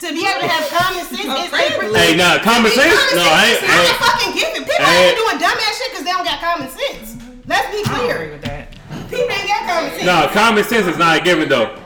To 0.00 0.08
be 0.10 0.24
able 0.26 0.40
to 0.40 0.48
have 0.48 0.64
common 0.72 1.04
sense 1.04 1.20
is 1.22 1.28
a 1.28 1.52
privilege. 1.52 1.94
Hey, 2.00 2.16
nah, 2.16 2.40
common 2.40 2.72
sense? 2.72 2.90
common 2.96 3.20
No, 3.20 3.28
I 3.28 3.44
sense 3.44 3.60
ain't- 3.60 3.62
is 3.62 3.68
not 3.68 3.76
I 3.76 3.78
a 3.78 3.84
ain't- 3.84 4.00
fucking 4.00 4.32
given. 4.34 4.60
People 4.64 4.86
I 4.88 4.90
ain't 4.96 5.06
ain't- 5.12 5.20
doing 5.20 5.36
dumbass 5.38 5.74
shit 5.78 5.88
because 5.92 6.04
they 6.08 6.10
don't 6.16 6.24
got 6.26 6.40
common 6.40 6.68
sense. 6.72 7.06
Let's 7.46 7.68
be 7.70 7.78
I 7.78 7.80
agree 7.84 7.94
clear. 7.94 8.18
with 8.32 8.42
that. 8.48 8.64
People 9.12 9.30
ain't 9.36 9.48
got 9.52 9.62
common 9.68 9.90
sense. 9.92 10.08
No, 10.08 10.16
common 10.32 10.64
sense 10.64 10.86
is 10.88 10.96
not 10.98 11.18
a 11.18 11.20
given 11.20 11.46
though. 11.48 11.76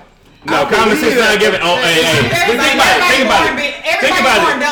No, 0.47 0.65
I 0.65 0.71
common 0.71 0.97
sense 0.97 1.13
is 1.13 1.21
not 1.21 1.35
a 1.35 1.39
given. 1.39 1.61
Oh, 1.61 1.77
hey, 1.83 1.99
hey. 1.99 2.23
Think 2.23 2.33
Everybody, 2.47 2.73
about 2.79 2.95
it. 2.95 3.03
Think 3.11 3.25
about 3.27 3.43
it. 3.45 3.57
big- 3.59 3.75
Think 3.75 4.03
everybody 4.07 4.23
about 4.23 4.39
born 4.47 4.63
it. 4.63 4.65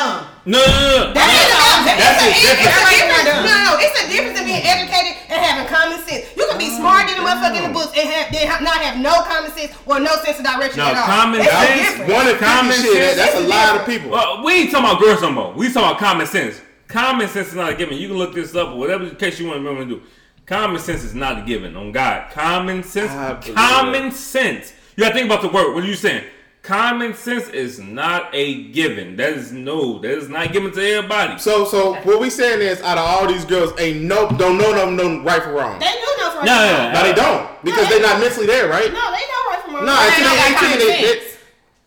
Dumb. 0.47 0.55
No, 0.55 0.63
no, 0.63 1.11
no, 1.11 1.13
That 1.13 1.27
ain't 1.27 1.51
a- 1.51 1.97
That's 1.97 2.23
it's 2.23 2.23
a- 2.23 2.31
it. 2.31 2.37
it's 2.37 2.61
a 2.61 2.67
That's 2.67 2.87
it. 2.87 2.95
difference. 2.97 3.27
Dumb. 3.27 3.45
No, 3.45 3.55
no, 3.67 3.71
it's 3.83 3.95
a 3.99 4.05
difference 4.07 4.37
in 4.39 4.45
being 4.47 4.63
educated 4.63 5.13
and 5.27 5.37
having 5.43 5.67
common 5.67 5.99
sense. 6.07 6.23
You 6.35 6.43
can 6.47 6.57
be 6.57 6.69
oh, 6.71 6.79
smart 6.79 7.07
than 7.07 7.15
the 7.19 7.25
motherfucking 7.27 7.59
in 7.59 7.65
the 7.67 7.75
books 7.75 7.91
and 7.97 8.07
have, 8.09 8.31
then 8.31 8.47
not 8.63 8.79
have 8.79 8.95
no 8.97 9.13
common 9.27 9.51
sense 9.51 9.71
or 9.85 9.99
no 9.99 10.13
sense 10.23 10.39
of 10.39 10.45
direction 10.47 10.79
No, 10.79 10.87
at 10.91 10.97
all. 10.97 11.05
common 11.05 11.41
It's 11.43 11.51
sense- 11.51 11.99
One 12.07 12.25
of 12.27 12.39
Common 12.39 12.71
common 12.71 12.79
sense. 12.79 13.15
That's 13.19 13.35
a 13.35 13.43
It's 13.43 13.45
a 13.45 13.51
lot 13.51 13.75
of 13.77 13.85
people. 13.85 14.09
Well, 14.09 14.43
we 14.43 14.51
ain't 14.65 14.71
talking 14.71 14.87
about 14.87 15.01
girls 15.01 15.21
no 15.21 15.31
more. 15.31 15.51
We 15.53 15.67
talking 15.71 15.83
about 15.93 15.99
common 15.99 16.27
sense. 16.27 16.61
Common 16.87 17.27
sense 17.27 17.49
is 17.49 17.55
not 17.55 17.73
a 17.73 17.75
given. 17.75 17.97
You 17.97 18.07
can 18.07 18.17
look 18.17 18.33
this 18.33 18.55
up 18.55 18.69
or 18.71 18.77
whatever 18.79 19.03
the 19.05 19.15
case 19.15 19.39
you 19.39 19.47
want 19.47 19.63
to 19.63 19.85
do. 19.85 20.01
Common 20.45 20.79
sense 20.79 21.03
is 21.03 21.13
not 21.13 21.39
a 21.39 21.41
given. 21.41 21.75
On 21.75 21.91
God, 21.91 22.31
common 22.31 22.81
sense. 22.83 23.11
I 23.11 23.35
Common 23.53 24.11
sense. 24.11 24.71
You 24.95 25.03
got 25.03 25.09
to 25.09 25.15
think 25.15 25.25
about 25.25 25.41
the 25.41 25.49
word. 25.49 25.75
What 25.75 25.83
are 25.83 25.87
you 25.87 25.95
saying? 25.95 26.23
Common 26.67 27.13
sense 27.13 27.47
is 27.47 27.79
not 27.79 28.29
a 28.33 28.63
given. 28.71 29.15
That 29.15 29.29
is 29.33 29.53
no. 29.53 29.99
That 29.99 30.11
is 30.11 30.27
not 30.27 30.51
given 30.51 30.71
to 30.73 30.81
everybody. 30.81 31.39
So, 31.39 31.63
so 31.63 31.93
what 32.01 32.19
we 32.19 32.29
saying 32.29 32.59
is, 32.61 32.81
out 32.81 32.97
of 32.97 33.05
all 33.05 33.25
these 33.25 33.45
girls, 33.45 33.71
ain't 33.79 34.01
no, 34.03 34.29
don't 34.31 34.57
know 34.57 34.73
them, 34.75 34.97
no 34.97 35.23
right 35.23 35.41
from 35.41 35.53
wrong. 35.53 35.79
They 35.79 35.85
do 35.85 36.21
know 36.21 36.35
right 36.35 36.43
No, 36.43 36.43
from 36.43 36.45
no, 36.45 36.83
wrong. 36.83 36.91
no. 36.93 36.99
No, 36.99 37.03
they 37.07 37.13
don't 37.13 37.63
because 37.63 37.87
they're 37.87 38.01
not 38.01 38.19
mentally 38.19 38.47
there, 38.47 38.67
right? 38.67 38.91
No, 38.91 38.99
they 38.99 39.23
know 39.31 39.43
right 39.49 39.61
from 39.63 39.75
wrong. 39.75 39.85
No, 39.85 39.95
They 39.95 40.07
until 40.07 40.23
don't 40.25 40.35
they 40.35 40.51
got 40.51 40.51
18, 40.51 40.57
common 40.59 40.79
they, 40.79 40.85
they, 41.01 41.19
sense. 41.19 41.37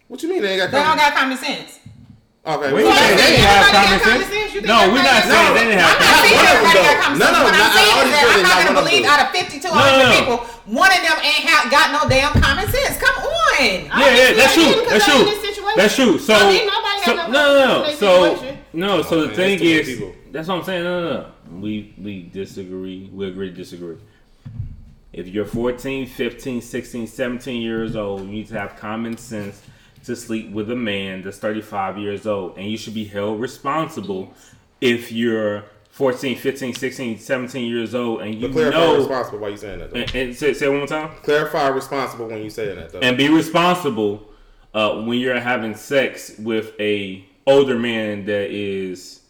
what 0.08 0.22
you 0.22 0.28
mean 0.30 0.42
they 0.42 0.52
ain't 0.52 0.60
got 0.62 0.70
They 0.70 0.82
don't 0.82 0.96
got 0.96 1.14
common 1.14 1.36
sense. 1.36 1.78
Okay, 2.40 2.72
We 2.72 2.80
we 2.82 2.88
ain't 2.88 2.96
saying 2.96 2.96
saying 2.96 3.16
they 3.20 3.20
they 3.20 3.36
ain't 3.36 3.44
have 3.44 3.60
have 3.60 3.74
common 3.76 3.98
got 4.00 4.08
sense. 4.08 4.32
sense. 4.32 4.54
You 4.54 4.60
No, 4.64 4.78
we're 4.88 5.04
not 5.04 5.20
saying 5.28 5.44
got 5.44 5.52
they 5.52 5.64
didn't 5.68 5.80
have 5.80 5.92
I'm 5.92 6.00
not 6.00 6.08
common 6.08 6.24
saying 6.24 6.36
one 6.40 6.46
of 6.46 6.56
them 6.56 6.64
everybody 6.64 6.80
got 6.80 6.96
common 7.04 7.18
sense. 7.20 7.36
no, 7.36 7.40
what 7.44 7.52
I'm 7.52 7.70
saying 7.76 7.92
all 7.92 8.00
is 8.00 8.10
that 8.10 8.24
I'm 8.24 8.40
ain't 8.40 8.48
not 8.48 8.58
gonna 8.64 8.80
believe 8.80 9.04
out 9.04 9.20
of 9.20 9.28
52 9.28 9.60
No, 9.60 9.76
no, 9.76 9.92
no. 10.00 10.08
people, 10.16 10.38
one 10.72 10.90
of 10.90 11.00
them 11.04 11.18
ain't 11.20 11.44
ha- 11.44 11.66
got 11.68 11.86
no 11.92 12.00
damn 12.08 12.32
common 12.40 12.66
sense. 12.72 12.94
Come 12.96 13.16
on. 13.20 13.60
Yeah, 13.60 13.92
yeah, 13.92 14.32
that's 14.32 14.54
true. 14.56 14.72
That's 14.88 15.04
because 15.04 15.40
they 15.44 15.52
in 15.52 15.54
true. 15.60 15.72
That's 15.76 15.94
true. 15.94 16.14
So, 16.16 16.32
So 16.32 16.48
didn't 16.48 16.64
nobody 16.72 16.98
have 17.04 17.04
so 17.04 17.12
no 17.12 17.24
no, 17.28 17.40
no, 17.44 17.60
no. 17.60 17.76
common 17.76 17.84
sense 17.84 17.92
in 17.92 18.00
So 18.00 18.56
no. 18.72 19.02
So 19.04 19.12
oh, 19.12 19.20
the 19.28 19.36
thing 19.36 19.60
that's 19.60 19.60
too 19.60 20.00
many 20.00 20.16
is, 20.16 20.32
that's 20.32 20.48
what 20.48 20.56
I'm 20.58 20.64
saying. 20.64 20.84
No, 20.84 20.92
no, 20.96 21.10
no. 21.12 21.60
We 21.60 21.92
we 22.00 22.22
disagree. 22.32 23.10
We 23.12 23.28
agree 23.28 23.50
to 23.52 23.56
disagree. 23.56 24.00
If 25.12 25.28
you're 25.28 25.44
14, 25.44 26.06
15, 26.06 26.62
16, 26.62 27.06
17 27.06 27.60
years 27.60 27.96
old, 27.96 28.22
you 28.22 28.28
need 28.32 28.46
to 28.48 28.58
have 28.58 28.76
common 28.76 29.16
sense 29.18 29.60
to 30.04 30.16
sleep 30.16 30.50
with 30.50 30.70
a 30.70 30.76
man 30.76 31.22
that's 31.22 31.38
35 31.38 31.98
years 31.98 32.26
old, 32.26 32.56
and 32.56 32.66
you 32.66 32.76
should 32.76 32.94
be 32.94 33.04
held 33.04 33.40
responsible 33.40 34.32
if 34.80 35.12
you're 35.12 35.64
14, 35.90 36.36
15, 36.36 36.74
16, 36.74 37.18
17 37.18 37.68
years 37.70 37.94
old, 37.94 38.22
and 38.22 38.34
you 38.34 38.40
But 38.48 38.52
clarify 38.52 38.78
know. 38.78 38.96
responsible. 38.98 39.38
Why 39.40 39.48
you 39.48 39.56
saying 39.56 39.78
that? 39.80 39.90
Though? 39.92 40.00
And, 40.00 40.14
and 40.14 40.36
say, 40.36 40.54
say 40.54 40.66
it 40.66 40.70
one 40.70 40.78
more 40.78 40.86
time. 40.86 41.10
clarify 41.22 41.68
responsible 41.68 42.28
when 42.28 42.42
you 42.42 42.48
saying 42.50 42.76
that 42.76 42.92
though. 42.92 43.00
and 43.00 43.16
be 43.18 43.28
responsible 43.28 44.26
uh, 44.72 45.02
when 45.02 45.18
you're 45.18 45.38
having 45.40 45.74
sex 45.74 46.32
with 46.38 46.72
a 46.80 47.24
older 47.46 47.76
man 47.78 48.24
that 48.26 48.50
is, 48.50 49.20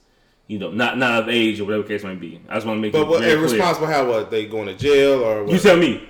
you 0.47 0.59
know, 0.59 0.71
not 0.71 0.99
not 0.99 1.23
of 1.23 1.29
age 1.29 1.59
or 1.61 1.65
whatever 1.65 1.83
the 1.83 1.89
case 1.89 2.05
might 2.05 2.21
be. 2.21 2.41
I 2.49 2.55
just 2.55 2.67
want 2.67 2.77
to 2.77 2.83
make 2.83 2.93
but 2.93 3.03
it 3.03 3.09
what, 3.09 3.21
very 3.21 3.33
and 3.33 3.41
clear. 3.47 3.53
responsible 3.59 3.87
how 3.89 4.07
what 4.09 4.31
they 4.31 4.47
going 4.47 4.67
to 4.67 4.75
jail 4.75 5.25
or 5.25 5.45
what? 5.45 5.53
You 5.53 5.59
tell 5.59 5.77
me, 5.79 6.07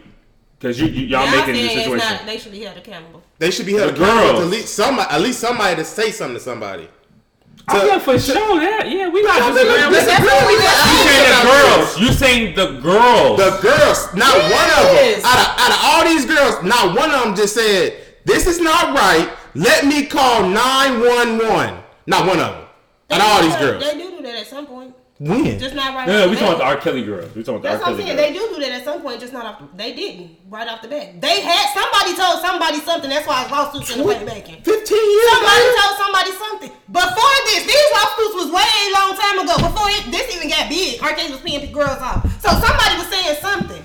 because 0.60 0.78
you, 0.78 0.86
you 0.88 1.06
y'all 1.06 1.24
Y'all 1.26 1.36
making 1.38 1.54
this 1.54 1.66
saying 1.72 1.78
it's 1.78 1.84
situation. 1.86 2.16
not- 2.16 2.26
They 2.26 2.38
should 2.38 2.52
be 2.52 2.60
held 2.60 2.76
accountable. 2.76 3.22
they 3.38 3.50
should 3.50 3.66
be 3.66 3.72
held 3.72 3.94
The 3.96 4.02
accountable 4.02 4.40
to 4.40 4.44
at 4.44 4.50
least 4.50 4.74
somebody, 4.74 5.10
at 5.10 5.20
least 5.22 5.40
somebody 5.40 5.76
to 5.76 5.84
say 5.84 6.10
something 6.10 6.34
to 6.36 6.40
somebody. 6.40 6.88
Oh 7.68 7.80
To- 7.80 7.86
yeah, 7.86 7.98
for 7.98 8.18
sure. 8.18 8.60
That 8.60 8.90
yeah, 8.90 9.08
we 9.08 9.22
not 9.22 9.38
No, 9.40 9.52
disagreeing. 9.54 9.90
that's- 9.90 10.06
that's 10.06 10.24
what 10.24 10.46
we 10.48 10.54
just- 10.60 10.86
You 10.92 10.98
saying 11.08 11.30
the 11.32 11.42
girls? 11.48 12.00
You 12.00 12.12
saying 12.12 12.54
the 12.56 12.66
girls? 12.80 13.38
The 13.38 13.50
girls, 13.62 14.14
not 14.14 14.34
one 14.36 14.70
of 14.76 14.84
them. 14.92 15.20
Out 15.24 15.38
of, 15.40 15.48
out 15.64 15.70
of 15.70 15.78
all 15.84 16.04
these 16.04 16.26
girls, 16.26 16.62
not 16.62 16.94
one 16.96 17.10
of 17.10 17.22
them 17.24 17.34
just 17.36 17.54
said, 17.54 17.94
"This 18.26 18.46
is 18.46 18.60
not 18.60 18.94
right. 18.96 19.30
Let 19.54 19.86
me 19.86 20.06
call 20.06 20.42
911." 20.48 21.76
Not 22.06 22.26
one 22.26 22.38
of 22.40 22.52
them. 22.54 22.64
They 23.08 23.14
Out 23.16 23.20
of 23.22 23.26
all 23.28 23.42
these 23.42 23.52
that- 23.52 23.60
girls. 23.60 23.84
They 23.84 23.98
do 23.98 24.10
do 24.10 24.22
that 24.24 24.34
at 24.36 24.46
some 24.46 24.66
point. 24.66 24.94
When? 25.20 25.44
Just 25.60 25.76
not 25.76 25.92
right 25.92 26.08
no, 26.08 26.16
off 26.16 26.18
no, 26.20 26.24
the 26.24 26.30
we 26.32 26.36
talking 26.40 26.56
about 26.56 26.58
the. 26.64 26.64
R. 26.64 26.76
Kelly 26.80 27.04
girls. 27.04 27.28
We 27.36 27.44
talking 27.44 27.60
about 27.60 27.76
That's 27.76 27.84
the 27.84 27.92
what 27.92 27.92
R. 27.92 28.00
I'm 28.00 28.00
saying. 28.00 28.16
girls. 28.16 28.24
They 28.24 28.32
do 28.32 28.42
do 28.56 28.60
that 28.64 28.72
at 28.80 28.84
some 28.88 29.02
point, 29.04 29.20
just 29.20 29.34
not 29.36 29.44
off. 29.44 29.60
The, 29.60 29.68
they 29.76 29.92
didn't 29.92 30.32
right 30.48 30.64
off 30.64 30.80
the 30.80 30.88
bat. 30.88 31.20
They 31.20 31.44
had 31.44 31.68
somebody 31.76 32.16
told 32.16 32.40
somebody 32.40 32.80
something. 32.80 33.10
That's 33.12 33.28
why 33.28 33.44
lawsuits 33.52 33.92
in 33.92 34.00
the 34.00 34.04
way 34.08 34.16
making. 34.24 34.64
15 34.64 34.72
years 34.72 35.28
Somebody 35.36 35.60
later? 35.60 35.76
told 35.76 35.94
somebody 36.00 36.32
something. 36.40 36.72
Before 36.88 37.36
this, 37.52 37.62
these 37.68 37.88
lawsuits 38.00 38.34
was 38.40 38.48
way 38.48 38.72
long 38.96 39.12
time 39.12 39.36
ago. 39.44 39.54
Before 39.60 39.92
it, 39.92 40.08
this 40.08 40.24
even 40.32 40.48
got 40.48 40.72
big, 40.72 40.96
R. 41.04 41.12
Kelly 41.12 41.36
was 41.36 41.44
paying 41.44 41.68
girls 41.68 42.00
off. 42.00 42.24
So 42.40 42.48
somebody 42.56 42.96
was 42.96 43.08
saying 43.12 43.36
something. 43.44 43.84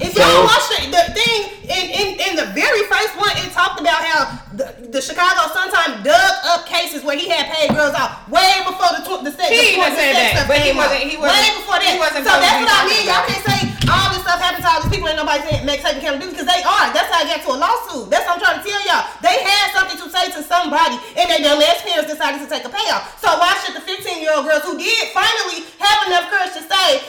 If 0.00 0.14
So- 0.14 0.22
y'all 0.22 0.44
watch 0.44 0.66
the, 0.74 0.90
the 0.90 1.04
thing 1.14 1.38
in, 1.64 1.84
in, 1.94 2.08
in 2.20 2.32
the 2.36 2.46
very 2.52 2.82
first 2.90 3.14
one, 3.16 3.30
it 3.40 3.50
talked 3.54 3.80
about 3.80 4.02
how 4.04 4.36
the, 4.52 4.90
the 4.90 5.00
Chicago 5.00 5.46
Sun 5.54 5.70
Times 5.70 6.02
dug 6.04 6.32
up 6.50 6.66
cases 6.66 7.02
where 7.06 7.16
he 7.16 7.28
had 7.30 7.46
paid 7.50 7.70
girls 7.74 7.94
out 7.94 8.26
way 8.28 8.58
before 8.66 8.90
the 8.98 9.02
tw- 9.06 9.22
the 9.24 9.30
sex. 9.32 9.48
He 9.48 9.78
the, 9.78 9.80
even 9.80 9.90
the 9.94 9.96
said 9.96 10.12
that, 10.14 10.44
but 10.50 10.58
he 10.60 10.74
wasn't- 10.74 11.06
he 11.06 11.16
wasn't- 11.16 11.34
way 11.38 11.48
before 11.56 11.78
that. 11.78 11.90
he 11.94 11.98
wasn't 11.98 12.22
so 12.26 12.32
that's 12.42 12.58
what 12.62 12.74
I 12.74 12.82
mean. 12.90 13.04
Y'all 13.06 13.24
can't 13.26 13.44
say 13.46 13.58
all 13.88 14.08
this 14.12 14.22
stuff 14.26 14.40
happened 14.40 14.64
to 14.64 14.70
all 14.70 14.80
these 14.82 14.92
people 14.92 15.08
and 15.12 15.18
nobody 15.20 15.40
saying 15.46 15.62
make 15.64 15.80
taking 15.84 16.00
accountability 16.02 16.34
because 16.36 16.48
they 16.50 16.62
are. 16.64 16.86
That's 16.96 17.08
how 17.12 17.22
I 17.22 17.26
got 17.30 17.40
to 17.46 17.50
a 17.54 17.58
lawsuit. 17.60 18.08
That's 18.10 18.24
what 18.26 18.38
I'm 18.38 18.42
trying 18.42 18.58
to 18.60 18.64
tell 18.64 18.80
y'all. 18.88 19.04
They 19.20 19.36
had 19.44 19.66
something 19.76 19.98
to 20.00 20.06
say 20.10 20.24
to 20.34 20.40
somebody 20.42 20.96
and 21.16 21.24
they 21.30 21.38
their 21.44 21.54
last 21.58 21.84
parents 21.86 22.08
decided 22.10 22.40
to 22.42 22.48
take 22.50 22.64
a 22.66 22.72
payoff. 22.72 23.14
So 23.22 23.28
why 23.38 23.54
should 23.62 23.76
the 23.78 23.84
15 23.84 24.20
year 24.24 24.32
old 24.34 24.48
girls 24.48 24.64
who 24.66 24.74
did 24.76 25.12
finally 25.14 25.68
have 25.78 25.98
enough 26.10 26.26
courage 26.32 26.54
to 26.58 26.64
say 26.66 27.04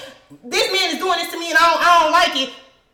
this 0.51 0.67
man 0.71 0.93
is 0.93 0.99
doing 0.99 1.17
this 1.17 1.31
to 1.31 1.39
me 1.39 1.49
and 1.49 1.57
I 1.57 1.63
don't, 1.65 1.81
I 1.81 1.89
don't 2.03 2.11
like 2.13 2.33
it. 2.43 2.49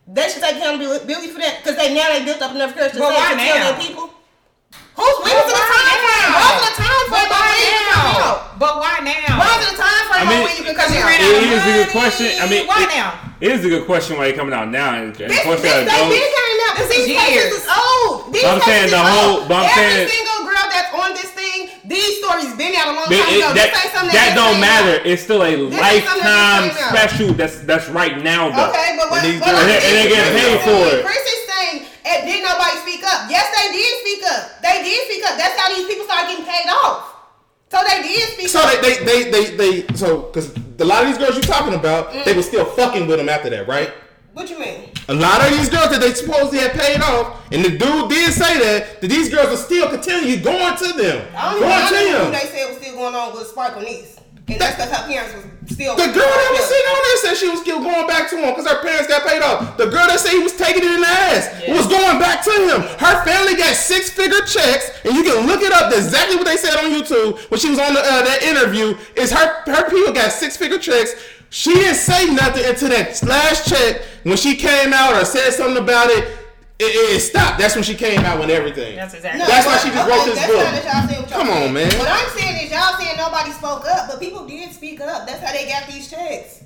They 0.06 0.28
should 0.28 0.42
take 0.42 0.56
accountability 0.56 1.28
for 1.28 1.38
that 1.38 1.58
because 1.62 1.76
they 1.76 1.94
now 1.94 2.08
they 2.10 2.24
built 2.24 2.42
up 2.42 2.54
enough 2.54 2.74
courage 2.74 2.92
to 2.92 2.98
say 2.98 3.04
to 3.06 3.36
tell 3.36 3.72
their 3.72 3.80
people. 3.80 4.10
Who's 4.96 5.16
waiting 5.24 5.46
to 5.48 5.54
the 5.56 5.64
time 5.72 5.98
frame? 6.02 6.28
now? 6.28 6.40
What's 6.42 6.60
the 6.68 6.74
time 6.82 7.04
frame? 7.08 7.28
But 7.28 7.28
why 7.32 7.42
on 7.42 7.52
when 7.52 7.60
you 7.62 7.72
can 7.72 7.86
come 7.92 8.12
now? 8.12 8.56
But 8.58 8.72
why 8.78 8.92
now? 9.02 9.34
Why 9.40 9.50
is 9.58 9.64
the 9.72 9.76
time 9.80 10.04
frame 10.08 10.22
I 10.22 10.24
mean, 10.28 10.38
on 10.38 10.44
when 10.44 10.54
you 10.56 10.64
can 10.64 10.74
because 10.76 10.90
come 10.92 11.02
out? 11.02 11.08
ran 11.08 11.18
It 11.18 11.26
out 11.26 11.42
of 11.42 11.52
is 11.52 11.64
a 11.66 11.74
good 11.82 11.90
question. 11.92 12.26
I 12.40 12.44
mean, 12.48 12.62
why 12.66 12.82
it- 12.84 12.92
now? 12.94 13.08
It 13.42 13.50
is 13.50 13.64
a 13.66 13.70
good 13.74 13.86
question 13.90 14.18
why 14.22 14.30
you 14.30 14.34
coming 14.38 14.54
out 14.54 14.70
now. 14.70 14.94
And, 14.94 15.10
and 15.18 15.26
This, 15.30 15.34
of 15.34 15.42
course, 15.42 15.62
this, 15.62 15.72
that 15.74 15.82
they 15.82 15.98
adults- 15.98 16.14
been 16.14 16.30
came 16.30 16.58
out. 16.62 16.74
This 16.78 16.88
These 16.94 17.08
is 17.10 17.16
cases 17.18 17.34
years. 17.34 17.52
is 17.58 17.66
old. 17.66 18.30
These 18.32 18.42
But 18.46 18.50
I'm 18.54 18.62
saying 18.62 18.90
the 18.94 19.02
whole- 19.02 19.42
but 19.50 19.54
I'm 19.58 19.66
Every 19.66 19.82
saying- 19.82 20.08
single 20.14 20.40
girl 20.46 20.66
that's 20.70 20.90
on 20.94 21.10
this 21.18 21.30
thing, 21.34 21.58
these 21.82 22.22
stories 22.22 22.54
been 22.54 22.70
out 22.78 22.86
a 22.86 22.94
long 22.94 23.10
time 23.10 23.18
it- 23.18 23.42
ago. 23.42 23.50
that, 23.50 23.74
this 23.74 23.82
ain't 23.82 23.90
something 23.98 24.14
that 24.14 24.30
just 24.30 24.38
don't 24.38 24.60
matter. 24.62 24.94
out. 25.02 25.06
It's 25.10 25.22
still 25.26 25.42
a 25.42 25.46
ain't 25.50 25.58
something 25.58 25.74
that 25.74 25.82
lifetime 25.82 26.62
just 26.70 26.78
out. 26.86 26.90
special. 26.94 27.28
That's 27.34 27.56
that's 27.66 27.88
right 27.90 28.14
now 28.22 28.46
though. 28.54 28.70
Okay, 28.70 28.94
but 28.94 29.10
what, 29.10 29.24
And 29.26 29.32
these 29.34 29.40
what 29.42 29.50
girls- 29.50 29.58
I'm 29.58 29.66
And 29.66 29.74
they- 29.74 29.82
and 29.90 29.96
they 29.98 30.06
saying- 30.06 30.14
get 30.14 30.22
paid 30.22 30.38
Chris 30.38 30.54
is 30.54 30.62
for 30.62 30.70
saying- 30.70 30.94
it. 30.94 31.02
Chris 31.02 31.24
is 31.34 31.42
saying, 31.50 31.76
eh, 32.04 32.24
did 32.26 32.42
nobody 32.42 32.76
speak 32.84 33.02
up? 33.04 33.30
Yes, 33.30 33.46
they 33.56 33.72
did 33.72 33.92
speak 34.00 34.22
up. 34.30 34.62
They 34.62 34.82
did 34.82 35.00
speak 35.10 35.24
up. 35.24 35.36
That's 35.38 35.58
how 35.58 35.74
these 35.74 35.86
people 35.86 36.04
started 36.04 36.28
getting 36.28 36.44
paid 36.46 36.68
off. 36.70 37.08
So 37.70 37.78
they 37.88 38.02
did 38.02 38.28
speak 38.34 38.48
So 38.48 38.60
up. 38.60 38.80
they, 38.82 38.98
they, 39.04 39.30
they, 39.30 39.30
they, 39.30 39.56
they 39.82 39.94
so, 39.94 40.22
because 40.22 40.54
a 40.78 40.84
lot 40.84 41.02
of 41.02 41.08
these 41.08 41.18
girls 41.18 41.34
you're 41.34 41.42
talking 41.42 41.74
about, 41.74 42.12
they 42.24 42.34
were 42.34 42.42
still 42.42 42.64
fucking 42.64 43.06
with 43.06 43.18
him 43.20 43.28
after 43.28 43.50
that, 43.50 43.66
right? 43.68 43.92
what 44.34 44.48
you 44.48 44.58
mean? 44.58 44.88
A 45.08 45.14
lot 45.14 45.44
of 45.44 45.50
these 45.58 45.68
girls 45.68 45.90
that 45.90 46.00
they 46.00 46.14
supposedly 46.14 46.58
had 46.60 46.72
paid 46.72 47.00
off, 47.02 47.44
and 47.52 47.62
the 47.62 47.68
dude 47.70 48.08
did 48.08 48.32
say 48.32 48.58
that, 48.60 49.00
that 49.02 49.08
these 49.08 49.28
girls 49.28 49.48
are 49.48 49.56
still 49.62 49.90
continue 49.90 50.40
going 50.42 50.74
to 50.78 50.92
them. 50.94 51.26
I 51.36 51.52
don't 51.52 51.60
Going 51.60 51.72
even 51.72 51.88
to 51.88 52.12
know 52.18 52.24
who 52.24 52.30
they 52.32 52.46
said 52.46 52.68
was 52.68 52.78
still 52.78 52.94
going 52.94 53.14
on 53.14 53.34
with 53.34 53.46
Sparkle 53.48 53.82
Niece. 53.82 54.16
And 54.48 54.60
that's 54.60 54.74
because 54.74 54.90
her 54.90 55.06
parents 55.06 55.34
was 55.34 55.44
still. 55.70 55.94
The 55.94 56.10
girl 56.10 56.26
that 56.26 56.50
was 56.50 56.66
sitting 56.66 56.88
on 56.90 57.00
there 57.06 57.18
said 57.22 57.34
she 57.38 57.48
was 57.48 57.60
still 57.62 57.80
going 57.80 58.06
back 58.10 58.28
to 58.30 58.36
him 58.36 58.50
because 58.50 58.66
her 58.66 58.82
parents 58.82 59.06
got 59.06 59.22
paid 59.22 59.40
off. 59.40 59.76
The 59.78 59.86
girl 59.86 60.06
that 60.10 60.18
said 60.18 60.34
he 60.34 60.42
was 60.42 60.56
taking 60.58 60.82
it 60.82 60.92
in 60.98 61.00
the 61.00 61.08
ass 61.08 61.46
was 61.70 61.86
going 61.86 62.18
back 62.18 62.42
to 62.44 62.54
him. 62.66 62.82
Her 62.98 63.22
family 63.22 63.54
got 63.54 63.78
six 63.78 64.10
figure 64.10 64.42
checks, 64.42 64.90
and 65.06 65.14
you 65.14 65.22
can 65.22 65.46
look 65.46 65.62
it 65.62 65.72
up. 65.72 65.94
That's 65.94 66.10
exactly 66.10 66.36
what 66.36 66.46
they 66.46 66.58
said 66.58 66.74
on 66.74 66.90
YouTube 66.90 67.38
when 67.50 67.60
she 67.62 67.70
was 67.70 67.78
on 67.78 67.94
the, 67.94 68.02
uh, 68.02 68.22
that 68.26 68.42
interview. 68.42 68.98
Is 69.14 69.30
her 69.30 69.62
her 69.70 69.86
people 69.88 70.12
got 70.12 70.32
six 70.34 70.56
figure 70.56 70.78
checks. 70.78 71.14
She 71.50 71.74
didn't 71.74 72.00
say 72.00 72.32
nothing 72.32 72.64
until 72.64 72.88
that 72.90 73.22
last 73.22 73.68
check 73.68 74.02
when 74.24 74.36
she 74.36 74.56
came 74.56 74.92
out 74.92 75.14
or 75.14 75.24
said 75.24 75.52
something 75.52 75.82
about 75.82 76.08
it. 76.10 76.41
It, 76.78 76.84
it, 76.84 77.16
it 77.16 77.20
stopped. 77.20 77.58
That's 77.58 77.74
when 77.74 77.84
she 77.84 77.94
came 77.94 78.20
out 78.20 78.40
with 78.40 78.50
everything. 78.50 78.96
That's 78.96 79.14
exactly. 79.14 79.40
No, 79.40 79.46
That's 79.46 79.66
why 79.66 79.76
she 79.78 79.90
just 79.90 80.02
okay, 80.02 80.10
wrote 80.16 80.24
this 80.26 80.34
that's 80.38 80.50
book. 80.50 80.64
Not 80.64 80.74
that 80.74 80.84
y'all 80.84 81.06
saying 81.08 81.22
what 81.22 81.30
y'all 81.30 81.38
Come 81.40 81.48
on, 81.50 81.56
saying. 81.62 81.74
man. 81.74 81.92
What 81.98 82.08
I'm 82.10 82.30
saying 82.34 82.56
is 82.64 82.70
y'all 82.72 82.94
saying 82.98 83.16
nobody 83.16 83.50
spoke 83.52 83.84
up, 83.86 84.08
but 84.10 84.18
people 84.18 84.46
did 84.46 84.72
speak 84.72 85.00
up. 85.00 85.26
That's 85.26 85.40
how 85.44 85.52
they 85.52 85.68
got 85.68 85.86
these 85.86 86.10
checks. 86.10 86.64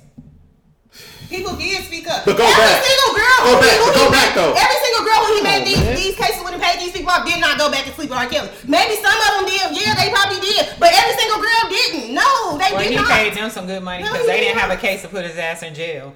People 1.29 1.53
did 1.59 1.83
speak 1.83 2.07
up. 2.07 2.23
But 2.23 2.39
go 2.39 2.47
every 2.47 2.55
back. 2.55 2.79
single 2.87 3.11
girl, 3.19 3.39
Go 3.43 3.53
back, 3.59 3.75
who 3.77 3.85
but 3.85 3.93
he 3.93 3.99
go 3.99 4.05
made- 4.07 4.15
back, 4.15 4.31
though. 4.33 4.53
Every 4.55 4.79
single 4.79 5.03
girl 5.03 5.19
who 5.27 5.31
he 5.35 5.41
Come 5.43 5.51
made 5.51 5.59
on, 5.59 5.67
these, 5.67 5.83
man. 5.83 5.95
these 5.99 6.15
cases 6.15 6.39
with 6.41 6.53
and 6.55 6.63
paid 6.63 6.79
these 6.79 6.93
people 6.95 7.11
off 7.11 7.27
did 7.27 7.41
not 7.43 7.59
go 7.59 7.67
back 7.69 7.83
and 7.85 7.93
sleep 7.99 8.09
with 8.09 8.17
R. 8.17 8.25
Kelly. 8.31 8.47
Maybe 8.65 8.95
some 9.03 9.11
of 9.11 9.29
them 9.35 9.43
did. 9.51 9.75
Yeah, 9.75 9.91
they 9.99 10.07
probably 10.09 10.39
did. 10.39 10.71
But 10.79 10.95
every 10.95 11.13
single 11.19 11.43
girl 11.43 11.63
didn't. 11.67 12.15
No, 12.15 12.55
they 12.57 12.71
Well, 12.71 12.79
did 12.79 12.91
he 12.91 12.95
not. 12.95 13.11
He 13.11 13.27
paid 13.29 13.33
them 13.35 13.49
some 13.51 13.67
good 13.67 13.83
money 13.83 14.03
because 14.07 14.23
he 14.23 14.27
they 14.27 14.39
didn't 14.39 14.55
didn't. 14.55 14.71
have 14.71 14.71
a 14.71 14.79
case 14.79 15.01
to 15.03 15.09
put 15.11 15.27
his 15.27 15.35
ass 15.37 15.61
in 15.67 15.75
jail. 15.75 16.15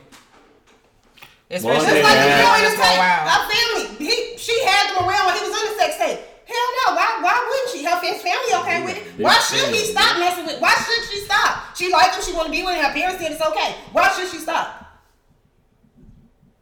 Was 1.59 1.83
in 1.83 1.99
the 1.99 2.07
for 2.71 2.79
a 2.79 2.87
tape, 2.87 3.01
while. 3.03 3.27
our 3.27 3.43
family, 3.51 3.85
he, 3.99 4.37
she 4.39 4.55
had 4.63 4.95
them 4.95 5.03
around 5.03 5.27
when 5.27 5.35
he 5.35 5.43
was 5.43 5.51
on 5.51 5.63
the 5.67 5.75
sex 5.75 5.99
tape. 5.99 6.19
Hell 6.47 6.69
no, 6.83 6.95
why, 6.95 7.07
why 7.19 7.35
wouldn't 7.35 7.69
she? 7.75 7.83
Her 7.83 7.99
his 7.99 8.23
family 8.23 8.51
okay 8.63 8.83
with 8.83 8.95
it. 8.97 9.03
Why 9.19 9.35
should 9.39 9.71
he 9.71 9.83
stop 9.91 10.19
messing 10.19 10.45
with? 10.45 10.59
Why 10.59 10.75
should 10.75 11.03
she 11.11 11.23
stop? 11.23 11.75
She 11.75 11.91
like 11.91 12.15
him. 12.15 12.23
She 12.23 12.33
want 12.33 12.47
to 12.47 12.51
be 12.51 12.63
with 12.63 12.75
him. 12.75 12.83
Her 12.83 12.93
parents 12.93 13.21
said 13.21 13.31
it's 13.31 13.41
okay. 13.41 13.75
Why 13.91 14.11
should 14.11 14.27
she 14.27 14.39
stop? 14.39 14.80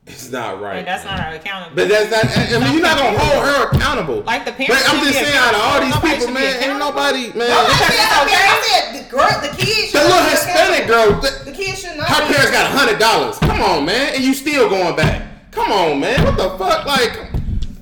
It's 0.10 0.32
not 0.32 0.60
right. 0.60 0.80
And 0.80 0.88
that's 0.88 1.06
not 1.06 1.20
our 1.20 1.34
accountability. 1.36 1.76
But 1.78 1.86
that's 1.88 2.10
not. 2.10 2.26
I 2.26 2.56
I 2.56 2.60
mean, 2.60 2.74
you're 2.74 2.82
not 2.82 2.98
gonna 2.98 3.18
hold 3.18 3.46
her 3.46 3.70
accountable. 3.70 4.22
Like 4.26 4.44
the 4.44 4.52
But 4.52 4.58
parents 4.58 4.90
I'm 4.90 5.00
just 5.06 5.14
saying, 5.20 5.38
out 5.38 5.54
of 5.54 5.62
all 5.62 5.80
these 5.80 5.96
accountable. 5.96 6.18
people, 6.20 6.34
man, 6.34 6.64
ain't 6.70 6.80
nobody, 6.80 7.24
man. 7.38 7.48
Nobody 7.50 7.70
Because 7.70 7.94
said 7.94 8.04
it's 8.04 8.18
okay. 8.26 8.44
I 8.44 8.58
said 8.66 8.84
the 8.98 9.04
girl, 9.10 9.30
the 9.42 9.52
kids. 9.56 9.92
The 9.94 10.00
should 10.00 10.08
little 10.10 10.26
be 10.26 10.30
Hispanic 10.34 10.84
girl, 10.88 11.08
th- 11.22 11.40
The 11.46 11.52
kids 11.54 11.80
should 11.82 11.98
not. 11.98 12.08
her 12.10 12.22
parents 12.26 12.52
got 12.52 12.66
a 12.66 12.74
hundred 12.74 12.98
dollars. 13.00 13.38
Come 13.40 13.62
on, 13.62 13.86
man, 13.86 14.16
and 14.16 14.24
you 14.24 14.34
still 14.34 14.68
going 14.70 14.96
back. 14.96 15.28
Come 15.52 15.72
on, 15.72 16.00
man. 16.00 16.24
What 16.26 16.38
the 16.38 16.50
fuck? 16.58 16.86
Like, 16.86 17.30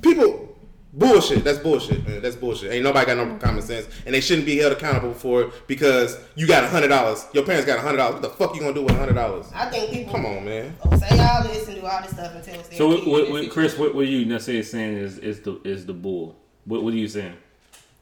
people. 0.02 0.47
Bullshit. 0.98 1.44
That's 1.44 1.60
bullshit, 1.60 2.06
man. 2.06 2.20
That's 2.20 2.34
bullshit. 2.34 2.72
Ain't 2.72 2.82
nobody 2.82 3.06
got 3.06 3.16
no 3.16 3.36
common 3.36 3.62
sense, 3.62 3.86
and 4.04 4.12
they 4.12 4.20
shouldn't 4.20 4.46
be 4.46 4.58
held 4.58 4.72
accountable 4.72 5.14
for 5.14 5.42
it 5.42 5.68
because 5.68 6.18
you 6.34 6.48
got 6.48 6.64
a 6.64 6.66
hundred 6.66 6.88
dollars. 6.88 7.24
Your 7.32 7.44
parents 7.44 7.66
got 7.66 7.78
a 7.78 7.82
hundred 7.82 7.98
dollars. 7.98 8.14
What 8.14 8.22
the 8.22 8.30
fuck 8.30 8.54
you 8.56 8.60
gonna 8.60 8.74
do 8.74 8.82
with 8.82 8.94
a 8.94 8.98
hundred 8.98 9.14
dollars? 9.14 9.46
I 9.54 9.70
think 9.70 9.92
people 9.92 10.12
Come 10.12 10.26
on, 10.26 10.44
man. 10.44 10.74
say 10.98 11.20
all 11.20 11.44
this 11.44 11.68
and 11.68 11.80
do 11.80 11.86
all 11.86 12.02
this 12.02 12.10
stuff 12.10 12.34
until 12.34 12.54
it's 12.54 12.68
their 12.68 12.78
So, 12.78 12.88
what, 12.88 13.06
what, 13.06 13.30
what, 13.30 13.50
Chris, 13.50 13.78
what, 13.78 13.94
what 13.94 14.08
you 14.08 14.26
necessarily 14.26 14.64
saying 14.64 14.96
is 14.96 15.18
is 15.18 15.40
the 15.40 15.60
is 15.62 15.86
the 15.86 15.94
bull? 15.94 16.34
What, 16.64 16.82
what 16.82 16.92
are 16.92 16.96
you 16.96 17.08
saying? 17.08 17.36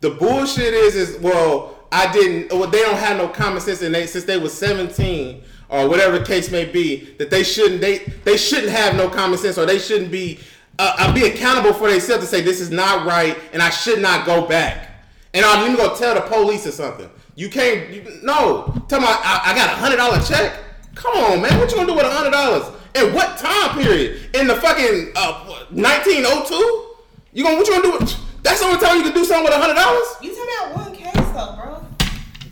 The 0.00 0.10
bullshit 0.10 0.72
is, 0.72 0.96
is 0.96 1.18
well, 1.20 1.76
I 1.92 2.10
didn't. 2.12 2.50
Well, 2.50 2.70
they 2.70 2.80
don't 2.80 2.96
have 2.96 3.18
no 3.18 3.28
common 3.28 3.60
sense, 3.60 3.82
and 3.82 3.94
they 3.94 4.06
since 4.06 4.24
they 4.24 4.38
was 4.38 4.54
seventeen 4.54 5.42
or 5.68 5.86
whatever 5.88 6.18
the 6.18 6.24
case 6.24 6.50
may 6.50 6.64
be, 6.64 7.14
that 7.18 7.28
they 7.28 7.42
shouldn't 7.42 7.82
they 7.82 7.98
they 8.24 8.38
shouldn't 8.38 8.70
have 8.72 8.94
no 8.94 9.10
common 9.10 9.38
sense, 9.38 9.58
or 9.58 9.66
they 9.66 9.78
shouldn't 9.78 10.10
be 10.10 10.38
uh, 10.78 10.94
uh, 10.98 11.12
be 11.14 11.24
accountable 11.26 11.72
for 11.72 11.90
themselves 11.90 12.24
to 12.24 12.28
say 12.30 12.40
this 12.42 12.60
is 12.60 12.70
not 12.70 13.06
right, 13.06 13.36
and 13.52 13.62
I 13.62 13.70
should 13.70 14.00
not 14.00 14.26
go 14.26 14.46
back. 14.46 14.90
And 15.34 15.44
I'm 15.44 15.64
even 15.64 15.76
gonna 15.76 15.96
tell 15.98 16.14
the 16.14 16.20
police 16.22 16.66
or 16.66 16.70
something. 16.72 17.08
You 17.34 17.48
can't. 17.50 17.90
You, 17.90 18.20
no, 18.22 18.72
tell 18.88 19.00
me 19.00 19.06
I, 19.08 19.40
I 19.46 19.54
got 19.54 19.70
a 19.72 19.76
hundred 19.76 19.96
dollar 19.96 20.20
check. 20.22 20.54
Come 20.94 21.16
on, 21.16 21.42
man. 21.42 21.58
What 21.58 21.70
you 21.70 21.76
gonna 21.76 21.88
do 21.88 21.94
with 21.94 22.06
a 22.06 22.10
hundred 22.10 22.30
dollars? 22.30 22.72
In 22.94 23.12
what 23.14 23.36
time 23.36 23.78
period? 23.82 24.34
In 24.34 24.46
the 24.46 24.54
fucking 24.56 25.12
uh, 25.14 25.44
1902? 25.70 26.86
You 27.34 27.44
gonna 27.44 27.56
what 27.56 27.66
you 27.66 27.72
gonna 27.74 27.82
do? 27.84 27.92
With, 28.04 28.16
that's 28.42 28.60
the 28.60 28.66
only 28.66 28.78
time 28.80 28.96
you 28.96 29.02
can 29.02 29.12
do 29.12 29.24
something 29.24 29.44
with 29.44 29.52
a 29.54 29.58
hundred 29.60 29.74
dollars. 29.74 30.06
You 30.22 30.34
talking 30.34 30.72
about 30.72 30.76
one 30.86 30.94
case 30.96 31.32
though, 31.34 31.54
bro? 31.56 31.86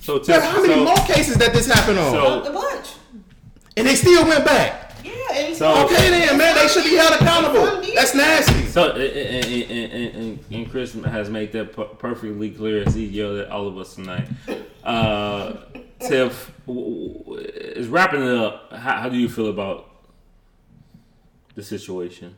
So, 0.02 0.18
Tiff, 0.18 0.26
There's 0.26 0.44
how 0.44 0.60
many 0.60 0.74
so, 0.74 0.84
more 0.84 0.96
cases 1.06 1.36
that 1.36 1.54
this 1.54 1.66
happened 1.66 1.98
on? 1.98 2.12
So- 2.12 2.42
A 2.42 2.52
bunch. 2.52 2.88
and 3.78 3.86
they 3.86 3.94
still 3.94 4.26
went 4.26 4.44
back. 4.44 4.83
Yeah. 5.04 5.52
So- 5.54 5.84
Okay 5.84 6.10
then, 6.10 6.38
man, 6.38 6.54
they 6.56 6.66
should 6.68 6.84
be 6.84 6.96
held 6.96 7.12
accountable. 7.20 7.82
That's 7.94 8.14
nasty. 8.14 8.66
So, 8.66 8.90
and, 8.92 9.02
and, 9.02 9.70
and, 9.92 10.16
and, 10.16 10.44
and 10.50 10.70
Chris 10.70 10.94
has 10.94 11.30
made 11.30 11.52
that 11.52 11.98
perfectly 11.98 12.50
clear 12.50 12.82
as 12.84 12.94
he 12.94 13.04
yelled 13.04 13.38
at 13.38 13.50
all 13.50 13.68
of 13.68 13.76
us 13.78 13.94
tonight. 13.94 14.26
Uh, 14.82 15.56
Tiff, 16.00 16.50
w- 16.66 17.18
w- 17.18 17.38
is 17.40 17.86
wrapping 17.88 18.22
it 18.22 18.36
up. 18.36 18.72
How, 18.72 18.96
how 19.02 19.08
do 19.08 19.16
you 19.16 19.28
feel 19.28 19.48
about 19.48 19.88
the 21.54 21.62
situation? 21.62 22.34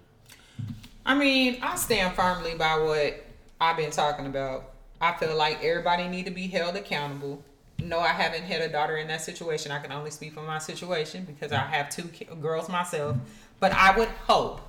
I 1.04 1.14
mean, 1.14 1.58
I 1.62 1.76
stand 1.76 2.14
firmly 2.16 2.54
by 2.56 2.78
what 2.78 3.24
I've 3.60 3.76
been 3.76 3.90
talking 3.90 4.26
about. 4.26 4.72
I 5.00 5.12
feel 5.14 5.36
like 5.36 5.62
everybody 5.64 6.08
need 6.08 6.24
to 6.26 6.30
be 6.32 6.46
held 6.48 6.76
accountable. 6.76 7.42
No, 7.78 8.00
I 8.00 8.08
haven't 8.08 8.42
had 8.44 8.62
a 8.62 8.68
daughter 8.68 8.96
in 8.96 9.08
that 9.08 9.20
situation. 9.22 9.70
I 9.70 9.78
can 9.80 9.92
only 9.92 10.10
speak 10.10 10.32
for 10.32 10.42
my 10.42 10.58
situation 10.58 11.24
because 11.24 11.52
I 11.52 11.58
have 11.58 11.90
two 11.90 12.04
ki- 12.08 12.26
girls 12.40 12.68
myself. 12.68 13.16
But 13.60 13.72
I 13.72 13.96
would 13.96 14.08
hope 14.26 14.60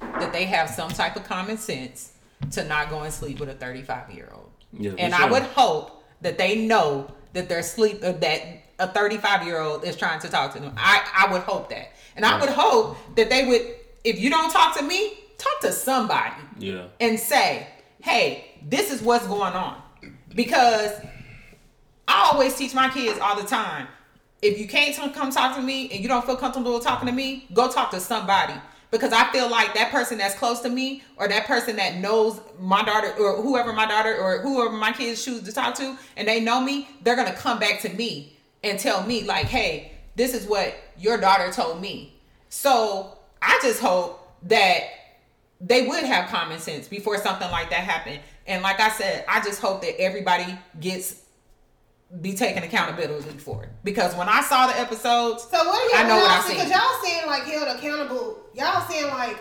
that 0.00 0.32
they 0.32 0.44
have 0.44 0.68
some 0.70 0.90
type 0.90 1.16
of 1.16 1.24
common 1.24 1.56
sense 1.58 2.12
to 2.52 2.64
not 2.64 2.90
go 2.90 3.00
and 3.00 3.12
sleep 3.12 3.40
with 3.40 3.48
a 3.48 3.54
35 3.54 4.10
year 4.12 4.30
old. 4.34 4.50
Yeah, 4.72 4.92
and 4.98 5.12
sure. 5.14 5.24
I 5.26 5.30
would 5.30 5.42
hope 5.42 6.02
that 6.20 6.38
they 6.38 6.66
know 6.66 7.10
that 7.32 7.48
they're 7.48 7.62
sleep 7.62 8.00
uh, 8.04 8.12
that 8.12 8.42
a 8.78 8.88
35 8.88 9.46
year 9.46 9.60
old 9.60 9.84
is 9.84 9.96
trying 9.96 10.20
to 10.20 10.28
talk 10.28 10.52
to 10.54 10.60
them. 10.60 10.74
I 10.76 11.26
I 11.28 11.32
would 11.32 11.42
hope 11.42 11.70
that, 11.70 11.92
and 12.16 12.24
I 12.24 12.40
would 12.40 12.50
hope 12.50 12.96
that 13.16 13.28
they 13.30 13.46
would. 13.46 13.62
If 14.04 14.18
you 14.20 14.30
don't 14.30 14.50
talk 14.50 14.76
to 14.78 14.82
me, 14.84 15.18
talk 15.38 15.60
to 15.62 15.72
somebody 15.72 16.34
Yeah. 16.58 16.84
and 17.00 17.18
say, 17.18 17.66
"Hey, 18.02 18.52
this 18.62 18.90
is 18.92 19.02
what's 19.02 19.26
going 19.26 19.52
on," 19.54 19.82
because 20.34 20.92
I 22.10 22.30
always 22.32 22.56
teach 22.56 22.74
my 22.74 22.88
kids 22.88 23.20
all 23.20 23.40
the 23.40 23.46
time. 23.46 23.86
If 24.42 24.58
you 24.58 24.66
can't 24.66 25.14
come 25.14 25.30
talk 25.30 25.54
to 25.54 25.62
me 25.62 25.88
and 25.92 26.00
you 26.00 26.08
don't 26.08 26.26
feel 26.26 26.36
comfortable 26.36 26.80
talking 26.80 27.06
to 27.06 27.14
me, 27.14 27.46
go 27.52 27.70
talk 27.70 27.92
to 27.92 28.00
somebody. 28.00 28.54
Because 28.90 29.12
I 29.12 29.30
feel 29.30 29.48
like 29.48 29.74
that 29.74 29.92
person 29.92 30.18
that's 30.18 30.34
close 30.34 30.58
to 30.62 30.68
me 30.68 31.04
or 31.16 31.28
that 31.28 31.46
person 31.46 31.76
that 31.76 31.98
knows 31.98 32.40
my 32.58 32.82
daughter 32.82 33.12
or 33.20 33.40
whoever 33.40 33.72
my 33.72 33.86
daughter 33.86 34.16
or 34.16 34.38
whoever 34.38 34.72
my 34.72 34.90
kids 34.90 35.24
choose 35.24 35.42
to 35.42 35.52
talk 35.52 35.76
to 35.76 35.96
and 36.16 36.26
they 36.26 36.40
know 36.40 36.60
me, 36.60 36.88
they're 37.02 37.14
going 37.14 37.28
to 37.28 37.38
come 37.38 37.60
back 37.60 37.80
to 37.82 37.88
me 37.90 38.36
and 38.64 38.76
tell 38.76 39.06
me, 39.06 39.22
like, 39.22 39.46
hey, 39.46 39.92
this 40.16 40.34
is 40.34 40.48
what 40.48 40.74
your 40.98 41.16
daughter 41.16 41.52
told 41.52 41.80
me. 41.80 42.12
So 42.48 43.18
I 43.40 43.60
just 43.62 43.80
hope 43.80 44.36
that 44.48 44.80
they 45.60 45.86
would 45.86 46.02
have 46.02 46.28
common 46.28 46.58
sense 46.58 46.88
before 46.88 47.18
something 47.18 47.50
like 47.52 47.70
that 47.70 47.84
happened. 47.84 48.18
And 48.48 48.64
like 48.64 48.80
I 48.80 48.90
said, 48.90 49.24
I 49.28 49.40
just 49.42 49.60
hope 49.60 49.82
that 49.82 50.00
everybody 50.00 50.58
gets 50.80 51.22
be 52.20 52.34
taking 52.34 52.62
accountability 52.62 53.38
for 53.38 53.62
it. 53.64 53.70
Because 53.84 54.14
when 54.16 54.28
I 54.28 54.40
saw 54.42 54.66
the 54.66 54.78
episodes, 54.78 55.44
So 55.44 55.58
what 55.58 55.66
are 55.94 55.96
y'all, 55.96 56.04
I 56.06 56.08
know 56.08 56.16
what 56.16 56.30
I 56.30 56.40
saying? 56.40 56.58
seen. 56.60 56.68
Because 56.68 56.80
y'all 56.80 57.02
saying 57.04 57.26
like 57.26 57.42
held 57.44 57.76
accountable. 57.78 58.38
Y'all 58.54 58.88
saying 58.88 59.08
like. 59.08 59.36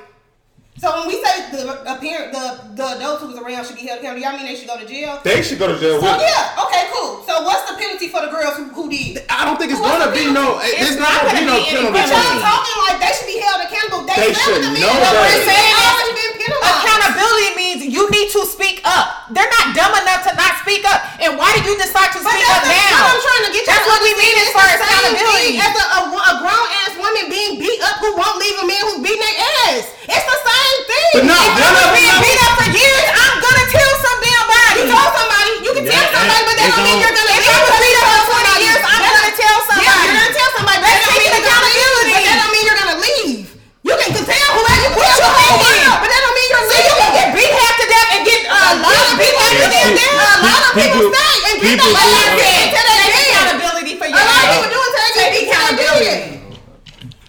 So 0.80 0.88
when 0.96 1.12
we 1.12 1.20
say 1.20 1.52
the 1.52 1.76
apparent 1.92 2.32
the 2.32 2.46
the 2.80 2.86
adults 2.96 3.20
who 3.20 3.28
was 3.28 3.36
around 3.36 3.68
should 3.68 3.76
be 3.76 3.84
held 3.84 4.00
accountable, 4.00 4.24
y'all 4.24 4.40
mean 4.40 4.48
they 4.48 4.56
should 4.56 4.72
go 4.72 4.80
to 4.80 4.88
jail? 4.88 5.20
They 5.28 5.44
should 5.44 5.60
go 5.60 5.68
to 5.68 5.76
jail. 5.76 6.00
So 6.00 6.08
with- 6.08 6.24
yeah, 6.24 6.64
okay, 6.64 6.88
cool. 6.96 7.20
So 7.28 7.44
what's 7.44 7.68
the 7.68 7.76
penalty 7.76 8.08
for 8.08 8.24
the 8.24 8.32
girls 8.32 8.56
who, 8.56 8.72
who 8.72 8.88
did? 8.88 9.28
I 9.28 9.44
don't 9.44 9.60
think 9.60 9.76
it's 9.76 9.82
What's 9.84 10.00
gonna 10.00 10.16
be 10.16 10.32
no. 10.32 10.56
penalty? 10.56 10.80
There's 10.80 10.96
It's 10.96 11.00
not 11.04 11.12
not 11.12 11.36
gonna 11.36 11.36
be 11.36 11.44
gonna 11.44 11.52
no 11.52 11.58
be 11.60 11.68
any 11.68 11.84
penalty. 11.84 12.00
But 12.00 12.08
penalty. 12.08 12.32
y'all 12.32 12.48
talking 12.48 12.78
like 12.88 12.98
they 13.04 13.12
should 13.12 13.28
be 13.30 13.38
held 13.44 13.60
accountable. 13.68 14.02
They, 14.08 14.16
They 14.24 14.32
better 14.32 14.40
should 14.40 14.60
than 14.64 14.72
me. 14.72 14.80
know 14.80 14.94
They 14.96 15.04
better. 15.04 15.20
already 15.20 15.44
Saying 15.52 15.76
already 15.84 16.14
been 16.16 16.34
penalized. 16.40 16.80
accountability 16.80 17.50
means 17.60 17.80
you 17.92 18.04
need 18.16 18.28
to 18.40 18.42
speak 18.48 18.78
up. 18.88 19.06
They're 19.36 19.52
not 19.60 19.76
dumb 19.76 19.94
enough 20.00 20.24
to 20.28 20.32
not 20.40 20.64
speak 20.64 20.88
up. 20.88 21.00
And 21.20 21.36
why 21.36 21.52
did 21.60 21.68
you 21.68 21.76
decide 21.76 22.16
to 22.16 22.24
But 22.24 22.32
speak 22.32 22.48
up 22.56 22.64
the- 22.64 22.72
now? 22.72 23.04
what 23.04 23.20
I'm 23.20 23.20
trying 23.20 23.46
to 23.48 23.52
get 23.52 23.64
That's 23.68 23.84
what 23.84 24.00
we 24.00 24.12
mean 24.16 24.36
as 24.40 24.50
far 24.56 24.64
It's 24.72 24.80
as 24.80 24.88
accountability. 24.88 25.60
As 25.60 25.76
a, 25.76 25.86
a, 25.92 26.02
a 26.08 26.34
grown 26.40 26.68
ass 26.88 26.96
woman 26.96 27.28
being 27.28 27.60
beat 27.60 27.84
up 27.84 28.00
who 28.00 28.16
won't 28.16 28.40
leave 28.40 28.56
a 28.64 28.66
man 28.66 28.80
who's 28.88 29.04
beating 29.04 29.20
their 29.20 29.38
ass. 29.76 29.84
It's 30.08 30.26
the 30.26 30.40
same 30.42 30.69
thing. 30.90 31.10
But 31.16 31.24
no, 31.30 31.38
If 31.40 31.54
none 31.60 31.76
I'm 31.76 31.84
of 31.84 31.92
being 31.96 32.10
them- 32.14 32.24
beat 32.24 32.40
up 32.46 32.54
for 32.60 32.68
years, 32.70 33.06
I'm 33.10 33.36
gonna 33.42 33.66
tell 33.70 33.92
some 34.06 34.18
damn 34.24 34.46
body. 34.50 34.80
You 34.80 34.86
told 34.94 35.12
somebody. 35.18 35.52
You 35.66 35.72
can 35.78 35.86
tell 35.90 36.06
somebody, 36.14 36.44
but 36.48 36.56
that 36.60 36.68
don't 36.70 36.84
mean 36.86 36.98
you're 37.04 37.16
gonna. 37.18 37.34
If 37.40 37.46
I 37.50 37.58
was 37.60 37.76
beat 37.80 37.98
up 38.00 38.08
for 38.10 38.22
20 38.30 38.54
years, 38.64 38.82
I'm 38.86 39.02
gonna 39.04 39.34
tell 39.40 39.58
Yeah, 39.60 39.68
somebody. 39.70 40.04
you're 40.06 40.18
gonna 40.20 40.34
tell 40.40 40.50
somebody. 40.58 40.78
But 40.80 40.90
that 40.90 41.00
don't 41.00 41.10
mean 41.10 41.20
taking 41.20 41.34
you're 41.34 41.50
gonna 41.50 41.70
leave. 41.70 41.80
accountability. 41.80 42.14
But 42.14 42.24
that 42.30 42.38
don't 42.40 42.52
mean 42.54 42.66
you're 42.70 42.80
gonna 42.82 42.98
leave. 43.00 43.48
You 43.90 43.94
can 44.00 44.12
tell 44.14 44.50
whoever 44.54 44.80
you 44.84 44.90
What 44.94 45.08
tell 45.08 45.18
you 45.18 45.50
somebody. 45.50 45.80
But 46.00 46.10
that 46.14 46.22
don't 46.24 46.36
mean 46.40 46.50
you're 46.54 46.66
So 46.70 46.76
you 46.80 46.94
can 47.00 47.12
get 47.18 47.28
beat 47.34 47.54
half 47.60 47.74
to 47.80 47.86
death 47.90 48.10
and 48.14 48.22
get 48.28 48.42
uh, 48.46 48.54
A 48.54 48.76
lot 48.80 49.04
of 49.10 49.16
people 49.18 49.20
beat 49.20 49.36
half 49.40 49.50
to 49.50 49.66
do 49.66 49.70
death. 49.70 49.96
that. 50.00 50.12
A 50.20 50.46
lot 50.46 50.62
of 50.68 50.72
people 50.78 51.00
People- 51.00 51.14
stay 51.16 51.36
and 51.50 51.56
get 51.60 51.68
people 51.70 51.90
the 51.90 51.96
do- 51.96 52.14
ass 52.20 52.30
beat 52.38 52.60
until 52.60 52.86
they 52.86 53.00
Take 53.00 53.16
dead. 53.16 53.34
accountability 53.40 53.94
for 54.00 54.08
you. 54.10 54.16
A 54.16 54.24
lot 54.30 54.40
of 54.40 54.48
people 54.54 54.70
do 54.70 54.80
it 54.80 54.90
until 54.90 55.10
they 55.10 55.30
get 55.34 55.44
accountability. 55.50 56.18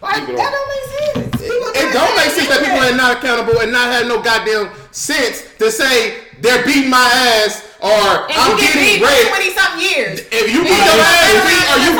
Like 0.01 0.27
that 0.27 0.37
don't- 0.37 0.53
don't 0.53 0.69
make 0.71 0.87
sense. 0.91 1.30
It 1.75 1.93
don't 1.93 2.15
make 2.17 2.31
sense 2.35 2.49
that 2.49 2.61
people 2.65 2.81
are 2.81 2.97
not 2.97 3.19
accountable 3.19 3.61
and 3.61 3.71
not 3.73 3.93
have 3.93 4.07
no 4.09 4.21
goddamn 4.23 4.71
sense 4.91 5.45
to 5.59 5.71
say 5.71 6.25
they're 6.41 6.65
beating 6.65 6.91
my 6.91 7.05
ass 7.45 7.63
or 7.81 8.29
And 8.29 8.37
I'm 8.37 8.57
getting 8.61 9.01
raped. 9.01 9.29
20 9.33 9.53
something 9.57 9.81
years. 9.81 10.21
If 10.33 10.53
you 10.53 10.61
beat 10.65 10.77
your 10.77 11.01
ass 11.01 11.33
or 11.37 11.79
you- 11.81 12.00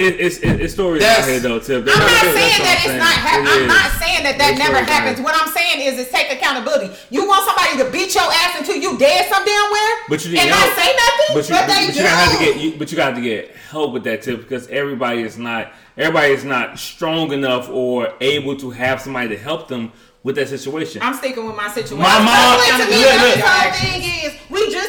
It- 0.00 0.18
It's, 0.20 0.36
it's, 0.36 0.44
it's, 0.44 0.60
it's 0.64 0.72
stories 0.72 1.02
That's- 1.02 1.24
out 1.24 1.28
here 1.30 1.40
though, 1.40 1.58
Tip. 1.60 1.82
I'm 1.82 1.86
not 1.86 1.96
That's 1.96 2.34
saying 2.34 2.58
what 2.58 2.64
that 2.64 2.66
I'm 2.66 2.74
it's 2.74 2.84
saying. 2.88 2.98
not 2.98 3.14
hap- 3.14 3.40
It 3.40 3.48
I'm 3.52 3.62
is. 3.62 3.68
not 3.68 3.88
saying 4.00 4.22
that 4.24 4.34
that 4.40 4.50
It's 4.50 4.58
never 4.58 4.80
happens. 4.82 5.16
here. 5.18 5.24
What 5.24 5.36
I'm 5.36 5.52
saying 5.52 5.78
is, 5.86 5.98
is 6.00 6.08
take 6.08 6.32
accountability. 6.32 6.88
You 7.10 7.28
want 7.28 7.44
somebody 7.46 7.76
to 7.78 7.84
beat 7.90 8.00
beat 8.00 8.14
your 8.14 8.24
ass 8.32 8.56
until 8.58 8.76
you 8.76 8.96
dead 8.96 9.28
some 9.28 9.44
damn 9.44 9.70
where, 9.70 9.92
But 10.08 10.24
you 10.24 10.32
need 10.32 10.40
and 10.40 10.48
help. 10.48 10.66
not 10.66 10.78
say 10.80 10.88
nothing. 10.96 11.30
But 11.36 11.44
you, 11.48 11.54
But 11.54 11.66
but, 11.66 11.66
they 11.68 11.86
but 11.86 11.94
you 11.96 12.02
gotta 12.02 12.08
have 12.16 12.32
to 12.32 12.38
do. 12.38 12.44
get 12.44 12.56
you, 12.64 12.70
but 12.78 12.90
you 12.90 12.96
got 12.96 13.14
to 13.14 13.20
get 13.20 13.54
help 13.70 13.92
with 13.92 14.04
that 14.04 14.22
Tip 14.22 14.40
because 14.40 14.66
everybody 14.68 15.20
is 15.22 15.36
not 15.36 15.72
everybody 15.98 16.32
is 16.32 16.44
not 16.44 16.78
strong 16.78 17.30
enough 17.32 17.68
or 17.68 18.14
able 18.22 18.56
to 18.56 18.70
have 18.70 19.02
somebody 19.02 19.28
to 19.28 19.36
help 19.36 19.68
them 19.68 19.92
with 20.22 20.36
that 20.36 20.48
situation. 20.48 21.02
I'm 21.02 21.12
sticking 21.14 21.44
with 21.46 21.56
my 21.56 21.68
situation. 21.68 21.98
My 21.98 22.18
mom- 22.18 22.56
But 22.58 22.84
to 22.84 22.90
me, 22.90 22.96
Look, 23.04 23.20
look. 23.20 23.34
this 23.36 23.44
whole 23.44 23.72
thing 23.72 24.02
is 24.24 24.32
we 24.48 24.60
just 24.70 24.70
did 24.70 24.70
this 24.72 24.79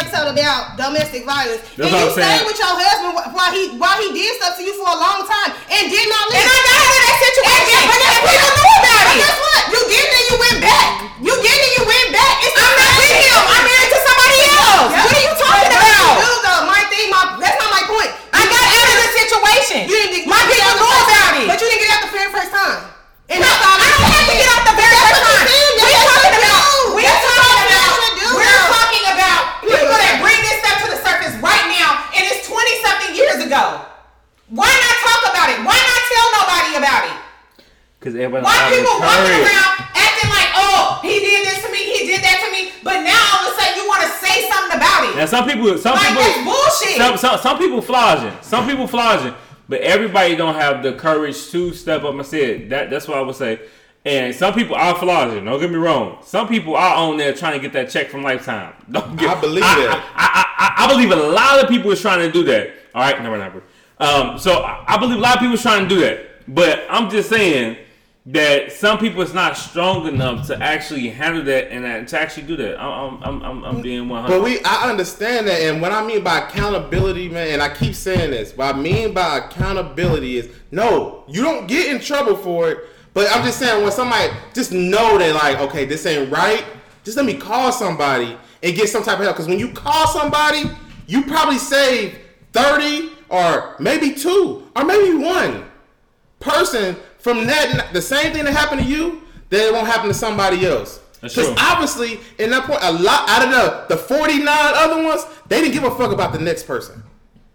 episode 0.00 0.28
about 0.32 0.74
domestic 0.80 1.22
violence, 1.28 1.60
That's 1.76 1.86
and 1.86 1.92
what 1.92 2.00
you 2.00 2.08
I'm 2.08 2.16
saying. 2.16 2.26
stayed 2.40 2.46
with 2.48 2.58
your 2.58 2.72
husband 2.72 3.12
while 3.36 3.52
he 3.52 3.62
while 3.76 3.98
he 4.00 4.08
did 4.16 4.32
stuff 4.40 4.56
to 4.56 4.62
you 4.64 4.72
for 4.80 4.88
a 4.88 4.98
long 4.98 5.22
time 5.28 5.50
and 5.70 5.82
did 5.92 6.06
not 6.08 6.24
leave. 6.32 6.40
And. 6.40 6.50
I 6.50 6.58
got 6.64 6.76
out 6.80 6.90
of 6.90 7.02
that 7.04 7.16
situation. 7.20 7.76
And, 7.80 7.88
But 7.90 7.98
and, 8.00 8.10
then 8.10 8.22
people 8.30 8.50
knew 8.56 8.76
about 8.80 9.04
it. 9.10 9.16
guess 9.20 9.36
what? 9.40 9.62
You 9.70 9.80
did 9.92 10.04
it 10.04 10.12
and 10.16 10.26
you 10.32 10.36
went 10.40 10.58
back. 10.64 10.86
You 11.20 11.34
did 11.36 11.52
it 11.52 11.62
and 11.68 11.74
you 11.76 11.84
went 11.84 12.08
back. 12.16 12.34
It's 12.40 12.56
I'm 12.56 12.74
not 12.80 12.92
with 12.96 13.16
him. 13.20 13.40
I'm 13.44 13.62
married 13.68 13.90
to 13.92 13.98
somebody 14.00 14.38
else. 14.40 14.88
Yeah. 14.90 15.04
What 15.04 15.12
are 15.14 15.24
you 15.28 15.34
talking 15.36 15.68
But 15.68 15.80
about? 15.84 16.08
You 16.16 16.24
do 16.24 16.32
though, 16.48 16.62
my 16.64 16.80
thing, 16.88 17.06
my 17.12 17.22
that's 17.40 17.58
not 17.60 17.70
my 17.70 17.82
point. 17.84 18.10
I 18.32 18.42
got 18.48 18.64
out 18.64 18.88
of 18.88 18.96
the 19.04 19.08
situation. 19.20 19.78
You 19.90 19.96
didn't 20.00 20.24
My 20.30 20.40
people 20.48 20.72
knew 20.80 20.88
about 21.04 21.30
it. 21.36 21.46
but 21.50 21.56
you 21.60 21.66
didn't 21.68 21.82
get 21.84 21.90
out 21.92 22.02
the 22.08 22.12
very 22.16 22.30
first 22.32 22.50
time. 22.56 22.78
And 23.30 23.38
No, 23.38 23.46
that's 23.46 23.62
all 23.62 23.78
I 23.78 23.86
don't 23.94 24.10
have 24.10 24.26
to 24.26 24.34
get 24.34 24.48
out 24.50 24.59
20 32.60 32.82
something 32.84 33.12
years 33.16 33.38
ago. 33.46 33.88
Why 34.50 34.68
not 34.68 34.94
talk 35.00 35.22
about 35.32 35.48
it? 35.48 35.58
Why 35.64 35.78
not 35.78 36.00
tell 36.10 36.26
nobody 36.36 36.70
about 36.76 37.02
it? 37.08 37.16
Because 37.98 38.14
everyone. 38.16 38.42
Why 38.42 38.56
people 38.68 38.96
walking 38.98 39.40
around 39.46 39.72
acting 39.96 40.30
like, 40.30 40.50
oh, 40.56 40.98
he 41.02 41.20
did 41.20 41.46
this 41.46 41.62
to 41.64 41.70
me, 41.72 41.78
he 41.78 42.06
did 42.06 42.20
that 42.22 42.42
to 42.44 42.48
me, 42.52 42.72
but 42.82 43.00
now 43.00 43.16
all 43.16 43.48
of 43.48 43.52
a 43.52 43.60
sudden 43.60 43.76
you 43.80 43.86
want 43.88 44.02
to 44.02 44.10
say 44.18 44.48
something 44.50 44.76
about 44.76 45.08
it? 45.08 45.16
Now 45.16 45.26
some 45.26 45.46
people, 45.48 45.78
some 45.78 45.94
like, 45.94 46.08
people, 46.08 46.22
that's 46.22 46.44
bullshit. 46.44 46.96
Some, 46.96 47.16
some, 47.16 47.38
some 47.38 47.58
people 47.58 47.80
flogging, 47.80 48.36
some 48.42 48.66
people 48.66 48.86
flogging, 48.86 49.34
but 49.68 49.80
everybody 49.80 50.34
don't 50.34 50.54
have 50.54 50.82
the 50.82 50.94
courage 50.94 51.50
to 51.50 51.72
step 51.72 52.02
up 52.04 52.14
and 52.14 52.26
say 52.26 52.56
it. 52.56 52.70
That 52.70 52.90
that's 52.90 53.06
what 53.06 53.18
I 53.18 53.22
would 53.22 53.36
say. 53.36 53.60
And 54.04 54.34
some 54.34 54.54
people 54.54 54.76
are 54.76 54.94
flogging. 54.94 55.44
Don't 55.44 55.60
get 55.60 55.70
me 55.70 55.76
wrong. 55.76 56.18
Some 56.22 56.48
people 56.48 56.74
are 56.74 56.96
on 56.96 57.18
there 57.18 57.34
trying 57.34 57.52
to 57.52 57.58
get 57.60 57.72
that 57.74 57.90
check 57.90 58.08
from 58.08 58.22
Lifetime. 58.22 58.72
Don't 58.90 59.16
get, 59.16 59.36
I 59.36 59.40
believe 59.40 59.64
I, 59.64 59.74
that. 59.74 60.12
I, 60.14 60.74
I, 60.78 60.84
I, 60.84 60.92
believe 60.92 61.10
a 61.10 61.16
lot 61.16 61.62
of 61.62 61.68
people 61.68 61.90
is 61.90 62.00
trying 62.00 62.20
to 62.20 62.32
do 62.32 62.42
that. 62.44 62.70
All 62.94 63.02
right, 63.02 63.20
never, 63.22 63.36
never. 63.36 63.62
Um, 63.98 64.38
so 64.38 64.62
I, 64.62 64.96
believe 64.98 65.18
a 65.18 65.20
lot 65.20 65.36
of 65.36 65.40
people 65.40 65.54
is 65.54 65.62
trying 65.62 65.86
to 65.86 65.94
do 65.94 66.00
that. 66.00 66.26
But 66.48 66.86
I'm 66.88 67.10
just 67.10 67.28
saying 67.28 67.76
that 68.26 68.72
some 68.72 68.98
people 68.98 69.20
is 69.20 69.34
not 69.34 69.56
strong 69.58 70.06
enough 70.06 70.46
to 70.46 70.62
actually 70.62 71.10
handle 71.10 71.44
that 71.44 71.70
and 71.70 72.08
to 72.08 72.18
actually 72.18 72.46
do 72.46 72.56
that. 72.56 72.80
I'm, 72.80 73.22
I'm, 73.22 73.42
I'm, 73.42 73.64
I'm 73.64 73.82
being 73.82 74.08
100. 74.08 74.34
But 74.34 74.42
we, 74.42 74.60
I 74.64 74.88
understand 74.88 75.46
that, 75.46 75.60
and 75.60 75.82
what 75.82 75.92
I 75.92 76.04
mean 76.04 76.24
by 76.24 76.38
accountability, 76.38 77.28
man, 77.28 77.48
and 77.48 77.62
I 77.62 77.74
keep 77.74 77.94
saying 77.94 78.30
this. 78.30 78.56
What 78.56 78.74
I 78.74 78.78
mean 78.78 79.12
by 79.12 79.38
accountability 79.38 80.38
is 80.38 80.48
no, 80.70 81.24
you 81.28 81.42
don't 81.42 81.66
get 81.66 81.94
in 81.94 82.00
trouble 82.00 82.36
for 82.36 82.70
it. 82.70 82.78
But 83.12 83.30
I'm 83.32 83.44
just 83.44 83.58
saying 83.58 83.82
when 83.82 83.92
somebody 83.92 84.32
just 84.54 84.72
know 84.72 85.18
that, 85.18 85.34
like, 85.34 85.58
okay, 85.60 85.84
this 85.84 86.06
ain't 86.06 86.30
right. 86.30 86.64
Just 87.04 87.16
let 87.16 87.26
me 87.26 87.34
call 87.34 87.72
somebody 87.72 88.36
and 88.62 88.76
get 88.76 88.88
some 88.88 89.02
type 89.02 89.18
of 89.18 89.24
help. 89.24 89.36
Because 89.36 89.48
when 89.48 89.58
you 89.58 89.72
call 89.72 90.06
somebody, 90.06 90.64
you 91.06 91.24
probably 91.24 91.58
save 91.58 92.18
thirty 92.52 93.10
or 93.28 93.76
maybe 93.78 94.12
two 94.14 94.68
or 94.76 94.84
maybe 94.84 95.16
one 95.16 95.64
person 96.38 96.96
from 97.18 97.46
that 97.46 97.92
the 97.92 98.02
same 98.02 98.32
thing 98.32 98.44
that 98.44 98.52
happened 98.52 98.80
to 98.80 98.86
you 98.86 99.22
that 99.50 99.68
it 99.68 99.72
won't 99.72 99.86
happen 99.86 100.08
to 100.08 100.14
somebody 100.14 100.66
else. 100.66 101.00
That's 101.20 101.34
Because 101.34 101.54
obviously, 101.58 102.20
in 102.38 102.50
that 102.50 102.64
point, 102.64 102.78
a 102.82 102.92
lot 102.92 103.28
out 103.28 103.44
of 103.44 103.50
the 103.88 103.94
the 103.96 104.00
forty 104.00 104.38
nine 104.38 104.72
other 104.74 105.02
ones, 105.02 105.24
they 105.48 105.60
didn't 105.60 105.74
give 105.74 105.84
a 105.84 105.90
fuck 105.90 106.12
about 106.12 106.32
the 106.32 106.38
next 106.38 106.64
person. 106.66 107.02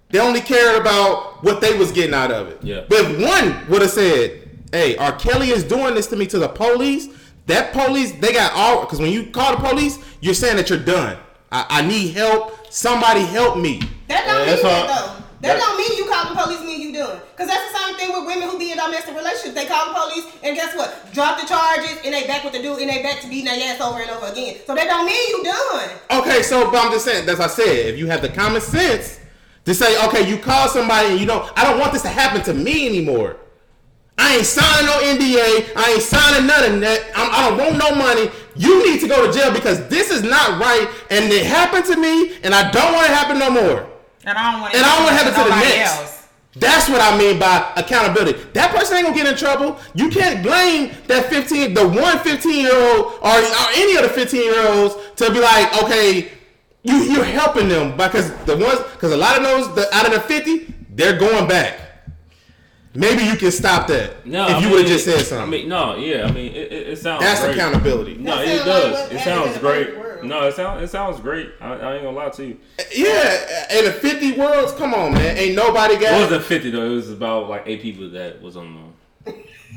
They 0.09 0.19
only 0.19 0.41
cared 0.41 0.79
about 0.79 1.43
what 1.43 1.61
they 1.61 1.77
was 1.77 1.91
getting 1.91 2.13
out 2.13 2.31
of 2.31 2.47
it. 2.47 2.59
Yeah. 2.61 2.85
But 2.87 2.99
if 3.05 3.21
one 3.27 3.67
would 3.69 3.81
have 3.81 3.91
said, 3.91 4.44
"Hey, 4.75 4.95
R. 4.97 5.13
Kelly 5.13 5.49
is 5.49 5.63
doing 5.63 5.95
this 5.95 6.07
to 6.07 6.15
me 6.15 6.25
to 6.27 6.37
the 6.39 6.49
police," 6.49 7.07
that 7.47 7.73
police 7.73 8.11
they 8.13 8.33
got 8.33 8.51
all 8.53 8.81
because 8.81 8.99
when 8.99 9.11
you 9.11 9.27
call 9.27 9.55
the 9.55 9.61
police, 9.69 9.99
you're 10.21 10.33
saying 10.33 10.57
that 10.57 10.69
you're 10.69 10.79
done. 10.79 11.17
I, 11.51 11.65
I 11.69 11.81
need 11.87 12.13
help. 12.13 12.73
Somebody 12.73 13.21
help 13.21 13.57
me. 13.57 13.79
That 14.07 14.25
don't 14.25 14.39
Yeah, 14.39 14.39
mean 14.39 14.45
that's 14.47 14.61
that 14.63 14.87
though. 14.87 15.11
That 15.41 15.57
that- 15.57 15.59
don't 15.59 15.77
mean 15.77 15.97
you 15.97 16.05
call 16.11 16.33
the 16.33 16.41
police 16.41 16.61
mean 16.61 16.81
you 16.81 16.91
done. 16.93 17.19
Cause 17.37 17.47
that's 17.47 17.71
the 17.71 17.77
same 17.79 17.95
thing 17.97 18.09
with 18.13 18.25
women 18.25 18.49
who 18.49 18.57
be 18.57 18.71
in 18.71 18.77
domestic 18.77 19.15
relationships. 19.15 19.53
They 19.53 19.65
call 19.65 19.87
the 19.87 19.93
police 19.99 20.25
and 20.43 20.55
guess 20.55 20.75
what? 20.75 21.13
Drop 21.13 21.39
the 21.39 21.47
charges 21.47 21.97
and 22.03 22.13
they 22.13 22.25
back 22.25 22.43
with 22.43 22.53
the 22.53 22.61
dude 22.61 22.79
and 22.79 22.89
they 22.89 23.03
back 23.03 23.21
to 23.21 23.27
beating 23.29 23.45
their 23.45 23.59
ass 23.73 23.79
over 23.81 23.99
and 23.99 24.09
over 24.09 24.25
again. 24.27 24.57
So 24.65 24.73
that 24.75 24.87
don't 24.87 25.05
mean 25.05 25.29
you 25.29 25.43
done. 25.43 25.89
Okay, 26.21 26.41
so 26.41 26.69
but 26.71 26.83
I'm 26.85 26.91
just 26.91 27.05
saying, 27.05 27.29
as 27.29 27.39
I 27.39 27.47
said, 27.47 27.93
if 27.93 27.97
you 27.99 28.07
have 28.07 28.21
the 28.21 28.29
common 28.29 28.61
sense 28.61 29.19
to 29.65 29.73
say, 29.75 30.03
okay, 30.07 30.27
you 30.27 30.37
call 30.37 30.67
somebody 30.67 31.09
and 31.09 31.19
you 31.19 31.25
don't, 31.25 31.47
I 31.57 31.63
don't 31.63 31.79
want 31.79 31.93
this 31.93 32.01
to 32.03 32.09
happen 32.09 32.41
to 32.43 32.53
me 32.53 32.87
anymore. 32.87 33.37
I 34.17 34.37
ain't 34.37 34.45
signing 34.45 34.85
no 34.85 34.93
NDA. 35.01 35.71
I 35.75 35.91
ain't 35.93 36.01
signing 36.01 36.47
none 36.47 36.73
of 36.75 36.81
that. 36.81 37.11
I'm, 37.15 37.29
I 37.31 37.49
don't 37.49 37.57
want 37.57 37.77
no 37.77 37.95
money. 37.95 38.31
You 38.55 38.85
need 38.89 39.01
to 39.01 39.07
go 39.07 39.27
to 39.27 39.31
jail 39.37 39.51
because 39.51 39.87
this 39.89 40.09
is 40.09 40.23
not 40.23 40.59
right, 40.61 40.87
and 41.09 41.31
it 41.31 41.45
happened 41.45 41.85
to 41.85 41.97
me, 41.97 42.37
and 42.43 42.55
I 42.55 42.71
don't 42.71 42.93
want 42.93 43.05
it 43.05 43.09
to 43.09 43.15
happen 43.15 43.39
no 43.39 43.51
more. 43.51 43.87
And 44.23 44.37
I 44.37 44.51
don't 44.51 44.61
want 44.61 44.73
it 44.73 44.77
And 44.77 44.85
I 44.85 44.95
don't 44.95 45.03
want 45.03 45.15
it 45.15 45.19
to 45.19 45.23
happen 45.25 45.33
to 45.33 45.49
the 45.49 45.55
nobody 45.55 45.77
next. 45.79 45.99
else. 45.99 46.11
That's 46.57 46.87
what 46.87 47.01
I 47.01 47.17
mean 47.17 47.37
by 47.37 47.69
accountability. 47.75 48.39
That 48.53 48.73
person 48.73 48.95
ain't 48.97 49.07
gonna 49.07 49.17
get 49.17 49.27
in 49.27 49.35
trouble. 49.37 49.77
You 49.93 50.09
can't 50.09 50.41
blame 50.41 50.91
that 51.07 51.25
15, 51.25 51.73
the 51.73 51.85
one 51.85 52.17
15 52.19 52.51
year 52.55 52.73
old 52.73 53.19
or, 53.21 53.35
or 53.35 53.67
any 53.75 53.97
of 53.97 54.03
the 54.03 54.09
15 54.09 54.41
year 54.41 54.65
olds 54.69 54.95
to 55.17 55.29
be 55.33 55.41
like, 55.41 55.83
okay, 55.83 56.31
you 56.83 56.95
you're 57.03 57.25
helping 57.25 57.67
them 57.67 57.91
because 57.97 58.31
the 58.45 58.55
ones 58.55 58.79
because 58.93 59.11
a 59.11 59.17
lot 59.17 59.35
of 59.35 59.43
those 59.43 59.75
the, 59.75 59.93
out 59.93 60.05
of 60.05 60.13
the 60.13 60.21
50, 60.21 60.73
they're 60.91 61.17
going 61.19 61.45
back. 61.45 61.77
Maybe 62.95 63.23
you 63.23 63.35
can 63.35 63.51
stop 63.51 63.87
that 63.87 64.25
No, 64.25 64.47
if 64.47 64.55
I 64.55 64.59
you 64.59 64.69
would 64.69 64.79
have 64.79 64.87
just 64.87 65.03
said 65.05 65.19
something. 65.25 65.47
I 65.47 65.49
mean, 65.49 65.67
no, 65.69 65.95
yeah, 65.97 66.25
I 66.25 66.31
mean, 66.31 66.53
it, 66.53 66.71
it, 66.71 66.87
it 66.89 66.97
sounds 66.97 67.21
That's 67.23 67.41
great. 67.43 67.55
accountability. 67.57 68.15
No, 68.15 68.37
That 68.37 68.47
it 68.47 68.63
does. 68.65 69.11
it 69.11 69.19
sounds 69.19 69.57
great. 69.57 70.23
No, 70.23 70.47
it 70.47 70.55
sounds 70.55 70.81
it 70.81 70.87
sounds 70.89 71.19
great. 71.19 71.51
I, 71.61 71.73
I 71.73 71.93
ain't 71.95 72.03
gonna 72.03 72.11
lie 72.17 72.29
to 72.29 72.45
you. 72.45 72.57
Yeah, 72.95 73.77
in 73.77 73.85
the 73.85 73.91
50 73.91 74.31
worlds, 74.39 74.71
come 74.73 74.93
on, 74.93 75.13
man. 75.13 75.37
Ain't 75.37 75.55
nobody 75.55 75.95
got. 75.95 76.13
It 76.19 76.23
wasn't 76.23 76.43
fifty 76.45 76.71
though. 76.71 76.85
It 76.89 76.95
was 76.95 77.11
about 77.11 77.49
like 77.49 77.63
eight 77.67 77.81
people 77.81 78.09
that 78.11 78.41
was 78.41 78.55
on 78.57 78.91
the. 79.25 79.33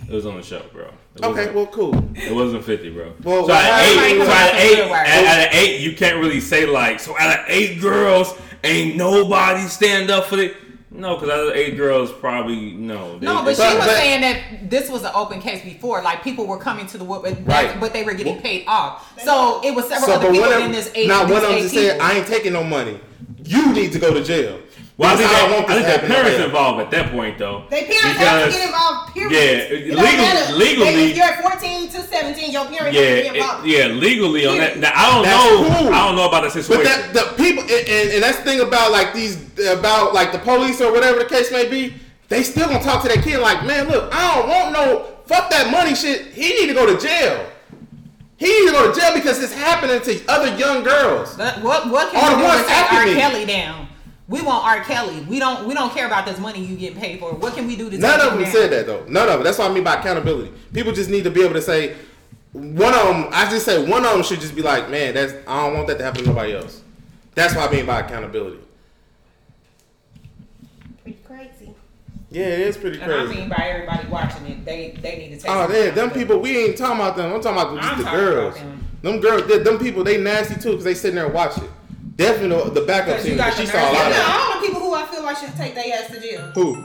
It 0.09 0.15
was 0.15 0.25
on 0.25 0.37
the 0.37 0.43
show, 0.43 0.63
bro. 0.73 0.87
It 1.17 1.23
Okay, 1.25 1.29
wasn't- 1.33 1.55
well, 1.57 1.67
cool. 1.67 1.95
It 2.15 2.33
wasn't 2.35 2.65
fifty, 2.65 2.89
bro. 2.89 3.13
Well, 3.25 3.47
so 3.47 3.53
out 3.53 3.81
of 3.81 4.03
eight, 4.05 4.17
so 4.17 4.31
out 4.31 4.55
of 4.55 4.61
eight, 4.61 4.77
to 4.77 4.83
the 4.85 4.89
word. 4.89 4.95
out 4.97 5.25
out 5.27 5.47
of 5.49 5.55
eight, 5.55 5.81
you 5.81 5.97
can't 5.97 6.17
really 6.19 6.41
say 6.41 6.65
like. 6.67 7.01
So 7.01 7.19
out 7.19 7.41
of 7.41 7.45
eight 7.49 7.81
girls, 7.81 8.35
ain't 8.65 8.97
nobody 8.97 9.67
stand 9.67 10.11
up 10.11 10.27
for 10.27 10.39
it. 10.39 10.55
No, 10.91 11.17
because 11.17 11.29
other 11.29 11.53
eight 11.55 11.77
girls, 11.77 12.11
probably 12.11 12.73
no. 12.73 13.19
They- 13.19 13.27
No, 13.27 13.43
but 13.45 13.55
she 13.57 13.63
But- 13.63 13.77
was 13.77 13.87
but- 13.87 13.97
saying 13.97 14.21
that 14.23 14.71
this 14.71 14.89
was 14.89 15.05
an 15.05 15.11
open 15.15 15.41
case 15.41 15.63
before. 15.63 16.01
Like 16.03 16.23
people 16.25 16.47
were 16.47 16.57
coming 16.59 16.87
to 16.87 16.97
the 16.99 17.05
wood, 17.05 17.21
but, 17.23 17.37
Right. 17.47 17.79
but 17.79 17.93
they 17.93 18.05
were 18.05 18.15
getting 18.15 18.41
paid 18.41 18.65
off. 18.67 19.07
So 19.23 19.61
it 19.63 19.75
was 19.75 19.87
several 19.87 20.09
So, 20.09 20.15
other 20.15 20.27
but 20.29 20.33
people 20.33 20.51
one 20.51 20.63
in 20.63 20.73
this 20.73 20.91
eight. 20.95 21.07
not 21.09 21.27
these 21.27 21.35
one 21.35 21.45
of 21.45 21.51
them 21.51 21.59
just 21.61 21.75
said, 21.75 22.01
"I 22.01 22.13
ain't 22.15 22.27
taking 22.27 22.55
no 22.55 22.65
money. 22.65 22.99
You 23.45 23.73
need 23.73 23.93
to 23.93 23.99
go 23.99 24.15
to 24.15 24.23
jail." 24.25 24.59
Well, 24.99 25.15
I 25.15 25.17
think, 25.17 25.31
Because 25.31 25.31
that, 25.31 25.47
don't 25.47 25.51
I 25.51 25.55
want 25.55 25.67
think 25.69 25.87
this 25.87 25.97
that 25.97 26.11
parents 26.11 26.37
to 26.39 26.45
involved 26.47 26.81
at 26.83 26.91
that 26.91 27.13
point 27.13 27.39
though. 27.39 27.65
They 27.71 27.85
parents 27.87 28.19
have 28.19 28.45
to 28.45 28.59
get 28.59 28.67
involved. 28.67 29.15
Period. 29.15 29.33
Yeah, 29.33 29.39
It 29.39 29.95
don't 29.95 30.59
legal- 30.59 30.59
legally- 30.59 31.11
If 31.11 31.17
you're 31.17 31.51
14 31.51 31.89
to 31.89 32.03
17, 32.03 32.51
your 32.51 32.65
parents 32.67 32.99
Yeah, 32.99 33.05
have 33.07 33.17
to 33.17 33.33
get 33.33 33.37
it- 33.37 33.67
yeah, 33.67 33.87
legally 33.95 34.47
on 34.47 34.59
that. 34.59 34.77
Now, 34.79 34.91
I 34.95 35.15
don't 35.15 35.23
That's 35.25 35.39
know. 35.39 35.79
cool. 35.79 35.95
I 35.95 36.07
don't 36.07 36.17
know 36.17 36.27
about 36.29 36.43
the 36.43 36.49
But 36.49 36.53
situation. 36.53 36.85
that 36.85 37.15
the 37.15 37.23
people 37.43 37.63
and, 37.63 37.89
and, 37.89 38.11
and 38.11 38.23
that's 38.23 38.39
the 38.39 38.45
thing 38.45 38.61
about 38.61 38.91
like 38.91 39.15
these 39.15 39.39
about 39.71 40.15
like 40.15 40.33
the 40.33 40.39
police 40.41 40.81
or 40.81 40.91
whatever 40.93 41.21
the 41.21 41.25
case 41.27 41.53
may 41.53 41.69
be, 41.69 41.95
they 42.29 42.43
still 42.43 42.67
gonna 42.67 42.83
talk 42.83 43.03
to 43.03 43.09
that 43.09 43.23
kid 43.23 43.39
like, 43.39 43.65
man, 43.65 43.87
look, 43.89 44.13
I 44.13 44.35
don't 44.35 44.49
want 44.49 44.73
no 44.73 45.07
fuck 45.27 45.49
that 45.51 45.71
money 45.71 45.95
shit. 45.95 46.27
He 46.35 46.49
need 46.59 46.67
to 46.67 46.75
go 46.75 46.87
to 46.87 46.99
jail. 46.99 47.47
He 48.37 48.47
need 48.47 48.67
to 48.67 48.73
go 48.73 48.93
to 48.93 49.01
jail 49.01 49.15
because 49.15 49.43
it's 49.43 49.53
happening 49.53 50.01
to 50.01 50.21
other 50.29 50.57
young 50.57 50.83
girls. 50.83 51.35
But 51.37 51.63
what 51.63 51.89
what 51.89 52.11
can 52.13 52.21
the 52.33 52.37
we 52.37 52.43
do 52.43 52.51
to 52.59 52.65
take 52.65 52.71
after 52.71 52.97
R. 52.97 53.05
Kelly 53.15 53.47
down? 53.47 53.88
We 54.29 54.43
want 54.43 54.63
R. 54.65 54.85
Kelly. 54.85 55.21
We 55.29 55.39
don't 55.39 55.67
we 55.67 55.73
don't 55.75 55.91
care 55.93 56.07
about 56.07 56.27
this 56.27 56.39
money 56.39 56.63
you 56.63 56.77
get 56.77 56.95
paid 56.97 57.19
for. 57.19 57.33
What 57.33 57.55
can 57.55 57.67
we 57.67 57.77
do 57.77 57.89
to 57.89 57.97
None 57.99 58.21
of 58.21 58.33
them 58.35 58.43
down? 58.43 58.53
said 58.53 58.71
that 58.73 58.87
though. 58.87 59.05
None 59.09 59.27
of 59.27 59.35
them. 59.37 59.43
That's 59.43 59.57
what 59.59 59.71
I 59.71 59.75
mean 59.75 59.85
by 59.85 59.95
accountability. 59.95 60.53
People 60.75 60.93
just 60.93 61.09
need 61.09 61.25
to 61.25 61.31
be 61.31 61.43
able 61.43 61.55
to 61.55 61.63
say 61.63 61.97
one 62.53 62.93
of 62.93 63.07
them. 63.07 63.29
I 63.33 63.49
just 63.51 63.65
say 63.65 63.83
one 63.89 64.05
of 64.05 64.13
them 64.13 64.23
should 64.23 64.41
just 64.41 64.55
be 64.55 64.61
like, 64.61 64.91
man, 64.91 65.15
that's 65.15 65.33
I 65.47 65.65
don't 65.65 65.75
want 65.75 65.89
that 65.89 65.99
to 65.99 66.05
happen 66.05 66.23
to 66.25 66.29
nobody 66.29 66.55
else. 66.55 66.83
That's 67.35 67.55
what 67.55 67.71
I 67.71 67.73
mean 67.75 67.87
by 67.87 68.01
accountability. 68.01 68.59
Pretty 71.03 71.19
crazy. 71.25 71.75
Yeah, 72.31 72.47
it 72.49 72.61
is 72.61 72.77
pretty 72.77 73.01
And 73.01 73.11
I 73.11 73.25
mean 73.25 73.49
by 73.49 73.57
everybody 73.57 74.09
watching 74.09 74.47
it, 74.47 74.63
they 74.65 74.91
they 75.01 75.17
need 75.17 75.29
to 75.31 75.37
take. 75.41 75.51
Oh, 75.51 75.67
some 75.67 75.73
yeah, 75.75 75.91
them 75.91 76.11
people. 76.11 76.39
We 76.39 76.65
ain't 76.65 76.77
talking 76.77 76.97
about 76.97 77.17
them. 77.17 77.33
I'm 77.33 77.41
talking 77.41 77.63
about 77.63 77.77
just 77.83 77.93
I'm 77.93 78.05
the 78.05 78.11
girls. 78.11 78.57
about 78.57 78.67
them. 78.69 78.85
Them 79.01 79.21
girls, 79.21 79.47
they- 79.47 79.59
them 79.59 79.79
people, 79.79 80.05
they 80.05 80.21
nasty 80.21 80.57
too 80.61 80.71
because 80.71 80.85
they 80.85 80.95
sitting 80.95 81.15
there 81.15 81.25
and 81.27 81.33
watch 81.35 81.57
it. 81.57 81.71
Definitely 82.19 82.65
the, 82.75 82.81
the 82.81 82.87
backup 82.87 83.07
Because 83.07 83.25
you 83.25 83.31
team. 83.31 83.39
got 83.39 83.55
She 83.55 83.65
saw 83.67 83.79
a 83.79 83.81
lot 83.81 83.93
nurses. 83.93 84.07
of 84.07 84.11
Now, 84.11 84.27
it. 84.27 84.41
all 84.55 84.61
the 84.61 84.67
people 84.67 84.81
who 84.81 84.95
I 84.95 85.07
feel 85.07 85.23
like 85.23 85.37
should 85.39 85.55
take 85.57 85.75
their 85.75 85.95
ass 86.03 86.11
to 86.11 86.21
jail. 86.21 86.51
Who? 86.55 86.85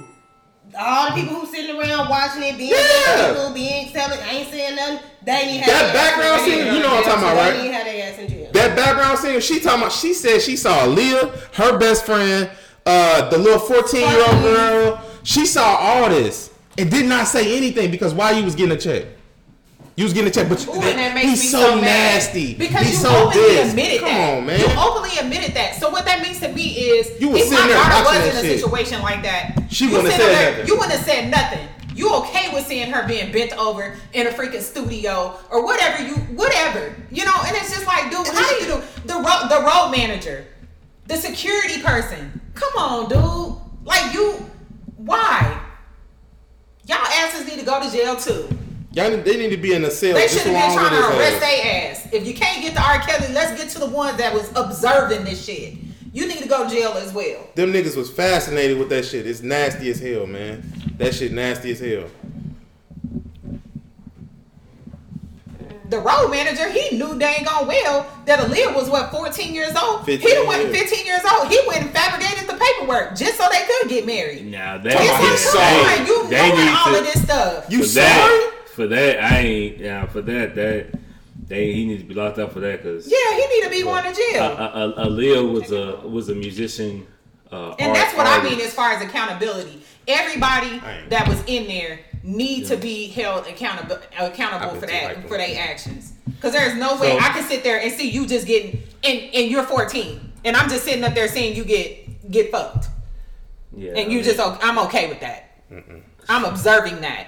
All 0.78 1.10
the 1.10 1.22
people 1.22 1.36
who 1.36 1.46
sitting 1.48 1.76
around 1.76 2.08
watching 2.10 2.44
it, 2.44 2.58
being 2.58 2.72
Yeah. 2.72 3.34
people, 3.34 3.52
being 3.54 3.92
selling, 3.92 4.20
ain't 4.30 4.50
saying 4.52 4.76
nothing. 4.76 5.00
They 5.26 5.46
need 5.48 5.64
That 5.64 5.66
have 5.66 5.66
their 5.66 5.86
ass 5.88 5.94
background 5.94 6.42
in 6.42 6.50
jail. 6.52 6.64
scene, 6.66 6.74
you 6.76 6.80
know 6.82 6.90
what 6.96 6.98
I'm 6.98 7.04
talking 7.04 7.24
about, 7.24 7.36
They 7.36 7.52
right? 7.52 7.64
need 7.64 7.72
have 7.74 7.86
their 7.86 8.12
ass 8.14 8.20
in 8.20 8.28
jail. 8.30 8.50
That 8.54 8.54
that 8.54 8.76
background 8.76 9.20
singer, 9.20 9.42
she 9.42 9.60
talking 9.60 9.82
about. 9.82 9.92
She 9.92 10.14
said 10.14 10.42
she 10.42 10.56
saw 10.56 10.86
Leah, 10.86 11.32
her 11.54 11.78
best 11.78 12.06
friend, 12.06 12.50
uh, 12.86 13.30
the 13.30 13.38
little 13.38 13.60
fourteen 13.60 14.08
year 14.08 14.26
old 14.28 14.42
girl. 14.42 15.02
She 15.24 15.46
saw 15.46 15.76
all 15.76 16.10
this 16.10 16.50
and 16.78 16.90
did 16.92 17.06
not 17.08 17.28
say 17.28 17.58
anything 17.58 17.90
because 17.92 18.14
why 18.14 18.32
you 18.32 18.44
was 18.44 18.56
getting 18.56 18.76
a 18.76 18.80
check. 18.80 19.06
You 19.96 20.06
was 20.06 20.14
getting 20.14 20.30
a 20.30 20.34
check, 20.34 20.50
but 20.50 20.60
Ooh, 20.68 20.80
that 20.82 21.14
makes 21.14 21.30
he's 21.30 21.52
so, 21.52 21.76
so, 21.76 21.80
nasty. 21.80 22.56
Because 22.56 22.82
he's 22.88 22.94
you 22.94 23.00
so 23.10 23.28
openly 23.28 23.48
this. 23.50 23.70
admitted 23.70 24.00
Come 24.00 24.10
that. 24.10 24.38
on, 24.40 24.46
man. 24.48 24.60
You 24.60 24.66
openly 24.80 25.12
admitted 25.20 25.54
that. 25.56 25.76
So 25.76 25.90
what 25.92 26.06
that 26.06 26.22
means 26.24 26.40
to 26.40 26.48
me 26.52 26.70
is, 26.70 27.22
You 27.22 27.36
if 27.36 27.52
my 27.52 27.68
daughter 27.68 28.04
was 28.18 28.30
in 28.34 28.44
a 28.44 28.50
shit. 28.50 28.60
situation 28.60 29.02
like 29.04 29.22
that, 29.22 29.68
She 29.70 29.88
wouldn't 29.88 30.10
have 30.12 30.20
said 30.20 30.50
nothing. 30.52 30.68
You 30.68 30.74
wouldn't 30.76 30.94
have 30.94 31.06
said 31.06 31.30
nothing. 31.30 31.68
You 31.96 32.10
okay 32.16 32.52
with 32.52 32.66
seeing 32.66 32.92
her 32.92 33.08
being 33.08 33.32
bent 33.32 33.54
over 33.56 33.96
in 34.14 34.26
a 34.26 34.32
freaking 34.32 34.62
studio 34.62 35.38
or 35.52 35.64
whatever 35.64 36.02
you, 36.04 36.16
whatever, 36.36 36.96
you 37.12 37.24
know? 37.24 37.36
And 37.46 37.56
it's 37.56 37.70
just 37.72 37.86
like, 37.86 38.10
dude, 38.10 38.26
how 38.26 38.50
do 38.50 38.56
you 38.56 38.66
do 38.66 38.82
the 39.06 39.14
road, 39.14 39.48
the 39.50 39.62
road 39.64 39.92
manager, 39.96 40.48
the 41.06 41.18
security 41.18 41.84
person? 41.84 42.42
Come 42.56 42.74
on, 42.80 43.10
dude. 43.10 43.62
Like 43.86 44.12
you, 44.12 44.44
why? 44.98 45.62
Y'all 46.88 46.98
asses 46.98 47.46
need 47.48 47.60
to 47.60 47.66
go 47.66 47.80
to 47.80 47.92
jail 47.92 48.16
too. 48.16 48.50
Y'all, 48.94 49.10
need- 49.10 49.26
they 49.26 49.38
need 49.38 49.50
to 49.50 49.58
be 49.58 49.74
in 49.74 49.84
a 49.86 49.90
cell 49.92 50.14
They 50.14 50.28
should 50.28 50.42
have 50.44 50.54
been 50.54 50.78
trying 50.78 50.90
to 51.02 51.18
arrest 51.18 51.34
ass. 51.36 51.40
their 51.42 51.92
ass. 51.92 52.08
If 52.14 52.28
you 52.28 52.34
can't 52.36 52.62
get 52.62 52.76
to 52.76 52.82
R. 52.82 53.00
Kelly, 53.00 53.34
let's 53.34 53.60
get 53.60 53.70
to 53.72 53.80
the 53.80 53.88
ones 53.88 54.18
that 54.18 54.34
was 54.34 54.50
observing 54.56 55.24
this 55.26 55.44
shit. 55.44 55.76
You 56.14 56.28
need 56.28 56.40
to 56.44 56.48
go 56.48 56.68
to 56.68 56.70
jail 56.74 56.92
as 56.94 57.12
well. 57.12 57.48
Them 57.56 57.74
niggas 57.74 57.96
was 57.98 58.12
fascinated 58.12 58.78
with 58.78 58.90
that 58.90 59.04
shit. 59.06 59.26
It's 59.26 59.42
nasty 59.42 59.90
as 59.90 60.00
hell, 60.00 60.28
man. 60.28 60.64
That 60.98 61.16
shit 61.16 61.32
nasty 61.32 61.72
as 61.72 61.80
hell. 61.80 62.04
The 65.90 66.00
road 66.00 66.30
manager, 66.30 66.70
he 66.72 66.98
knew 66.98 67.18
dang 67.20 67.48
on 67.48 67.68
well 67.68 68.08
that 68.26 68.40
Aaliyah 68.40 68.74
was 68.76 68.90
what 68.90 69.12
14 69.12 69.54
years 69.54 69.76
old. 69.76 70.06
15 70.06 70.28
he 70.42 70.48
went 70.48 70.64
years. 70.72 70.90
15 70.90 71.06
years 71.06 71.22
old. 71.36 71.48
He 71.50 71.60
went 71.68 71.82
and 71.82 71.92
fabricated 71.92 72.48
the 72.48 72.56
paperwork 72.56 73.16
just 73.16 73.38
so 73.38 73.48
they 73.52 73.64
could 73.66 73.90
get 73.90 74.06
married. 74.06 74.46
Now 74.52 74.76
It's 74.76 74.84
that 74.86 74.96
Oh, 74.96 75.00
like, 75.00 75.32
he's 75.32 75.52
come 75.52 75.62
on, 75.62 76.08
you 76.08 76.30
they 76.30 76.50
knowing 76.50 76.66
need 76.66 76.74
all 76.74 76.94
to- 76.94 77.00
of 77.00 77.06
this 77.06 77.22
stuff. 77.24 77.66
You 77.70 77.80
for 77.80 77.86
sorry? 77.86 78.44
That, 78.76 78.76
for 78.76 78.88
that, 78.88 79.24
I 79.24 79.38
ain't. 79.40 79.78
Yeah, 79.80 80.06
for 80.08 80.22
that, 80.22 80.56
that 80.56 80.88
they 81.48 81.74
he 81.74 81.86
needs 81.86 82.02
to 82.04 82.08
be 82.08 82.14
locked 82.14 82.40
up 82.40 82.54
for 82.54 82.60
that 82.62 82.82
because 82.84 83.08
yeah, 83.08 83.32
he 83.36 83.48
need 83.48 83.64
to 83.66 83.70
be 83.70 83.82
going 83.84 84.04
to 84.04 84.14
jail. 84.14 84.44
uh, 84.44 84.48
uh, 84.48 84.94
uh, 84.98 85.06
Aaliyah 85.08 85.52
was 85.52 85.72
a 85.72 86.08
was 86.08 86.30
a 86.30 86.36
musician. 86.36 87.06
Uh, 87.52 87.76
And 87.78 87.90
art- 87.90 87.96
that's 87.96 88.18
what 88.18 88.26
I 88.26 88.42
mean 88.44 88.60
as 88.62 88.74
far 88.74 88.92
as 88.94 89.02
accountability. 89.04 89.84
Everybody 90.08 90.80
that 91.10 91.28
was 91.28 91.42
in 91.46 91.68
there 91.68 92.00
need 92.24 92.66
to 92.68 92.78
be 92.78 93.08
held 93.08 93.46
accountable 93.48 93.98
accountable 94.20 94.76
for 94.80 94.88
that 94.88 95.28
for 95.28 95.38
their 95.38 95.60
actions. 95.70 96.14
Because 96.26 96.54
there's 96.54 96.76
no 96.76 96.96
way 97.00 97.12
So- 97.12 97.18
I 97.20 97.30
can 97.30 97.44
sit 97.44 97.64
there 97.64 97.80
and 97.80 97.92
see 97.92 98.10
you 98.10 98.26
just 98.26 98.48
getting 98.48 98.82
and 99.04 99.20
and 99.34 99.52
you're 99.52 99.64
14 99.64 100.32
and 100.46 100.58
I'm 100.58 100.68
just 100.70 100.84
sitting 100.84 101.04
up 101.04 101.14
there 101.14 101.28
saying 101.28 101.56
you 101.56 101.64
get 101.64 102.32
get 102.32 102.52
fucked 102.52 102.88
Yeah, 103.76 103.90
and 103.92 104.00
I 104.00 104.02
you 104.04 104.16
mean, 104.18 104.24
just 104.24 104.40
I'm 104.40 104.80
okay 104.88 105.08
with 105.10 105.20
that. 105.22 105.52
I'm 106.30 106.46
observing 106.46 107.02
that. 107.02 107.28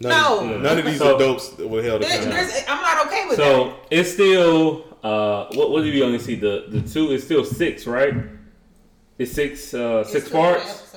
None 0.00 0.10
No. 0.10 0.54
Of, 0.54 0.60
none 0.62 0.78
of 0.78 0.84
these 0.86 0.98
So- 0.98 1.14
adults 1.16 1.56
were 1.58 1.82
held 1.82 2.02
There- 2.02 2.08
accountable. 2.10 2.32
there's, 2.32 2.64
I'm 2.68 2.80
not 2.82 3.06
okay 3.06 3.26
with 3.28 3.36
So 3.36 3.42
that. 3.64 3.70
So 3.70 3.76
it's 3.90 4.12
still 4.12 4.84
uh 5.02 5.46
what 5.54 5.70
what 5.70 5.82
did 5.84 5.92
we 5.94 6.02
only 6.02 6.18
see 6.18 6.34
the 6.36 6.64
the 6.68 6.80
two 6.82 7.10
is 7.12 7.24
still 7.24 7.44
six 7.44 7.86
right? 7.86 8.14
It's 9.18 9.32
six 9.32 9.74
uh 9.74 10.04
six 10.04 10.28
parts. 10.28 10.94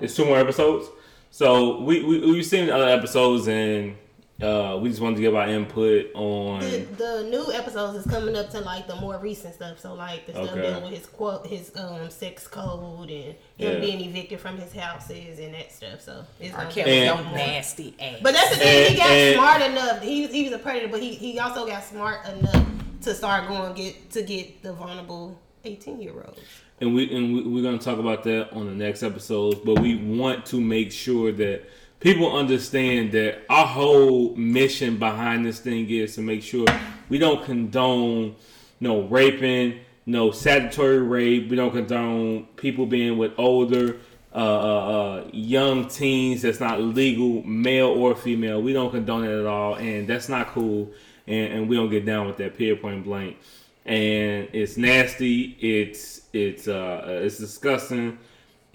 It's 0.00 0.14
two 0.14 0.24
more 0.24 0.38
episodes. 0.38 0.88
So 1.30 1.80
we 1.80 2.02
we 2.02 2.18
we've 2.32 2.44
seen 2.46 2.70
other 2.70 2.88
episodes 2.88 3.46
and 3.48 3.96
uh 4.42 4.78
we 4.82 4.90
just 4.90 5.00
wanted 5.00 5.16
to 5.16 5.22
give 5.22 5.34
our 5.34 5.48
input 5.48 6.10
on 6.14 6.60
The, 6.60 6.80
the 6.98 7.28
new 7.30 7.50
episodes 7.52 8.04
is 8.04 8.12
coming 8.12 8.36
up 8.36 8.50
to 8.50 8.60
like 8.60 8.86
the 8.86 8.96
more 8.96 9.16
recent 9.18 9.54
stuff. 9.54 9.80
So 9.80 9.94
like 9.94 10.26
the 10.26 10.32
stuff 10.32 10.50
Okay. 10.50 10.60
dealing 10.60 10.82
with 10.82 10.92
his 10.92 11.06
quote, 11.06 11.46
his 11.46 11.72
um 11.76 12.10
sex 12.10 12.46
code, 12.46 13.08
and 13.10 13.24
him 13.24 13.36
Yeah. 13.56 13.78
being 13.80 14.00
evicted 14.02 14.38
from 14.40 14.58
his 14.58 14.74
houses 14.74 15.38
and 15.38 15.54
that 15.54 15.72
stuff. 15.72 16.02
So 16.02 16.24
it's 16.38 16.52
R. 16.54 16.60
gonna 16.64 16.74
Kelly, 16.74 16.90
be 16.90 16.98
And- 16.98 17.16
no 17.18 17.24
more. 17.24 17.38
nasty 17.38 17.94
ass. 17.98 18.18
But 18.22 18.34
that's 18.34 18.50
the 18.50 18.56
thing. 18.56 18.92
he 18.92 18.96
got 18.98 19.10
and- 19.10 19.34
smart 19.36 19.62
enough. 19.62 20.02
He 20.02 20.22
was, 20.22 20.30
he 20.32 20.44
was 20.44 20.52
a 20.52 20.58
predator, 20.58 20.88
but 20.88 21.00
he, 21.00 21.14
he 21.14 21.38
also 21.38 21.66
got 21.66 21.82
smart 21.82 22.26
enough 22.28 22.66
to 23.02 23.14
start 23.14 23.48
going 23.48 23.72
get 23.74 24.10
to 24.10 24.22
get 24.22 24.62
the 24.62 24.72
vulnerable 24.74 25.38
eighteen 25.64 26.00
year 26.02 26.12
olds. 26.12 26.40
and 26.82 26.94
we 26.94 27.10
and 27.16 27.32
we, 27.34 27.42
we're 27.42 27.62
gonna 27.62 27.78
talk 27.78 27.98
about 27.98 28.22
that 28.24 28.52
on 28.52 28.66
the 28.66 28.74
next 28.74 29.02
episodes. 29.02 29.60
But 29.64 29.78
we 29.78 29.96
want 29.96 30.44
to 30.46 30.60
make 30.60 30.92
sure 30.92 31.32
that 31.32 31.62
people 32.00 32.36
understand 32.36 33.12
that 33.12 33.42
our 33.48 33.66
whole 33.66 34.34
mission 34.36 34.98
behind 34.98 35.44
this 35.46 35.60
thing 35.60 35.88
is 35.90 36.14
to 36.16 36.20
make 36.20 36.42
sure 36.42 36.66
we 37.08 37.18
don't 37.18 37.44
condone 37.44 38.36
no 38.80 39.02
raping, 39.02 39.80
no 40.04 40.30
statutory 40.30 40.98
rape. 40.98 41.48
We 41.48 41.56
don't 41.56 41.72
condone 41.72 42.44
people 42.56 42.86
being 42.86 43.18
with 43.18 43.32
older. 43.38 43.98
Uh, 44.34 44.38
uh, 44.38 44.88
uh, 45.22 45.24
young 45.32 45.88
teens 45.88 46.42
that's 46.42 46.60
not 46.60 46.82
legal, 46.82 47.42
male 47.44 47.88
or 47.88 48.14
female. 48.14 48.60
We 48.60 48.74
don't 48.74 48.90
condone 48.90 49.24
it 49.24 49.30
at 49.30 49.46
all, 49.46 49.76
and 49.76 50.06
that's 50.06 50.28
not 50.28 50.48
cool. 50.48 50.92
And, 51.26 51.52
and 51.52 51.68
we 51.70 51.76
don't 51.76 51.88
get 51.88 52.04
down 52.04 52.26
with 52.26 52.36
that. 52.36 52.58
Period, 52.58 52.82
point 52.82 53.02
blank 53.02 53.38
and 53.86 54.48
it's 54.52 54.76
nasty. 54.76 55.56
It's 55.60 56.22
it's 56.32 56.68
uh 56.68 57.20
it's 57.22 57.38
disgusting. 57.38 58.18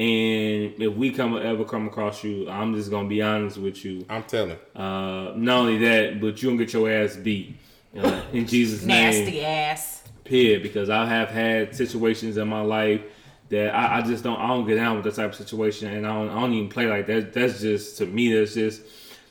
And 0.02 0.82
if 0.82 0.96
we 0.96 1.12
come 1.12 1.38
ever 1.38 1.64
come 1.64 1.86
across 1.86 2.24
you, 2.24 2.50
I'm 2.50 2.74
just 2.74 2.90
gonna 2.90 3.08
be 3.08 3.22
honest 3.22 3.60
with 3.60 3.86
you. 3.86 4.04
I'm 4.10 4.24
telling. 4.24 4.58
Uh, 4.76 5.34
not 5.36 5.60
only 5.60 5.78
that, 5.78 6.20
but 6.20 6.42
you 6.42 6.50
gonna 6.50 6.58
get 6.66 6.74
your 6.74 6.90
ass 6.90 7.16
beat 7.18 7.56
uh, 7.96 8.24
in 8.34 8.48
Jesus' 8.48 8.84
name. 8.84 9.12
nasty 9.12 9.46
ass. 9.46 10.04
Period. 10.24 10.64
Because 10.64 10.90
I 10.90 11.06
have 11.06 11.30
had 11.30 11.76
situations 11.76 12.38
in 12.38 12.48
my 12.48 12.62
life 12.62 13.02
that 13.50 13.76
I, 13.76 14.00
I 14.00 14.02
just 14.02 14.24
don't 14.24 14.40
I 14.40 14.48
don't 14.48 14.66
get 14.66 14.78
down 14.78 14.96
with 14.96 15.06
that 15.06 15.14
type 15.14 15.34
of 15.34 15.36
situation, 15.36 15.94
and 15.94 16.08
I 16.08 16.14
don't, 16.14 16.30
I 16.30 16.40
don't 16.40 16.54
even 16.54 16.70
play 16.70 16.88
like 16.88 17.06
that. 17.06 17.32
That's 17.32 17.62
just 17.62 18.00
to 18.00 18.08
me. 18.08 18.34
That's 18.34 18.56
just 18.56 18.82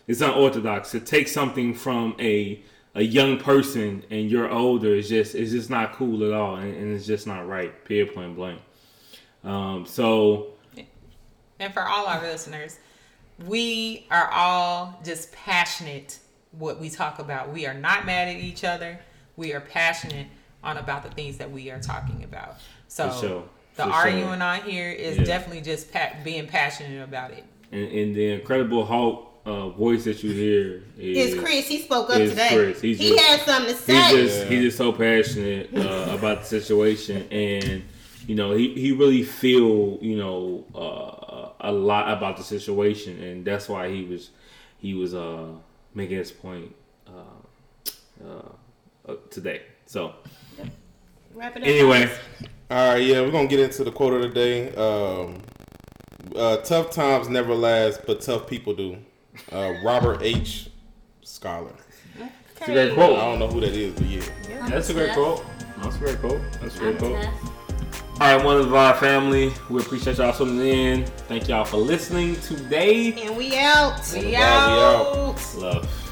it's 0.06 0.20
unorthodox 0.20 0.92
to 0.92 1.00
take 1.00 1.26
something 1.26 1.74
from 1.74 2.14
a 2.20 2.62
a 2.94 3.02
young 3.02 3.38
person 3.38 4.04
and 4.08 4.30
you're 4.30 4.48
older. 4.48 4.94
It's 4.94 5.08
just 5.08 5.34
it's 5.34 5.50
just 5.50 5.68
not 5.68 5.94
cool 5.94 6.24
at 6.24 6.32
all, 6.32 6.54
and, 6.54 6.72
and 6.76 6.94
it's 6.94 7.06
just 7.06 7.26
not 7.26 7.48
right. 7.48 7.84
Period. 7.84 8.14
Point 8.14 8.36
blank. 8.36 8.60
Um, 9.42 9.84
so 9.84 10.52
And 11.60 11.72
for 11.72 11.82
all 11.82 12.06
our 12.06 12.22
listeners, 12.22 12.78
we 13.46 14.06
are 14.10 14.28
all 14.32 14.98
just 15.04 15.30
passionate 15.32 16.18
what 16.52 16.80
we 16.80 16.90
talk 16.90 17.18
about. 17.18 17.52
We 17.52 17.66
are 17.66 17.74
not 17.74 18.06
mad 18.06 18.28
at 18.28 18.36
each 18.36 18.64
other. 18.64 18.98
We 19.36 19.52
are 19.52 19.60
passionate 19.60 20.26
on 20.64 20.76
about 20.78 21.02
the 21.04 21.10
things 21.10 21.38
that 21.38 21.50
we 21.50 21.70
are 21.70 21.80
talking 21.80 22.24
about. 22.24 22.56
So 22.88 23.10
For 23.10 23.20
sure. 23.26 23.42
the 23.76 23.84
For 23.84 23.90
arguing 23.90 24.24
sure. 24.34 24.42
on 24.42 24.62
here 24.62 24.90
is 24.90 25.16
Yeah. 25.18 25.24
definitely 25.24 25.62
just 25.62 25.92
pa- 25.92 26.12
being 26.24 26.46
passionate 26.46 27.02
about 27.02 27.30
it. 27.30 27.44
and, 27.72 27.86
and 27.92 28.16
the 28.16 28.32
incredible 28.32 28.84
Hulk 28.84 29.26
uh, 29.46 29.68
voice 29.70 30.04
that 30.04 30.22
you 30.24 30.32
hear 30.32 30.82
is 30.98 31.32
It's 31.34 31.40
Chris. 31.42 31.68
He 31.68 31.80
spoke 31.82 32.10
up 32.10 32.16
today. 32.16 32.48
Chris. 32.52 32.80
He's 32.80 32.98
he 32.98 33.10
just- 33.10 33.20
had 33.24 33.40
something 33.42 33.74
to 33.74 33.80
say. 33.80 33.94
He's 33.94 34.04
say. 34.10 34.22
just 34.24 34.38
Yeah. 34.38 34.44
he's 34.48 34.62
just 34.64 34.76
so 34.78 34.92
passionate 34.92 35.70
uh, 35.74 36.14
about 36.18 36.40
the 36.40 36.46
situation, 36.46 37.26
and 37.30 37.82
you 38.26 38.34
know 38.34 38.52
he, 38.52 38.74
he 38.74 38.92
really 38.92 39.22
feel 39.22 39.98
you 40.02 40.16
know 40.18 40.64
uh, 40.74 41.19
a 41.60 41.72
lot 41.72 42.10
about 42.16 42.36
the 42.36 42.42
situation, 42.42 43.22
and 43.22 43.44
that's 43.44 43.68
why 43.68 43.88
he 43.90 44.04
was 44.04 44.30
he 44.78 44.94
was 44.94 45.14
uh, 45.14 45.48
making 45.94 46.16
his 46.16 46.30
point 46.32 46.74
uh, 47.06 48.24
uh, 48.26 49.08
uh, 49.08 49.14
today. 49.30 49.62
So 49.86 50.14
Wrap 51.34 51.56
it 51.56 51.62
up. 51.62 51.68
anyway, 51.68 52.06
guys. 52.06 52.18
All 52.70 52.92
right, 52.94 53.02
yeah, 53.02 53.20
we're 53.20 53.30
gonna 53.30 53.48
get 53.48 53.60
into 53.60 53.84
the 53.84 53.92
quote 53.92 54.14
of 54.14 54.22
the 54.22 54.28
day. 54.28 54.74
Um, 54.74 55.42
uh, 56.36 56.58
tough 56.58 56.90
times 56.90 57.28
never 57.28 57.54
last, 57.54 58.02
but 58.06 58.20
tough 58.20 58.46
people 58.46 58.74
do. 58.74 58.98
Uh, 59.50 59.74
Robert 59.84 60.22
H. 60.22 60.70
Schuller. 61.24 61.74
it's 62.18 62.62
a 62.62 62.66
great 62.66 62.94
quote. 62.94 63.18
I 63.18 63.24
don't 63.24 63.38
know 63.38 63.48
who 63.48 63.60
that 63.60 63.72
is, 63.72 63.94
but 63.94 64.06
yeah. 64.06 64.68
That's 64.68 64.90
a 64.90 64.94
great 64.94 65.12
quote. 65.12 65.44
That's 65.78 65.96
a 65.96 65.98
great 65.98 66.18
quote. 66.20 66.40
That's 66.60 66.76
a 66.76 66.78
great 66.78 66.94
I'm 66.94 66.98
quote. 66.98 67.22
tough. 67.22 67.49
All 68.20 68.36
right, 68.36 68.44
one 68.44 68.58
of 68.58 68.74
our 68.74 68.92
family. 68.92 69.50
We 69.70 69.80
appreciate 69.80 70.18
y'all 70.18 70.34
tuning 70.34 70.60
in. 70.60 71.06
Thank 71.26 71.48
y'all 71.48 71.64
for 71.64 71.78
listening 71.78 72.36
today. 72.42 73.14
And 73.14 73.34
we 73.34 73.56
out. 73.56 74.12
We 74.12 74.20
Bye, 74.20 74.28
we 74.28 74.36
out. 74.36 75.16
out. 75.16 75.54
Love. 75.56 76.09